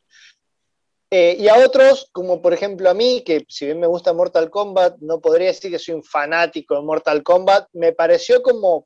Eh, 1.11 1.35
y 1.39 1.47
a 1.47 1.55
otros, 1.65 2.07
como 2.11 2.39
por 2.41 2.53
ejemplo 2.53 2.89
a 2.89 2.93
mí, 2.93 3.23
que 3.25 3.43
si 3.49 3.65
bien 3.65 3.79
me 3.79 3.87
gusta 3.87 4.13
Mortal 4.13 4.49
Kombat, 4.51 4.97
no 4.99 5.19
podría 5.19 5.47
decir 5.47 5.71
que 5.71 5.79
soy 5.79 5.95
un 5.95 6.03
fanático 6.03 6.75
de 6.75 6.81
Mortal 6.83 7.23
Kombat, 7.23 7.67
me 7.73 7.93
pareció 7.93 8.43
como 8.43 8.85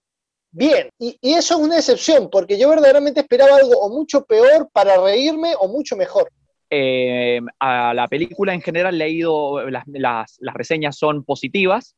bien. 0.50 0.90
Y, 0.98 1.18
y 1.20 1.34
eso 1.34 1.56
es 1.56 1.60
una 1.60 1.78
excepción, 1.78 2.30
porque 2.30 2.58
yo 2.58 2.70
verdaderamente 2.70 3.20
esperaba 3.20 3.58
algo 3.58 3.74
o 3.78 3.90
mucho 3.90 4.24
peor 4.24 4.70
para 4.72 4.98
reírme 5.02 5.54
o 5.60 5.68
mucho 5.68 5.98
mejor. 5.98 6.30
Eh, 6.70 7.42
a 7.60 7.94
la 7.94 8.08
película 8.08 8.54
en 8.54 8.62
general 8.62 8.98
le 8.98 9.06
he 9.06 9.10
ido, 9.10 9.70
las, 9.70 9.84
las- 9.88 10.38
las 10.40 10.56
reseñas 10.56 10.98
son 10.98 11.24
positivas 11.26 11.96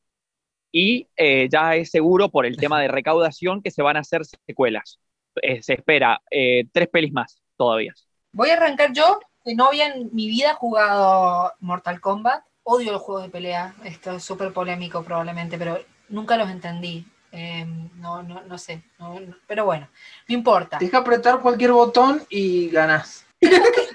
y 0.77 1.07
eh, 1.15 1.47
ya 1.49 1.76
es 1.77 1.89
seguro 1.89 2.30
por 2.30 2.45
el 2.45 2.57
tema 2.57 2.81
de 2.81 2.89
recaudación 2.89 3.61
que 3.61 3.72
se 3.72 3.81
van 3.81 3.95
a 3.95 4.02
hacer 4.02 4.23
secuelas. 4.26 4.99
Eh, 5.41 5.64
se 5.64 5.73
espera 5.76 6.22
eh, 6.30 6.65
tres 6.73 6.89
pelis 6.89 7.14
más 7.14 7.41
todavía. 7.56 7.93
Voy 8.34 8.49
a 8.49 8.56
arrancar 8.56 8.91
yo, 8.91 9.19
que 9.45 9.56
no 9.56 9.68
había 9.68 9.88
en 9.88 10.10
mi 10.14 10.27
vida 10.27 10.53
jugado 10.56 11.53
Mortal 11.61 12.02
Kombat. 12.02 12.43
Odio 12.64 12.91
los 12.91 13.02
juegos 13.02 13.23
de 13.23 13.30
pelea. 13.30 13.73
Esto 13.85 14.11
es 14.11 14.23
súper 14.23 14.52
polémico 14.52 15.02
probablemente, 15.02 15.57
pero 15.57 15.80
nunca 16.10 16.35
los 16.35 16.49
entendí. 16.49 17.06
Eh, 17.31 17.65
no, 17.95 18.22
no, 18.23 18.41
no 18.41 18.57
sé. 18.57 18.84
no- 18.99 19.19
no- 19.19 19.35
pero 19.47 19.64
bueno, 19.65 19.88
no 20.27 20.35
importa. 20.35 20.77
Deja 20.80 20.97
apretar 20.97 21.39
cualquier 21.41 21.72
botón 21.72 22.22
y 22.30 22.69
ganás. 22.69 23.24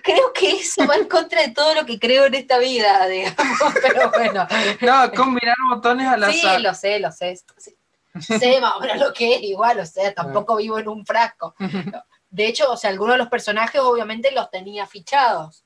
Creo 0.03 0.33
que 0.33 0.51
eso 0.53 0.87
va 0.87 0.97
en 0.97 1.09
contra 1.09 1.43
de 1.43 1.51
todo 1.51 1.75
lo 1.75 1.87
que 1.87 1.99
creo 1.99 2.27
en 2.27 2.35
esta 2.35 2.59
vida, 2.59 3.07
digamos. 3.09 3.75
Pero 3.83 4.11
bueno. 4.11 4.47
No, 4.81 5.13
combinar 5.13 5.57
botones 5.69 6.07
al 6.07 6.33
Sí, 6.33 6.41
azar. 6.41 6.61
lo 6.61 6.75
sé, 6.75 6.99
lo 7.01 7.13
sé. 7.13 7.37
Sí. 7.57 7.77
Sé 8.21 8.61
más 8.61 8.75
o 8.77 8.81
menos 8.81 8.99
lo 8.99 9.13
que 9.13 9.37
es, 9.37 9.43
igual, 9.43 9.79
o 9.79 9.87
sea, 9.87 10.13
tampoco 10.13 10.57
vivo 10.57 10.79
en 10.79 10.89
un 10.89 11.07
frasco. 11.07 11.55
De 12.31 12.47
hecho, 12.47 12.71
o 12.71 12.77
sea, 12.77 12.91
algunos 12.91 13.15
de 13.15 13.19
los 13.19 13.29
personajes 13.29 13.81
obviamente 13.81 14.31
los 14.33 14.51
tenía 14.51 14.87
fichados. 14.87 15.65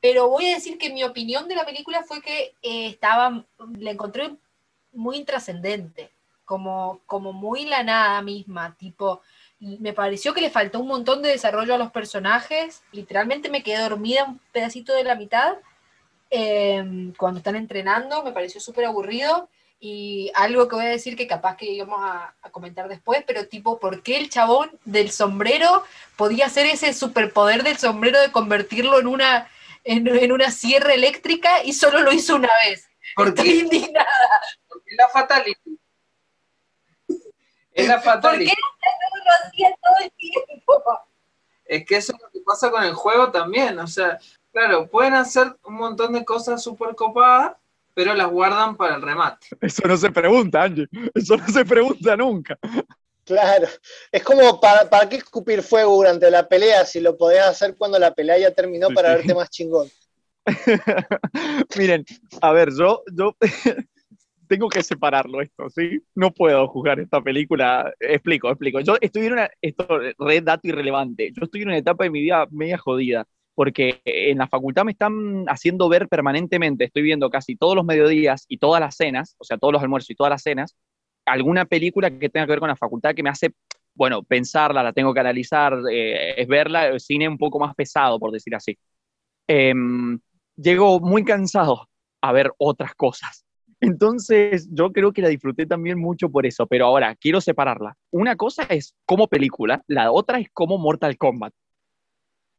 Pero 0.00 0.28
voy 0.28 0.46
a 0.46 0.54
decir 0.54 0.78
que 0.78 0.90
mi 0.90 1.02
opinión 1.02 1.48
de 1.48 1.56
la 1.56 1.64
película 1.64 2.02
fue 2.04 2.20
que 2.20 2.54
eh, 2.62 2.86
estaba, 2.88 3.44
la 3.78 3.90
encontré 3.90 4.36
muy 4.92 5.16
intrascendente, 5.16 6.12
como, 6.44 7.00
como 7.06 7.32
muy 7.32 7.64
la 7.64 7.82
nada 7.82 8.22
misma, 8.22 8.76
tipo, 8.78 9.22
me 9.60 9.92
pareció 9.92 10.34
que 10.34 10.40
le 10.40 10.50
faltó 10.50 10.80
un 10.80 10.88
montón 10.88 11.22
de 11.22 11.30
desarrollo 11.30 11.74
a 11.74 11.78
los 11.78 11.90
personajes, 11.90 12.82
literalmente 12.92 13.50
me 13.50 13.62
quedé 13.62 13.78
dormida 13.78 14.24
un 14.24 14.40
pedacito 14.52 14.94
de 14.94 15.04
la 15.04 15.14
mitad 15.14 15.56
eh, 16.30 17.12
cuando 17.16 17.38
están 17.38 17.56
entrenando, 17.56 18.22
me 18.22 18.32
pareció 18.32 18.60
súper 18.60 18.84
aburrido. 18.84 19.48
Y 19.80 20.32
algo 20.34 20.66
que 20.66 20.74
voy 20.74 20.86
a 20.86 20.88
decir 20.88 21.14
que 21.16 21.28
capaz 21.28 21.56
que 21.56 21.66
íbamos 21.66 22.00
a, 22.02 22.34
a 22.42 22.50
comentar 22.50 22.88
después, 22.88 23.22
pero 23.24 23.46
tipo, 23.46 23.78
¿por 23.78 24.02
qué 24.02 24.16
el 24.16 24.28
chabón 24.28 24.72
del 24.84 25.12
sombrero 25.12 25.84
podía 26.16 26.46
hacer 26.46 26.66
ese 26.66 26.92
superpoder 26.92 27.62
del 27.62 27.78
sombrero 27.78 28.20
de 28.20 28.32
convertirlo 28.32 28.98
en 28.98 29.06
una, 29.06 29.48
en, 29.84 30.08
en 30.08 30.32
una 30.32 30.50
sierra 30.50 30.94
eléctrica 30.94 31.62
y 31.62 31.74
solo 31.74 32.00
lo 32.00 32.12
hizo 32.12 32.34
una 32.34 32.50
vez? 32.66 32.88
Estoy 33.24 33.60
indignada. 33.60 34.40
Porque 34.68 34.90
es 34.90 34.96
la 34.96 35.08
fatality. 35.08 35.78
Es 37.72 37.86
la 37.86 37.94
¿Por 37.94 38.02
qué 38.02 38.10
fatality. 38.10 38.52
Lo 39.28 39.48
hacía 39.48 39.68
todo 39.82 39.94
el 40.04 40.10
tiempo? 40.12 40.82
Es 41.64 41.84
que 41.84 41.96
eso 41.96 42.12
es 42.14 42.22
lo 42.22 42.30
que 42.30 42.40
pasa 42.40 42.70
con 42.70 42.82
el 42.82 42.94
juego 42.94 43.30
también. 43.30 43.78
O 43.78 43.86
sea, 43.86 44.18
claro, 44.52 44.86
pueden 44.88 45.14
hacer 45.14 45.54
un 45.64 45.74
montón 45.74 46.12
de 46.14 46.24
cosas 46.24 46.62
súper 46.62 46.94
copadas, 46.94 47.52
pero 47.94 48.14
las 48.14 48.28
guardan 48.28 48.76
para 48.76 48.94
el 48.96 49.02
remate. 49.02 49.48
Eso 49.60 49.86
no 49.86 49.96
se 49.96 50.10
pregunta, 50.10 50.62
Angie. 50.62 50.88
Eso 51.14 51.36
no 51.36 51.46
se 51.48 51.64
pregunta 51.64 52.16
nunca. 52.16 52.58
Claro, 53.24 53.68
es 54.10 54.22
como 54.24 54.58
para, 54.58 54.88
para 54.88 55.06
qué 55.06 55.16
escupir 55.16 55.62
fuego 55.62 55.96
durante 55.96 56.30
la 56.30 56.48
pelea 56.48 56.86
si 56.86 56.98
lo 57.00 57.18
podés 57.18 57.42
hacer 57.42 57.76
cuando 57.76 57.98
la 57.98 58.14
pelea 58.14 58.38
ya 58.38 58.50
terminó 58.54 58.88
Sí, 58.88 58.94
para 58.94 59.10
sí. 59.10 59.16
verte 59.16 59.34
más 59.34 59.50
chingón. 59.50 59.90
Miren, 61.76 62.06
a 62.40 62.52
ver, 62.52 62.70
yo, 62.74 63.02
yo 63.12 63.36
tengo 64.48 64.68
que 64.68 64.82
separarlo 64.82 65.40
esto, 65.40 65.70
¿sí? 65.70 66.00
No 66.14 66.32
puedo 66.32 66.66
juzgar 66.68 66.98
esta 67.00 67.20
película. 67.20 67.92
Explico, 68.00 68.48
explico. 68.50 68.80
Yo 68.80 68.96
estoy 69.00 69.26
en 69.26 69.32
una, 69.34 69.50
esto, 69.60 69.86
red 70.18 70.42
dato 70.42 70.66
irrelevante. 70.68 71.32
Yo 71.32 71.44
estoy 71.44 71.62
en 71.62 71.68
una 71.68 71.78
etapa 71.78 72.04
de 72.04 72.10
mi 72.10 72.20
vida 72.22 72.46
media 72.50 72.78
jodida, 72.78 73.26
porque 73.54 74.00
en 74.04 74.38
la 74.38 74.48
facultad 74.48 74.84
me 74.84 74.92
están 74.92 75.44
haciendo 75.48 75.88
ver 75.88 76.08
permanentemente, 76.08 76.84
estoy 76.84 77.02
viendo 77.02 77.28
casi 77.30 77.56
todos 77.56 77.74
los 77.74 77.84
mediodías 77.84 78.44
y 78.48 78.58
todas 78.58 78.80
las 78.80 78.96
cenas, 78.96 79.34
o 79.38 79.44
sea, 79.44 79.58
todos 79.58 79.72
los 79.72 79.82
almuerzos 79.82 80.10
y 80.10 80.14
todas 80.14 80.30
las 80.30 80.42
cenas, 80.42 80.76
alguna 81.26 81.64
película 81.64 82.10
que 82.10 82.28
tenga 82.28 82.46
que 82.46 82.52
ver 82.52 82.60
con 82.60 82.68
la 82.68 82.76
facultad 82.76 83.14
que 83.14 83.22
me 83.22 83.30
hace, 83.30 83.50
bueno, 83.94 84.22
pensarla, 84.22 84.82
la 84.82 84.92
tengo 84.92 85.12
que 85.12 85.20
analizar, 85.20 85.74
eh, 85.90 86.40
es 86.40 86.46
verla, 86.48 86.86
el 86.86 87.00
cine 87.00 87.28
un 87.28 87.38
poco 87.38 87.58
más 87.58 87.74
pesado, 87.74 88.18
por 88.20 88.30
decir 88.30 88.54
así. 88.54 88.78
Em, 89.48 90.20
llego 90.56 91.00
muy 91.00 91.24
cansado 91.24 91.88
a 92.22 92.32
ver 92.32 92.52
otras 92.58 92.94
cosas. 92.94 93.44
Entonces, 93.80 94.68
yo 94.72 94.92
creo 94.92 95.12
que 95.12 95.22
la 95.22 95.28
disfruté 95.28 95.66
también 95.66 95.98
mucho 95.98 96.30
por 96.30 96.46
eso, 96.46 96.66
pero 96.66 96.86
ahora 96.86 97.14
quiero 97.16 97.40
separarla. 97.40 97.96
Una 98.10 98.36
cosa 98.36 98.64
es 98.64 98.94
como 99.06 99.28
película, 99.28 99.82
la 99.86 100.10
otra 100.12 100.40
es 100.40 100.48
como 100.52 100.78
Mortal 100.78 101.16
Kombat. 101.16 101.52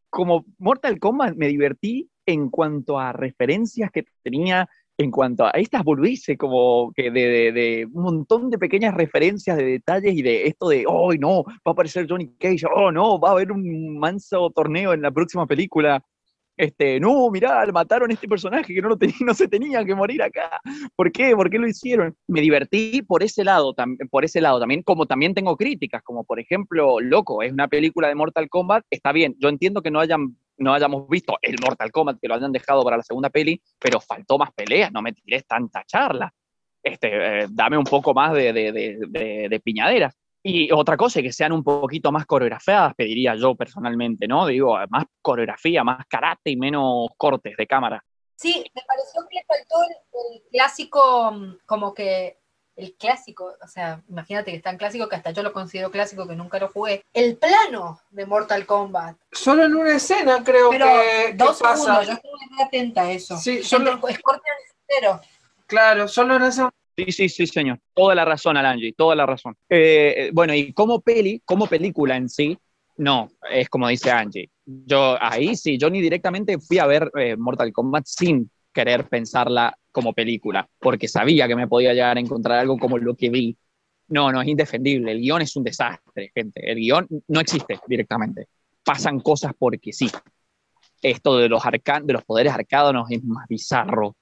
Como 0.10 0.46
Mortal 0.58 1.00
Kombat 1.00 1.36
me 1.36 1.48
divertí 1.48 2.10
en 2.26 2.50
cuanto 2.50 3.00
a 3.00 3.12
referencias 3.14 3.92
que 3.92 4.06
tenía, 4.24 4.68
en 4.98 5.12
cuanto 5.12 5.46
a 5.46 5.52
estas 5.52 5.84
boludices, 5.84 6.38
como 6.38 6.92
que 6.96 7.12
de, 7.12 7.22
de- 7.28 7.52
de 7.52 7.86
un 7.92 8.04
montón 8.04 8.50
de 8.50 8.58
pequeñas 8.58 8.94
referencias, 8.96 9.56
de 9.58 9.66
detalles 9.66 10.14
y 10.16 10.22
de 10.22 10.48
esto 10.48 10.70
de, 10.70 10.86
oh, 10.88 11.14
no, 11.14 11.44
va 11.44 11.54
a 11.66 11.70
aparecer 11.72 12.08
Johnny 12.10 12.34
Cage, 12.40 12.66
oh, 12.74 12.92
no, 12.92 13.20
va 13.20 13.30
a 13.30 13.32
haber 13.34 13.52
un 13.52 13.98
manso 14.00 14.50
torneo 14.52 14.94
en 14.94 15.02
la 15.02 15.12
próxima 15.12 15.46
película. 15.48 16.04
Este, 16.60 17.00
no, 17.00 17.30
mirá, 17.32 17.66
mataron 17.72 18.12
a 18.12 18.14
este 18.14 18.28
personaje 18.28 18.74
que 18.74 18.82
no, 18.82 18.90
lo 18.90 18.98
tenía, 18.98 19.16
no 19.26 19.34
se 19.34 19.48
tenía 19.48 19.86
que 19.86 19.96
morir 19.96 20.22
acá. 20.22 20.60
¿Por 20.94 21.10
qué? 21.10 21.34
¿Por 21.34 21.50
qué 21.50 21.58
lo 21.58 21.66
hicieron? 21.66 22.18
Me 22.28 22.42
divertí 22.42 23.02
por 23.02 23.24
ese 23.24 23.46
lado, 23.46 23.74
por 24.12 24.26
ese 24.26 24.42
lado 24.42 24.60
también, 24.60 24.84
como 24.84 25.06
también 25.06 25.34
tengo 25.34 25.56
críticas, 25.56 26.04
como 26.04 26.26
por 26.26 26.38
ejemplo, 26.38 27.00
Loco, 27.00 27.44
es 27.44 27.54
una 27.54 27.70
película 27.70 28.10
de 28.10 28.16
Mortal 28.16 28.50
Kombat, 28.50 28.84
está 28.90 29.14
bien, 29.14 29.38
yo 29.40 29.48
entiendo 29.48 29.82
que 29.82 29.90
no 29.90 30.02
hayan 30.02 30.36
hayamos 30.58 31.08
visto 31.08 31.38
el 31.42 31.56
Mortal 31.64 31.94
Kombat, 31.94 32.20
que 32.22 32.28
lo 32.28 32.36
hayan 32.36 32.52
dejado 32.52 32.84
para 32.84 32.98
la 32.98 33.04
segunda 33.04 33.30
peli, 33.30 33.62
pero 33.80 34.02
faltó 34.02 34.38
más 34.38 34.52
peleas, 34.52 34.92
no 34.92 35.02
me 35.02 35.14
tires 35.14 35.46
tanta 35.48 35.86
charla. 35.86 36.34
Este, 36.84 37.44
eh, 37.44 37.48
dame 37.50 37.78
un 37.78 37.86
poco 37.86 38.14
más 38.14 38.34
de, 38.34 38.52
de- 38.52 39.48
de 39.50 39.60
piñaderas. 39.62 40.14
Y 40.42 40.72
otra 40.72 40.96
cosa, 40.96 41.22
que 41.22 41.34
sean 41.34 41.52
un 41.52 41.64
poquito 41.64 42.12
más 42.12 42.26
coreografiadas, 42.26 42.94
pediría 42.96 43.36
yo 43.36 43.56
personalmente, 43.56 44.28
¿no? 44.28 44.46
Digo, 44.48 44.78
más 44.90 45.04
coreografía, 45.22 45.84
más 45.84 46.06
karate 46.08 46.52
y 46.52 46.56
menos 46.56 47.10
cortes 47.18 47.56
de 47.58 47.68
cámara. 47.68 48.04
Sí, 48.36 48.64
me 48.74 48.82
pareció 48.88 49.22
que 49.30 49.36
le 49.36 49.44
faltó 49.46 49.84
el, 49.84 50.36
el 50.36 50.42
clásico, 50.50 51.32
mm, 51.32 51.58
como 51.66 51.94
que 51.94 52.38
el 52.78 52.96
clásico, 52.96 53.54
o 53.62 53.68
sea, 53.68 54.02
imagínate 54.08 54.52
que 54.52 54.58
es 54.58 54.64
tan 54.64 54.78
clásico 54.78 55.10
que 55.10 55.18
hasta 55.18 55.32
yo 55.32 55.44
lo 55.44 55.52
considero 55.52 55.92
clásico 55.92 56.26
que 56.26 56.38
nunca 56.38 56.58
lo 56.60 56.70
jugué. 56.70 57.04
El 57.12 57.36
plano 57.38 58.00
de 58.10 58.26
Mortal 58.26 58.66
Kombat. 58.66 59.18
Solo 59.34 59.66
en 59.66 59.76
una 59.76 59.96
escena 59.98 60.42
creo 60.46 60.70
Pero 60.70 60.86
que, 60.86 61.32
que 61.32 61.34
dos 61.34 61.60
pasa. 61.60 61.76
segundos, 61.84 62.08
yo 62.08 62.14
estuve 62.14 62.32
muy 62.50 62.62
atenta 62.64 63.02
a 63.02 63.12
eso. 63.12 63.36
Sí, 63.36 63.62
solo- 63.62 63.98
Scorpion 63.98 64.16
y 64.16 64.70
Sub-Zero. 64.70 65.20
Claro, 65.68 66.08
solo 66.08 66.38
en 66.38 66.44
ese 66.44 66.64
Sí, 67.06 67.12
sí, 67.12 67.30
sí, 67.30 67.48
señor. 67.48 67.80
Toda 67.94 68.14
la 68.14 68.26
razón, 68.26 68.58
Alangi, 68.58 68.92
toda 68.94 69.16
la 69.16 69.26
razón. 69.26 69.56
Eh, 69.70 70.14
eh, 70.18 70.32
bueno, 70.34 70.54
y 70.54 70.74
como 70.74 71.00
peli, 71.02 71.42
como 71.46 71.68
película 71.68 72.18
en 72.18 72.28
sí, 72.28 72.58
no, 72.98 73.30
es 73.50 73.70
como 73.70 73.88
dice 73.88 74.12
Angie. 74.12 74.50
Yo 74.66 75.18
ahí 75.22 75.56
sí, 75.56 75.78
yo 75.78 75.90
ni 75.90 76.02
directamente 76.02 76.60
fui 76.60 76.78
a 76.80 76.86
ver 76.88 77.10
eh, 77.18 77.38
Mortal 77.38 77.72
Kombat 77.72 78.04
sin 78.06 78.52
querer 78.74 79.08
pensarla 79.08 79.74
como 79.92 80.14
película, 80.14 80.68
porque 80.80 81.08
sabía 81.08 81.48
que 81.48 81.56
me 81.56 81.68
podía 81.68 81.94
llegar 81.94 82.18
a 82.18 82.20
encontrar 82.20 82.60
algo 82.60 82.78
como 82.78 82.98
lo 82.98 83.16
que 83.16 83.30
vi. 83.30 83.58
No, 84.10 84.32
no, 84.32 84.42
es 84.42 84.48
indefendible. 84.50 85.12
El 85.14 85.22
guion 85.22 85.42
es 85.42 85.56
un 85.56 85.64
desastre, 85.64 86.32
gente. 86.36 86.70
El 86.70 86.78
guion 86.80 87.08
no 87.30 87.40
existe 87.40 87.80
directamente. 87.88 88.48
Pasan 88.84 89.20
cosas 89.22 89.54
porque 89.58 89.94
sí. 89.94 90.10
Esto 91.02 91.38
de 91.38 91.50
los, 91.50 91.64
arca- 91.66 92.02
de 92.02 92.14
los 92.14 92.24
poderes 92.26 92.54
arcanos 92.54 93.10
es 93.12 93.24
más 93.24 93.48
bizarro. 93.48 94.16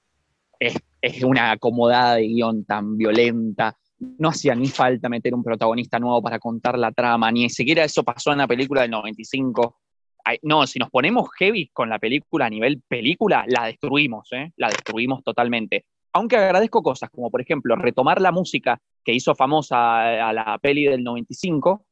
Es, 0.58 0.76
es 1.00 1.22
una 1.22 1.52
acomodada 1.52 2.16
de 2.16 2.26
guion 2.26 2.64
tan 2.64 2.96
violenta. 2.96 3.76
No 4.18 4.28
hacía 4.28 4.54
ni 4.54 4.68
falta 4.68 5.08
meter 5.08 5.34
un 5.34 5.42
protagonista 5.42 5.98
nuevo 5.98 6.22
para 6.22 6.38
contar 6.38 6.78
la 6.78 6.92
trama, 6.92 7.30
ni 7.32 7.48
siquiera 7.50 7.84
eso 7.84 8.04
pasó 8.04 8.32
en 8.32 8.38
la 8.38 8.46
película 8.46 8.82
del 8.82 8.90
95. 8.90 9.76
Ay, 10.24 10.38
no, 10.42 10.66
si 10.66 10.78
nos 10.78 10.90
ponemos 10.90 11.28
heavy 11.38 11.68
con 11.72 11.88
la 11.88 11.98
película 11.98 12.46
a 12.46 12.50
nivel 12.50 12.82
película, 12.86 13.44
la 13.48 13.66
destruimos, 13.66 14.28
¿eh? 14.32 14.52
La 14.56 14.68
destruimos 14.68 15.24
totalmente. 15.24 15.86
Aunque 16.12 16.36
agradezco 16.36 16.82
cosas, 16.82 17.10
como 17.10 17.30
por 17.30 17.40
ejemplo 17.40 17.76
retomar 17.76 18.20
la 18.20 18.32
música 18.32 18.80
que 19.04 19.12
hizo 19.14 19.34
famosa 19.34 20.28
a 20.28 20.32
la 20.32 20.58
peli 20.58 20.84
del 20.84 21.02
95, 21.02 21.86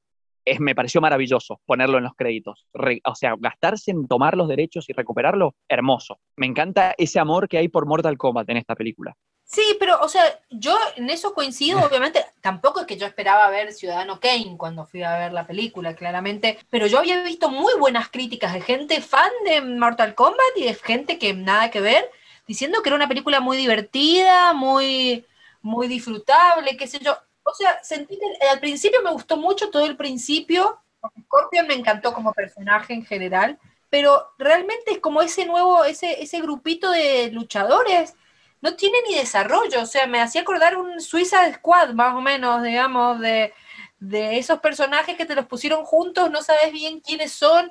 es, 0.46 0.60
me 0.60 0.74
pareció 0.74 1.00
maravilloso 1.02 1.60
ponerlo 1.66 1.98
en 1.98 2.04
los 2.04 2.14
créditos. 2.16 2.66
Re- 2.72 3.02
o 3.04 3.14
sea, 3.14 3.34
gastarse 3.38 3.90
en 3.90 4.08
tomar 4.08 4.36
los 4.36 4.48
derechos 4.48 4.88
y 4.88 4.94
recuperarlo, 4.94 5.54
hermoso. 5.68 6.20
Me 6.36 6.46
encanta 6.46 6.94
ese 6.98 7.18
amor 7.20 7.48
que 7.48 7.58
hay 7.58 7.68
por 7.68 7.86
Mortal 7.86 8.16
Kombat 8.18 8.48
en 8.50 8.56
esta 8.58 8.74
película. 8.76 9.14
Sí, 9.44 9.76
pero, 9.78 10.00
o 10.00 10.08
sea, 10.08 10.24
yo 10.50 10.76
en 10.96 11.08
eso 11.08 11.32
coincido, 11.32 11.80
obviamente, 11.86 12.24
tampoco 12.40 12.80
es 12.80 12.86
que 12.86 12.96
yo 12.96 13.06
esperaba 13.06 13.48
ver 13.50 13.72
Ciudadano 13.72 14.18
Kane 14.20 14.56
cuando 14.58 14.86
fui 14.86 15.02
a 15.02 15.18
ver 15.18 15.32
la 15.32 15.46
película, 15.46 15.94
claramente, 15.94 16.58
pero 16.68 16.86
yo 16.88 16.98
había 16.98 17.22
visto 17.22 17.48
muy 17.48 17.74
buenas 17.78 18.08
críticas 18.10 18.52
de 18.54 18.60
gente 18.60 19.00
fan 19.00 19.30
de 19.44 19.60
Mortal 19.60 20.14
Kombat 20.16 20.40
y 20.56 20.64
de 20.64 20.74
gente 20.74 21.18
que 21.18 21.32
nada 21.34 21.70
que 21.70 21.80
ver, 21.80 22.10
diciendo 22.48 22.82
que 22.82 22.88
era 22.88 22.96
una 22.96 23.08
película 23.08 23.40
muy 23.40 23.56
divertida, 23.56 24.52
muy, 24.52 25.24
muy 25.62 25.86
disfrutable, 25.88 26.76
qué 26.76 26.86
sé 26.88 26.98
yo. 26.98 27.16
O 27.46 27.54
sea, 27.54 27.78
sentí 27.82 28.18
que 28.18 28.46
al 28.48 28.58
principio 28.58 29.02
me 29.02 29.12
gustó 29.12 29.36
mucho 29.36 29.70
todo 29.70 29.86
el 29.86 29.96
principio, 29.96 30.80
porque 31.00 31.22
Scorpion 31.22 31.66
me 31.68 31.74
encantó 31.74 32.12
como 32.12 32.32
personaje 32.32 32.92
en 32.92 33.04
general, 33.04 33.58
pero 33.88 34.32
realmente 34.36 34.92
es 34.92 34.98
como 34.98 35.22
ese 35.22 35.46
nuevo, 35.46 35.84
ese, 35.84 36.22
ese 36.22 36.40
grupito 36.40 36.90
de 36.90 37.30
luchadores 37.32 38.14
no 38.60 38.74
tiene 38.74 38.98
ni 39.08 39.14
desarrollo, 39.14 39.82
o 39.82 39.86
sea, 39.86 40.08
me 40.08 40.20
hacía 40.20 40.40
acordar 40.40 40.76
un 40.76 41.00
Suiza 41.00 41.52
Squad, 41.54 41.90
más 41.90 42.16
o 42.16 42.20
menos, 42.20 42.64
digamos, 42.64 43.20
de, 43.20 43.54
de 44.00 44.38
esos 44.38 44.58
personajes 44.58 45.16
que 45.16 45.26
te 45.26 45.36
los 45.36 45.46
pusieron 45.46 45.84
juntos, 45.84 46.30
no 46.30 46.42
sabes 46.42 46.72
bien 46.72 47.00
quiénes 47.00 47.32
son, 47.32 47.70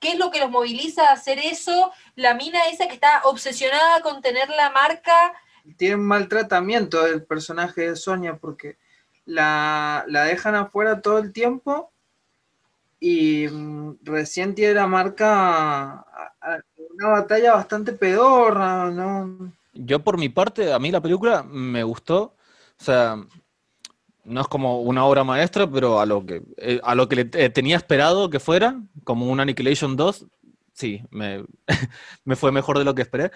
qué 0.00 0.12
es 0.12 0.18
lo 0.18 0.30
que 0.30 0.40
los 0.40 0.50
moviliza 0.50 1.08
a 1.08 1.12
hacer 1.12 1.38
eso, 1.38 1.92
la 2.14 2.32
mina 2.32 2.66
esa 2.68 2.86
que 2.86 2.94
está 2.94 3.20
obsesionada 3.24 4.00
con 4.00 4.22
tener 4.22 4.48
la 4.48 4.70
marca, 4.70 5.34
tiene 5.76 5.96
maltratamiento 5.96 7.02
del 7.04 7.24
personaje 7.24 7.88
de 7.88 7.96
Sonia 7.96 8.36
porque 8.36 8.76
la, 9.26 10.04
la 10.08 10.24
dejan 10.24 10.54
afuera 10.54 11.00
todo 11.00 11.18
el 11.18 11.32
tiempo 11.32 11.90
y 13.00 13.46
mm, 13.48 13.98
recién 14.04 14.54
tiene 14.54 14.74
la 14.74 14.86
marca 14.86 16.06
una 16.94 17.08
batalla 17.08 17.54
bastante 17.54 17.92
pedorra, 17.92 18.90
¿no? 18.90 19.52
Yo 19.72 19.98
por 19.98 20.18
mi 20.18 20.28
parte, 20.28 20.72
a 20.72 20.78
mí 20.78 20.90
la 20.90 21.00
película 21.00 21.42
me 21.42 21.82
gustó. 21.82 22.34
O 22.80 22.84
sea, 22.84 23.16
no 24.24 24.40
es 24.40 24.48
como 24.48 24.80
una 24.80 25.04
obra 25.04 25.24
maestra, 25.24 25.68
pero 25.70 26.00
a 26.00 26.06
lo 26.06 26.24
que, 26.24 26.42
eh, 26.56 26.80
a 26.82 26.94
lo 26.94 27.08
que 27.08 27.16
le 27.16 27.30
eh, 27.34 27.50
tenía 27.50 27.76
esperado 27.76 28.30
que 28.30 28.40
fuera, 28.40 28.80
como 29.04 29.26
un 29.30 29.40
Annihilation 29.40 29.96
2, 29.96 30.26
sí, 30.72 31.02
me, 31.10 31.44
me 32.24 32.36
fue 32.36 32.52
mejor 32.52 32.78
de 32.78 32.84
lo 32.84 32.94
que 32.94 33.02
esperé. 33.02 33.30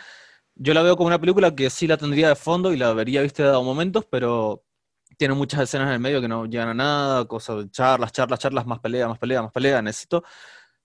Yo 0.54 0.74
la 0.74 0.82
veo 0.82 0.96
como 0.96 1.08
una 1.08 1.20
película 1.20 1.54
que 1.54 1.70
sí 1.70 1.86
la 1.86 1.96
tendría 1.96 2.28
de 2.28 2.36
fondo 2.36 2.72
y 2.72 2.76
la 2.76 2.92
vería, 2.92 3.22
viste, 3.22 3.42
dado 3.42 3.62
momentos, 3.62 4.04
pero 4.10 4.62
tiene 5.18 5.34
muchas 5.34 5.60
escenas 5.60 5.88
en 5.88 5.94
el 5.94 6.00
medio 6.00 6.20
que 6.20 6.28
no 6.28 6.46
llegan 6.46 6.68
a 6.68 6.74
nada, 6.74 7.24
cosas 7.26 7.58
de 7.58 7.70
charlas, 7.70 8.12
charlas, 8.12 8.38
charlas, 8.38 8.66
más 8.66 8.78
pelea, 8.78 9.08
más 9.08 9.18
pelea, 9.18 9.42
más 9.42 9.52
pelea. 9.52 9.82
Necesito 9.82 10.24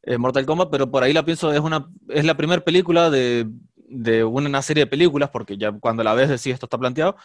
eh, 0.02 0.18
Mortal 0.18 0.46
Kombat, 0.46 0.70
pero 0.70 0.92
por 0.92 1.04
ahí 1.04 1.14
la 1.14 1.24
pienso, 1.24 1.54
es 1.54 1.60
una, 1.60 1.88
es 2.10 2.26
la 2.26 2.36
primera 2.36 2.64
película 2.64 3.10
de, 3.10 3.48
de 3.76 4.24
una 4.24 4.62
serie 4.62 4.86
de 4.86 4.90
películas, 4.90 5.30
porque 5.30 5.58
ya 5.58 5.72
cuando 5.72 6.04
la 6.04 6.14
ves 6.14 6.30
decís 6.30 6.48
esto 6.48 6.66
está 6.66 6.78
planteado. 6.78 7.16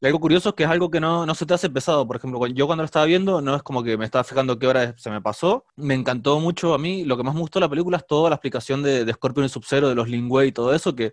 Y 0.00 0.06
algo 0.06 0.18
curioso 0.18 0.48
es 0.48 0.54
que 0.56 0.64
es 0.64 0.68
algo 0.68 0.90
que 0.90 0.98
no, 1.00 1.26
no 1.26 1.34
se 1.34 1.46
te 1.46 1.54
hace 1.54 1.70
pesado. 1.70 2.06
Por 2.08 2.16
ejemplo, 2.16 2.44
yo 2.48 2.66
cuando 2.66 2.82
lo 2.82 2.86
estaba 2.86 3.04
viendo, 3.06 3.40
no 3.40 3.54
es 3.54 3.62
como 3.62 3.84
que 3.84 3.96
me 3.96 4.04
estaba 4.04 4.24
fijando 4.24 4.58
qué 4.58 4.66
hora 4.66 4.94
se 4.98 5.10
me 5.10 5.20
pasó. 5.20 5.64
Me 5.76 5.94
encantó 5.94 6.40
mucho 6.40 6.74
a 6.74 6.78
mí. 6.78 7.04
Lo 7.04 7.16
que 7.16 7.22
más 7.22 7.34
me 7.34 7.40
gustó 7.40 7.60
de 7.60 7.66
la 7.66 7.70
película 7.70 7.98
es 7.98 8.06
toda 8.06 8.28
la 8.28 8.34
explicación 8.36 8.82
de, 8.82 9.04
de 9.04 9.12
Scorpion 9.12 9.46
y 9.46 9.48
Sub-Zero, 9.48 9.88
de 9.88 9.94
los 9.94 10.08
Lingüe 10.08 10.46
y 10.46 10.52
todo 10.52 10.74
eso, 10.74 10.96
que 10.96 11.12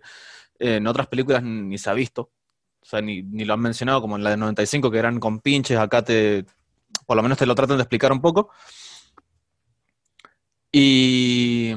eh, 0.58 0.76
en 0.76 0.86
otras 0.88 1.06
películas 1.06 1.42
ni 1.44 1.78
se 1.78 1.88
ha 1.88 1.92
visto. 1.94 2.30
O 2.82 2.86
sea, 2.86 3.00
ni, 3.00 3.22
ni 3.22 3.44
lo 3.44 3.54
han 3.54 3.60
mencionado, 3.60 4.00
como 4.00 4.16
en 4.16 4.24
la 4.24 4.30
de 4.30 4.36
95, 4.36 4.90
que 4.90 4.98
eran 4.98 5.20
con 5.20 5.40
pinches. 5.40 5.78
Acá 5.78 6.02
te, 6.02 6.44
por 7.06 7.16
lo 7.16 7.22
menos 7.22 7.38
te 7.38 7.46
lo 7.46 7.54
tratan 7.54 7.76
de 7.76 7.82
explicar 7.82 8.10
un 8.12 8.20
poco. 8.20 8.50
Y 10.72 11.74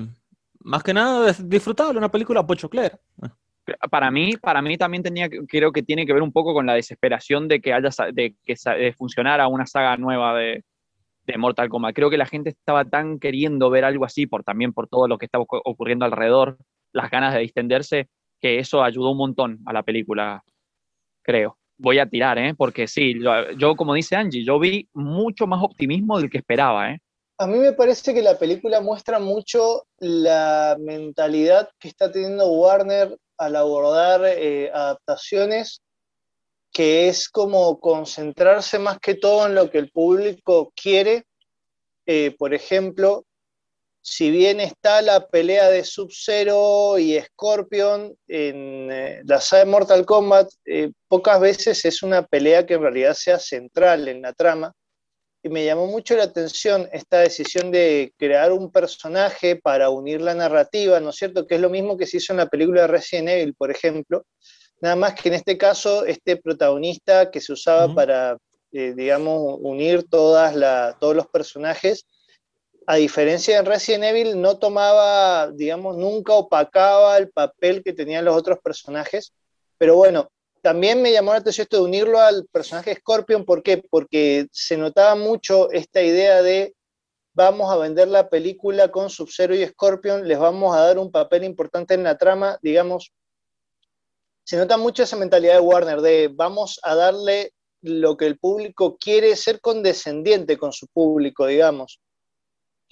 más 0.60 0.84
que 0.84 0.94
nada 0.94 1.30
es 1.30 1.48
disfrutable, 1.50 1.98
una 1.98 2.12
película 2.12 2.46
pochoclera. 2.46 3.00
Para 3.90 4.12
mí, 4.12 4.36
para 4.38 4.62
mí 4.62 4.78
también 4.78 5.04
tenía, 5.04 5.30
creo 5.48 5.72
que 5.72 5.84
tiene 5.84 6.06
que 6.06 6.14
ver 6.14 6.22
un 6.22 6.34
poco 6.34 6.54
con 6.54 6.66
la 6.66 6.74
desesperación 6.74 7.48
de 7.48 7.62
que 7.62 7.74
haya 7.74 7.90
de 8.12 8.36
que 8.44 8.94
funcionara 8.98 9.48
una 9.48 9.66
saga 9.66 9.96
nueva 9.98 10.38
de, 10.38 10.66
de 11.26 11.38
Mortal 11.38 11.70
Kombat. 11.70 11.96
Creo 11.96 12.10
que 12.10 12.18
la 12.18 12.26
gente 12.26 12.50
estaba 12.50 12.84
tan 12.86 13.20
queriendo 13.20 13.70
ver 13.70 13.86
algo 13.86 14.04
así, 14.06 14.28
por 14.28 14.44
también 14.44 14.74
por 14.74 14.88
todo 14.90 15.08
lo 15.08 15.18
que 15.18 15.26
estaba 15.26 15.46
ocu- 15.46 15.62
ocurriendo 15.64 16.04
alrededor, 16.06 16.58
las 16.92 17.10
ganas 17.10 17.34
de 17.34 17.40
distenderse, 17.40 18.10
que 18.42 18.60
eso 18.60 18.84
ayudó 18.84 19.12
un 19.12 19.18
montón 19.18 19.60
a 19.66 19.72
la 19.72 19.84
película, 19.84 20.44
creo. 21.24 21.58
Voy 21.78 22.00
a 22.00 22.06
tirar, 22.06 22.38
¿eh? 22.38 22.54
Porque 22.56 22.88
sí, 22.88 23.16
yo, 23.58 23.76
como 23.76 23.96
dice 23.96 24.16
Angie, 24.16 24.46
yo 24.46 24.60
vi 24.60 24.88
mucho 24.94 25.48
más 25.48 25.64
optimismo 25.64 26.20
del 26.20 26.30
que 26.30 26.38
esperaba, 26.38 26.92
¿eh? 26.92 27.00
A 27.40 27.48
mí 27.48 27.58
me 27.58 27.74
parece 27.74 28.14
que 28.14 28.22
la 28.22 28.38
película 28.38 28.80
muestra 28.80 29.20
mucho 29.20 29.88
la 29.98 30.78
mentalidad 30.80 31.70
que 31.80 31.88
está 31.88 32.12
teniendo 32.12 32.48
Warner 32.48 33.18
al 33.38 33.56
abordar 33.56 34.22
eh, 34.26 34.70
adaptaciones, 34.72 35.82
que 36.72 37.10
es 37.10 37.28
como 37.30 37.80
concentrarse 37.80 38.78
más 38.78 39.00
que 39.00 39.16
todo 39.16 39.48
en 39.48 39.56
lo 39.56 39.72
que 39.72 39.80
el 39.80 39.90
público 39.92 40.72
quiere. 40.76 41.26
Eh, 42.06 42.36
por 42.38 42.54
ejemplo, 42.54 43.26
si 44.06 44.30
bien 44.32 44.60
está 44.60 45.02
la 45.02 45.28
pelea 45.28 45.70
de 45.70 45.86
Sub-Zero 45.86 47.00
y 47.00 47.18
Scorpion 47.22 48.14
en 48.28 48.92
eh, 48.92 49.22
la 49.26 49.40
saga 49.40 49.64
de 49.64 49.72
Mortal 49.72 50.06
Kombat, 50.06 50.50
eh, 50.66 50.92
pocas 51.08 51.40
veces 51.40 51.86
es 51.86 52.04
una 52.04 52.22
pelea 52.26 52.66
que 52.66 52.74
en 52.74 52.82
realidad 52.82 53.14
sea 53.14 53.40
central 53.40 54.08
en 54.10 54.22
la 54.22 54.34
trama. 54.34 54.74
Y 55.42 55.50
me 55.50 55.64
llamó 55.66 55.88
mucho 55.88 56.16
la 56.18 56.24
atención 56.24 56.90
esta 56.92 57.20
decisión 57.20 57.72
de 57.72 58.14
crear 58.18 58.52
un 58.52 58.72
personaje 58.72 59.56
para 59.56 59.90
unir 59.90 60.20
la 60.22 60.34
narrativa, 60.34 61.00
¿no 61.00 61.10
es 61.12 61.16
cierto? 61.16 61.48
Que 61.48 61.56
es 61.56 61.62
lo 61.62 61.70
mismo 61.70 61.98
que 61.98 62.06
se 62.06 62.18
hizo 62.18 62.34
en 62.34 62.38
la 62.38 62.48
película 62.48 62.82
de 62.82 62.88
Resident 62.88 63.30
Evil, 63.30 63.54
por 63.56 63.72
ejemplo, 63.72 64.26
Nada 64.82 64.98
más 64.98 65.14
que 65.14 65.30
en 65.30 65.36
este 65.36 65.58
caso, 65.58 66.04
este 66.06 66.36
protagonista 66.36 67.32
que 67.32 67.40
se 67.40 67.54
usaba 67.54 67.88
para, 67.96 68.38
eh, 68.74 68.94
digamos, 68.94 69.58
unir 69.62 70.04
todas 70.10 70.58
la- 70.58 70.98
todos 71.00 71.16
los 71.16 71.28
personajes, 71.28 72.06
a 72.88 72.96
diferencia 72.96 73.62
de 73.62 73.70
Resident 73.70 74.04
Evil, 74.04 74.42
no 74.42 74.58
tomaba, 74.58 75.52
digamos, 75.52 75.98
nunca 75.98 76.34
opacaba 76.34 77.18
el 77.18 77.30
papel 77.30 77.84
que 77.84 77.94
tenían 77.94 78.26
los 78.26 78.36
otros 78.36 78.60
personajes. 78.64 79.34
Pero 79.78 79.96
bueno, 79.96 80.30
también 80.62 81.02
me 81.02 81.12
llamó 81.12 81.32
la 81.32 81.40
atención 81.40 81.64
esto 81.64 81.78
de 81.78 81.84
unirlo 81.84 82.20
al 82.20 82.46
personaje 82.52 82.96
Scorpion. 82.96 83.46
¿Por 83.46 83.64
qué? 83.64 83.84
Porque 83.90 84.48
se 84.52 84.78
notaba 84.78 85.16
mucho 85.16 85.72
esta 85.72 86.02
idea 86.02 86.42
de 86.42 86.74
vamos 87.34 87.72
a 87.72 87.78
vender 87.78 88.08
la 88.08 88.30
película 88.30 88.90
con 88.90 89.10
Sub-Zero 89.10 89.56
y 89.56 89.66
Scorpion, 89.66 90.28
les 90.28 90.40
vamos 90.40 90.76
a 90.76 90.82
dar 90.82 91.00
un 91.00 91.12
papel 91.12 91.44
importante 91.44 91.96
en 91.96 92.04
la 92.04 92.18
trama, 92.18 92.60
digamos. 92.62 93.12
Se 94.44 94.58
nota 94.58 94.78
mucho 94.78 95.04
esa 95.04 95.16
mentalidad 95.16 95.56
de 95.56 95.60
Warner 95.62 96.02
de 96.02 96.30
vamos 96.32 96.80
a 96.84 96.96
darle 96.96 97.54
lo 97.82 98.16
que 98.16 98.26
el 98.26 98.38
público 98.38 98.98
quiere, 98.98 99.36
ser 99.36 99.60
condescendiente 99.60 100.58
con 100.58 100.72
su 100.72 100.88
público, 100.88 101.48
digamos. 101.48 102.00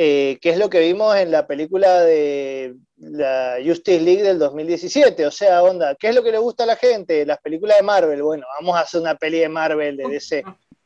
Eh, 0.04 0.40
que 0.42 0.50
es 0.50 0.58
lo 0.58 0.68
que 0.68 0.80
vimos 0.80 1.16
en 1.16 1.30
la 1.30 1.46
película 1.46 2.02
de 2.02 2.76
la 2.98 3.58
Justice 3.64 4.02
League 4.02 4.24
del 4.24 4.40
2017. 4.40 5.28
O 5.28 5.30
sea, 5.30 5.62
onda, 5.62 5.94
¿qué 5.94 6.10
es 6.10 6.16
lo 6.16 6.24
que 6.24 6.32
le 6.32 6.40
gusta 6.40 6.64
a 6.64 6.66
la 6.66 6.76
gente? 6.76 7.24
Las 7.24 7.38
películas 7.38 7.78
de 7.78 7.84
Marvel. 7.84 8.24
Bueno, 8.24 8.48
vamos 8.60 8.76
a 8.76 8.80
hacer 8.80 9.00
una 9.00 9.14
peli 9.14 9.38
de 9.38 9.50
Marvel, 9.50 9.98
de 9.98 10.08
DC. 10.08 10.44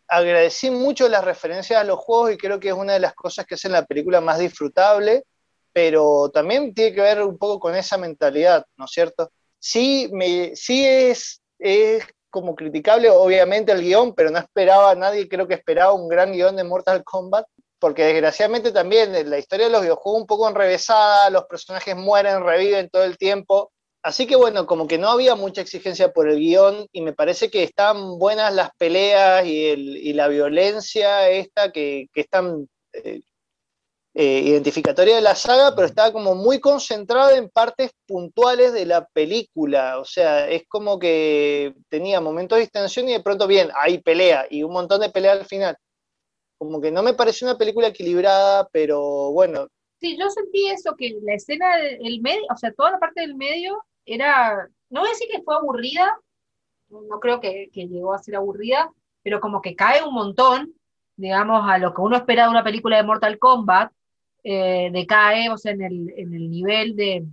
Agradecí 0.09 0.69
mucho 0.69 1.07
las 1.07 1.23
referencias 1.23 1.79
a 1.79 1.85
los 1.85 1.97
juegos 1.97 2.33
y 2.33 2.37
creo 2.37 2.59
que 2.59 2.67
es 2.67 2.73
una 2.73 2.91
de 2.91 2.99
las 2.99 3.13
cosas 3.13 3.45
que 3.45 3.55
hacen 3.55 3.71
la 3.71 3.85
película 3.85 4.19
más 4.19 4.37
disfrutable, 4.37 5.23
pero 5.71 6.29
también 6.33 6.73
tiene 6.73 6.93
que 6.93 6.99
ver 6.99 7.23
un 7.23 7.37
poco 7.37 7.57
con 7.57 7.73
esa 7.73 7.97
mentalidad, 7.97 8.65
¿no 8.75 8.83
es 8.83 8.91
cierto? 8.91 9.31
Sí, 9.57 10.09
me, 10.11 10.57
sí 10.57 10.85
es, 10.85 11.41
es 11.57 12.03
como 12.29 12.53
criticable, 12.53 13.09
obviamente, 13.09 13.71
el 13.71 13.81
guion, 13.81 14.13
pero 14.13 14.29
no 14.29 14.39
esperaba, 14.39 14.93
nadie 14.93 15.29
creo 15.29 15.47
que 15.47 15.53
esperaba 15.53 15.93
un 15.93 16.09
gran 16.09 16.33
guion 16.33 16.57
de 16.57 16.65
Mortal 16.65 17.01
Kombat, 17.05 17.45
porque 17.85 18.03
desgraciadamente 18.03 18.71
también 18.71 19.29
la 19.29 19.37
historia 19.37 19.67
de 19.67 19.71
los 19.71 19.83
videojuegos 19.83 20.21
un 20.21 20.25
poco 20.25 20.49
enrevesada, 20.49 21.29
los 21.29 21.45
personajes 21.45 21.95
mueren, 21.95 22.43
reviven 22.43 22.89
todo 22.89 23.03
el 23.03 23.15
tiempo. 23.15 23.71
Así 24.01 24.25
que 24.25 24.35
bueno, 24.35 24.65
como 24.65 24.87
que 24.87 24.97
no 24.97 25.09
había 25.09 25.35
mucha 25.35 25.61
exigencia 25.61 26.11
por 26.11 26.27
el 26.27 26.39
guion 26.39 26.87
y 26.91 27.01
me 27.01 27.13
parece 27.13 27.51
que 27.51 27.61
están 27.61 28.17
buenas 28.17 28.55
las 28.55 28.71
peleas 28.79 29.45
y, 29.45 30.13
la 30.13 30.27
violencia 30.27 31.29
esta 31.29 31.71
que, 31.71 32.07
que 32.11 32.21
es 32.21 32.27
tan 32.27 32.67
eh, 32.93 33.21
eh, 34.15 34.41
identificatoria 34.43 35.17
de 35.17 35.21
la 35.21 35.35
saga, 35.35 35.75
pero 35.75 35.85
estaba 35.85 36.11
como 36.11 36.33
muy 36.33 36.59
concentrada 36.59 37.37
en 37.37 37.49
partes 37.49 37.91
puntuales 38.07 38.73
de 38.73 38.87
la 38.87 39.05
película. 39.09 39.99
O 39.99 40.05
sea, 40.05 40.49
es 40.49 40.63
como 40.67 40.97
que 40.97 41.75
tenía 41.87 42.19
momentos 42.19 42.55
de 42.55 42.61
distensión 42.61 43.07
y 43.09 43.11
de 43.11 43.19
pronto, 43.19 43.45
bien, 43.45 43.69
hay 43.75 43.99
pelea 43.99 44.47
y 44.49 44.63
un 44.63 44.73
montón 44.73 45.01
de 45.01 45.11
pelea 45.11 45.33
al 45.33 45.45
final 45.45 45.77
como 46.57 46.81
que 46.81 46.91
no 46.91 47.03
me 47.03 47.13
pareció 47.13 47.47
una 47.47 47.57
película 47.57 47.87
equilibrada, 47.87 48.67
pero 48.71 49.31
bueno. 49.31 49.67
Sí, 49.99 50.17
yo 50.17 50.29
sentí 50.29 50.67
eso, 50.67 50.95
que 50.95 51.17
la 51.23 51.33
escena 51.35 51.75
del 51.77 52.21
medio, 52.21 52.41
o 52.51 52.57
sea, 52.57 52.71
toda 52.73 52.91
la 52.91 52.99
parte 52.99 53.21
del 53.21 53.35
medio 53.35 53.83
era, 54.05 54.67
no 54.89 54.99
voy 55.01 55.09
a 55.09 55.13
decir 55.13 55.27
que 55.31 55.41
fue 55.41 55.55
aburrida, 55.55 56.17
no 56.89 57.19
creo 57.19 57.39
que, 57.41 57.69
que 57.73 57.87
llegó 57.87 58.13
a 58.13 58.19
ser 58.19 58.35
aburrida, 58.35 58.91
pero 59.23 59.39
como 59.39 59.61
que 59.61 59.75
cae 59.75 60.03
un 60.03 60.13
montón, 60.13 60.73
digamos, 61.15 61.67
a 61.69 61.77
lo 61.77 61.93
que 61.93 62.01
uno 62.01 62.17
espera 62.17 62.43
de 62.43 62.49
una 62.51 62.63
película 62.63 62.97
de 62.97 63.03
Mortal 63.03 63.39
Kombat, 63.39 63.91
eh, 64.43 64.89
decae, 64.91 65.49
o 65.49 65.57
sea, 65.57 65.71
en 65.71 65.81
el, 65.81 66.13
en 66.17 66.33
el 66.33 66.49
nivel 66.51 66.95
de, 66.95 67.25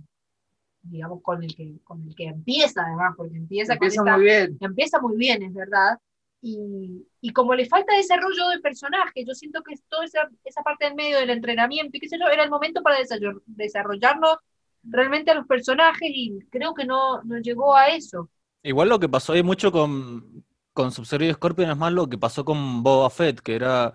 digamos, 0.81 1.21
con 1.21 1.43
el 1.43 1.55
que, 1.55 1.75
con 1.83 2.01
el 2.07 2.15
que 2.15 2.25
empieza, 2.25 2.81
además, 2.85 3.13
porque 3.15 3.37
empieza, 3.37 3.73
Empieza 3.73 4.01
con 4.01 4.07
esta- 4.07 4.17
muy 4.17 4.25
bien. 4.25 4.57
empieza 4.59 4.99
muy 5.01 5.15
bien, 5.17 5.43
es 5.43 5.53
verdad. 5.53 5.99
Y, 6.45 7.31
como 7.31 7.55
le 7.55 7.65
falta 7.65 7.95
desarrollo 7.95 8.49
de 8.49 8.59
personaje, 8.59 9.23
yo 9.25 9.33
siento 9.33 9.63
que 9.63 9.75
toda 9.87 10.03
esa, 10.03 10.27
parte 10.61 10.85
del 10.85 10.95
medio 10.95 11.17
del 11.19 11.29
entrenamiento 11.29 11.95
y 11.95 12.01
qué 12.01 12.09
sé 12.09 12.19
yo, 12.19 12.27
era 12.27 12.43
el 12.43 12.49
momento 12.49 12.83
para 12.83 12.99
desarroll- 12.99 13.41
desarrollarnos 13.45 14.39
realmente 14.83 15.31
a 15.31 15.35
los 15.35 15.47
personajes 15.47 16.09
y 16.13 16.39
creo 16.51 16.73
que 16.73 16.83
no, 16.83 17.23
no 17.23 17.37
llegó 17.39 17.73
a 17.73 17.87
eso. 17.87 18.29
Igual 18.61 18.89
lo 18.89 18.99
que 18.99 19.07
pasó 19.07 19.31
ahí 19.31 19.41
mucho 19.41 19.71
con, 19.71 20.43
con 20.73 20.91
Sub-Zero 20.91 21.23
y 21.23 21.31
Scorpion 21.31 21.71
es 21.71 21.77
más 21.77 21.93
lo 21.93 22.09
que 22.09 22.17
pasó 22.17 22.43
con 22.43 22.83
Boba 22.83 23.09
Fett, 23.09 23.39
que 23.39 23.55
era, 23.55 23.93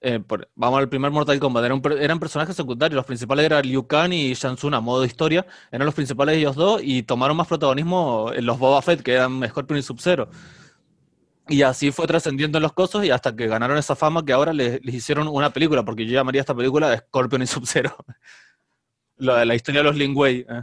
eh, 0.00 0.20
vamos 0.56 0.80
al 0.80 0.88
primer 0.88 1.12
Mortal 1.12 1.38
Kombat, 1.38 1.66
eran, 1.66 1.80
per- 1.80 2.02
eran 2.02 2.18
personajes 2.18 2.56
secundarios, 2.56 2.96
los 2.96 3.06
principales 3.06 3.46
eran 3.46 3.64
Liu 3.64 3.86
Kang 3.86 4.12
y 4.12 4.34
Shang 4.34 4.58
a 4.74 4.80
modo 4.80 5.02
de 5.02 5.06
historia, 5.06 5.46
eran 5.70 5.86
los 5.86 5.94
principales 5.94 6.36
ellos 6.36 6.56
dos 6.56 6.80
y 6.82 7.04
tomaron 7.04 7.36
más 7.36 7.46
protagonismo 7.46 8.32
en 8.34 8.44
los 8.44 8.58
Boba 8.58 8.82
Fett, 8.82 9.02
que 9.02 9.12
eran 9.12 9.48
Scorpion 9.48 9.78
y 9.78 9.82
Sub-Zero. 9.82 10.28
Y 11.48 11.62
así 11.62 11.92
fue 11.92 12.06
trascendiendo 12.06 12.58
en 12.58 12.62
los 12.62 12.72
cosos 12.72 13.04
y 13.04 13.10
hasta 13.10 13.34
que 13.36 13.46
ganaron 13.46 13.78
esa 13.78 13.94
fama 13.94 14.24
que 14.24 14.32
ahora 14.32 14.52
les, 14.52 14.80
hicieron 14.84 15.28
una 15.28 15.52
película, 15.52 15.84
porque 15.84 16.04
yo 16.04 16.12
llamaría 16.12 16.40
esta 16.40 16.54
película 16.54 16.90
de 16.90 16.98
Scorpion 16.98 17.42
y 17.42 17.46
Sub-Zero. 17.46 17.96
La, 19.18 19.54
historia 19.54 19.80
de 19.80 19.84
los 19.84 19.96
Lin 19.96 20.12
Wei. 20.14 20.44
eh. 20.48 20.62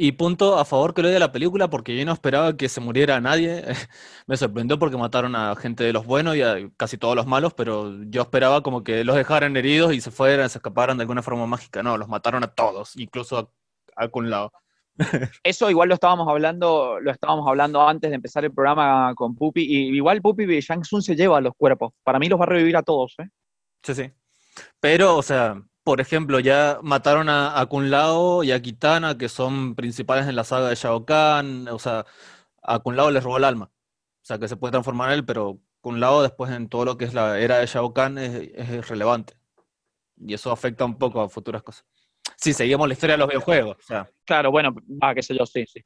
Y 0.00 0.12
punto 0.12 0.56
a 0.58 0.64
favor 0.64 0.94
que 0.94 1.02
le 1.02 1.08
doy 1.08 1.16
a 1.16 1.18
la 1.18 1.32
película 1.32 1.68
porque 1.68 1.96
yo 1.98 2.04
no 2.04 2.12
esperaba 2.12 2.56
que 2.56 2.68
se 2.68 2.80
muriera 2.80 3.20
nadie. 3.20 3.64
Me 4.28 4.36
sorprendió 4.36 4.78
porque 4.78 4.96
mataron 4.96 5.34
a 5.34 5.56
gente 5.56 5.82
de 5.82 5.92
los 5.92 6.06
buenos 6.06 6.36
y 6.36 6.40
casi 6.76 6.98
todos 6.98 7.16
los 7.16 7.26
malos, 7.26 7.52
pero 7.54 7.92
yo 8.04 8.22
esperaba 8.22 8.62
como 8.62 8.84
que 8.84 9.02
los 9.02 9.16
dejaran 9.16 9.56
heridos 9.56 9.92
y 9.94 10.00
se 10.00 10.12
fueran, 10.12 10.48
se 10.50 10.58
escaparan 10.58 10.98
de 10.98 11.02
alguna 11.02 11.22
forma 11.22 11.46
mágica. 11.48 11.82
No, 11.82 11.96
los 11.98 12.08
mataron 12.08 12.44
a 12.44 12.46
todos, 12.46 12.96
incluso 12.96 13.38
a, 13.38 13.40
a 13.96 14.02
algún 14.02 14.30
lado. 14.30 14.52
Eso 15.42 15.70
igual 15.70 15.88
lo 15.88 15.94
estábamos 15.94 16.28
hablando, 16.28 16.98
lo 17.00 17.10
estábamos 17.10 17.46
hablando 17.46 17.86
antes 17.86 18.10
de 18.10 18.16
empezar 18.16 18.44
el 18.44 18.52
programa 18.52 19.14
con 19.14 19.34
Pupi, 19.34 19.62
y 19.62 19.96
igual 19.96 20.20
Pupi 20.20 20.44
y 20.44 20.60
Shang 20.60 20.82
Tsung 20.82 21.02
se 21.02 21.16
lleva 21.16 21.40
los 21.40 21.54
cuerpos. 21.56 21.92
Para 22.02 22.18
mí 22.18 22.28
los 22.28 22.38
va 22.38 22.44
a 22.44 22.48
revivir 22.48 22.76
a 22.76 22.82
todos, 22.82 23.14
¿eh? 23.18 23.28
Sí, 23.82 23.94
sí. 23.94 24.10
Pero, 24.80 25.16
o 25.16 25.22
sea, 25.22 25.62
por 25.84 26.00
ejemplo, 26.00 26.40
ya 26.40 26.78
mataron 26.82 27.28
a, 27.28 27.58
a 27.58 27.66
Kun 27.66 27.90
Lao 27.90 28.42
y 28.42 28.52
a 28.52 28.60
Kitana, 28.60 29.16
que 29.16 29.28
son 29.28 29.74
principales 29.74 30.26
en 30.26 30.36
la 30.36 30.44
saga 30.44 30.68
de 30.68 30.74
Shao 30.74 31.04
Kahn. 31.06 31.68
O 31.68 31.78
sea, 31.78 32.04
a 32.62 32.78
Kun 32.80 32.96
Lao 32.96 33.10
les 33.10 33.22
robó 33.24 33.38
el 33.38 33.44
alma. 33.44 33.66
O 33.66 34.24
sea, 34.28 34.38
que 34.38 34.48
se 34.48 34.56
puede 34.56 34.72
transformar 34.72 35.10
en 35.10 35.18
él, 35.20 35.24
pero 35.24 35.60
Kun 35.80 36.00
Lao 36.00 36.22
después 36.22 36.50
en 36.52 36.68
todo 36.68 36.84
lo 36.84 36.98
que 36.98 37.04
es 37.04 37.14
la 37.14 37.38
era 37.38 37.58
de 37.58 37.66
Shao 37.66 37.94
Kahn 37.94 38.18
es, 38.18 38.50
es 38.54 38.68
irrelevante. 38.70 39.34
Y 40.16 40.34
eso 40.34 40.50
afecta 40.52 40.84
un 40.84 40.98
poco 40.98 41.20
a 41.20 41.28
futuras 41.28 41.62
cosas. 41.62 41.86
Si 42.40 42.52
seguimos 42.52 42.86
la 42.86 42.94
historia 42.94 43.14
de 43.14 43.18
los 43.18 43.28
videojuegos. 43.28 43.76
O 43.78 43.82
sea, 43.82 44.08
Claro, 44.24 44.50
bueno, 44.52 44.72
va, 45.02 45.12
qué 45.14 45.22
sé 45.22 45.36
yo, 45.36 45.44
sí, 45.44 45.64
sí. 45.66 45.80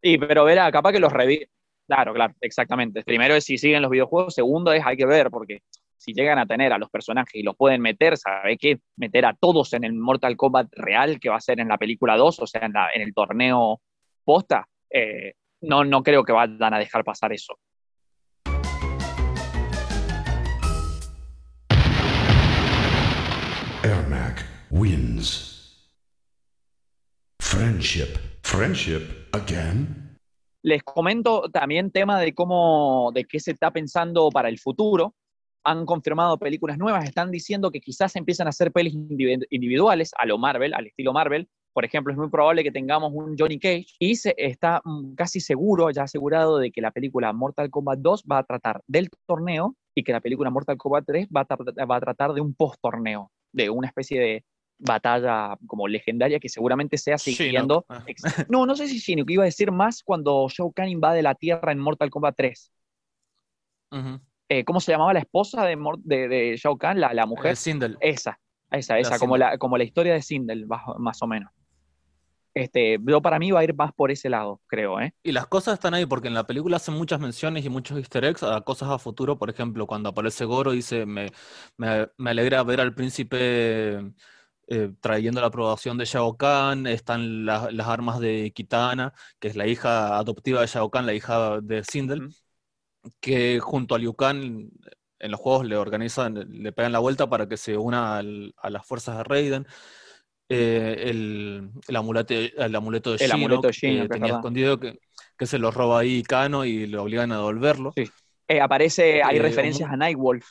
Y 0.00 0.16
pero 0.16 0.44
verá, 0.44 0.70
capaz 0.72 0.92
que 0.92 1.00
los 1.00 1.12
revive. 1.12 1.50
Claro, 1.86 2.14
claro, 2.14 2.34
exactamente. 2.40 3.02
Primero 3.02 3.34
es 3.34 3.44
si 3.44 3.58
siguen 3.58 3.82
los 3.82 3.90
videojuegos, 3.90 4.34
segundo 4.34 4.72
es 4.72 4.82
hay 4.84 4.96
que 4.96 5.04
ver, 5.04 5.28
porque 5.30 5.58
si 5.98 6.14
llegan 6.14 6.38
a 6.38 6.46
tener 6.46 6.72
a 6.72 6.78
los 6.78 6.88
personajes 6.88 7.34
y 7.34 7.42
los 7.42 7.54
pueden 7.56 7.82
meter, 7.82 8.16
¿sabe 8.16 8.56
qué? 8.56 8.78
Meter 8.96 9.26
a 9.26 9.34
todos 9.38 9.74
en 9.74 9.84
el 9.84 9.92
Mortal 9.92 10.36
Kombat 10.36 10.68
real 10.72 11.20
que 11.20 11.28
va 11.28 11.36
a 11.36 11.40
ser 11.40 11.60
en 11.60 11.68
la 11.68 11.76
película 11.76 12.16
2, 12.16 12.38
o 12.38 12.46
sea, 12.46 12.62
en, 12.64 12.72
la- 12.72 12.88
en 12.94 13.02
el 13.02 13.12
torneo 13.12 13.82
posta, 14.24 14.66
eh, 14.88 15.34
no, 15.62 15.84
no 15.84 16.02
creo 16.02 16.24
que 16.24 16.32
vayan 16.32 16.72
a 16.72 16.78
dejar 16.78 17.04
pasar 17.04 17.32
eso. 17.34 17.58
Ermac 23.82 24.44
wins. 24.70 25.59
Friendship. 27.54 28.06
Friendship 28.42 29.02
again? 29.32 30.16
Les 30.62 30.84
comento 30.84 31.50
también 31.50 31.90
tema 31.90 32.20
de 32.20 32.32
cómo, 32.32 33.10
de 33.12 33.24
qué 33.24 33.40
se 33.40 33.50
está 33.50 33.72
pensando 33.72 34.28
para 34.30 34.48
el 34.48 34.60
futuro. 34.60 35.16
Han 35.64 35.84
confirmado 35.84 36.38
películas 36.38 36.78
nuevas, 36.78 37.04
están 37.04 37.32
diciendo 37.32 37.72
que 37.72 37.80
quizás 37.80 38.14
empiezan 38.14 38.46
a 38.46 38.50
hacer 38.50 38.70
pelis 38.70 38.94
individu- 38.94 39.44
individuales 39.50 40.12
a 40.16 40.26
lo 40.26 40.38
Marvel, 40.38 40.74
al 40.74 40.86
estilo 40.86 41.12
Marvel. 41.12 41.48
Por 41.72 41.84
ejemplo, 41.84 42.12
es 42.12 42.18
muy 42.20 42.30
probable 42.30 42.62
que 42.62 42.70
tengamos 42.70 43.10
un 43.12 43.34
Johnny 43.36 43.58
Cage 43.58 43.86
y 43.98 44.14
se 44.14 44.32
está 44.38 44.80
mm, 44.84 45.14
casi 45.14 45.40
seguro, 45.40 45.90
ya 45.90 46.04
asegurado, 46.04 46.58
de 46.58 46.70
que 46.70 46.80
la 46.80 46.92
película 46.92 47.32
Mortal 47.32 47.68
Kombat 47.68 47.98
2 47.98 48.24
va 48.30 48.38
a 48.38 48.44
tratar 48.44 48.80
del 48.86 49.08
torneo 49.26 49.74
y 49.92 50.04
que 50.04 50.12
la 50.12 50.20
película 50.20 50.50
Mortal 50.50 50.76
Kombat 50.76 51.04
3 51.04 51.28
va 51.36 51.40
a, 51.40 51.48
tra- 51.48 51.90
va 51.90 51.96
a 51.96 52.00
tratar 52.00 52.32
de 52.32 52.40
un 52.42 52.54
post-torneo, 52.54 53.32
de 53.52 53.70
una 53.70 53.88
especie 53.88 54.20
de 54.20 54.44
batalla 54.80 55.56
como 55.66 55.86
legendaria 55.86 56.40
que 56.40 56.48
seguramente 56.48 56.96
sea 56.98 57.18
siguiendo 57.18 57.84
Ah. 57.88 58.02
No, 58.48 58.66
no 58.66 58.74
sé 58.74 58.88
si 58.88 58.98
Shinnok 58.98 59.30
iba 59.30 59.42
a 59.44 59.46
decir 59.46 59.70
más 59.72 60.02
cuando 60.02 60.46
Shao 60.48 60.72
Kahn 60.72 60.88
invade 60.88 61.22
la 61.22 61.34
Tierra 61.34 61.72
en 61.72 61.78
Mortal 61.78 62.10
Kombat 62.10 62.34
3. 62.36 62.72
ujú. 63.92 64.20
Eh, 64.48 64.64
¿Cómo 64.64 64.80
se 64.80 64.90
llamaba 64.92 65.12
la 65.12 65.20
esposa 65.20 65.64
de, 65.64 65.76
de, 66.02 66.28
de 66.28 66.56
Shao 66.56 66.76
Kahn, 66.76 67.00
la, 67.00 67.14
la 67.14 67.24
mujer? 67.26 67.52
Eh, 67.52 67.56
Sindel. 67.56 67.96
Esa, 68.00 68.40
esa, 68.72 68.94
La 68.94 69.00
esa, 69.00 69.18
como 69.18 69.34
Sindel. 69.36 69.50
la, 69.52 69.58
como 69.58 69.78
la 69.78 69.84
historia 69.84 70.12
de 70.14 70.22
Sindel, 70.22 70.66
más 70.98 71.22
o 71.22 71.26
menos. 71.28 71.52
Este, 72.52 72.98
yo 73.06 73.22
para 73.22 73.38
mí 73.38 73.52
va 73.52 73.60
a 73.60 73.64
ir 73.64 73.74
más 73.74 73.92
por 73.92 74.10
ese 74.10 74.28
lado, 74.28 74.60
creo, 74.66 75.00
¿eh? 75.00 75.14
Y 75.22 75.30
las 75.30 75.46
cosas 75.46 75.74
están 75.74 75.94
ahí 75.94 76.04
porque 76.04 76.26
en 76.26 76.34
la 76.34 76.48
película 76.48 76.78
hacen 76.78 76.94
muchas 76.94 77.20
menciones 77.20 77.64
y 77.64 77.68
muchos 77.68 77.96
easter 77.98 78.24
eggs 78.24 78.42
a 78.42 78.60
cosas 78.62 78.88
a 78.90 78.98
futuro. 78.98 79.38
Por 79.38 79.50
ejemplo, 79.50 79.86
cuando 79.86 80.08
aparece 80.08 80.44
Goro 80.46 80.72
dice, 80.72 81.06
me, 81.06 81.28
me, 81.76 82.08
me 82.18 82.30
alegra 82.30 82.60
ver 82.64 82.80
al 82.80 82.92
príncipe 82.92 84.00
eh, 84.70 84.92
trayendo 85.00 85.40
la 85.42 85.48
aprobación 85.48 85.98
de 85.98 86.06
Shao 86.06 86.36
Kahn, 86.38 86.86
están 86.86 87.44
la- 87.46 87.70
las 87.72 87.88
armas 87.88 88.20
de 88.20 88.52
Kitana, 88.54 89.12
que 89.40 89.48
es 89.48 89.56
la 89.56 89.66
hija 89.68 90.16
adoptiva 90.18 90.62
de 90.62 90.68
Shao 90.68 90.90
Kahn, 90.90 91.06
la 91.06 91.14
hija 91.14 91.60
de 91.60 91.84
Sindel, 91.84 92.30
que 93.20 93.60
junto 93.60 93.94
a 93.94 93.98
Liu 93.98 94.14
Kang 94.14 94.70
en 95.18 95.30
los 95.30 95.40
juegos 95.40 95.66
le 95.66 95.76
organizan, 95.76 96.34
le 96.34 96.72
pegan 96.72 96.92
la 96.92 96.98
vuelta 97.00 97.28
para 97.28 97.48
que 97.48 97.56
se 97.56 97.76
una 97.76 98.18
al- 98.18 98.54
a 98.58 98.70
las 98.70 98.86
fuerzas 98.86 99.18
de 99.18 99.24
Raiden. 99.24 99.66
Eh, 100.48 101.04
el, 101.10 101.70
el 101.86 101.96
amuleto, 101.96 102.34
el 102.34 102.74
amuleto 102.74 103.12
de 103.12 103.24
El 103.24 103.32
amuleto 103.32 103.62
de 103.68 103.72
que 103.72 103.74
Shinnok, 103.74 104.04
es 104.04 104.10
tenía 104.10 104.34
escondido, 104.34 104.80
que, 104.80 104.98
que 105.38 105.46
se 105.46 105.58
lo 105.58 105.70
roba 105.70 106.00
ahí 106.00 106.22
Kano 106.24 106.64
y 106.64 106.86
lo 106.86 107.02
obligan 107.04 107.30
a 107.32 107.36
devolverlo. 107.36 107.92
Eh, 108.48 108.60
aparece, 108.60 109.22
hay 109.22 109.36
Eh, 109.38 109.42
referencias 109.42 109.88
un- 109.88 109.94
a 109.94 109.96
Nightwolf 109.96 110.46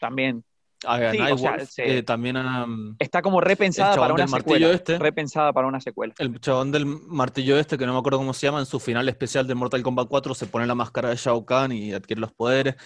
también. 0.00 0.42
A 0.86 0.98
Sí, 0.98 1.04
o 1.04 1.38
sea, 1.38 1.50
Nightwolf, 1.52 1.68
se- 1.70 1.98
eh, 1.98 2.02
también 2.02 2.36
a, 2.36 2.66
Está 2.98 3.22
como 3.22 3.40
repensada 3.40 3.96
para 3.96 4.14
una 4.14 4.28
secuela. 4.28 4.70
este. 4.70 4.98
Repensada 4.98 5.52
para 5.52 5.66
una 5.66 5.80
secuela. 5.80 6.14
El 6.18 6.40
chabón 6.40 6.72
del 6.72 6.86
martillo 6.86 7.58
este, 7.58 7.76
que 7.78 7.86
no 7.86 7.92
me 7.92 7.98
acuerdo 7.98 8.18
cómo 8.18 8.34
se 8.34 8.46
llama, 8.46 8.60
en 8.60 8.66
su 8.66 8.80
final 8.80 9.08
especial 9.08 9.46
de 9.46 9.54
Mortal 9.54 9.82
Kombat 9.82 10.08
4 10.08 10.34
se 10.34 10.46
pone 10.46 10.66
la 10.66 10.74
máscara 10.74 11.10
de 11.10 11.16
Shao 11.16 11.44
Kahn 11.44 11.72
y 11.72 11.92
adquiere 11.92 12.20
los 12.20 12.32
poderes. 12.32 12.76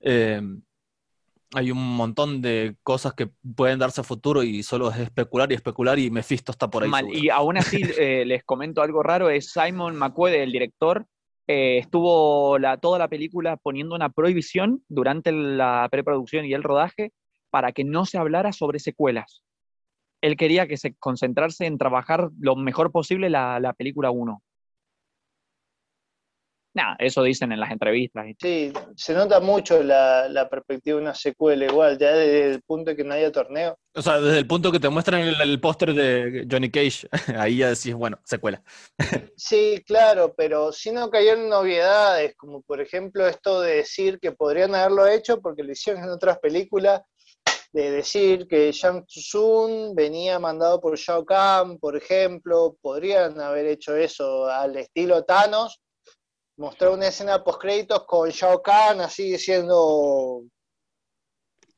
Eh, 0.00 0.40
hay 1.54 1.70
un 1.70 1.96
montón 1.96 2.42
de 2.42 2.76
cosas 2.82 3.14
que 3.14 3.30
pueden 3.54 3.78
darse 3.78 4.00
a 4.00 4.04
futuro 4.04 4.42
y 4.42 4.62
solo 4.62 4.90
es 4.90 4.98
especular 4.98 5.50
y 5.52 5.54
especular 5.54 5.98
y 5.98 6.10
Mephisto 6.10 6.50
está 6.52 6.68
por 6.68 6.82
ahí. 6.82 6.90
Y 7.12 7.28
aún 7.30 7.56
así 7.56 7.80
eh, 7.98 8.24
les 8.26 8.42
comento 8.44 8.82
algo 8.82 9.02
raro, 9.02 9.30
es 9.30 9.52
Simon 9.52 9.96
McQuaid, 9.96 10.34
el 10.34 10.52
director, 10.52 11.06
eh, 11.46 11.78
estuvo 11.78 12.58
la, 12.58 12.78
toda 12.78 12.98
la 12.98 13.08
película 13.08 13.56
poniendo 13.56 13.94
una 13.94 14.08
prohibición 14.08 14.82
durante 14.88 15.30
la 15.30 15.86
preproducción 15.90 16.44
y 16.46 16.54
el 16.54 16.62
rodaje 16.62 17.12
para 17.54 17.70
que 17.70 17.84
no 17.84 18.04
se 18.04 18.18
hablara 18.18 18.52
sobre 18.52 18.80
secuelas. 18.80 19.44
Él 20.20 20.36
quería 20.36 20.66
que 20.66 20.76
se 20.76 20.96
concentrarse 20.96 21.66
en 21.66 21.78
trabajar 21.78 22.30
lo 22.40 22.56
mejor 22.56 22.90
posible 22.90 23.30
la, 23.30 23.60
la 23.60 23.74
película 23.74 24.10
1. 24.10 24.42
Nada, 26.74 26.96
eso 26.98 27.22
dicen 27.22 27.52
en 27.52 27.60
las 27.60 27.70
entrevistas. 27.70 28.26
Sí, 28.40 28.72
se 28.96 29.14
nota 29.14 29.38
mucho 29.38 29.84
la, 29.84 30.28
la 30.28 30.48
perspectiva 30.48 30.96
de 30.96 31.02
una 31.02 31.14
secuela 31.14 31.66
igual, 31.66 31.96
ya 31.96 32.10
desde 32.10 32.54
el 32.54 32.62
punto 32.62 32.90
de 32.90 32.96
que 32.96 33.04
no 33.04 33.14
haya 33.14 33.30
torneo. 33.30 33.78
O 33.94 34.02
sea, 34.02 34.20
desde 34.20 34.38
el 34.38 34.46
punto 34.48 34.72
que 34.72 34.80
te 34.80 34.88
muestran 34.88 35.20
el, 35.20 35.40
el 35.40 35.60
póster 35.60 35.94
de 35.94 36.48
Johnny 36.50 36.72
Cage, 36.72 37.06
ahí 37.38 37.58
ya 37.58 37.68
decís, 37.68 37.94
bueno, 37.94 38.18
secuela. 38.24 38.60
Sí, 39.36 39.82
claro, 39.86 40.32
pero 40.36 40.72
si 40.72 40.90
no 40.92 41.10
cayeron 41.10 41.48
novedades, 41.48 42.34
como 42.36 42.62
por 42.62 42.80
ejemplo 42.80 43.26
esto 43.26 43.60
de 43.60 43.76
decir 43.76 44.18
que 44.20 44.32
podrían 44.32 44.74
haberlo 44.74 45.06
hecho 45.08 45.40
porque 45.40 45.64
lo 45.64 45.72
hicieron 45.72 46.04
en 46.04 46.10
otras 46.10 46.38
películas, 46.38 47.02
de 47.74 47.90
decir 47.90 48.46
que 48.46 48.70
Shang 48.70 49.04
Tsung 49.04 49.96
venía 49.96 50.38
mandado 50.38 50.80
por 50.80 50.96
Shao 50.96 51.24
Kahn, 51.24 51.76
por 51.80 51.96
ejemplo, 51.96 52.76
podrían 52.80 53.40
haber 53.40 53.66
hecho 53.66 53.96
eso 53.96 54.46
al 54.46 54.76
estilo 54.76 55.24
Thanos, 55.24 55.82
mostrar 56.56 56.92
una 56.92 57.08
escena 57.08 57.42
post 57.42 57.60
créditos 57.60 58.04
con 58.06 58.30
Shao 58.30 58.62
Kahn 58.62 59.00
así 59.00 59.32
diciendo 59.32 60.44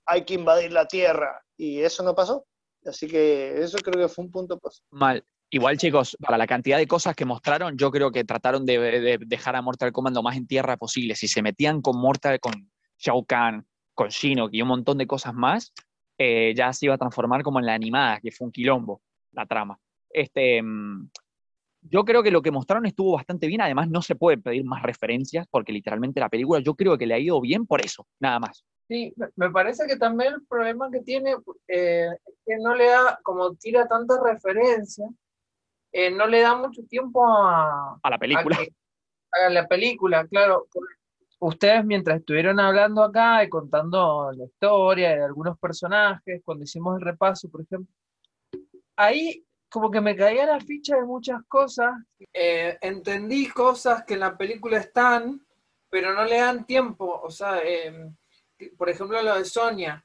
hay 0.04 0.26
que 0.26 0.34
invadir 0.34 0.70
la 0.70 0.86
Tierra, 0.86 1.42
y 1.56 1.80
eso 1.80 2.02
no 2.02 2.14
pasó. 2.14 2.44
Así 2.84 3.06
que 3.08 3.58
eso 3.58 3.78
creo 3.78 4.06
que 4.06 4.12
fue 4.12 4.26
un 4.26 4.30
punto 4.30 4.58
positivo. 4.58 4.88
Mal. 4.90 5.24
Igual, 5.48 5.78
chicos, 5.78 6.16
para 6.20 6.36
la 6.36 6.46
cantidad 6.46 6.76
de 6.76 6.86
cosas 6.86 7.16
que 7.16 7.24
mostraron, 7.24 7.78
yo 7.78 7.90
creo 7.90 8.10
que 8.10 8.24
trataron 8.24 8.66
de, 8.66 8.78
de 8.78 9.18
dejar 9.24 9.56
a 9.56 9.62
Mortal 9.62 9.92
Kombat 9.92 10.12
lo 10.12 10.22
más 10.22 10.36
en 10.36 10.46
tierra 10.46 10.76
posible. 10.76 11.14
Si 11.14 11.26
se 11.26 11.40
metían 11.40 11.80
con 11.80 11.98
Mortal, 11.98 12.38
con 12.38 12.70
Shao 12.98 13.24
Kahn, 13.24 13.66
con 13.96 14.10
Shinnok 14.10 14.50
y 14.52 14.62
un 14.62 14.68
montón 14.68 14.98
de 14.98 15.06
cosas 15.08 15.34
más, 15.34 15.72
eh, 16.18 16.54
ya 16.56 16.72
se 16.72 16.86
iba 16.86 16.94
a 16.94 16.98
transformar 16.98 17.42
como 17.42 17.58
en 17.60 17.66
la 17.66 17.74
animada, 17.74 18.20
que 18.20 18.30
fue 18.32 18.46
un 18.46 18.52
quilombo, 18.52 19.00
la 19.32 19.46
trama. 19.46 19.78
Este, 20.10 20.62
mm, 20.62 21.10
yo 21.82 22.04
creo 22.04 22.22
que 22.22 22.30
lo 22.30 22.42
que 22.42 22.50
mostraron 22.50 22.86
estuvo 22.86 23.12
bastante 23.12 23.46
bien. 23.46 23.60
Además, 23.60 23.88
no 23.88 24.02
se 24.02 24.16
puede 24.16 24.38
pedir 24.38 24.64
más 24.64 24.82
referencias, 24.82 25.46
porque 25.50 25.72
literalmente 25.72 26.20
la 26.20 26.28
película 26.28 26.60
yo 26.60 26.74
creo 26.74 26.96
que 26.98 27.06
le 27.06 27.14
ha 27.14 27.18
ido 27.18 27.40
bien 27.40 27.66
por 27.66 27.84
eso, 27.84 28.06
nada 28.18 28.40
más. 28.40 28.64
Sí, 28.88 29.12
me- 29.36 29.50
parece 29.50 29.86
que 29.86 29.96
también 29.96 30.34
el 30.34 30.46
problema 30.46 30.90
que 30.90 31.00
tiene 31.00 31.34
eh, 31.68 32.08
es 32.24 32.34
que 32.46 32.56
no 32.58 32.74
le 32.74 32.86
da, 32.86 33.18
como 33.22 33.54
tira 33.54 33.86
tantas 33.88 34.18
referencias, 34.22 35.10
eh, 35.92 36.10
no 36.10 36.26
le 36.26 36.40
da 36.40 36.54
mucho 36.56 36.82
tiempo 36.88 37.26
a, 37.26 37.98
A 38.02 38.10
la 38.10 38.18
película. 38.18 38.56
a 38.56 38.58
que 38.64 39.54
la 39.54 39.66
película, 39.66 40.26
claro. 40.28 40.66
Ustedes 41.38 41.84
mientras 41.84 42.18
estuvieron 42.18 42.58
hablando 42.58 43.02
acá 43.02 43.44
y 43.44 43.48
contando 43.48 44.32
la 44.32 44.44
historia 44.44 45.10
de 45.16 45.24
algunos 45.24 45.58
personajes, 45.58 46.40
cuando 46.44 46.64
hicimos 46.64 46.96
el 46.96 47.04
repaso, 47.04 47.48
por 47.50 47.60
ejemplo, 47.62 47.92
ahí 48.96 49.44
como 49.68 49.90
que 49.90 50.00
me 50.00 50.16
caía 50.16 50.46
la 50.46 50.60
ficha 50.60 50.96
de 50.96 51.04
muchas 51.04 51.42
cosas. 51.48 51.92
Eh, 52.32 52.78
entendí 52.80 53.48
cosas 53.48 54.04
que 54.04 54.14
en 54.14 54.20
la 54.20 54.36
película 54.36 54.78
están, 54.78 55.44
pero 55.90 56.14
no 56.14 56.24
le 56.24 56.38
dan 56.38 56.64
tiempo. 56.64 57.20
O 57.22 57.30
sea, 57.30 57.60
eh, 57.62 58.10
por 58.78 58.88
ejemplo, 58.88 59.20
lo 59.22 59.36
de 59.36 59.44
Sonia. 59.44 60.02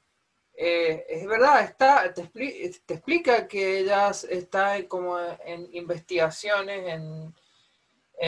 Eh, 0.54 1.06
es 1.08 1.26
verdad, 1.26 1.62
está, 1.64 2.12
te, 2.12 2.24
expli- 2.24 2.82
te 2.84 2.94
explica 2.94 3.48
que 3.48 3.78
ella 3.78 4.10
está 4.10 4.86
como 4.86 5.18
en 5.46 5.74
investigaciones, 5.74 6.88
en, 6.88 7.34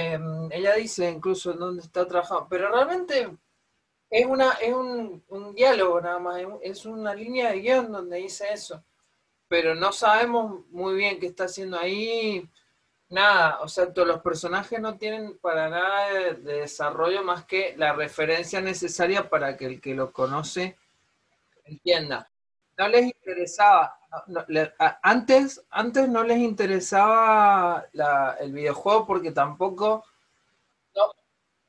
em, 0.01 0.51
ella 0.53 0.75
dice 0.75 1.11
incluso 1.11 1.53
en 1.53 1.59
dónde 1.61 1.83
está 1.83 2.07
trabajando, 2.09 2.47
pero 2.51 2.71
realmente 2.71 3.17
es, 4.11 4.27
una, 4.27 4.53
es 4.55 4.73
un, 4.75 5.25
un 5.29 5.55
diálogo 5.55 6.01
nada 6.01 6.19
más, 6.21 6.39
es 6.41 6.47
un- 6.47 6.61
es 6.63 6.87
una 6.87 7.15
línea 7.15 7.51
de 7.53 7.61
guion 7.61 7.93
donde 7.93 8.19
dice 8.19 8.47
eso, 8.53 8.85
pero 9.49 9.75
no 9.75 9.93
sabemos 9.93 10.67
muy 10.71 10.97
bien 10.97 11.21
qué 11.21 11.27
está 11.29 11.45
haciendo 11.47 11.79
ahí, 11.79 12.49
nada, 13.11 13.61
o 13.63 13.69
sea, 13.69 13.93
todos 13.95 14.09
los 14.09 14.23
personajes 14.23 14.81
no 14.81 14.99
tienen 14.99 15.39
para 15.39 15.69
nada 15.71 16.13
de 16.35 16.35
desarrollo 16.61 17.25
más 17.25 17.45
que 17.47 17.75
la 17.79 17.93
referencia 17.95 18.61
necesaria 18.63 19.29
para 19.31 19.57
que 19.57 19.67
el 19.67 19.81
que 19.83 19.95
lo 19.95 20.13
conoce 20.13 20.77
entienda. 21.65 22.31
No 22.79 22.87
les 22.89 23.07
interesaba, 23.07 23.97
antes, 25.03 25.61
antes 25.71 26.09
no 26.09 26.23
les 26.25 26.39
interesaba 26.39 27.85
la- 27.93 28.37
el 28.41 28.53
videojuego 28.53 29.07
porque 29.07 29.33
tampoco, 29.33 30.05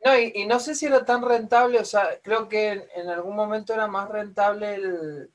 no, 0.04 0.18
y 0.20 0.46
no 0.46 0.60
sé 0.60 0.76
si 0.76 0.86
era 0.86 1.04
tan 1.06 1.22
rentable, 1.24 1.80
o 1.80 1.86
sea, 1.86 2.20
creo 2.24 2.48
que 2.48 2.70
en, 2.72 2.84
en 2.96 3.10
algún 3.10 3.36
momento 3.36 3.74
era 3.74 3.88
más 3.88 4.10
rentable 4.10 4.76
el- 4.76 5.32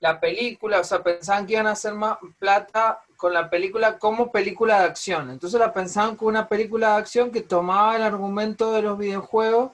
la 0.00 0.20
película, 0.20 0.80
o 0.80 0.84
sea, 0.84 1.02
pensaban 1.02 1.46
que 1.46 1.54
iban 1.54 1.66
a 1.68 1.72
hacer 1.72 1.94
más 1.94 2.18
plata 2.38 3.02
con 3.16 3.34
la 3.34 3.50
película 3.50 3.98
como 3.98 4.32
película 4.32 4.80
de 4.80 4.86
acción. 4.86 5.30
Entonces 5.30 5.60
la 5.60 5.72
pensaban 5.74 6.16
como 6.16 6.30
una 6.30 6.48
película 6.48 6.90
de 6.92 6.96
acción 6.98 7.30
que 7.32 7.42
tomaba 7.42 7.96
el 7.96 8.02
argumento 8.02 8.72
de 8.72 8.82
los 8.82 8.98
videojuegos 8.98 9.72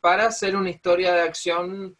para 0.00 0.26
hacer 0.26 0.56
una 0.56 0.70
historia 0.70 1.14
de 1.14 1.22
acción 1.22 1.96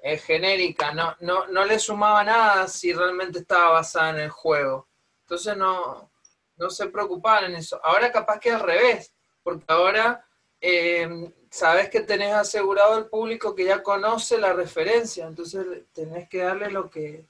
eh, 0.00 0.18
genérica, 0.18 0.92
no, 0.92 1.16
no, 1.20 1.46
no 1.48 1.64
le 1.64 1.78
sumaba 1.78 2.22
nada 2.24 2.68
si 2.68 2.92
realmente 2.92 3.40
estaba 3.40 3.70
basada 3.70 4.10
en 4.10 4.20
el 4.20 4.30
juego. 4.30 4.86
Entonces 5.22 5.56
no, 5.56 6.10
no 6.56 6.70
se 6.70 6.86
preocupaban 6.86 7.46
en 7.46 7.56
eso. 7.56 7.80
Ahora 7.82 8.12
capaz 8.12 8.38
que 8.38 8.50
al 8.50 8.60
revés, 8.60 9.12
porque 9.42 9.64
ahora 9.68 10.24
eh, 10.60 11.32
sabes 11.50 11.90
que 11.90 12.00
tenés 12.00 12.32
asegurado 12.32 12.98
el 12.98 13.06
público 13.06 13.54
que 13.54 13.64
ya 13.64 13.82
conoce 13.82 14.38
la 14.38 14.52
referencia, 14.52 15.26
entonces 15.26 15.66
tenés 15.92 16.28
que 16.28 16.38
darle 16.38 16.70
lo 16.70 16.88
que, 16.90 17.24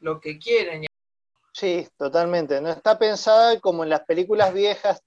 lo 0.00 0.20
que 0.20 0.38
quieren. 0.38 0.86
Sí, 1.52 1.88
totalmente. 1.96 2.60
No 2.60 2.70
está 2.70 2.98
pensada 2.98 3.58
como 3.60 3.82
en 3.82 3.90
las 3.90 4.00
películas 4.02 4.54
viejas 4.54 5.02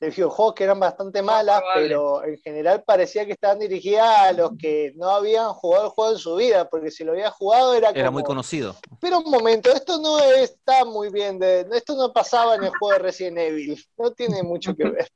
de 0.00 0.10
videojuegos 0.10 0.54
que 0.54 0.64
eran 0.64 0.80
bastante 0.80 1.22
malas, 1.22 1.62
pero 1.74 2.24
en 2.24 2.36
general 2.38 2.82
parecía 2.84 3.24
que 3.24 3.32
estaban 3.32 3.58
dirigidas 3.58 4.06
a 4.18 4.32
los 4.32 4.52
que 4.58 4.92
no 4.96 5.08
habían 5.10 5.52
jugado 5.52 5.86
el 5.86 5.90
juego 5.90 6.12
en 6.12 6.18
su 6.18 6.36
vida, 6.36 6.68
porque 6.68 6.90
si 6.90 7.04
lo 7.04 7.12
había 7.12 7.30
jugado 7.30 7.74
era 7.74 7.88
como... 7.88 8.00
Era 8.00 8.10
muy 8.10 8.22
conocido. 8.22 8.74
Pero 9.00 9.20
un 9.20 9.30
momento, 9.30 9.72
esto 9.72 9.98
no 9.98 10.18
está 10.18 10.84
muy 10.84 11.10
bien, 11.10 11.38
de... 11.38 11.66
esto 11.72 11.96
no 11.96 12.12
pasaba 12.12 12.56
en 12.56 12.64
el 12.64 12.70
juego 12.78 12.92
de 12.92 12.98
Resident 12.98 13.38
Evil, 13.38 13.82
no 13.96 14.10
tiene 14.12 14.42
mucho 14.42 14.74
que 14.74 14.84
ver. 14.90 15.08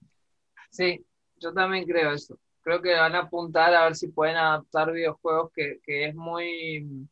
Sí, 0.71 1.05
yo 1.37 1.53
también 1.53 1.85
creo 1.85 2.13
eso. 2.13 2.39
Creo 2.63 2.83
que 2.83 2.95
van 2.95 3.15
a 3.15 3.21
apuntar 3.21 3.75
a 3.75 3.85
ver 3.85 3.97
si 3.97 4.09
pueden 4.09 4.37
adaptar 4.37 4.93
videojuegos 4.93 5.51
que, 5.55 5.81
que 5.83 6.07
es 6.07 6.15
muy 6.15 7.09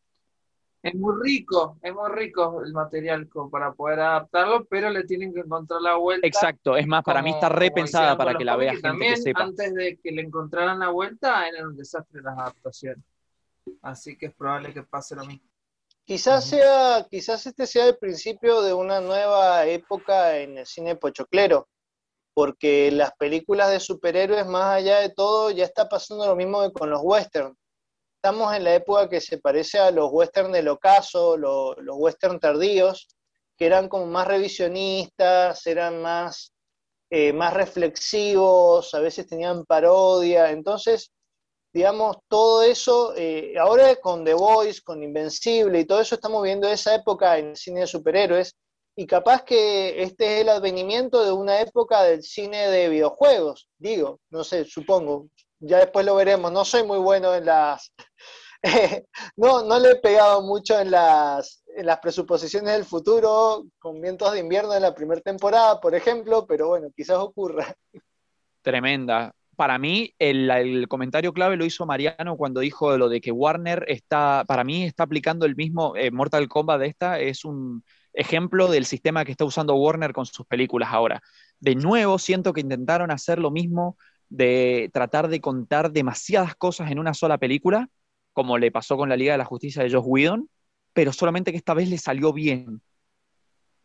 es 0.87 0.95
muy 0.95 1.15
rico, 1.21 1.79
es 1.83 1.93
muy 1.93 2.11
rico 2.13 2.63
el 2.65 2.73
material 2.73 3.29
como 3.29 3.51
para 3.51 3.73
poder 3.73 4.01
adaptarlo, 4.01 4.65
pero 4.67 4.89
le 4.91 5.05
tienen 5.05 5.35
que 5.35 5.41
encontrar 5.41 5.81
la 5.81 5.97
vuelta. 5.97 6.27
Exacto, 6.27 6.77
es 6.77 6.87
más, 6.87 7.03
para 7.03 7.23
mí 7.23 7.31
está 7.31 7.49
repensada 7.49 8.17
para 8.17 8.35
que 8.35 8.45
la 8.45 8.57
vea 8.57 8.71
gente 8.71 8.89
también, 8.89 9.15
que 9.15 9.21
sepa. 9.21 9.43
Antes 9.43 9.75
de 9.75 9.99
que 10.03 10.13
le 10.13 10.23
encontraran 10.23 10.79
la 10.79 10.91
vuelta, 10.91 11.49
eran 11.49 11.69
un 11.69 11.77
desastre 11.77 12.23
las 12.23 12.39
adaptaciones. 12.39 13.05
Así 13.83 14.17
que 14.17 14.27
es 14.27 14.35
probable 14.35 14.73
que 14.73 14.85
pase 14.85 15.17
lo 15.17 15.25
mismo. 15.25 15.49
Quizás 16.05 16.45
sea, 16.45 17.05
quizás 17.11 17.45
este 17.47 17.67
sea 17.67 17.87
el 17.89 17.99
principio 17.99 18.63
de 18.63 18.73
una 18.73 19.01
nueva 19.01 19.67
época 19.67 20.39
en 20.39 20.59
el 20.59 20.67
cine 20.67 20.95
pochoclero, 20.95 21.69
porque 22.33 22.93
las 22.93 23.13
películas 23.17 23.71
de 23.73 23.81
superhéroes, 23.81 24.47
más 24.47 24.67
allá 24.67 25.01
de 25.01 25.09
todo, 25.09 25.51
ya 25.51 25.65
está 25.65 25.89
pasando 25.89 26.27
lo 26.27 26.37
mismo 26.37 26.63
que 26.63 26.73
con 26.73 26.91
los 26.91 27.01
westerns. 27.03 27.57
Estamos 28.23 28.55
en 28.55 28.65
la 28.65 28.75
época 28.75 29.09
que 29.09 29.21
se 29.21 29.39
parece 29.39 29.79
a 29.79 29.91
los 29.91 30.11
westerns 30.13 30.53
del 30.53 30.69
ocaso, 30.69 31.37
lo- 31.37 31.75
los 31.77 31.97
westerns 31.99 32.41
tardíos, 32.41 33.09
que 33.57 33.67
eran 33.67 33.89
como 33.89 34.07
más 34.07 34.27
revisionistas, 34.27 35.67
eran 35.67 36.03
más, 36.03 36.53
eh, 37.11 37.33
más 37.33 37.55
reflexivos, 37.55 38.95
a 38.95 39.01
veces 39.01 39.27
tenían 39.29 39.65
parodia, 39.65 40.51
entonces, 40.51 41.13
digamos, 41.73 42.19
todo 42.29 42.63
eso, 42.63 43.15
eh, 43.17 43.55
ahora 43.59 43.97
con 43.97 44.25
The 44.25 44.35
Voice, 44.35 44.83
con 44.83 45.03
Invencible 45.03 45.81
y 45.81 45.87
todo 45.87 46.01
eso 46.01 46.17
estamos 46.17 46.43
viendo 46.43 46.69
esa 46.69 46.95
época 46.97 47.39
en 47.39 47.51
el 47.51 47.57
cine 47.57 47.81
de 47.81 47.87
superhéroes, 47.89 48.55
y 48.97 49.07
capaz 49.07 49.45
que 49.45 50.03
este 50.03 50.37
es 50.37 50.43
el 50.43 50.49
advenimiento 50.51 51.25
de 51.25 51.33
una 51.33 51.61
época 51.61 52.03
del 52.05 52.23
cine 52.23 52.69
de 52.71 52.89
videojuegos, 52.89 53.69
digo, 53.79 54.21
no 54.31 54.45
sé, 54.45 54.65
supongo, 54.65 55.29
ya 55.61 55.79
después 55.79 56.05
lo 56.05 56.15
veremos, 56.15 56.53
no 56.53 56.65
soy 56.65 56.85
muy 56.85 56.99
bueno 56.99 57.35
en 57.35 57.47
las... 57.47 57.93
no, 59.37 59.63
no 59.65 59.79
le 59.79 59.93
he 59.93 59.97
pegado 59.97 60.43
mucho 60.43 60.79
en 60.81 60.91
las, 60.91 61.63
en 61.77 61.87
las 61.87 61.99
presuposiciones 61.99 62.73
del 62.73 62.85
futuro, 62.85 63.65
con 63.79 64.01
vientos 64.01 64.33
de 64.33 64.41
invierno 64.41 64.75
en 64.75 64.83
la 64.83 64.95
primera 64.95 65.21
temporada, 65.21 65.81
por 65.81 65.95
ejemplo, 65.95 66.47
pero 66.47 66.69
bueno, 66.69 66.89
quizás 66.97 67.19
ocurra. 67.19 67.75
Tremenda. 68.63 69.33
Para 69.57 69.79
mí, 69.79 70.13
el, 70.19 70.51
el 70.51 70.89
comentario 70.89 71.33
clave 71.33 71.57
lo 71.57 71.65
hizo 71.65 71.87
Mariano 71.87 72.37
cuando 72.37 72.61
dijo 72.61 72.97
lo 72.99 73.09
de 73.09 73.21
que 73.21 73.33
Warner 73.33 73.85
está, 73.89 74.45
para 74.47 74.65
mí, 74.65 74.85
está 74.85 75.05
aplicando 75.05 75.47
el 75.47 75.57
mismo 75.57 75.97
eh, 75.97 76.11
Mortal 76.11 76.49
Kombat 76.49 76.81
de 76.81 76.87
esta, 76.89 77.21
es 77.21 77.45
un 77.45 77.83
ejemplo 78.13 78.69
del 78.69 78.85
sistema 78.85 79.25
que 79.25 79.31
está 79.33 79.45
usando 79.45 79.75
Warner 79.77 80.13
con 80.13 80.27
sus 80.27 80.47
películas 80.47 80.91
ahora. 80.93 81.23
De 81.61 81.75
nuevo, 81.75 82.19
siento 82.19 82.53
que 82.53 82.61
intentaron 82.61 83.11
hacer 83.11 83.39
lo 83.39 83.51
mismo 83.51 83.97
de 84.29 84.91
tratar 84.93 85.29
de 85.29 85.41
contar 85.41 85.93
demasiadas 85.93 86.55
cosas 86.57 86.91
en 86.91 86.99
una 86.99 87.15
sola 87.15 87.39
película, 87.39 87.89
como 88.33 88.59
le 88.59 88.71
pasó 88.71 88.97
con 88.97 89.09
la 89.09 89.17
Liga 89.17 89.33
de 89.33 89.39
la 89.39 89.45
Justicia 89.45 89.83
de 89.83 89.91
Josh 89.91 90.05
Whedon, 90.05 90.51
pero 90.93 91.13
solamente 91.13 91.53
que 91.53 91.59
esta 91.59 91.75
vez 91.75 91.89
le 91.89 91.99
salió 91.99 92.33
bien. 92.33 92.83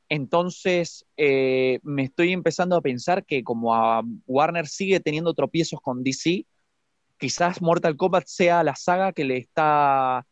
Entonces, 0.10 1.06
eh, 1.16 1.80
me 1.84 2.04
estoy 2.04 2.34
empezando 2.34 2.76
a 2.76 2.82
pensar 2.82 3.26
que 3.26 3.44
como 3.44 3.76
a 3.76 4.02
Warner 4.28 4.68
sigue 4.68 5.00
teniendo 5.00 5.34
tropiezos 5.34 5.80
con 5.80 6.04
DC, 6.04 6.46
quizás 7.18 7.62
Mortal 7.62 7.96
Kombat 7.96 8.26
sea 8.26 8.64
la 8.64 8.76
saga 8.76 9.14
que 9.14 9.24
le 9.24 9.38
está 9.38 10.26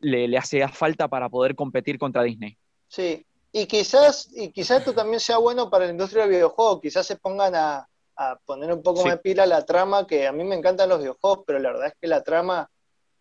le, 0.00 0.28
le 0.28 0.36
hace 0.36 0.66
falta 0.68 1.08
para 1.08 1.28
poder 1.28 1.54
competir 1.54 1.98
contra 1.98 2.22
Disney. 2.22 2.58
Sí, 2.88 3.24
y 3.50 3.66
quizás, 3.66 4.28
y 4.34 4.50
quizás 4.50 4.80
esto 4.80 4.92
también 4.92 5.20
sea 5.20 5.38
bueno 5.38 5.70
para 5.70 5.86
la 5.86 5.92
industria 5.92 6.24
del 6.24 6.32
videojuego, 6.32 6.80
quizás 6.80 7.06
se 7.06 7.16
pongan 7.16 7.54
a, 7.54 7.88
a 8.16 8.36
poner 8.44 8.72
un 8.72 8.82
poco 8.82 9.00
Sí. 9.00 9.06
más 9.06 9.14
de 9.16 9.20
pila 9.22 9.46
la 9.46 9.64
trama, 9.64 10.06
que 10.06 10.26
a 10.26 10.32
mí 10.32 10.44
me 10.44 10.54
encantan 10.54 10.88
los 10.88 11.00
videojuegos, 11.00 11.44
pero 11.46 11.58
la 11.58 11.70
verdad 11.72 11.88
es 11.88 11.94
que 12.00 12.06
la 12.06 12.22
trama, 12.22 12.68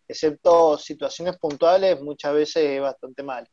excepto 0.08 0.78
situaciones 0.78 1.38
puntuales, 1.38 2.02
muchas 2.02 2.34
veces 2.34 2.64
es 2.64 2.82
bastante 2.82 3.24
mal. 3.24 3.48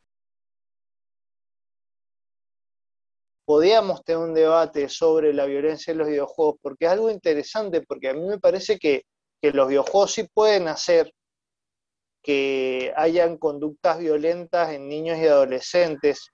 Podíamos 3.45 4.03
tener 4.03 4.21
un 4.21 4.33
debate 4.33 4.87
sobre 4.87 5.33
la 5.33 5.45
violencia 5.45 5.91
en 5.91 5.97
los 5.97 6.07
videojuegos, 6.07 6.55
porque 6.61 6.85
es 6.85 6.91
algo 6.91 7.09
interesante, 7.09 7.81
porque 7.81 8.09
a 8.09 8.13
mí 8.13 8.21
me 8.21 8.39
parece 8.39 8.77
que, 8.77 9.03
que 9.41 9.51
los 9.51 9.67
videojuegos 9.67 10.13
sí 10.13 10.27
pueden 10.33 10.67
hacer 10.67 11.11
que 12.23 12.93
hayan 12.95 13.37
conductas 13.37 13.97
violentas 13.97 14.69
en 14.71 14.87
niños 14.87 15.17
y 15.17 15.25
adolescentes. 15.25 16.29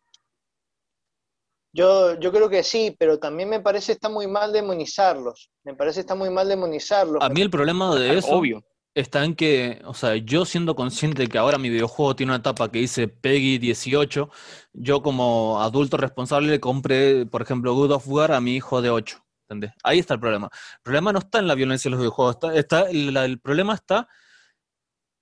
Yo, 1.73 2.19
yo 2.19 2.31
creo 2.31 2.49
que 2.49 2.63
sí, 2.63 2.95
pero 2.97 3.19
también 3.19 3.49
me 3.49 3.59
parece 3.59 3.91
está 3.91 4.09
muy 4.09 4.27
mal 4.27 4.51
demonizarlos. 4.53 5.51
Me 5.63 5.73
parece 5.75 5.99
está 5.99 6.15
muy 6.15 6.29
mal 6.29 6.47
demonizarlos. 6.47 7.21
A 7.23 7.29
mí 7.29 7.41
el 7.41 7.49
problema 7.49 7.93
de 7.95 8.17
eso 8.17 8.29
obvio. 8.37 8.63
está 8.95 9.23
en 9.23 9.35
que, 9.35 9.81
o 9.85 9.93
sea, 9.93 10.15
yo 10.15 10.45
siendo 10.45 10.75
consciente 10.75 11.23
de 11.23 11.27
que 11.27 11.37
ahora 11.37 11.57
mi 11.57 11.69
videojuego 11.69 12.15
tiene 12.15 12.31
una 12.31 12.39
etapa 12.39 12.71
que 12.71 12.79
dice 12.79 13.07
Peggy 13.07 13.57
18, 13.59 14.29
yo 14.73 15.01
como 15.03 15.61
adulto 15.61 15.97
responsable 15.97 16.49
le 16.49 16.59
compré, 16.59 17.25
por 17.25 17.41
ejemplo, 17.43 17.73
God 17.75 17.91
of 17.91 18.07
War 18.07 18.31
a 18.31 18.41
mi 18.41 18.55
hijo 18.55 18.81
de 18.81 18.89
8. 18.89 19.23
¿entendés? 19.49 19.71
Ahí 19.83 19.99
está 19.99 20.15
el 20.15 20.19
problema. 20.19 20.49
El 20.51 20.81
problema 20.83 21.13
no 21.13 21.19
está 21.19 21.39
en 21.39 21.47
la 21.47 21.55
violencia 21.55 21.87
de 21.87 21.91
los 21.91 21.99
videojuegos, 22.01 22.35
está, 22.35 22.55
está- 22.55 22.87
la- 22.91 23.23
el 23.23 23.39
problema 23.39 23.75
está 23.75 24.09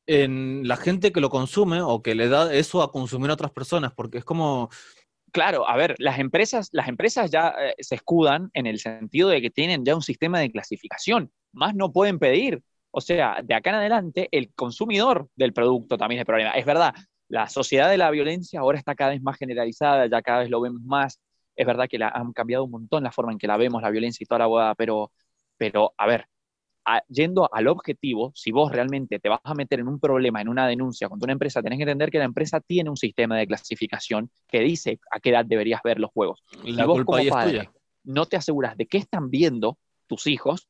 en 0.08 0.68
la 0.68 0.78
gente 0.78 1.12
que 1.12 1.22
lo 1.22 1.30
consume 1.30 1.82
o 1.82 2.02
que 2.02 2.16
le 2.16 2.28
da 2.30 2.54
eso 2.54 2.82
a 2.82 2.92
consumir 2.92 3.30
a 3.30 3.34
otras 3.34 3.52
personas, 3.52 3.92
porque 3.96 4.20
es 4.20 4.24
como, 4.26 4.70
Claro, 5.36 5.68
a 5.68 5.76
ver, 5.76 5.96
las 5.98 6.18
empresas, 6.20 6.70
las 6.72 6.88
empresas 6.88 7.30
ya 7.30 7.50
eh, 7.60 7.76
se 7.80 7.96
escudan 7.96 8.50
en 8.54 8.68
el 8.68 8.80
sentido 8.80 9.28
de 9.28 9.42
que 9.42 9.50
tienen 9.50 9.84
ya 9.84 9.94
un 9.94 10.02
sistema 10.02 10.40
de 10.40 10.50
clasificación, 10.50 11.30
más 11.52 11.76
no 11.76 11.92
pueden 11.92 12.20
pedir. 12.20 12.64
O 12.90 13.02
sea, 13.02 13.42
de 13.44 13.54
acá 13.54 13.72
en 13.72 13.76
adelante, 13.76 14.30
el 14.32 14.54
consumidor 14.54 15.28
del 15.36 15.52
producto 15.52 15.98
también 15.98 16.20
es 16.20 16.22
el 16.22 16.26
problema. 16.26 16.52
Es 16.52 16.66
verdad, 16.66 16.96
la 17.28 17.50
sociedad 17.50 17.90
de 17.90 17.98
la 17.98 18.12
violencia 18.12 18.62
ahora 18.62 18.78
está 18.78 18.96
cada 18.96 19.10
vez 19.12 19.22
más 19.22 19.38
generalizada, 19.38 20.08
ya 20.08 20.22
cada 20.22 20.40
vez 20.40 20.50
lo 20.50 20.62
vemos 20.62 20.82
más. 20.84 21.20
Es 21.58 21.68
verdad 21.68 21.90
que 21.90 22.00
han 22.02 22.32
cambiado 22.32 22.64
un 22.64 22.72
montón 22.72 23.04
la 23.04 23.12
forma 23.12 23.34
en 23.34 23.38
que 23.38 23.48
la 23.48 23.58
vemos, 23.58 23.82
la 23.82 23.90
violencia 23.90 24.24
y 24.24 24.28
toda 24.28 24.40
la 24.40 24.46
boda, 24.48 24.74
pero, 24.76 25.12
pero 25.58 25.94
a 25.98 26.08
ver, 26.08 26.28
a- 26.86 27.04
yendo 27.10 27.50
al 27.52 27.68
objetivo, 27.68 28.32
si 28.36 28.52
vos 28.52 28.72
realmente 28.72 29.20
te 29.20 29.30
vas 29.30 29.40
a 29.44 29.54
meter 29.54 29.80
en 29.80 29.88
un 29.88 30.00
problema, 30.00 30.42
en 30.42 30.50
una 30.50 30.68
denuncia 30.68 31.10
contra 31.10 31.26
una 31.26 31.34
empresa, 31.34 31.62
tenés 31.62 31.78
que 31.78 31.84
entender 31.84 32.12
que 32.12 32.20
la 32.20 32.26
empresa 32.26 32.60
tiene 32.62 32.90
un 32.90 32.98
sistema 32.98 33.38
de 33.38 33.48
clasificación 33.48 34.30
que 34.48 34.60
dice 34.60 35.00
a 35.12 35.20
qué 35.20 35.32
edad 35.32 35.46
deberías 35.46 35.82
ver 35.84 36.00
los 36.00 36.12
juegos. 36.12 36.44
la 36.64 36.84
si 36.84 36.88
vos 36.88 36.96
culpa 36.98 37.06
como 37.06 37.18
ahí 37.18 37.28
es 37.28 37.34
padre 37.34 37.58
tuya. 37.60 37.72
no 38.04 38.26
te 38.26 38.38
aseguras 38.38 38.78
de 38.78 38.86
qué 38.86 38.98
están 38.98 39.30
viendo 39.30 39.78
tus 40.08 40.28
hijos, 40.28 40.70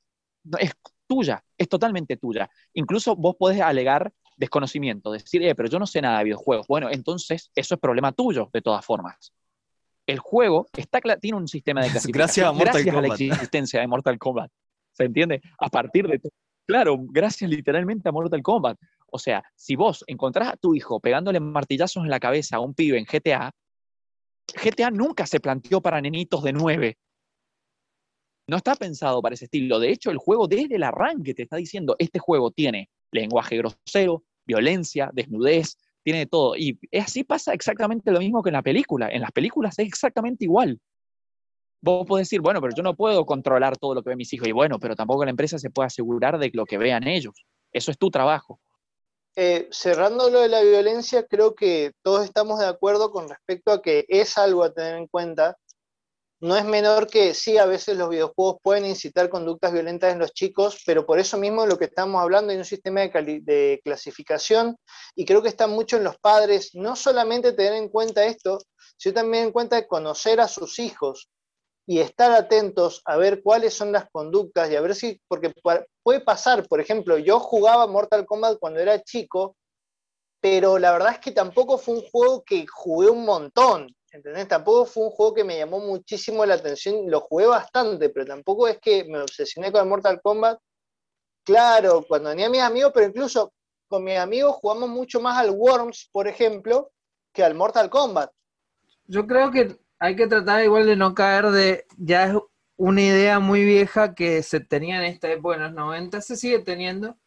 es 0.60 0.72
tuya, 1.08 1.44
es 1.58 1.68
totalmente 1.68 2.18
tuya. 2.18 2.50
Incluso 2.74 3.16
vos 3.16 3.36
podés 3.38 3.62
alegar 3.62 4.12
desconocimiento, 4.38 5.12
decir, 5.12 5.44
eh, 5.44 5.56
pero 5.56 5.70
yo 5.70 5.80
no 5.80 5.88
sé 5.88 6.02
nada 6.02 6.20
de 6.20 6.26
videojuegos. 6.26 6.68
Bueno, 6.68 6.90
entonces 6.90 7.52
eso 7.56 7.76
es 7.76 7.80
problema 7.80 8.12
tuyo, 8.12 8.50
de 8.54 8.62
todas 8.62 8.86
formas. 8.86 9.34
El 10.06 10.20
juego 10.20 10.68
está, 10.76 11.00
tiene 11.20 11.38
un 11.38 11.48
sistema 11.48 11.82
de 11.82 11.88
Gracias 11.90 12.12
clasificación 12.14 12.48
a 12.48 12.60
gracias 12.60 12.96
a 12.96 13.02
la 13.02 13.08
existencia 13.08 13.80
de 13.82 13.88
Mortal 13.88 14.18
Kombat. 14.18 14.52
¿Se 14.96 15.04
entiende? 15.04 15.42
A 15.60 15.70
partir 15.70 16.08
de... 16.08 16.22
Claro, 16.68 16.98
gracias 17.00 17.50
literalmente 17.50 18.10
a 18.10 18.12
Mortal 18.12 18.42
Kombat. 18.42 18.78
O 19.12 19.20
sea, 19.20 19.44
si 19.56 19.76
vos 19.76 20.04
encontrás 20.08 20.54
a 20.54 20.58
tu 20.58 20.74
hijo 20.74 21.00
pegándole 21.00 21.40
martillazos 21.40 22.04
en 22.04 22.10
la 22.10 22.20
cabeza 22.20 22.58
a 22.58 22.60
un 22.60 22.74
pibe 22.74 22.98
en 22.98 23.06
GTA, 23.06 23.52
GTA 24.54 24.90
nunca 24.92 25.26
se 25.26 25.40
planteó 25.40 25.82
para 25.82 26.02
nenitos 26.02 26.44
de 26.44 26.54
9. 26.54 26.98
No 28.48 28.58
está 28.58 28.76
pensado 28.76 29.22
para 29.22 29.36
ese 29.36 29.46
estilo. 29.46 29.80
De 29.80 29.90
hecho, 29.90 30.12
el 30.12 30.18
juego 30.18 30.48
desde 30.48 30.76
el 30.76 30.84
arranque 30.84 31.34
te 31.34 31.44
está 31.44 31.58
diciendo, 31.58 31.96
este 32.00 32.20
juego 32.20 32.52
tiene 32.52 32.90
lenguaje 33.12 33.58
grosero, 33.58 34.24
violencia, 34.46 35.10
desnudez, 35.14 35.78
tiene 36.04 36.20
de 36.20 36.26
todo. 36.28 36.56
Y 36.56 36.80
así 37.00 37.24
pasa 37.24 37.54
exactamente 37.54 38.12
lo 38.12 38.20
mismo 38.20 38.44
que 38.44 38.50
en 38.50 38.54
la 38.54 38.62
película. 38.62 39.10
En 39.10 39.22
las 39.22 39.32
películas 39.32 39.78
es 39.80 39.88
exactamente 39.88 40.46
igual. 40.46 40.80
Vos 41.86 42.04
podés 42.08 42.26
decir, 42.26 42.42
bueno, 42.42 42.60
pero 42.62 42.74
yo 42.76 42.82
no 42.82 42.96
puedo 42.96 43.28
controlar 43.28 43.78
todo 43.78 43.94
lo 43.94 44.02
que 44.02 44.10
ven 44.10 44.18
mis 44.18 44.34
hijos. 44.34 44.48
Y 44.48 44.52
bueno, 44.52 44.80
pero 44.80 44.96
tampoco 44.96 45.24
la 45.24 45.30
empresa 45.30 45.60
se 45.60 45.70
puede 45.70 45.86
asegurar 45.86 46.40
de 46.40 46.50
lo 46.52 46.66
que 46.66 46.80
vean 46.80 47.08
ellos. 47.08 47.46
Eso 47.72 47.92
es 47.92 48.00
tu 48.00 48.10
trabajo. 48.10 48.60
Eh, 49.36 49.68
cerrando 49.70 50.32
lo 50.32 50.40
de 50.40 50.50
la 50.50 50.64
violencia, 50.64 51.28
creo 51.28 51.54
que 51.54 51.92
todos 52.02 52.26
estamos 52.26 52.60
de 52.60 52.66
acuerdo 52.66 53.12
con 53.12 53.30
respecto 53.30 53.72
a 53.72 53.84
que 53.84 54.04
es 54.08 54.36
algo 54.40 54.64
a 54.64 54.74
tener 54.74 54.96
en 54.96 55.06
cuenta. 55.06 55.58
No 56.40 56.58
es 56.58 56.66
menor 56.66 57.06
que 57.06 57.36
sí, 57.36 57.60
a 57.60 57.68
veces 57.68 57.96
los 57.96 58.10
videojuegos 58.10 58.58
pueden 58.64 58.86
incitar 58.86 59.30
conductas 59.30 59.72
violentas 59.72 60.12
en 60.12 60.18
los 60.18 60.34
chicos, 60.34 60.82
pero 60.88 61.06
por 61.06 61.20
eso 61.20 61.38
mismo 61.38 61.68
lo 61.68 61.78
que 61.78 61.86
estamos 61.86 62.20
hablando 62.20 62.52
hay 62.52 62.58
un 62.58 62.66
sistema 62.66 63.02
de, 63.02 63.42
de 63.44 63.80
clasificación 63.84 64.76
y 65.14 65.24
creo 65.24 65.44
que 65.44 65.50
está 65.50 65.68
mucho 65.68 65.98
en 65.98 66.04
los 66.04 66.18
padres, 66.18 66.72
no 66.74 66.96
solamente 66.96 67.54
tener 67.54 67.74
en 67.74 67.90
cuenta 67.90 68.26
esto, 68.26 68.58
sino 68.98 69.14
también 69.14 69.44
en 69.44 69.52
cuenta 69.52 69.76
de 69.76 69.88
conocer 69.88 70.40
a 70.40 70.48
sus 70.48 70.80
hijos 70.80 71.30
y 71.88 72.00
estar 72.00 72.32
atentos 72.32 73.02
a 73.06 73.18
ver 73.18 73.44
cuáles 73.44 73.74
son 73.74 73.92
las 73.92 74.10
conductas 74.10 74.70
y 74.70 74.76
a 74.76 74.82
ver 74.82 74.96
si, 74.96 75.22
porque 75.28 75.54
puede 76.04 76.20
pasar, 76.22 76.68
por 76.68 76.80
ejemplo, 76.80 77.18
yo 77.18 77.40
jugaba 77.40 77.86
Mortal 77.86 78.26
Kombat 78.26 78.58
cuando 78.60 78.80
era 78.80 79.02
chico, 79.04 79.56
pero 80.42 80.80
la 80.80 80.92
verdad 80.92 81.14
es 81.14 81.20
que 81.20 81.32
tampoco 81.32 81.78
fue 81.78 81.96
un 81.96 82.02
juego 82.02 82.44
que 82.44 82.66
jugué 82.68 83.10
un 83.10 83.26
montón, 83.26 83.88
¿entendés? 84.12 84.48
Tampoco 84.48 84.86
fue 84.86 85.04
un 85.04 85.12
juego 85.12 85.34
que 85.34 85.44
me 85.44 85.58
llamó 85.58 85.80
muchísimo 85.80 86.46
la 86.46 86.56
atención, 86.56 87.10
lo 87.10 87.20
jugué 87.22 87.46
bastante, 87.46 88.10
pero 88.10 88.26
tampoco 88.26 88.68
es 88.68 88.80
que 88.80 89.04
me 89.06 89.22
obsesioné 89.22 89.72
con 89.72 89.82
el 89.82 89.90
Mortal 89.90 90.22
Kombat. 90.22 90.60
Claro, 91.44 92.04
cuando 92.08 92.32
tenía 92.32 92.50
mis 92.50 92.62
amigos, 92.62 92.92
pero 92.94 93.08
incluso 93.08 93.54
con 93.88 94.04
mis 94.04 94.18
amigos 94.18 94.56
jugamos 94.56 94.90
mucho 94.90 95.20
más 95.20 95.38
al 95.38 95.52
Worms, 95.52 96.10
por 96.12 96.28
ejemplo, 96.28 96.92
que 97.32 97.44
al 97.44 97.54
Mortal 97.54 97.90
Kombat. 97.90 98.32
Yo 99.08 99.28
creo 99.28 99.52
que 99.52 99.78
hay 100.00 100.16
que 100.16 100.28
tratar 100.28 100.64
igual 100.64 100.86
de 100.86 100.96
no 100.96 101.14
caer 101.16 101.48
de, 101.48 101.86
ya 101.98 102.26
es 102.26 102.36
una 102.78 103.02
idea 103.02 103.40
muy 103.40 103.64
vieja 103.64 104.16
que 104.16 104.44
se 104.44 104.60
tenía 104.60 104.98
en 104.98 105.06
esta 105.06 105.32
época, 105.32 105.56
en 105.56 105.64
los 105.64 105.74
90, 105.74 106.22
se 106.22 106.36
sigue 106.36 106.60
teniendo, 106.60 107.18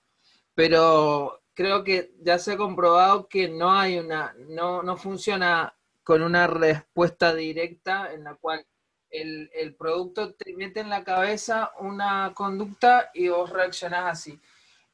pero 0.55 1.43
creo 1.55 1.85
que 1.85 2.13
ya 2.21 2.39
se 2.39 2.53
ha 2.53 2.57
comprobado 2.57 3.29
que 3.29 3.49
no 3.49 3.73
hay 3.73 3.99
una, 3.99 4.35
no, 4.49 4.83
no 4.83 4.97
funciona 4.97 5.75
con 6.05 6.23
una 6.23 6.47
respuesta 6.47 7.35
directa 7.35 8.13
en 8.13 8.25
la 8.25 8.35
cual 8.37 8.65
el, 9.11 9.51
el 9.55 9.75
producto 9.75 10.35
te 10.35 10.55
mete 10.55 10.81
en 10.81 10.91
la 10.91 11.05
cabeza 11.05 11.73
una 11.81 12.33
conducta 12.35 13.11
y 13.15 13.29
vos 13.29 13.51
reaccionás 13.51 14.13
así. 14.13 14.41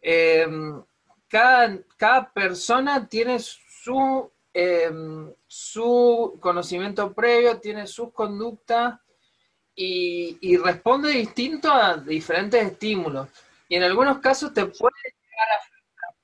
Eh, 0.00 0.46
cada, 1.28 1.78
cada 1.96 2.32
persona 2.32 3.08
tiene 3.08 3.38
su 3.40 4.30
eh, 4.52 4.90
su 5.56 6.36
conocimiento 6.40 7.14
previo, 7.14 7.60
tiene 7.60 7.86
sus 7.86 8.12
conductas 8.12 8.98
y, 9.72 10.36
y 10.40 10.56
responde 10.56 11.10
distinto 11.12 11.70
a 11.70 11.96
diferentes 11.96 12.60
estímulos. 12.72 13.28
Y 13.68 13.76
en 13.76 13.84
algunos 13.84 14.18
casos 14.18 14.52
te 14.52 14.66
puede 14.66 14.94
llegar 15.04 15.48
a 15.52 15.56
afectar. 15.56 16.14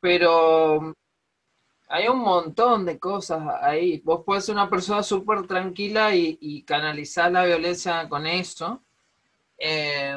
Pero 0.00 0.94
hay 1.88 2.08
un 2.08 2.20
montón 2.20 2.86
de 2.86 2.98
cosas 2.98 3.42
ahí. 3.60 4.00
Vos 4.02 4.22
puedes 4.24 4.46
ser 4.46 4.54
una 4.54 4.70
persona 4.70 5.02
súper 5.02 5.46
tranquila 5.46 6.14
y, 6.14 6.62
canalizar 6.62 7.30
la 7.30 7.44
violencia 7.44 8.08
con 8.08 8.26
eso. 8.26 8.82
eh, 9.58 10.14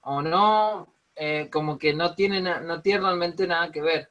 o 0.00 0.22
no, 0.22 0.92
eh, 1.14 1.48
como 1.52 1.78
que 1.78 1.94
no 1.94 2.16
tiene, 2.16 2.40
no 2.40 2.82
tiene 2.82 3.00
realmente 3.00 3.46
nada 3.46 3.70
que 3.70 3.80
ver. 3.82 4.10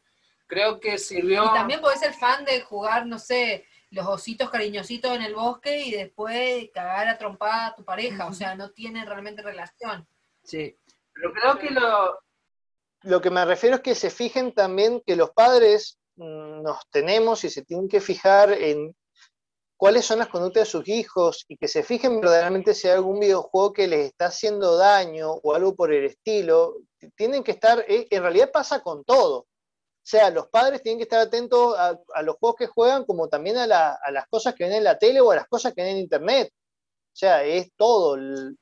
Creo 0.49 0.79
que 0.79 0.97
sirvió. 0.97 1.45
Y 1.45 1.53
también 1.53 1.79
podés 1.79 1.99
ser 1.99 2.13
fan 2.13 2.43
de 2.43 2.61
jugar, 2.61 3.05
no 3.05 3.19
sé, 3.19 3.67
los 3.91 4.07
ositos 4.07 4.49
cariñositos 4.49 5.15
en 5.15 5.21
el 5.21 5.35
bosque 5.35 5.79
y 5.79 5.91
después 5.91 6.69
cagar 6.73 7.07
a 7.07 7.19
trompada 7.19 7.67
a 7.67 7.75
tu 7.75 7.85
pareja. 7.85 8.25
O 8.25 8.33
sea, 8.33 8.55
no 8.55 8.71
tiene 8.71 9.05
realmente 9.05 9.43
relación. 9.43 10.07
Sí, 10.43 10.75
pero 11.13 11.33
creo 11.33 11.59
que 11.59 11.69
lo, 11.69 12.17
Lo 13.03 13.21
que 13.21 13.29
me 13.29 13.45
refiero 13.45 13.75
es 13.75 13.81
que 13.83 13.93
se 13.93 14.09
fijen 14.09 14.51
también 14.51 15.03
que 15.05 15.15
los 15.15 15.29
padres 15.29 15.99
mm, 16.15 16.63
nos 16.63 16.79
tenemos 16.89 17.43
y 17.43 17.51
se 17.51 17.63
tienen 17.63 17.87
que 17.87 18.01
fijar 18.01 18.51
en 18.51 18.95
cuáles 19.77 20.03
son 20.03 20.17
las 20.17 20.29
conductas 20.29 20.63
de 20.63 20.71
sus 20.71 20.87
hijos 20.87 21.45
y 21.47 21.57
que 21.57 21.67
se 21.67 21.83
fijen 21.83 22.19
verdaderamente 22.19 22.73
si 22.73 22.87
hay 22.87 22.95
algún 22.95 23.19
videojuego 23.19 23.71
que 23.71 23.87
les 23.87 24.07
está 24.07 24.25
haciendo 24.25 24.77
daño 24.77 25.29
o 25.31 25.53
algo 25.53 25.75
por 25.75 25.93
el 25.93 26.05
estilo. 26.05 26.77
Tienen 27.15 27.43
que 27.43 27.51
estar, 27.51 27.85
eh, 27.87 28.07
en 28.09 28.23
realidad 28.23 28.49
pasa 28.51 28.81
con 28.81 29.03
todo. 29.03 29.45
O 30.09 30.11
sea, 30.11 30.31
los 30.31 30.47
padres 30.47 30.81
tienen 30.81 30.97
que 30.97 31.03
estar 31.03 31.19
atentos 31.19 31.77
a, 31.77 31.95
a 32.15 32.21
los 32.23 32.35
juegos 32.37 32.55
que 32.57 32.65
juegan 32.65 33.05
como 33.05 33.27
también 33.27 33.57
a, 33.57 33.67
la- 33.67 33.95
a 34.03 34.09
las 34.09 34.25
cosas 34.27 34.55
que 34.55 34.63
ven 34.63 34.73
en 34.73 34.83
la 34.83 34.97
tele 34.97 35.21
o 35.21 35.29
a 35.29 35.35
las 35.35 35.47
cosas 35.47 35.71
que 35.71 35.83
ven 35.83 35.91
en 35.91 35.97
internet. 35.99 36.51
O 36.51 37.15
sea, 37.15 37.43
es 37.43 37.71
todo. 37.77 38.15
el- 38.15 38.57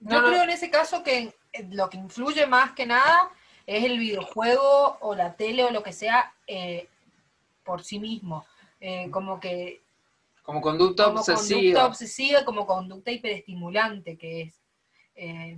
Yo 0.00 0.18
creo 0.24 0.42
en 0.42 0.50
ese 0.50 0.68
caso 0.68 1.04
que 1.04 1.32
eh, 1.52 1.68
lo 1.70 1.88
que 1.88 1.96
influye 1.96 2.44
más 2.48 2.72
que 2.72 2.86
nada 2.86 3.30
es 3.66 3.84
el 3.84 4.00
videojuego 4.00 4.98
o 5.00 5.14
la 5.14 5.34
tele 5.34 5.62
o 5.62 5.70
lo 5.70 5.84
que 5.84 5.92
sea 5.92 6.34
eh, 6.48 6.88
por 7.62 7.84
sí 7.84 8.00
mismo. 8.00 8.44
Eh, 8.80 9.08
como 9.12 9.38
que 9.38 9.82
como 10.42 10.60
conducta 10.60 11.04
como 11.04 11.20
obsesiva. 11.20 11.56
conducta 11.60 11.86
obsesiva, 11.86 12.44
como 12.44 12.66
conducta 12.66 13.12
hiperestimulante 13.12 14.18
que 14.18 14.40
es. 14.42 14.60
Eh, 15.14 15.56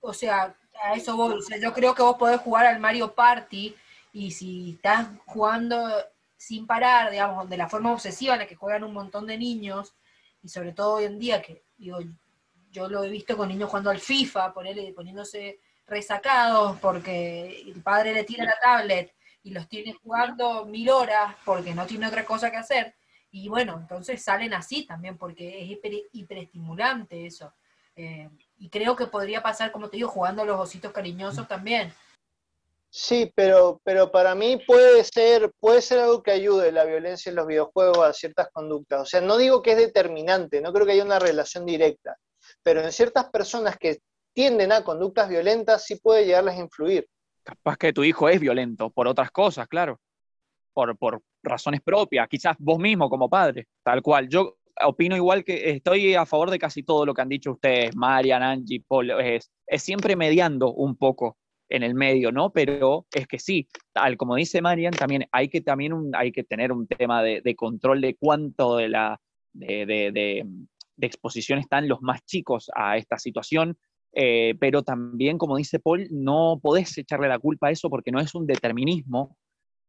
o 0.00 0.12
sea, 0.12 0.54
a 0.82 0.92
eso 0.94 1.16
voy. 1.16 1.32
O 1.38 1.40
sea, 1.40 1.56
yo 1.56 1.72
creo 1.72 1.94
que 1.94 2.02
vos 2.02 2.16
podés 2.18 2.42
jugar 2.42 2.66
al 2.66 2.78
Mario 2.78 3.14
Party 3.14 3.74
y 4.16 4.30
si 4.30 4.70
estás 4.70 5.08
jugando 5.26 5.90
sin 6.38 6.66
parar, 6.66 7.10
digamos, 7.10 7.50
de 7.50 7.58
la 7.58 7.68
forma 7.68 7.92
obsesiva 7.92 8.32
en 8.32 8.40
la 8.40 8.46
que 8.46 8.54
juegan 8.54 8.82
un 8.82 8.94
montón 8.94 9.26
de 9.26 9.36
niños, 9.36 9.94
y 10.42 10.48
sobre 10.48 10.72
todo 10.72 10.94
hoy 10.94 11.04
en 11.04 11.18
día, 11.18 11.42
que 11.42 11.64
digo, 11.76 11.98
yo 12.70 12.88
lo 12.88 13.04
he 13.04 13.10
visto 13.10 13.36
con 13.36 13.50
niños 13.50 13.68
jugando 13.68 13.90
al 13.90 14.00
FIFA, 14.00 14.54
ponerle, 14.54 14.90
poniéndose 14.94 15.60
resacados 15.86 16.78
porque 16.80 17.60
el 17.66 17.82
padre 17.82 18.14
le 18.14 18.24
tira 18.24 18.46
la 18.46 18.58
tablet 18.58 19.14
y 19.42 19.50
los 19.50 19.68
tiene 19.68 19.92
jugando 19.92 20.64
mil 20.64 20.88
horas 20.88 21.36
porque 21.44 21.74
no 21.74 21.84
tiene 21.84 22.06
otra 22.06 22.24
cosa 22.24 22.50
que 22.50 22.56
hacer. 22.56 22.94
Y 23.30 23.50
bueno, 23.50 23.76
entonces 23.78 24.22
salen 24.22 24.54
así 24.54 24.86
también 24.86 25.18
porque 25.18 25.62
es 25.62 25.70
hiper, 25.72 25.92
hiperestimulante 26.12 27.26
eso. 27.26 27.52
Eh, 27.94 28.30
y 28.56 28.70
creo 28.70 28.96
que 28.96 29.08
podría 29.08 29.42
pasar, 29.42 29.72
como 29.72 29.90
te 29.90 29.98
digo, 29.98 30.08
jugando 30.08 30.40
a 30.40 30.46
los 30.46 30.58
ositos 30.58 30.92
cariñosos 30.92 31.46
también. 31.46 31.92
Sí, 32.98 33.30
pero, 33.34 33.82
pero 33.84 34.10
para 34.10 34.34
mí 34.34 34.56
puede 34.66 35.04
ser, 35.04 35.52
puede 35.60 35.82
ser 35.82 35.98
algo 35.98 36.22
que 36.22 36.30
ayude 36.30 36.72
la 36.72 36.86
violencia 36.86 37.28
en 37.28 37.36
los 37.36 37.46
videojuegos 37.46 37.98
a 37.98 38.14
ciertas 38.14 38.48
conductas. 38.50 39.02
O 39.02 39.04
sea, 39.04 39.20
no 39.20 39.36
digo 39.36 39.60
que 39.60 39.72
es 39.72 39.76
determinante, 39.76 40.62
no 40.62 40.72
creo 40.72 40.86
que 40.86 40.92
haya 40.92 41.04
una 41.04 41.18
relación 41.18 41.66
directa, 41.66 42.16
pero 42.62 42.80
en 42.80 42.90
ciertas 42.90 43.26
personas 43.26 43.76
que 43.76 43.98
tienden 44.32 44.72
a 44.72 44.82
conductas 44.82 45.28
violentas 45.28 45.84
sí 45.84 45.96
puede 45.96 46.24
llegarlas 46.24 46.56
a 46.56 46.60
influir. 46.60 47.06
Capaz 47.42 47.76
que 47.76 47.92
tu 47.92 48.02
hijo 48.02 48.30
es 48.30 48.40
violento 48.40 48.88
por 48.88 49.08
otras 49.08 49.30
cosas, 49.30 49.68
claro. 49.68 50.00
Por, 50.72 50.96
por 50.96 51.20
razones 51.42 51.82
propias, 51.82 52.26
quizás 52.28 52.56
vos 52.58 52.78
mismo 52.78 53.10
como 53.10 53.28
padre, 53.28 53.66
tal 53.82 54.00
cual. 54.00 54.26
Yo 54.26 54.56
opino 54.82 55.14
igual 55.14 55.44
que 55.44 55.68
estoy 55.68 56.14
a 56.14 56.24
favor 56.24 56.50
de 56.50 56.58
casi 56.58 56.82
todo 56.82 57.04
lo 57.04 57.12
que 57.12 57.20
han 57.20 57.28
dicho 57.28 57.52
ustedes, 57.52 57.94
Marian, 57.94 58.42
Angie, 58.42 58.82
Paul, 58.88 59.10
es, 59.20 59.50
es 59.66 59.82
siempre 59.82 60.16
mediando 60.16 60.72
un 60.72 60.96
poco 60.96 61.36
en 61.68 61.82
el 61.82 61.94
medio, 61.94 62.32
¿no? 62.32 62.50
Pero 62.50 63.06
es 63.12 63.26
que 63.26 63.38
sí, 63.38 63.68
tal 63.92 64.16
como 64.16 64.36
dice 64.36 64.62
Marian, 64.62 64.92
también 64.92 65.26
hay 65.32 65.48
que, 65.48 65.60
también 65.60 65.92
hay 66.14 66.32
que 66.32 66.44
tener 66.44 66.72
un 66.72 66.86
tema 66.86 67.22
de, 67.22 67.40
de 67.40 67.56
control 67.56 68.00
de 68.00 68.16
cuánto 68.16 68.76
de 68.76 68.88
la 68.88 69.20
de 69.52 70.44
exposición 71.06 71.58
están 71.58 71.88
los 71.88 72.02
más 72.02 72.24
chicos 72.24 72.70
a 72.74 72.96
esta 72.96 73.18
situación, 73.18 73.76
eh, 74.18 74.54
pero 74.58 74.82
también, 74.82 75.36
como 75.36 75.58
dice 75.58 75.78
Paul, 75.78 76.08
no 76.10 76.58
podés 76.62 76.96
echarle 76.96 77.28
la 77.28 77.38
culpa 77.38 77.68
a 77.68 77.70
eso 77.70 77.90
porque 77.90 78.10
no 78.10 78.18
es 78.18 78.34
un 78.34 78.46
determinismo. 78.46 79.36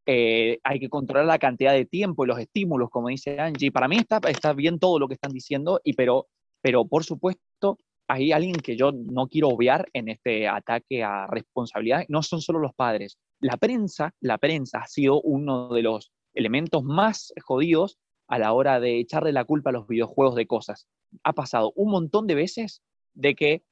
Eh, 0.06 0.60
hay 0.64 0.80
que 0.82 0.90
controlar 0.90 1.26
la 1.26 1.40
cantidad 1.40 1.72
de 1.72 1.86
tiempo 1.86 2.26
y 2.26 2.28
los 2.28 2.38
estímulos, 2.38 2.90
como 2.90 3.08
dice 3.08 3.40
Angie. 3.40 3.72
Para 3.72 3.88
mí 3.88 3.98
está, 3.98 4.20
está 4.28 4.52
bien 4.52 4.80
todo 4.80 5.00
lo 5.00 5.08
que 5.08 5.14
están 5.14 5.32
diciendo, 5.32 5.80
y 5.82 5.94
pero, 5.94 6.28
pero 6.62 6.86
por 6.86 7.06
supuesto 7.06 7.78
hay 8.08 8.32
alguien 8.32 8.56
que 8.56 8.78
yo 8.78 8.92
no 8.92 9.28
quiero 9.28 9.50
obviar 9.50 9.90
en 9.94 10.08
este 10.10 10.48
ataque 10.48 11.04
a 11.04 11.28
responsabilidad. 11.28 12.06
No 12.08 12.24
son 12.24 12.42
solo 12.42 12.60
los 12.60 12.74
padres. 12.74 13.18
La 13.40 13.58
prensa, 13.58 14.14
la 14.22 14.38
prensa 14.38 14.80
ha 14.80 14.88
sido 14.88 15.22
uno 15.22 15.70
de 15.70 15.84
los 15.84 16.12
elementos 16.34 16.84
más 16.84 17.34
jodidos 17.44 17.98
a 18.28 18.40
la 18.40 18.54
hora 18.54 18.80
de 18.80 19.00
echarle 19.00 19.32
la 19.32 19.46
culpa 19.46 19.70
a 19.70 19.74
los 19.74 19.88
videojuegos 19.88 20.36
de 20.36 20.48
cosas. 20.48 20.88
Ha 21.24 21.34
pasado 21.34 21.74
un 21.76 21.92
montón 21.92 22.28
de 22.28 22.36
veces 22.36 22.82
de 23.14 23.36
que 23.36 23.64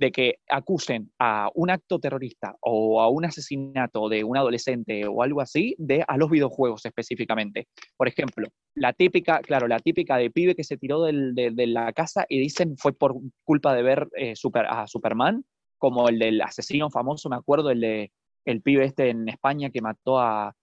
de 0.00 0.10
que 0.10 0.36
acusen 0.48 1.12
a 1.18 1.50
un 1.54 1.68
acto 1.68 1.98
terrorista 1.98 2.56
o 2.62 3.02
a 3.02 3.10
un 3.10 3.26
asesinato 3.26 4.08
de 4.08 4.24
un 4.24 4.34
adolescente 4.34 5.06
o 5.06 5.22
algo 5.22 5.42
así 5.42 5.76
de 5.76 6.02
a 6.08 6.16
los 6.16 6.30
videojuegos 6.30 6.86
específicamente. 6.86 7.68
Por 7.98 8.08
ejemplo, 8.08 8.48
la 8.74 8.94
típica, 8.94 9.40
claro, 9.40 9.68
la 9.68 9.78
típica 9.78 10.16
de 10.16 10.30
pibe 10.30 10.54
que 10.54 10.64
se 10.64 10.78
tiró 10.78 11.02
de, 11.02 11.52
la 11.66 11.92
casa 11.92 12.24
y 12.30 12.40
dicen 12.40 12.78
fue 12.78 12.94
por 12.94 13.14
culpa 13.44 13.74
de 13.74 13.82
ver 13.82 14.08
eh, 14.16 14.32
a 14.70 14.86
Superman, 14.86 15.44
como 15.76 16.08
el 16.08 16.18
del 16.18 16.40
asesino 16.40 16.88
famoso, 16.88 17.28
me 17.28 17.36
acuerdo, 17.36 17.70
el 17.70 17.80
de 17.80 18.10
el 18.46 18.62
pibe 18.62 18.86
este 18.86 19.10
en 19.10 19.28
España 19.28 19.68
que 19.68 19.82
mató 19.82 20.18
a, 20.18 20.54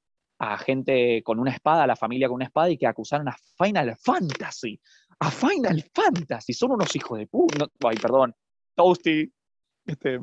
gente 0.66 1.22
con 1.24 1.40
una 1.40 1.52
espada, 1.52 1.84
a 1.84 1.88
la 1.88 1.96
familia 1.96 2.28
con 2.28 2.36
una 2.36 2.46
espada 2.46 2.72
y 2.72 2.78
que 2.78 2.88
acusaron 2.88 3.28
a 3.28 3.38
Final 3.56 3.96
Fantasy. 3.98 4.80
A 5.20 5.30
Final 5.30 5.84
Fantasy. 5.94 6.54
Son 6.54 6.72
unos 6.72 6.96
hijos 6.96 7.20
de 7.20 7.28
puta. 7.28 7.68
ay, 7.88 7.98
perdón. 7.98 8.36
Toasty. 8.78 9.32
Este, 9.86 10.20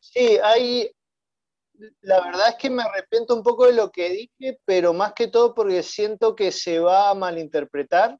Sí, 0.00 0.38
hay. 0.42 0.90
La 2.00 2.20
verdad 2.24 2.48
es 2.48 2.56
que 2.56 2.70
me 2.70 2.82
arrepiento 2.82 3.36
un 3.36 3.42
poco 3.42 3.66
de 3.66 3.72
lo 3.72 3.90
que 3.90 4.10
dije, 4.10 4.58
pero 4.64 4.92
más 4.92 5.12
que 5.12 5.28
todo 5.28 5.54
porque 5.54 5.82
siento 5.84 6.34
que 6.34 6.50
se 6.50 6.80
va 6.80 7.10
a 7.10 7.14
malinterpretar, 7.14 8.18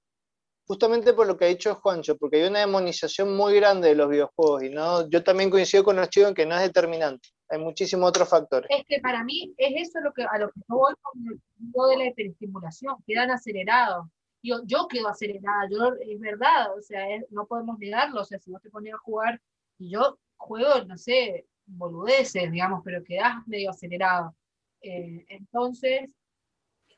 justamente 0.65 1.13
por 1.13 1.27
lo 1.27 1.37
que 1.37 1.47
ha 1.47 1.49
dicho 1.49 1.75
Juancho, 1.75 2.17
porque 2.17 2.37
hay 2.37 2.49
una 2.49 2.61
demonización 2.61 3.37
muy 3.37 3.57
grande 3.57 3.89
de 3.89 3.95
los 3.97 4.09
videojuegos 4.09 4.63
y 4.63 4.71
no, 4.71 5.11
yo 5.11 5.25
también 5.25 5.51
coincido 5.51 5.83
con 5.83 5.97
los 5.97 6.09
chicos 6.09 6.29
en 6.29 6.35
que 6.37 6.47
no 6.47 6.55
es 6.55 6.63
determinante. 6.63 7.31
Hay 7.49 7.59
muchísimos 7.59 8.09
otros 8.09 8.29
factores. 8.29 8.71
Es 8.71 8.85
que 8.87 9.01
para 9.01 9.25
mí 9.25 9.53
es 9.57 9.89
eso 9.89 9.99
lo 10.01 10.13
que, 10.13 10.23
a 10.23 10.39
lo 10.39 10.51
que 10.51 10.61
yo 10.69 10.77
voy 10.77 10.95
con 11.03 11.21
el 11.27 11.41
punto 11.57 11.89
de 11.89 11.97
la 11.97 12.07
hiperestimulación, 12.07 12.95
quedan 13.09 13.33
acelerados. 13.33 14.07
Yo, 14.43 14.63
yo 14.65 14.87
quedo 14.89 15.09
acelerada, 15.09 15.69
yo, 15.71 15.93
es 16.01 16.21
verdad, 16.21 16.77
o 16.77 16.81
sea, 16.81 17.05
no 17.31 17.47
podemos 17.47 17.79
negarlo, 17.79 18.21
o 18.21 18.25
sea, 18.25 18.39
si 18.39 18.51
vos 18.51 18.63
te 18.63 18.71
pones 18.71 18.95
a 18.95 18.99
jugar 18.99 19.41
y 19.79 19.91
yo 19.91 20.19
juego, 20.37 20.85
no 20.85 20.97
sé, 20.97 21.47
boludeces, 21.67 22.51
digamos, 22.51 22.83
pero 22.85 23.05
quedás 23.05 23.47
medio 23.47 23.71
acelerado. 23.71 24.35
Eh, 24.81 25.27
entonces, 25.29 26.11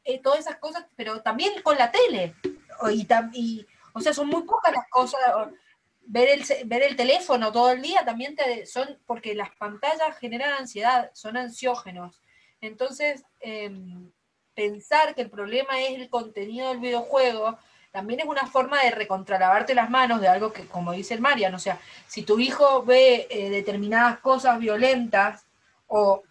eh, 0.04 0.20
todas 0.22 0.40
esas 0.40 0.56
cosas, 0.58 0.86
pero 0.96 1.20
también 1.22 1.60
con 1.62 1.76
la 1.76 1.90
tele. 1.90 2.34
Y, 3.34 3.66
o 3.92 4.00
sea, 4.00 4.14
son 4.14 4.28
muy 4.28 4.42
pocas 4.44 4.72
las 4.72 4.88
cosas. 4.88 5.20
Ver 6.06 6.28
el, 6.28 6.68
ver 6.68 6.82
el 6.82 6.96
teléfono 6.96 7.52
todo 7.52 7.70
el 7.70 7.82
día 7.82 8.04
también 8.04 8.34
te, 8.34 8.66
son, 8.66 8.98
porque 9.06 9.34
las 9.34 9.50
pantallas 9.56 10.18
generan 10.18 10.52
ansiedad, 10.54 11.10
son 11.14 11.36
ansiógenos. 11.36 12.20
Entonces, 12.60 13.24
em, 13.40 14.10
pensar 14.54 15.14
que 15.14 15.22
el 15.22 15.30
problema 15.30 15.80
es 15.80 15.98
el 15.98 16.08
contenido 16.08 16.68
del 16.68 16.78
videojuego 16.78 17.58
también 17.92 18.20
es 18.20 18.26
una 18.26 18.46
forma 18.46 18.82
de 18.82 18.92
recontralavarte 18.92 19.74
las 19.74 19.90
manos 19.90 20.20
de 20.20 20.28
algo 20.28 20.52
que, 20.52 20.66
como 20.66 20.92
dice 20.92 21.14
el 21.14 21.20
Marian, 21.20 21.54
o 21.54 21.58
sea, 21.58 21.78
si 22.06 22.22
tu 22.22 22.38
hijo 22.38 22.84
ve 22.84 23.26
eh, 23.30 23.50
determinadas 23.50 24.20
cosas 24.20 24.60
violentas 24.60 25.44
o, 25.88 26.22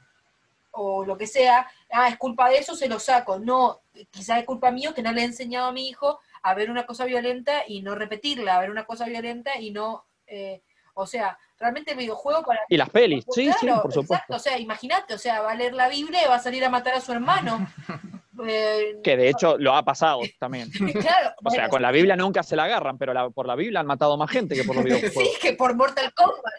o 0.72 1.04
lo 1.06 1.18
que 1.18 1.28
sea, 1.28 1.70
ah, 1.92 2.08
es 2.08 2.18
culpa 2.18 2.50
de 2.50 2.60
eso, 2.60 2.76
se 2.76 2.88
lo 2.88 3.00
saco. 3.00 3.40
No, 3.40 3.82
quizás 4.10 4.40
es 4.40 4.46
culpa 4.46 4.72
mío 4.72 4.94
que 4.94 5.04
no 5.04 5.12
le 5.12 5.22
he 5.22 5.26
enseñado 5.26 5.68
a 5.68 5.74
mi 5.74 5.90
hijo 5.90 6.20
a 6.42 6.54
ver 6.54 6.72
una 6.72 6.86
cosa 6.86 7.04
violenta 7.04 7.64
y 7.68 7.82
no 7.82 7.96
repetirla, 7.96 8.56
a 8.56 8.62
ver 8.62 8.72
una 8.72 8.86
cosa 8.86 9.06
violenta 9.06 9.60
y 9.60 9.72
no, 9.72 10.06
eh, 10.28 10.62
o 10.94 11.06
sea, 11.06 11.38
realmente 11.60 11.92
el 11.92 11.98
videojuego 11.98 12.44
para... 12.44 12.62
Y 12.70 12.78
las 12.78 12.90
pelis, 12.90 13.26
sí, 13.32 13.52
sí, 13.60 13.68
por 13.68 13.92
supuesto. 13.94 14.14
Exacto, 14.14 14.36
o 14.36 14.40
sea, 14.40 14.58
imagínate, 14.58 15.14
o 15.14 15.18
sea, 15.18 15.42
va 15.42 15.52
a 15.52 15.56
leer 15.56 15.74
la 15.74 15.90
Biblia 15.90 16.24
y 16.24 16.28
va 16.28 16.36
a 16.36 16.40
salir 16.40 16.64
a 16.64 16.70
matar 16.70 16.94
a 16.96 17.02
su 17.02 17.12
hermano. 17.12 17.68
eh, 18.48 18.96
Que 19.04 19.18
de 19.18 19.30
hecho 19.30 19.58
lo 19.58 19.76
ha 19.76 19.84
pasado 19.84 20.22
también. 20.40 20.70
claro, 20.72 21.34
O 21.44 21.50
sea, 21.50 21.60
bueno, 21.64 21.70
con 21.70 21.82
la 21.82 21.92
Biblia 21.92 22.16
nunca 22.16 22.42
se 22.44 22.56
la 22.56 22.64
agarran, 22.66 22.98
pero 22.98 23.14
la- 23.14 23.30
por 23.30 23.46
la 23.46 23.56
Biblia 23.56 23.82
han 23.82 23.88
matado 23.88 24.18
más 24.18 24.32
gente 24.32 24.56
que 24.56 24.64
por 24.64 24.76
los 24.76 24.86
videojuegos. 24.86 25.14
Sí, 25.24 25.30
que 25.42 25.54
por 25.54 25.76
Mortal 25.76 26.14
Kombat. 26.14 26.54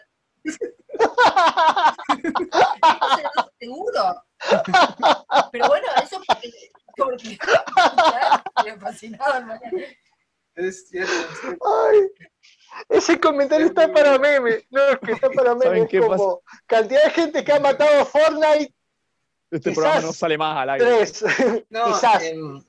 Seguro. 3.59 4.23
Pero 5.51 5.67
bueno, 5.67 5.87
eso 6.03 6.19
porque. 6.27 6.51
porque 6.97 7.37
claro, 7.37 8.43
me 8.65 8.77
fascinaba 8.79 9.37
el 9.37 9.45
Mariano. 9.45 9.77
Es 10.55 10.89
cierto. 10.89 11.11
es 11.11 11.39
cierto. 11.41 11.65
Ay, 11.89 11.99
ese 13.11 13.19
comentario 13.19 13.67
está 13.67 13.91
para 13.91 14.17
meme. 14.17 14.65
No, 14.69 14.81
es 14.89 14.99
que 14.99 15.11
está 15.11 15.29
para 15.35 15.53
meme. 15.55 15.65
¿Saben 15.65 15.83
Es 15.83 15.89
qué 15.89 15.99
como 15.99 16.41
cantidad 16.65 17.03
de 17.03 17.09
gente 17.11 17.43
que 17.43 17.53
ha 17.53 17.59
matado 17.59 18.01
a 18.01 18.05
Fortnite, 18.05 18.73
Este 19.51 19.69
Quizás 19.69 19.75
programa 19.75 20.01
no 20.01 20.13
sale 20.13 20.37
más 20.37 20.57
al 20.57 20.69
aire. 20.71 20.85
tres. 20.85 21.23
No, 21.69 21.85
quizás, 21.93 22.23
em, 22.23 22.63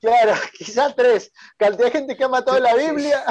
claro, 0.00 0.32
quizás 0.58 0.96
tres. 0.96 1.32
Cantidad 1.56 1.86
de 1.86 1.90
gente 1.92 2.16
que 2.16 2.24
ha 2.24 2.28
matado 2.28 2.58
la 2.58 2.74
Biblia. 2.74 3.24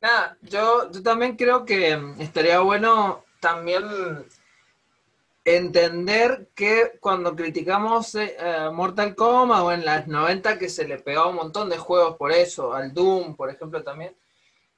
Nada, 0.00 0.36
yo, 0.42 0.90
yo 0.90 1.02
también 1.02 1.36
creo 1.36 1.64
que 1.64 1.96
mm, 1.96 2.20
estaría 2.20 2.58
bueno 2.60 3.24
también 3.40 3.84
entender 5.44 6.48
que 6.54 6.92
cuando 7.00 7.34
criticamos 7.34 8.14
eh, 8.14 8.36
Mortal 8.72 9.14
Kombat 9.16 9.62
o 9.62 9.72
en 9.72 9.84
las 9.84 10.06
90 10.06 10.58
que 10.58 10.68
se 10.68 10.86
le 10.86 10.98
pegaba 10.98 11.28
un 11.28 11.36
montón 11.36 11.68
de 11.68 11.78
juegos 11.78 12.16
por 12.16 12.30
eso, 12.30 12.72
al 12.72 12.92
Doom, 12.94 13.34
por 13.34 13.50
ejemplo, 13.50 13.82
también, 13.82 14.14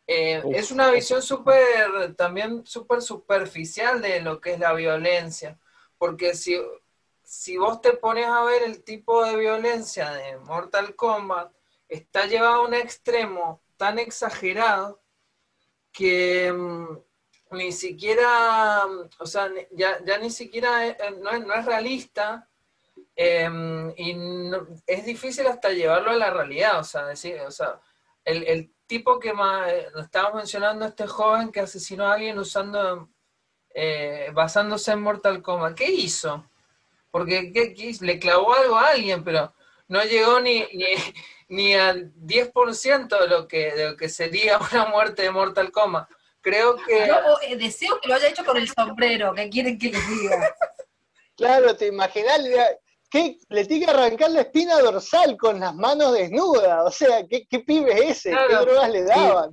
eh, 0.07 0.43
Uf, 0.45 0.55
es 0.57 0.71
una 0.71 0.91
visión 0.91 1.23
súper, 1.23 2.15
también 2.17 2.67
súper 2.67 3.03
superficial 3.03 4.03
de 4.03 4.21
lo 4.21 4.41
que 4.41 4.55
es 4.55 4.59
la 4.61 4.73
violencia, 4.75 5.59
porque 5.99 6.35
si, 6.35 6.61
si 7.23 7.57
vos 7.57 7.81
te 7.81 7.95
pones 7.95 8.27
a 8.27 8.43
ver 8.45 8.63
el 8.65 8.85
tipo 8.85 9.25
de 9.25 9.37
violencia 9.37 10.11
de 10.13 10.39
Mortal 10.39 10.95
Kombat, 10.97 11.53
está 11.89 12.27
llevado 12.27 12.55
a 12.57 12.67
un 12.67 12.75
extremo 12.75 13.63
tan 13.77 13.99
exagerado 13.99 15.01
que 15.93 16.53
mm, 16.53 16.99
ni 17.57 17.73
siquiera, 17.73 18.87
mm, 18.87 19.09
o 19.21 19.27
sea, 19.27 19.51
ya, 19.73 20.03
ya 20.05 20.19
ni 20.19 20.31
siquiera 20.31 20.87
es- 20.87 20.97
eh, 21.01 21.11
no, 21.21 21.31
es, 21.31 21.47
no 21.47 21.55
es 21.55 21.65
realista 21.65 22.49
eh, 23.17 23.49
y 23.97 24.15
no- 24.15 24.67
es 24.87 25.05
difícil 25.07 25.47
hasta 25.47 25.71
llevarlo 25.71 26.11
a 26.13 26.17
la 26.17 26.31
realidad, 26.31 26.81
o 26.81 26.85
sea, 26.85 27.07
decir, 27.07 27.41
o 27.43 27.51
sea, 27.51 27.81
el, 28.25 28.43
el 28.45 28.75
tipo 28.87 29.19
que 29.19 29.33
más, 29.33 29.71
eh, 29.71 29.89
lo 29.95 30.01
estábamos 30.03 30.37
mencionando, 30.37 30.85
este 30.85 31.07
joven 31.07 31.51
que 31.53 31.61
asesinó 31.61 32.07
a 32.07 32.15
alguien 32.15 32.39
usando, 32.39 33.09
eh, 33.75 34.31
basándose 34.33 34.93
en 34.93 35.01
Mortal 35.03 35.43
Kombat, 35.43 35.75
¿qué 35.75 35.91
hizo? 35.91 36.49
Porque 37.11 37.53
¿qué- 37.53 37.75
qué 37.75 37.87
hizo? 37.87 38.05
le 38.05 38.19
clavó 38.19 38.55
algo 38.55 38.77
a 38.77 38.89
alguien, 38.89 39.25
pero 39.25 39.53
no 39.89 40.03
llegó 40.05 40.41
ni, 40.41 40.61
ni, 40.73 40.85
ni 41.49 41.75
al 41.75 42.13
10% 42.15 43.19
de 43.21 43.29
lo, 43.29 43.47
que, 43.49 43.73
de 43.75 43.91
lo 43.91 43.97
que 43.97 44.09
sería 44.09 44.59
una 44.73 44.87
muerte 44.87 45.23
de 45.23 45.31
Mortal 45.31 45.71
Kombat. 45.73 46.09
Creo 46.41 46.77
que... 46.77 47.07
Yo 47.07 47.17
eh, 47.43 47.57
deseo 47.57 47.99
que 48.01 48.09
lo 48.09 48.15
haya 48.17 48.29
hecho 48.29 48.45
con 48.45 48.57
el 48.59 48.69
sombrero, 48.69 49.33
que 49.35 49.49
quieren 49.49 49.79
que 49.79 49.91
les 49.91 50.09
diga. 50.11 50.55
Claro, 51.37 51.75
te 51.77 51.87
imaginas, 51.87 52.39
¿qué? 53.15 53.39
le 53.49 53.65
tiene 53.65 53.87
que 53.87 53.93
arrancar 53.93 54.31
la 54.33 54.41
espina 54.41 54.81
dorsal 54.81 55.37
con 55.37 55.61
las 55.61 55.73
manos 55.75 56.13
desnudas. 56.13 56.85
O 56.85 56.91
sea, 56.91 57.25
¿qué, 57.29 57.47
qué 57.47 57.61
pibe 57.61 57.93
es 57.93 58.19
ese? 58.19 58.37
¿Qué 58.49 58.57
drogas 58.57 58.91
le 58.91 59.05
daban? 59.05 59.51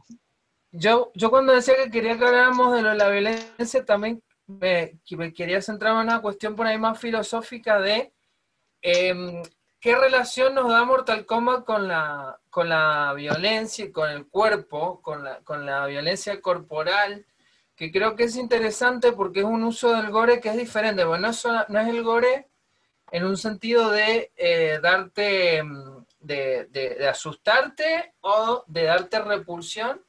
Yo, 0.72 1.12
yo 1.14 1.30
cuando 1.30 1.54
decía 1.54 1.76
que 1.76 1.92
quería 1.92 2.18
que 2.18 2.26
habláramos 2.26 2.74
de 2.74 2.82
lo 2.82 2.90
de 2.90 2.96
la 2.96 3.10
violencia, 3.10 3.86
también 3.86 4.24
me, 4.48 5.00
que 5.06 5.16
me 5.16 5.32
quería 5.32 5.62
centrar 5.62 5.94
en 5.94 6.00
una 6.00 6.22
cuestión 6.22 6.56
por 6.56 6.66
ahí 6.66 6.80
más 6.80 6.98
filosófica 6.98 7.80
de 7.80 8.12
em, 8.82 9.44
qué 9.80 9.96
relación 9.96 10.56
nos 10.56 10.70
da 10.70 10.84
Mortal 10.84 11.26
Kombat 11.28 11.64
con 11.64 11.88
la, 11.88 12.40
con 12.50 12.68
la 12.68 13.14
violencia 13.14 13.86
y 13.86 13.92
con 13.92 14.10
el 14.10 14.28
cuerpo, 14.28 15.02
con 15.04 15.24
la, 15.24 15.42
con 15.42 15.68
la 15.68 15.86
violencia 15.86 16.42
corporal, 16.42 17.28
que 17.76 17.92
creo 17.92 18.16
que 18.16 18.24
es 18.24 18.38
interesante 18.38 19.12
porque 19.12 19.42
es 19.42 19.46
un 19.46 19.64
uso 19.64 19.94
del 19.94 20.10
gore 20.10 20.40
que 20.40 20.50
es 20.50 20.58
diferente. 20.58 21.04
Bueno, 21.04 21.28
no 21.28 21.30
es, 21.32 21.46
no 21.68 21.80
es 21.80 21.88
el 21.88 22.02
gore 22.02 22.51
en 23.12 23.26
un 23.26 23.38
sentido 23.38 23.92
de 23.92 24.32
eh, 24.38 24.80
darte, 24.82 25.62
mm, 25.62 26.06
de, 26.22 27.08
asustarte 27.10 28.14
o 28.22 28.64
de 28.68 28.84
darte 28.84 29.20
repulsión, 29.20 30.02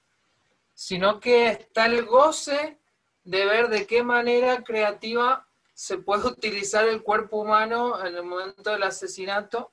sino 0.73 1.19
que 1.21 1.49
está 1.49 1.87
el 1.87 2.05
goce 2.05 2.79
de 3.25 3.45
ver 3.45 3.69
de 3.69 3.87
qué 3.87 4.03
manera 4.03 4.63
creativa 4.63 5.47
se 5.75 5.99
puede 5.99 6.29
utilizar 6.29 6.87
el 6.89 7.03
cuerpo 7.03 7.39
humano 7.39 8.05
en 8.05 8.15
el 8.15 8.23
momento 8.23 8.71
del 8.71 8.85
asesinato. 8.85 9.73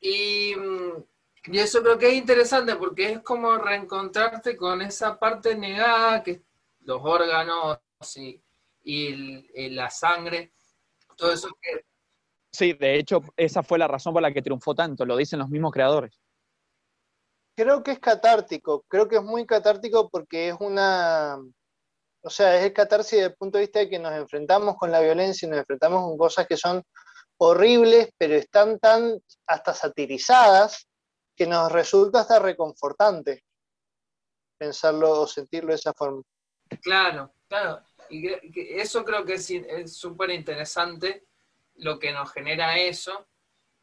Y, 0.00 0.54
mm, 0.56 1.04
y 1.52 1.58
eso 1.58 1.82
creo 1.82 1.98
que 1.98 2.08
es 2.08 2.14
interesante 2.14 2.76
porque 2.76 3.12
es 3.12 3.20
como 3.20 3.56
reencontrarte 3.56 4.56
con 4.56 4.80
esa 4.82 5.18
parte 5.18 5.54
negada, 5.54 6.22
que 6.22 6.42
los 6.84 7.00
órganos 7.02 7.78
y, 8.16 8.40
y 8.84 9.46
y 9.54 9.70
la 9.70 9.90
sangre, 9.90 10.52
todo 11.16 11.32
eso 11.32 11.48
que 11.60 11.84
Sí, 12.50 12.72
de 12.72 12.98
hecho, 12.98 13.20
esa 13.36 13.62
fue 13.62 13.78
la 13.78 13.88
razón 13.88 14.12
por 14.12 14.22
la 14.22 14.32
que 14.32 14.42
triunfó 14.42 14.74
tanto, 14.74 15.04
lo 15.04 15.16
dicen 15.16 15.38
los 15.38 15.48
mismos 15.48 15.72
creadores. 15.72 16.18
Creo 17.56 17.82
que 17.82 17.92
es 17.92 17.98
catártico, 17.98 18.84
creo 18.88 19.08
que 19.08 19.16
es 19.16 19.22
muy 19.22 19.44
catártico 19.44 20.08
porque 20.08 20.48
es 20.48 20.56
una, 20.60 21.36
o 22.22 22.30
sea, 22.30 22.56
es 22.56 22.64
el 22.64 22.72
catarsis 22.72 23.18
desde 23.18 23.26
el 23.30 23.36
punto 23.36 23.58
de 23.58 23.64
vista 23.64 23.80
de 23.80 23.88
que 23.88 23.98
nos 23.98 24.12
enfrentamos 24.12 24.76
con 24.76 24.90
la 24.90 25.00
violencia 25.00 25.46
y 25.46 25.50
nos 25.50 25.60
enfrentamos 25.60 26.02
con 26.02 26.16
cosas 26.16 26.46
que 26.46 26.56
son 26.56 26.82
horribles, 27.38 28.10
pero 28.16 28.34
están 28.34 28.78
tan 28.78 29.18
hasta 29.46 29.74
satirizadas 29.74 30.88
que 31.36 31.46
nos 31.46 31.70
resulta 31.70 32.20
hasta 32.20 32.38
reconfortante 32.38 33.44
pensarlo 34.58 35.20
o 35.22 35.26
sentirlo 35.26 35.68
de 35.68 35.76
esa 35.76 35.92
forma. 35.92 36.22
Claro, 36.82 37.32
claro. 37.46 37.80
Y 38.10 38.28
eso 38.80 39.04
creo 39.04 39.24
que 39.24 39.34
es 39.34 39.96
súper 39.96 40.30
interesante 40.30 41.27
lo 41.78 41.98
que 41.98 42.12
nos 42.12 42.32
genera 42.32 42.78
eso. 42.78 43.26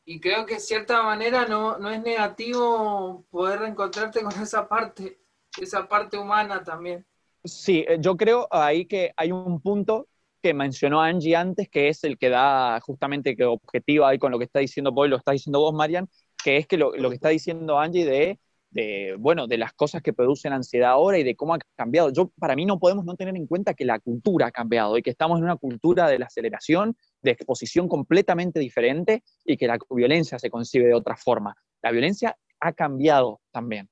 Y 0.06 0.20
creo 0.20 0.46
que 0.46 0.56
de 0.56 0.60
cierta 0.60 1.02
manera 1.02 1.48
no, 1.48 1.78
no 1.80 1.90
es 1.90 2.02
negativo 2.02 3.26
poder 3.32 3.60
reencontrarte 3.60 4.22
con 4.22 4.34
esa 4.42 4.68
parte, 4.68 5.20
esa 5.60 5.88
parte 5.88 6.18
humana 6.18 6.64
también. 6.64 7.06
Sí, 7.44 7.86
eh, 7.88 7.98
yo 8.00 8.16
creo 8.16 8.48
ahí 8.52 8.86
que 8.86 9.12
hay 9.18 9.32
un 9.32 9.60
punto 9.62 10.08
que 10.42 10.54
mencionó 10.54 11.02
Angie 11.02 11.36
antes, 11.36 11.70
que 11.70 11.88
es 11.90 12.04
el 12.04 12.20
que 12.20 12.30
da 12.30 12.80
justamente 12.82 13.36
que 13.36 13.46
objetiva 13.46 14.10
ahí 14.10 14.20
con 14.20 14.32
lo 14.32 14.38
que 14.38 14.46
está 14.46 14.60
diciendo 14.60 14.94
Paul, 14.94 15.10
lo 15.10 15.18
está 15.18 15.32
diciendo 15.32 15.60
vos, 15.60 15.74
Marian, 15.74 16.08
que 16.44 16.58
es 16.58 16.68
que 16.68 16.78
lo, 16.78 16.96
lo 16.96 17.10
que 17.10 17.16
está 17.16 17.30
diciendo 17.30 17.80
Angie 17.80 18.06
de, 18.06 18.40
de, 18.76 19.16
bueno, 19.18 19.48
de 19.48 19.58
las 19.58 19.74
cosas 19.74 20.02
que 20.02 20.14
producen 20.14 20.52
ansiedad 20.54 20.92
ahora 20.92 21.18
y 21.18 21.24
de 21.24 21.36
cómo 21.36 21.56
ha 21.56 21.60
cambiado. 21.76 22.12
Yo, 22.12 22.32
para 22.38 22.56
mí 22.56 22.66
no 22.66 22.78
podemos 22.78 23.06
no 23.06 23.16
tener 23.16 23.36
en 23.36 23.48
cuenta 23.48 23.74
que 23.74 23.86
la 23.86 24.00
cultura 24.00 24.48
ha 24.48 24.52
cambiado 24.52 24.98
y 24.98 25.02
que 25.02 25.10
estamos 25.10 25.38
en 25.40 25.46
una 25.46 25.56
cultura 25.56 26.10
de 26.10 26.20
la 26.20 26.26
aceleración, 26.26 26.98
de 27.26 27.32
exposición 27.32 27.90
completamente 27.90 28.60
diferente 28.60 29.24
y 29.44 29.58
que 29.58 29.68
la 29.68 29.78
violencia 29.90 30.40
se 30.40 30.50
concibe 30.50 30.88
de 30.88 30.94
otra 30.94 31.18
forma. 31.18 31.56
La 31.82 31.92
violencia 31.92 32.38
ha 32.60 32.72
cambiado 32.74 33.42
también, 33.52 33.90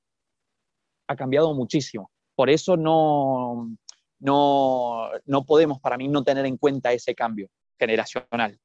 ha 1.07 1.15
cambiado 1.15 1.53
muchísimo. 1.53 2.11
Por 2.35 2.49
eso 2.49 2.77
no, 2.77 3.75
no, 4.19 5.09
no 5.25 5.45
podemos, 5.45 5.79
para 5.81 5.97
mí, 5.97 6.07
no 6.07 6.23
tener 6.23 6.45
en 6.45 6.57
cuenta 6.57 6.93
ese 6.93 7.13
cambio 7.13 7.49
generacional. 7.77 8.59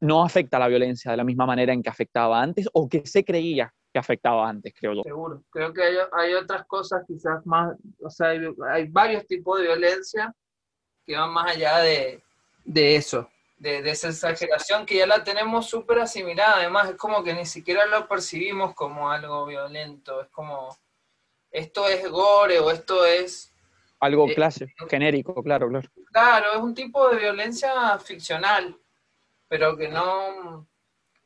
No 0.00 0.22
afecta 0.22 0.58
la 0.58 0.68
violencia 0.68 1.10
de 1.10 1.16
la 1.16 1.24
misma 1.24 1.44
manera 1.44 1.72
en 1.72 1.82
que 1.82 1.90
afectaba 1.90 2.40
antes 2.40 2.68
o 2.72 2.88
que 2.88 3.04
se 3.04 3.24
creía 3.24 3.74
que 3.92 3.98
afectaba 3.98 4.48
antes, 4.48 4.74
creo 4.78 4.94
yo. 4.94 5.02
Seguro. 5.02 5.42
Creo 5.50 5.72
que 5.72 5.82
hay, 5.82 5.96
hay 6.12 6.34
otras 6.34 6.66
cosas 6.66 7.02
quizás 7.06 7.44
más, 7.46 7.74
o 8.00 8.10
sea, 8.10 8.28
hay, 8.28 8.40
hay 8.70 8.86
varios 8.86 9.26
tipos 9.26 9.58
de 9.58 9.64
violencia 9.64 10.32
que 11.06 11.16
van 11.16 11.32
más 11.32 11.56
allá 11.56 11.78
de, 11.78 12.22
de 12.66 12.96
eso, 12.96 13.28
de, 13.58 13.82
de 13.82 13.90
esa 13.90 14.08
exageración 14.08 14.86
que 14.86 14.96
ya 14.98 15.06
la 15.06 15.24
tenemos 15.24 15.66
súper 15.66 15.98
asimilada. 16.00 16.56
Además, 16.56 16.90
es 16.90 16.96
como 16.96 17.22
que 17.24 17.34
ni 17.34 17.44
siquiera 17.46 17.86
lo 17.86 18.06
percibimos 18.08 18.74
como 18.74 19.10
algo 19.10 19.46
violento. 19.46 20.20
Es 20.22 20.28
como, 20.28 20.76
esto 21.50 21.88
es 21.88 22.08
gore 22.10 22.58
o 22.60 22.70
esto 22.70 23.04
es 23.04 23.52
Algo 24.00 24.28
Eh, 24.28 24.34
clase, 24.34 24.72
genérico, 24.88 25.42
claro, 25.42 25.68
claro. 25.68 25.88
Claro, 26.12 26.52
es 26.54 26.58
un 26.60 26.74
tipo 26.74 27.08
de 27.10 27.18
violencia 27.18 27.98
ficcional, 27.98 28.76
pero 29.48 29.76
que 29.76 29.88
no, 29.88 30.66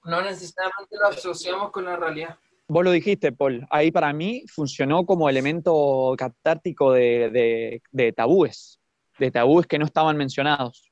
no 0.04 0.22
necesariamente 0.22 0.96
lo 0.98 1.08
asociamos 1.08 1.70
con 1.70 1.84
la 1.84 1.96
realidad. 1.96 2.38
Vos 2.68 2.84
lo 2.84 2.90
dijiste, 2.92 3.32
Paul. 3.32 3.66
Ahí 3.68 3.90
para 3.90 4.12
mí 4.14 4.44
funcionó 4.48 5.04
como 5.04 5.28
elemento 5.28 6.14
catártico 6.16 6.92
de, 6.92 7.28
de- 7.30 7.82
de 7.90 8.12
tabúes, 8.12 8.80
de 9.18 9.30
tabúes 9.30 9.66
que 9.66 9.78
no 9.78 9.84
estaban 9.84 10.16
mencionados. 10.16 10.90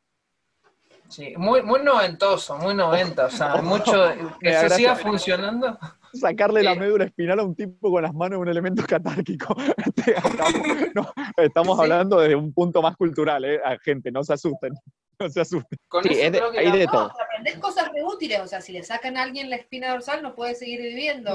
Sí, 1.10 1.34
muy, 1.36 1.60
muy 1.62 1.82
noventoso, 1.82 2.56
muy 2.56 2.74
noventa, 2.74 3.26
o 3.26 3.30
sea, 3.30 3.56
mucho 3.62 3.92
que 4.40 4.54
se 4.54 4.70
siga 4.70 4.96
funcionando. 4.96 5.78
Sacarle 6.12 6.62
la 6.62 6.74
médula 6.74 7.04
espinal 7.04 7.38
a 7.40 7.44
un 7.44 7.54
tipo 7.54 7.90
con 7.90 8.02
las 8.02 8.14
manos 8.14 8.38
es 8.38 8.42
un 8.42 8.48
elemento 8.48 8.82
catárquico. 8.86 9.54
estamos 10.06 10.54
no, 10.94 11.12
estamos 11.36 11.76
Sí. 11.76 11.82
hablando 11.82 12.18
desde 12.20 12.34
un 12.36 12.52
punto 12.52 12.80
más 12.82 12.96
cultural, 12.96 13.44
¿eh? 13.44 13.60
A 13.64 13.76
gente, 13.78 14.10
no 14.10 14.22
se 14.24 14.32
asusten. 14.34 14.72
no 15.20 15.28
se 15.28 15.40
asusten. 15.40 15.78
Con 15.88 16.02
Sí, 16.04 16.10
eso 16.14 16.22
es 16.26 16.32
de- 16.32 16.38
creo 16.38 16.50
que 16.52 16.58
hay 16.60 16.66
la- 16.68 16.76
de 16.76 16.86
No, 16.86 16.92
todo. 16.92 17.12
aprendés 17.20 17.58
cosas 17.58 17.90
re 17.92 18.02
útiles. 18.04 18.40
O 18.40 18.46
sea, 18.48 18.60
si 18.60 18.72
le 18.72 18.82
sacan 18.82 19.16
a 19.16 19.22
alguien 19.22 19.50
la 19.50 19.56
espina 19.56 19.90
dorsal, 19.92 20.22
no 20.22 20.34
puede 20.34 20.54
seguir 20.54 20.80
viviendo. 20.80 21.32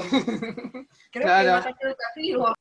Creo 1.12 1.24
Claro. 1.26 1.64
que 1.64 1.70
a 1.70 1.74
tener 1.74 1.96
castigo. 1.98 2.54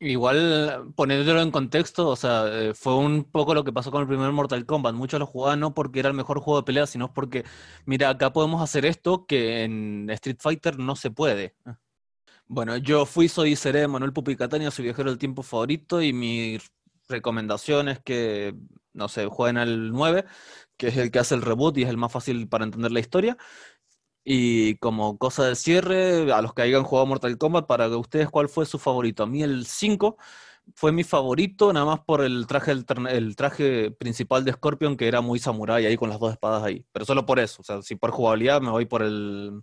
Igual, 0.00 0.92
poniéndolo 0.94 1.40
en 1.42 1.50
contexto, 1.50 2.06
o 2.08 2.14
sea, 2.14 2.44
eh, 2.46 2.72
fue 2.72 2.94
un 2.96 3.24
poco 3.24 3.52
lo 3.52 3.64
que 3.64 3.72
pasó 3.72 3.90
con 3.90 4.02
el 4.02 4.06
primer 4.06 4.30
Mortal 4.30 4.64
Kombat. 4.64 4.94
Muchos 4.94 5.18
lo 5.18 5.26
jugaban 5.26 5.58
no 5.58 5.74
porque 5.74 5.98
era 5.98 6.08
el 6.08 6.14
mejor 6.14 6.38
juego 6.38 6.60
de 6.60 6.64
pelea, 6.64 6.86
sino 6.86 7.12
porque, 7.12 7.44
mira, 7.84 8.08
acá 8.10 8.32
podemos 8.32 8.62
hacer 8.62 8.86
esto 8.86 9.26
que 9.26 9.64
en 9.64 10.08
Street 10.10 10.36
Fighter 10.38 10.78
no 10.78 10.94
se 10.94 11.10
puede. 11.10 11.56
Bueno, 12.46 12.76
yo 12.78 13.06
fui, 13.06 13.28
soy 13.28 13.52
y 13.52 13.56
seré 13.56 13.88
Manuel 13.88 14.12
Pupi 14.12 14.36
Catania, 14.36 14.70
su 14.70 14.82
viajero 14.82 15.10
del 15.10 15.18
tiempo 15.18 15.42
favorito, 15.42 16.02
y 16.02 16.12
mi 16.12 16.58
recomendación 17.08 17.88
es 17.88 18.00
que, 18.00 18.54
no 18.92 19.08
sé, 19.08 19.26
jueguen 19.26 19.58
al 19.58 19.92
9, 19.92 20.24
que 20.76 20.88
es 20.88 20.96
el 20.96 21.10
que 21.10 21.18
hace 21.18 21.34
el 21.34 21.42
reboot 21.42 21.76
y 21.78 21.82
es 21.82 21.88
el 21.90 21.96
más 21.98 22.12
fácil 22.12 22.48
para 22.48 22.64
entender 22.64 22.92
la 22.92 23.00
historia. 23.00 23.36
Y 24.30 24.76
como 24.76 25.16
cosa 25.16 25.46
de 25.46 25.56
cierre, 25.56 26.30
a 26.32 26.42
los 26.42 26.52
que 26.52 26.60
hayan 26.60 26.82
jugado 26.84 27.06
Mortal 27.06 27.38
Kombat, 27.38 27.66
para 27.66 27.88
que 27.88 27.94
ustedes, 27.94 28.28
¿cuál 28.28 28.50
fue 28.50 28.66
su 28.66 28.78
favorito? 28.78 29.22
A 29.22 29.26
mí 29.26 29.42
el 29.42 29.64
5 29.64 30.18
fue 30.74 30.92
mi 30.92 31.02
favorito, 31.02 31.72
nada 31.72 31.86
más 31.86 32.00
por 32.00 32.20
el 32.22 32.46
traje, 32.46 32.72
el 32.72 33.36
traje 33.36 33.90
principal 33.90 34.44
de 34.44 34.52
Scorpion, 34.52 34.98
que 34.98 35.08
era 35.08 35.22
muy 35.22 35.38
samurái 35.38 35.86
ahí 35.86 35.96
con 35.96 36.10
las 36.10 36.20
dos 36.20 36.30
espadas 36.32 36.62
ahí. 36.62 36.84
Pero 36.92 37.06
solo 37.06 37.24
por 37.24 37.38
eso, 37.38 37.62
o 37.62 37.64
sea, 37.64 37.80
si 37.80 37.96
por 37.96 38.10
jugabilidad 38.10 38.60
me 38.60 38.70
voy 38.70 38.84
por 38.84 39.02
el 39.02 39.62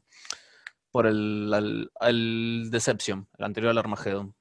por 0.92 1.06
el, 1.06 1.54
al- 1.54 1.92
al 2.00 2.70
Deception, 2.72 3.28
el 3.38 3.46
anterior 3.46 3.70
al 3.72 3.78
Armageddon. 3.78 4.34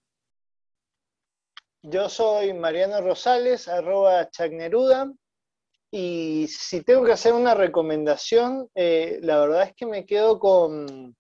Yo 1.83 2.09
soy 2.09 2.55
Mariano 2.55 3.03
Rosales, 3.03 3.69
arroba 3.69 4.31
Chagneruda. 4.31 5.13
Y 5.97 6.49
si 6.49 6.83
tengo 6.83 7.05
que 7.05 7.13
hacer 7.13 7.33
una 7.35 7.55
recomendación, 7.55 8.69
eh, 8.75 9.21
la 9.23 9.39
verdad 9.39 9.63
es 9.63 9.77
que 9.77 9.87
me 9.87 10.05
quedo 10.05 10.41
con, 10.41 11.15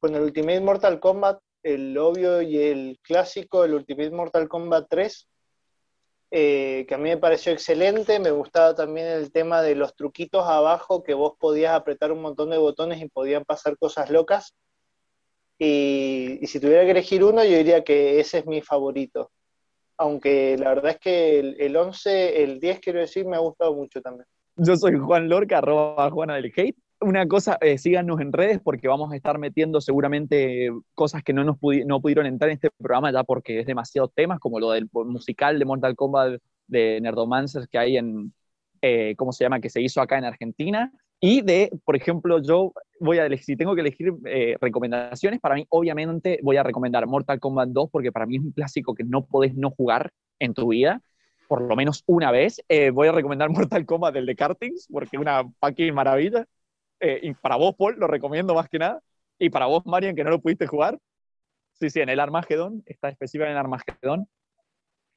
el 0.00 0.20
Ultimate 0.22 0.62
Mortal 0.62 0.98
Kombat, 0.98 1.40
el 1.62 1.98
obvio 1.98 2.40
y 2.40 2.56
el 2.56 2.98
clásico, 3.02 3.64
el 3.64 3.74
Ultimate 3.74 4.10
Mortal 4.10 4.48
Kombat 4.48 4.86
3, 4.88 5.28
eh, 6.30 6.86
que 6.88 6.94
a 6.94 6.96
mí 6.96 7.10
me 7.10 7.18
pareció 7.18 7.52
excelente. 7.52 8.18
Me 8.18 8.30
gustaba 8.30 8.74
también 8.74 9.08
el 9.08 9.30
tema 9.30 9.60
de 9.60 9.74
los 9.74 9.94
truquitos 9.94 10.46
abajo, 10.46 11.02
que 11.02 11.12
vos 11.12 11.34
podías 11.38 11.74
apretar 11.74 12.10
un 12.10 12.22
montón 12.22 12.48
de 12.48 12.56
botones 12.56 13.02
y 13.02 13.10
podían 13.10 13.44
pasar 13.44 13.76
cosas 13.76 14.08
locas. 14.08 14.54
Y, 15.58 16.38
y 16.40 16.46
si 16.46 16.60
tuviera 16.60 16.84
que 16.84 16.92
elegir 16.92 17.22
uno, 17.22 17.44
yo 17.44 17.58
diría 17.58 17.84
que 17.84 18.20
ese 18.20 18.38
es 18.38 18.46
mi 18.46 18.62
favorito 18.62 19.30
aunque 19.98 20.56
la 20.58 20.70
verdad 20.70 20.92
es 20.92 20.98
que 20.98 21.38
el, 21.40 21.56
el 21.60 21.76
11, 21.76 22.42
el 22.42 22.60
10 22.60 22.80
quiero 22.80 23.00
decir, 23.00 23.26
me 23.26 23.36
ha 23.36 23.40
gustado 23.40 23.74
mucho 23.74 24.00
también. 24.00 24.26
Yo 24.56 24.76
soy 24.76 24.96
Juan 24.96 25.28
Lorca, 25.28 25.58
arroba 25.58 26.10
Juana 26.10 26.36
del 26.36 26.52
Hate. 26.56 26.76
Una 27.00 27.28
cosa, 27.28 27.58
eh, 27.60 27.78
síganos 27.78 28.20
en 28.20 28.32
redes 28.32 28.58
porque 28.60 28.88
vamos 28.88 29.12
a 29.12 29.16
estar 29.16 29.38
metiendo 29.38 29.80
seguramente 29.80 30.68
cosas 30.94 31.22
que 31.22 31.32
no 31.32 31.44
nos 31.44 31.56
pudi- 31.56 31.84
no 31.84 32.00
pudieron 32.00 32.26
entrar 32.26 32.50
en 32.50 32.54
este 32.54 32.70
programa 32.70 33.12
ya 33.12 33.22
porque 33.22 33.60
es 33.60 33.66
demasiado 33.66 34.08
temas, 34.08 34.40
como 34.40 34.58
lo 34.58 34.72
del 34.72 34.88
musical 34.92 35.60
de 35.60 35.64
Mortal 35.64 35.94
Kombat 35.94 36.40
de 36.66 37.00
Nerdomancers 37.00 37.68
que 37.68 37.78
hay 37.78 37.98
en, 37.98 38.32
eh, 38.82 39.14
¿cómo 39.16 39.32
se 39.32 39.44
llama?, 39.44 39.60
que 39.60 39.70
se 39.70 39.80
hizo 39.80 40.00
acá 40.00 40.18
en 40.18 40.24
Argentina. 40.24 40.92
Y 41.20 41.42
de, 41.42 41.70
por 41.84 41.96
ejemplo, 41.96 42.40
yo 42.40 42.72
voy 43.00 43.18
a 43.18 43.26
elegir, 43.26 43.44
si 43.44 43.56
tengo 43.56 43.74
que 43.74 43.80
elegir 43.80 44.12
eh, 44.24 44.56
recomendaciones, 44.60 45.40
para 45.40 45.56
mí 45.56 45.66
obviamente 45.68 46.38
voy 46.42 46.56
a 46.56 46.62
recomendar 46.62 47.06
Mortal 47.06 47.40
Kombat 47.40 47.70
2 47.70 47.90
porque 47.90 48.12
para 48.12 48.26
mí 48.26 48.36
es 48.36 48.42
un 48.42 48.52
clásico 48.52 48.94
que 48.94 49.04
no 49.04 49.24
podés 49.26 49.54
no 49.54 49.70
jugar 49.70 50.12
en 50.38 50.54
tu 50.54 50.68
vida, 50.68 51.02
por 51.48 51.62
lo 51.62 51.74
menos 51.74 52.04
una 52.06 52.30
vez. 52.30 52.62
Eh, 52.68 52.90
voy 52.90 53.08
a 53.08 53.12
recomendar 53.12 53.50
Mortal 53.50 53.84
Kombat 53.84 54.14
del 54.14 54.26
de 54.26 54.36
Kartings 54.36 54.86
porque 54.92 55.16
es 55.16 55.20
una 55.20 55.42
fucking 55.60 55.92
maravilla. 55.92 56.46
Eh, 57.00 57.20
y 57.22 57.34
para 57.34 57.56
vos, 57.56 57.74
Paul, 57.76 57.96
lo 57.98 58.06
recomiendo 58.06 58.54
más 58.54 58.68
que 58.68 58.78
nada. 58.78 59.00
Y 59.38 59.50
para 59.50 59.66
vos, 59.66 59.84
Marian, 59.86 60.14
que 60.14 60.24
no 60.24 60.30
lo 60.30 60.40
pudiste 60.40 60.66
jugar. 60.66 60.98
Sí, 61.74 61.90
sí, 61.90 62.00
en 62.00 62.08
el 62.08 62.20
Armagedón, 62.20 62.82
está 62.86 63.08
específica 63.08 63.46
en 63.46 63.52
el 63.52 63.58
Armagedón. 63.58 64.28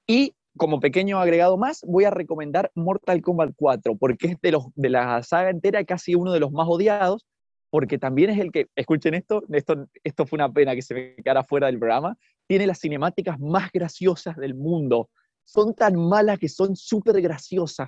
Y 0.07 0.35
como 0.57 0.79
pequeño 0.79 1.19
agregado 1.19 1.57
más, 1.57 1.83
voy 1.87 2.03
a 2.03 2.09
recomendar 2.09 2.71
Mortal 2.75 3.21
Kombat 3.21 3.51
4, 3.55 3.95
porque 3.97 4.27
es 4.27 4.41
de, 4.41 4.51
los, 4.51 4.65
de 4.75 4.89
la 4.89 5.23
saga 5.23 5.49
entera 5.49 5.83
casi 5.85 6.15
uno 6.15 6.33
de 6.33 6.39
los 6.39 6.51
más 6.51 6.67
odiados, 6.67 7.25
porque 7.69 7.97
también 7.97 8.29
es 8.31 8.39
el 8.39 8.51
que, 8.51 8.67
escuchen 8.75 9.13
esto, 9.13 9.43
esto, 9.49 9.87
esto 10.03 10.25
fue 10.25 10.37
una 10.37 10.51
pena 10.51 10.75
que 10.75 10.81
se 10.81 10.93
me 10.93 11.15
quedara 11.15 11.43
fuera 11.43 11.67
del 11.67 11.79
programa, 11.79 12.17
tiene 12.47 12.67
las 12.67 12.79
cinemáticas 12.79 13.39
más 13.39 13.71
graciosas 13.71 14.35
del 14.35 14.55
mundo. 14.55 15.09
Son 15.45 15.73
tan 15.73 15.95
malas 15.95 16.37
que 16.37 16.49
son 16.49 16.75
súper 16.75 17.21
graciosas, 17.21 17.87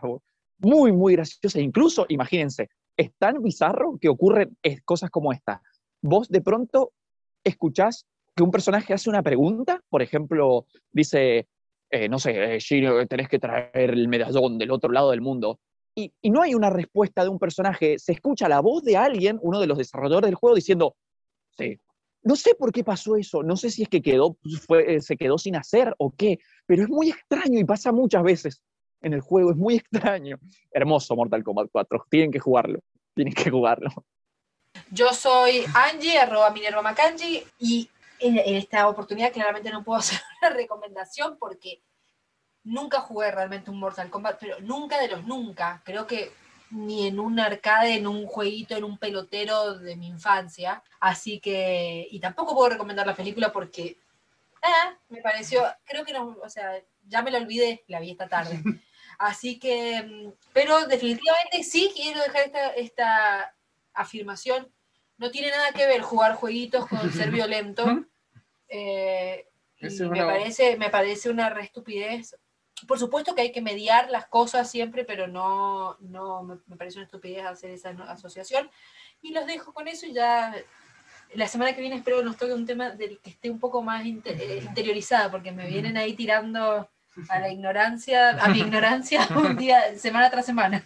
muy, 0.58 0.94
muy 0.94 1.14
graciosas. 1.14 1.62
Incluso, 1.62 2.06
imagínense, 2.08 2.70
es 2.96 3.12
tan 3.18 3.42
bizarro 3.42 3.98
que 4.00 4.08
ocurren 4.08 4.58
cosas 4.86 5.10
como 5.10 5.34
esta. 5.34 5.62
Vos 6.02 6.30
de 6.30 6.42
pronto 6.42 6.94
escuchás 7.44 8.06
que 8.36 8.44
un 8.44 8.52
personaje 8.52 8.94
hace 8.94 9.10
una 9.10 9.22
pregunta, 9.22 9.82
por 9.90 10.02
ejemplo, 10.02 10.66
dice, 10.92 11.48
eh, 11.94 12.10
no 12.10 12.18
sé, 12.18 12.56
eh, 12.56 12.60
Shiro, 12.60 13.06
tenés 13.06 13.30
que 13.30 13.38
traer 13.38 13.92
el 13.92 14.08
medallón 14.08 14.58
del 14.58 14.72
otro 14.72 14.92
lado 14.92 15.12
del 15.12 15.22
mundo. 15.22 15.60
Y, 15.94 16.12
y 16.24 16.32
no 16.32 16.42
hay 16.42 16.56
una 16.56 16.72
respuesta 16.72 17.22
de 17.22 17.30
un 17.30 17.38
personaje, 17.38 18.00
se 18.00 18.14
escucha 18.14 18.50
la 18.50 18.62
voz 18.62 18.84
de 18.84 18.98
alguien, 18.98 19.38
uno 19.44 19.60
de 19.60 19.68
los 19.68 19.78
desarrolladores 19.78 20.28
del 20.28 20.36
juego, 20.36 20.56
diciendo, 20.56 20.96
sí, 21.56 21.80
no 22.24 22.36
sé 22.36 22.56
por 22.56 22.72
qué 22.72 22.84
pasó 22.84 23.16
eso, 23.16 23.44
no 23.44 23.56
sé 23.56 23.70
si 23.70 23.84
es 23.84 23.90
que 23.90 24.02
quedó, 24.02 24.38
fue, 24.66 24.96
eh, 24.96 25.02
se 25.02 25.18
quedó 25.18 25.38
sin 25.38 25.56
hacer 25.56 25.94
o 26.00 26.12
qué, 26.18 26.40
pero 26.66 26.82
es 26.82 26.90
muy 26.90 27.10
extraño 27.10 27.60
y 27.60 27.64
pasa 27.64 27.92
muchas 27.92 28.24
veces 28.24 28.64
en 29.02 29.14
el 29.14 29.22
juego, 29.22 29.52
es 29.52 29.58
muy 29.58 29.76
extraño. 30.16 30.40
Hermoso 30.72 31.16
Mortal 31.16 31.44
Kombat 31.44 31.70
4, 31.72 32.08
tienen 32.10 32.32
que 32.32 32.40
jugarlo, 32.40 32.80
tienen 33.14 33.36
que 33.36 33.52
jugarlo. 33.52 33.92
Yo 34.90 35.14
soy 35.14 35.64
Angie, 35.76 36.18
arroba 36.18 36.50
Minerva 36.50 36.82
Macangi, 36.82 37.44
y 37.60 37.88
en, 38.24 38.56
esta 38.56 38.88
oportunidad 38.88 39.32
claramente 39.32 39.72
no 39.72 39.84
puedo 39.84 40.00
hacer 40.00 40.20
una 40.42 40.52
recomendación 40.52 41.38
porque 41.38 41.82
nunca 42.64 43.02
jugué 43.02 43.32
realmente 43.32 43.70
un 43.70 43.80
Mortal 43.80 44.10
Kombat, 44.10 44.40
pero 44.40 44.60
nunca 44.62 45.00
de 45.00 45.10
los 45.10 45.26
nunca. 45.26 45.82
Creo 45.86 46.08
que 46.08 46.32
ni 46.70 47.08
en 47.08 47.20
un 47.20 47.40
arcade, 47.40 47.96
en 47.96 48.08
un 48.08 48.26
jueguito, 48.26 48.76
en 48.76 48.84
un 48.84 48.98
pelotero 48.98 49.78
de 49.78 49.96
mi 49.96 50.08
infancia. 50.08 50.84
Así 51.00 51.40
que, 51.40 52.08
y 52.10 52.20
tampoco 52.20 52.56
puedo 52.56 52.70
recomendar 52.70 53.06
la 53.06 53.16
película 53.16 53.52
porque 53.52 54.00
ah, 54.64 54.98
me 55.10 55.22
pareció, 55.22 55.64
creo 55.86 56.04
que 56.04 56.14
no, 56.14 56.38
o 56.42 56.50
sea, 56.50 56.82
ya 57.06 57.22
me 57.22 57.32
la 57.32 57.40
olvidé, 57.40 57.84
la 57.88 58.00
vi 58.00 58.12
esta 58.12 58.28
tarde. 58.28 58.62
Así 59.20 59.60
que, 59.60 60.02
mm, 60.02 60.32
pero 60.54 60.88
definitivamente 60.88 61.64
sí 61.64 61.92
quiero 61.96 62.22
dejar 62.22 62.44
esta, 62.46 62.70
esta 62.70 63.56
afirmación. 63.94 64.72
No 65.18 65.30
tiene 65.30 65.52
nada 65.52 65.72
que 65.74 65.86
ver 65.86 66.02
jugar 66.02 66.36
jueguitos 66.36 66.88
con 66.88 67.12
ser 67.12 67.30
violento. 67.32 67.86
Eh, 68.76 69.48
y 69.78 69.86
es 69.88 70.00
me, 70.02 70.24
parece, 70.26 70.78
me 70.78 70.90
parece 70.90 71.30
una 71.30 71.50
re 71.50 71.64
estupidez. 71.64 72.36
Por 72.88 72.98
supuesto 73.00 73.36
que 73.36 73.42
hay 73.42 73.52
que 73.52 73.62
mediar 73.62 74.10
las 74.10 74.26
cosas 74.26 74.70
siempre, 74.70 75.06
pero 75.06 75.28
no, 75.28 75.96
no 76.00 76.44
me, 76.44 76.56
me 76.66 76.76
parece 76.76 76.98
una 76.98 77.06
estupidez 77.06 77.46
hacer 77.46 77.70
esa 77.70 77.90
asociación. 78.10 78.70
Y 79.22 79.32
los 79.32 79.46
dejo 79.46 79.74
con 79.74 79.88
eso 79.88 80.06
y 80.06 80.14
ya 80.14 80.54
la 81.34 81.48
semana 81.48 81.74
que 81.74 81.82
viene 81.82 81.96
espero 81.96 82.18
que 82.18 82.24
nos 82.26 82.38
toque 82.38 82.54
un 82.54 82.66
tema 82.66 82.90
del 82.90 83.20
que 83.20 83.30
esté 83.30 83.50
un 83.50 83.60
poco 83.60 83.82
más 83.82 84.06
inte- 84.06 84.36
eh, 84.40 84.64
interiorizada, 84.68 85.32
porque 85.32 85.52
me 85.52 85.68
vienen 85.68 85.98
ahí 85.98 86.14
tirando 86.14 86.90
a 87.30 87.40
la 87.40 87.50
ignorancia, 87.50 88.32
a 88.44 88.48
mi 88.50 88.60
ignorancia 88.68 89.28
un 89.36 89.56
día, 89.56 89.96
semana 89.98 90.30
tras 90.30 90.46
semana. 90.46 90.84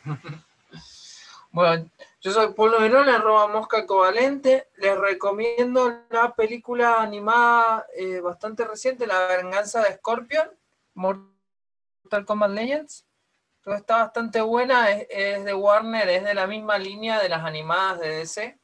Bueno, 1.52 1.90
yo 2.20 2.32
soy 2.32 2.54
Pablo 2.54 2.80
Verón, 2.80 3.10
arroba 3.10 3.48
Mosca 3.48 3.86
Covalente. 3.86 4.70
Les 4.78 4.98
recomiendo 4.98 6.06
la 6.10 6.34
película 6.34 7.02
animada 7.02 7.86
eh, 7.96 8.20
bastante 8.22 8.66
reciente, 8.66 9.06
La 9.06 9.28
venganza 9.38 9.84
de 9.84 9.94
Scorpion, 9.96 10.50
Mortal 10.96 12.26
Kombat 12.26 12.52
Legends. 12.52 13.06
Creo 13.62 13.76
está 13.76 13.98
bastante 13.98 14.42
buena, 14.42 14.92
es, 14.92 15.08
es 15.10 15.46
de 15.46 15.54
Warner, 15.54 16.10
es 16.10 16.24
de 16.24 16.34
la 16.34 16.48
misma 16.48 16.78
línea 16.78 17.22
de 17.22 17.30
las 17.30 17.44
animadas 17.44 18.00
de 18.00 18.10
DC, 18.10 18.60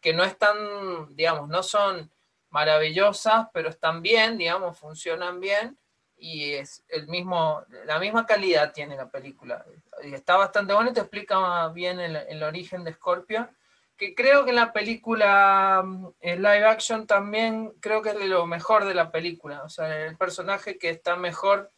que 0.00 0.12
no 0.14 0.24
están, 0.24 1.14
digamos, 1.14 1.48
no 1.48 1.62
son 1.62 2.10
maravillosas, 2.50 3.48
pero 3.52 3.68
están 3.68 4.02
bien, 4.02 4.38
digamos, 4.38 4.78
funcionan 4.78 5.40
bien 5.40 5.78
y 6.18 6.54
es 6.54 6.84
el 6.88 7.08
mismo, 7.08 7.62
la 7.84 7.98
misma 7.98 8.26
calidad 8.26 8.72
tiene 8.72 8.96
la 8.96 9.10
película. 9.10 9.64
Y 10.02 10.14
está 10.14 10.36
bastante 10.36 10.72
bueno 10.72 10.92
te 10.92 11.00
explica 11.00 11.68
bien 11.68 12.00
el, 12.00 12.16
el 12.16 12.42
origen 12.42 12.84
de 12.84 12.94
Scorpion, 12.94 13.48
que 13.96 14.14
creo 14.14 14.44
que 14.44 14.50
en 14.50 14.56
la 14.56 14.72
película 14.72 15.82
mm, 15.84 16.06
en 16.20 16.42
live 16.42 16.66
action 16.66 17.06
también 17.06 17.72
creo 17.80 18.02
que 18.02 18.10
es 18.10 18.18
de 18.18 18.26
lo 18.26 18.46
mejor 18.46 18.84
de 18.84 18.94
la 18.94 19.10
película, 19.10 19.62
o 19.62 19.68
sea, 19.68 20.06
el 20.06 20.16
personaje 20.16 20.78
que 20.78 20.90
está 20.90 21.16
mejor 21.16 21.70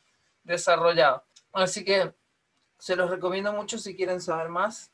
desarrollado. 0.45 1.25
Así 1.53 1.85
que 1.85 2.13
se 2.79 2.97
los 2.97 3.11
recomiendo 3.11 3.53
mucho 3.53 3.79
si 3.79 3.97
quieren 3.97 4.21
saber 4.21 4.49
más 4.49 4.93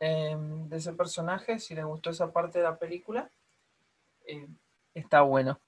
eh, 0.00 0.36
de 0.38 0.76
ese 0.76 0.92
personaje, 0.92 1.58
si 1.58 1.74
les 1.74 1.84
gustó 1.84 2.10
esa 2.10 2.32
parte 2.32 2.58
de 2.58 2.64
la 2.64 2.78
película. 2.78 3.30
Eh, 4.26 4.48
está 4.94 5.20
bueno. 5.22 5.60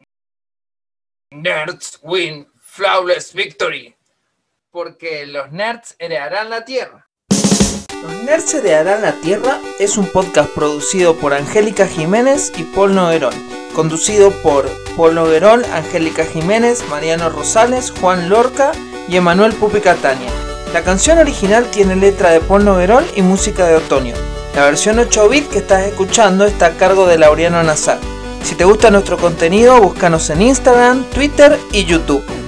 Nerds 1.30 1.98
win 2.02 2.51
flawless 2.74 3.35
victory. 3.35 3.94
Porque 4.70 5.27
los 5.27 5.53
nerds 5.53 5.94
heredarán 5.99 6.49
la 6.49 6.65
tierra. 6.65 7.07
Los 8.03 8.15
Nerds 8.24 8.55
Heredarán 8.55 9.03
la 9.03 9.12
Tierra 9.20 9.61
es 9.78 9.99
un 9.99 10.07
podcast 10.07 10.51
producido 10.51 11.15
por 11.15 11.35
Angélica 11.35 11.86
Jiménez 11.86 12.51
y 12.57 12.65
Paul 12.65 12.94
Noguerón, 12.94 13.35
conducido 13.74 14.31
por 14.43 14.69
Paul 14.97 15.15
Noguerón, 15.15 15.65
Angélica 15.66 16.24
Jiménez, 16.24 16.82
Mariano 16.89 17.28
Rosales, 17.28 17.93
Juan 18.01 18.28
Lorca 18.28 18.73
y 19.07 19.16
Emanuel 19.16 19.53
Pupi 19.53 19.81
Catania. 19.81 20.31
La 20.73 20.82
canción 20.82 21.19
original 21.19 21.70
tiene 21.70 21.94
letra 21.94 22.31
de 22.31 22.40
Paul 22.40 22.65
Noguerón 22.65 23.05
y 23.15 23.23
música 23.23 23.66
de 23.66 23.77
Otoño. 23.77 24.15
La 24.57 24.65
versión 24.65 24.99
8 24.99 25.28
bit 25.28 25.49
que 25.49 25.59
estás 25.59 25.86
escuchando 25.86 26.47
está 26.47 26.66
a 26.66 26.77
cargo 26.77 27.07
de 27.07 27.19
Laureano 27.19 27.62
Nazar. 27.62 27.99
Si 28.43 28.55
te 28.57 28.65
gusta 28.65 28.90
nuestro 28.90 29.19
contenido, 29.19 29.81
búscanos 29.81 30.28
en 30.31 30.43
Instagram, 30.43 31.05
Twitter 31.11 31.57
y 31.70 31.85
YouTube. 31.85 32.41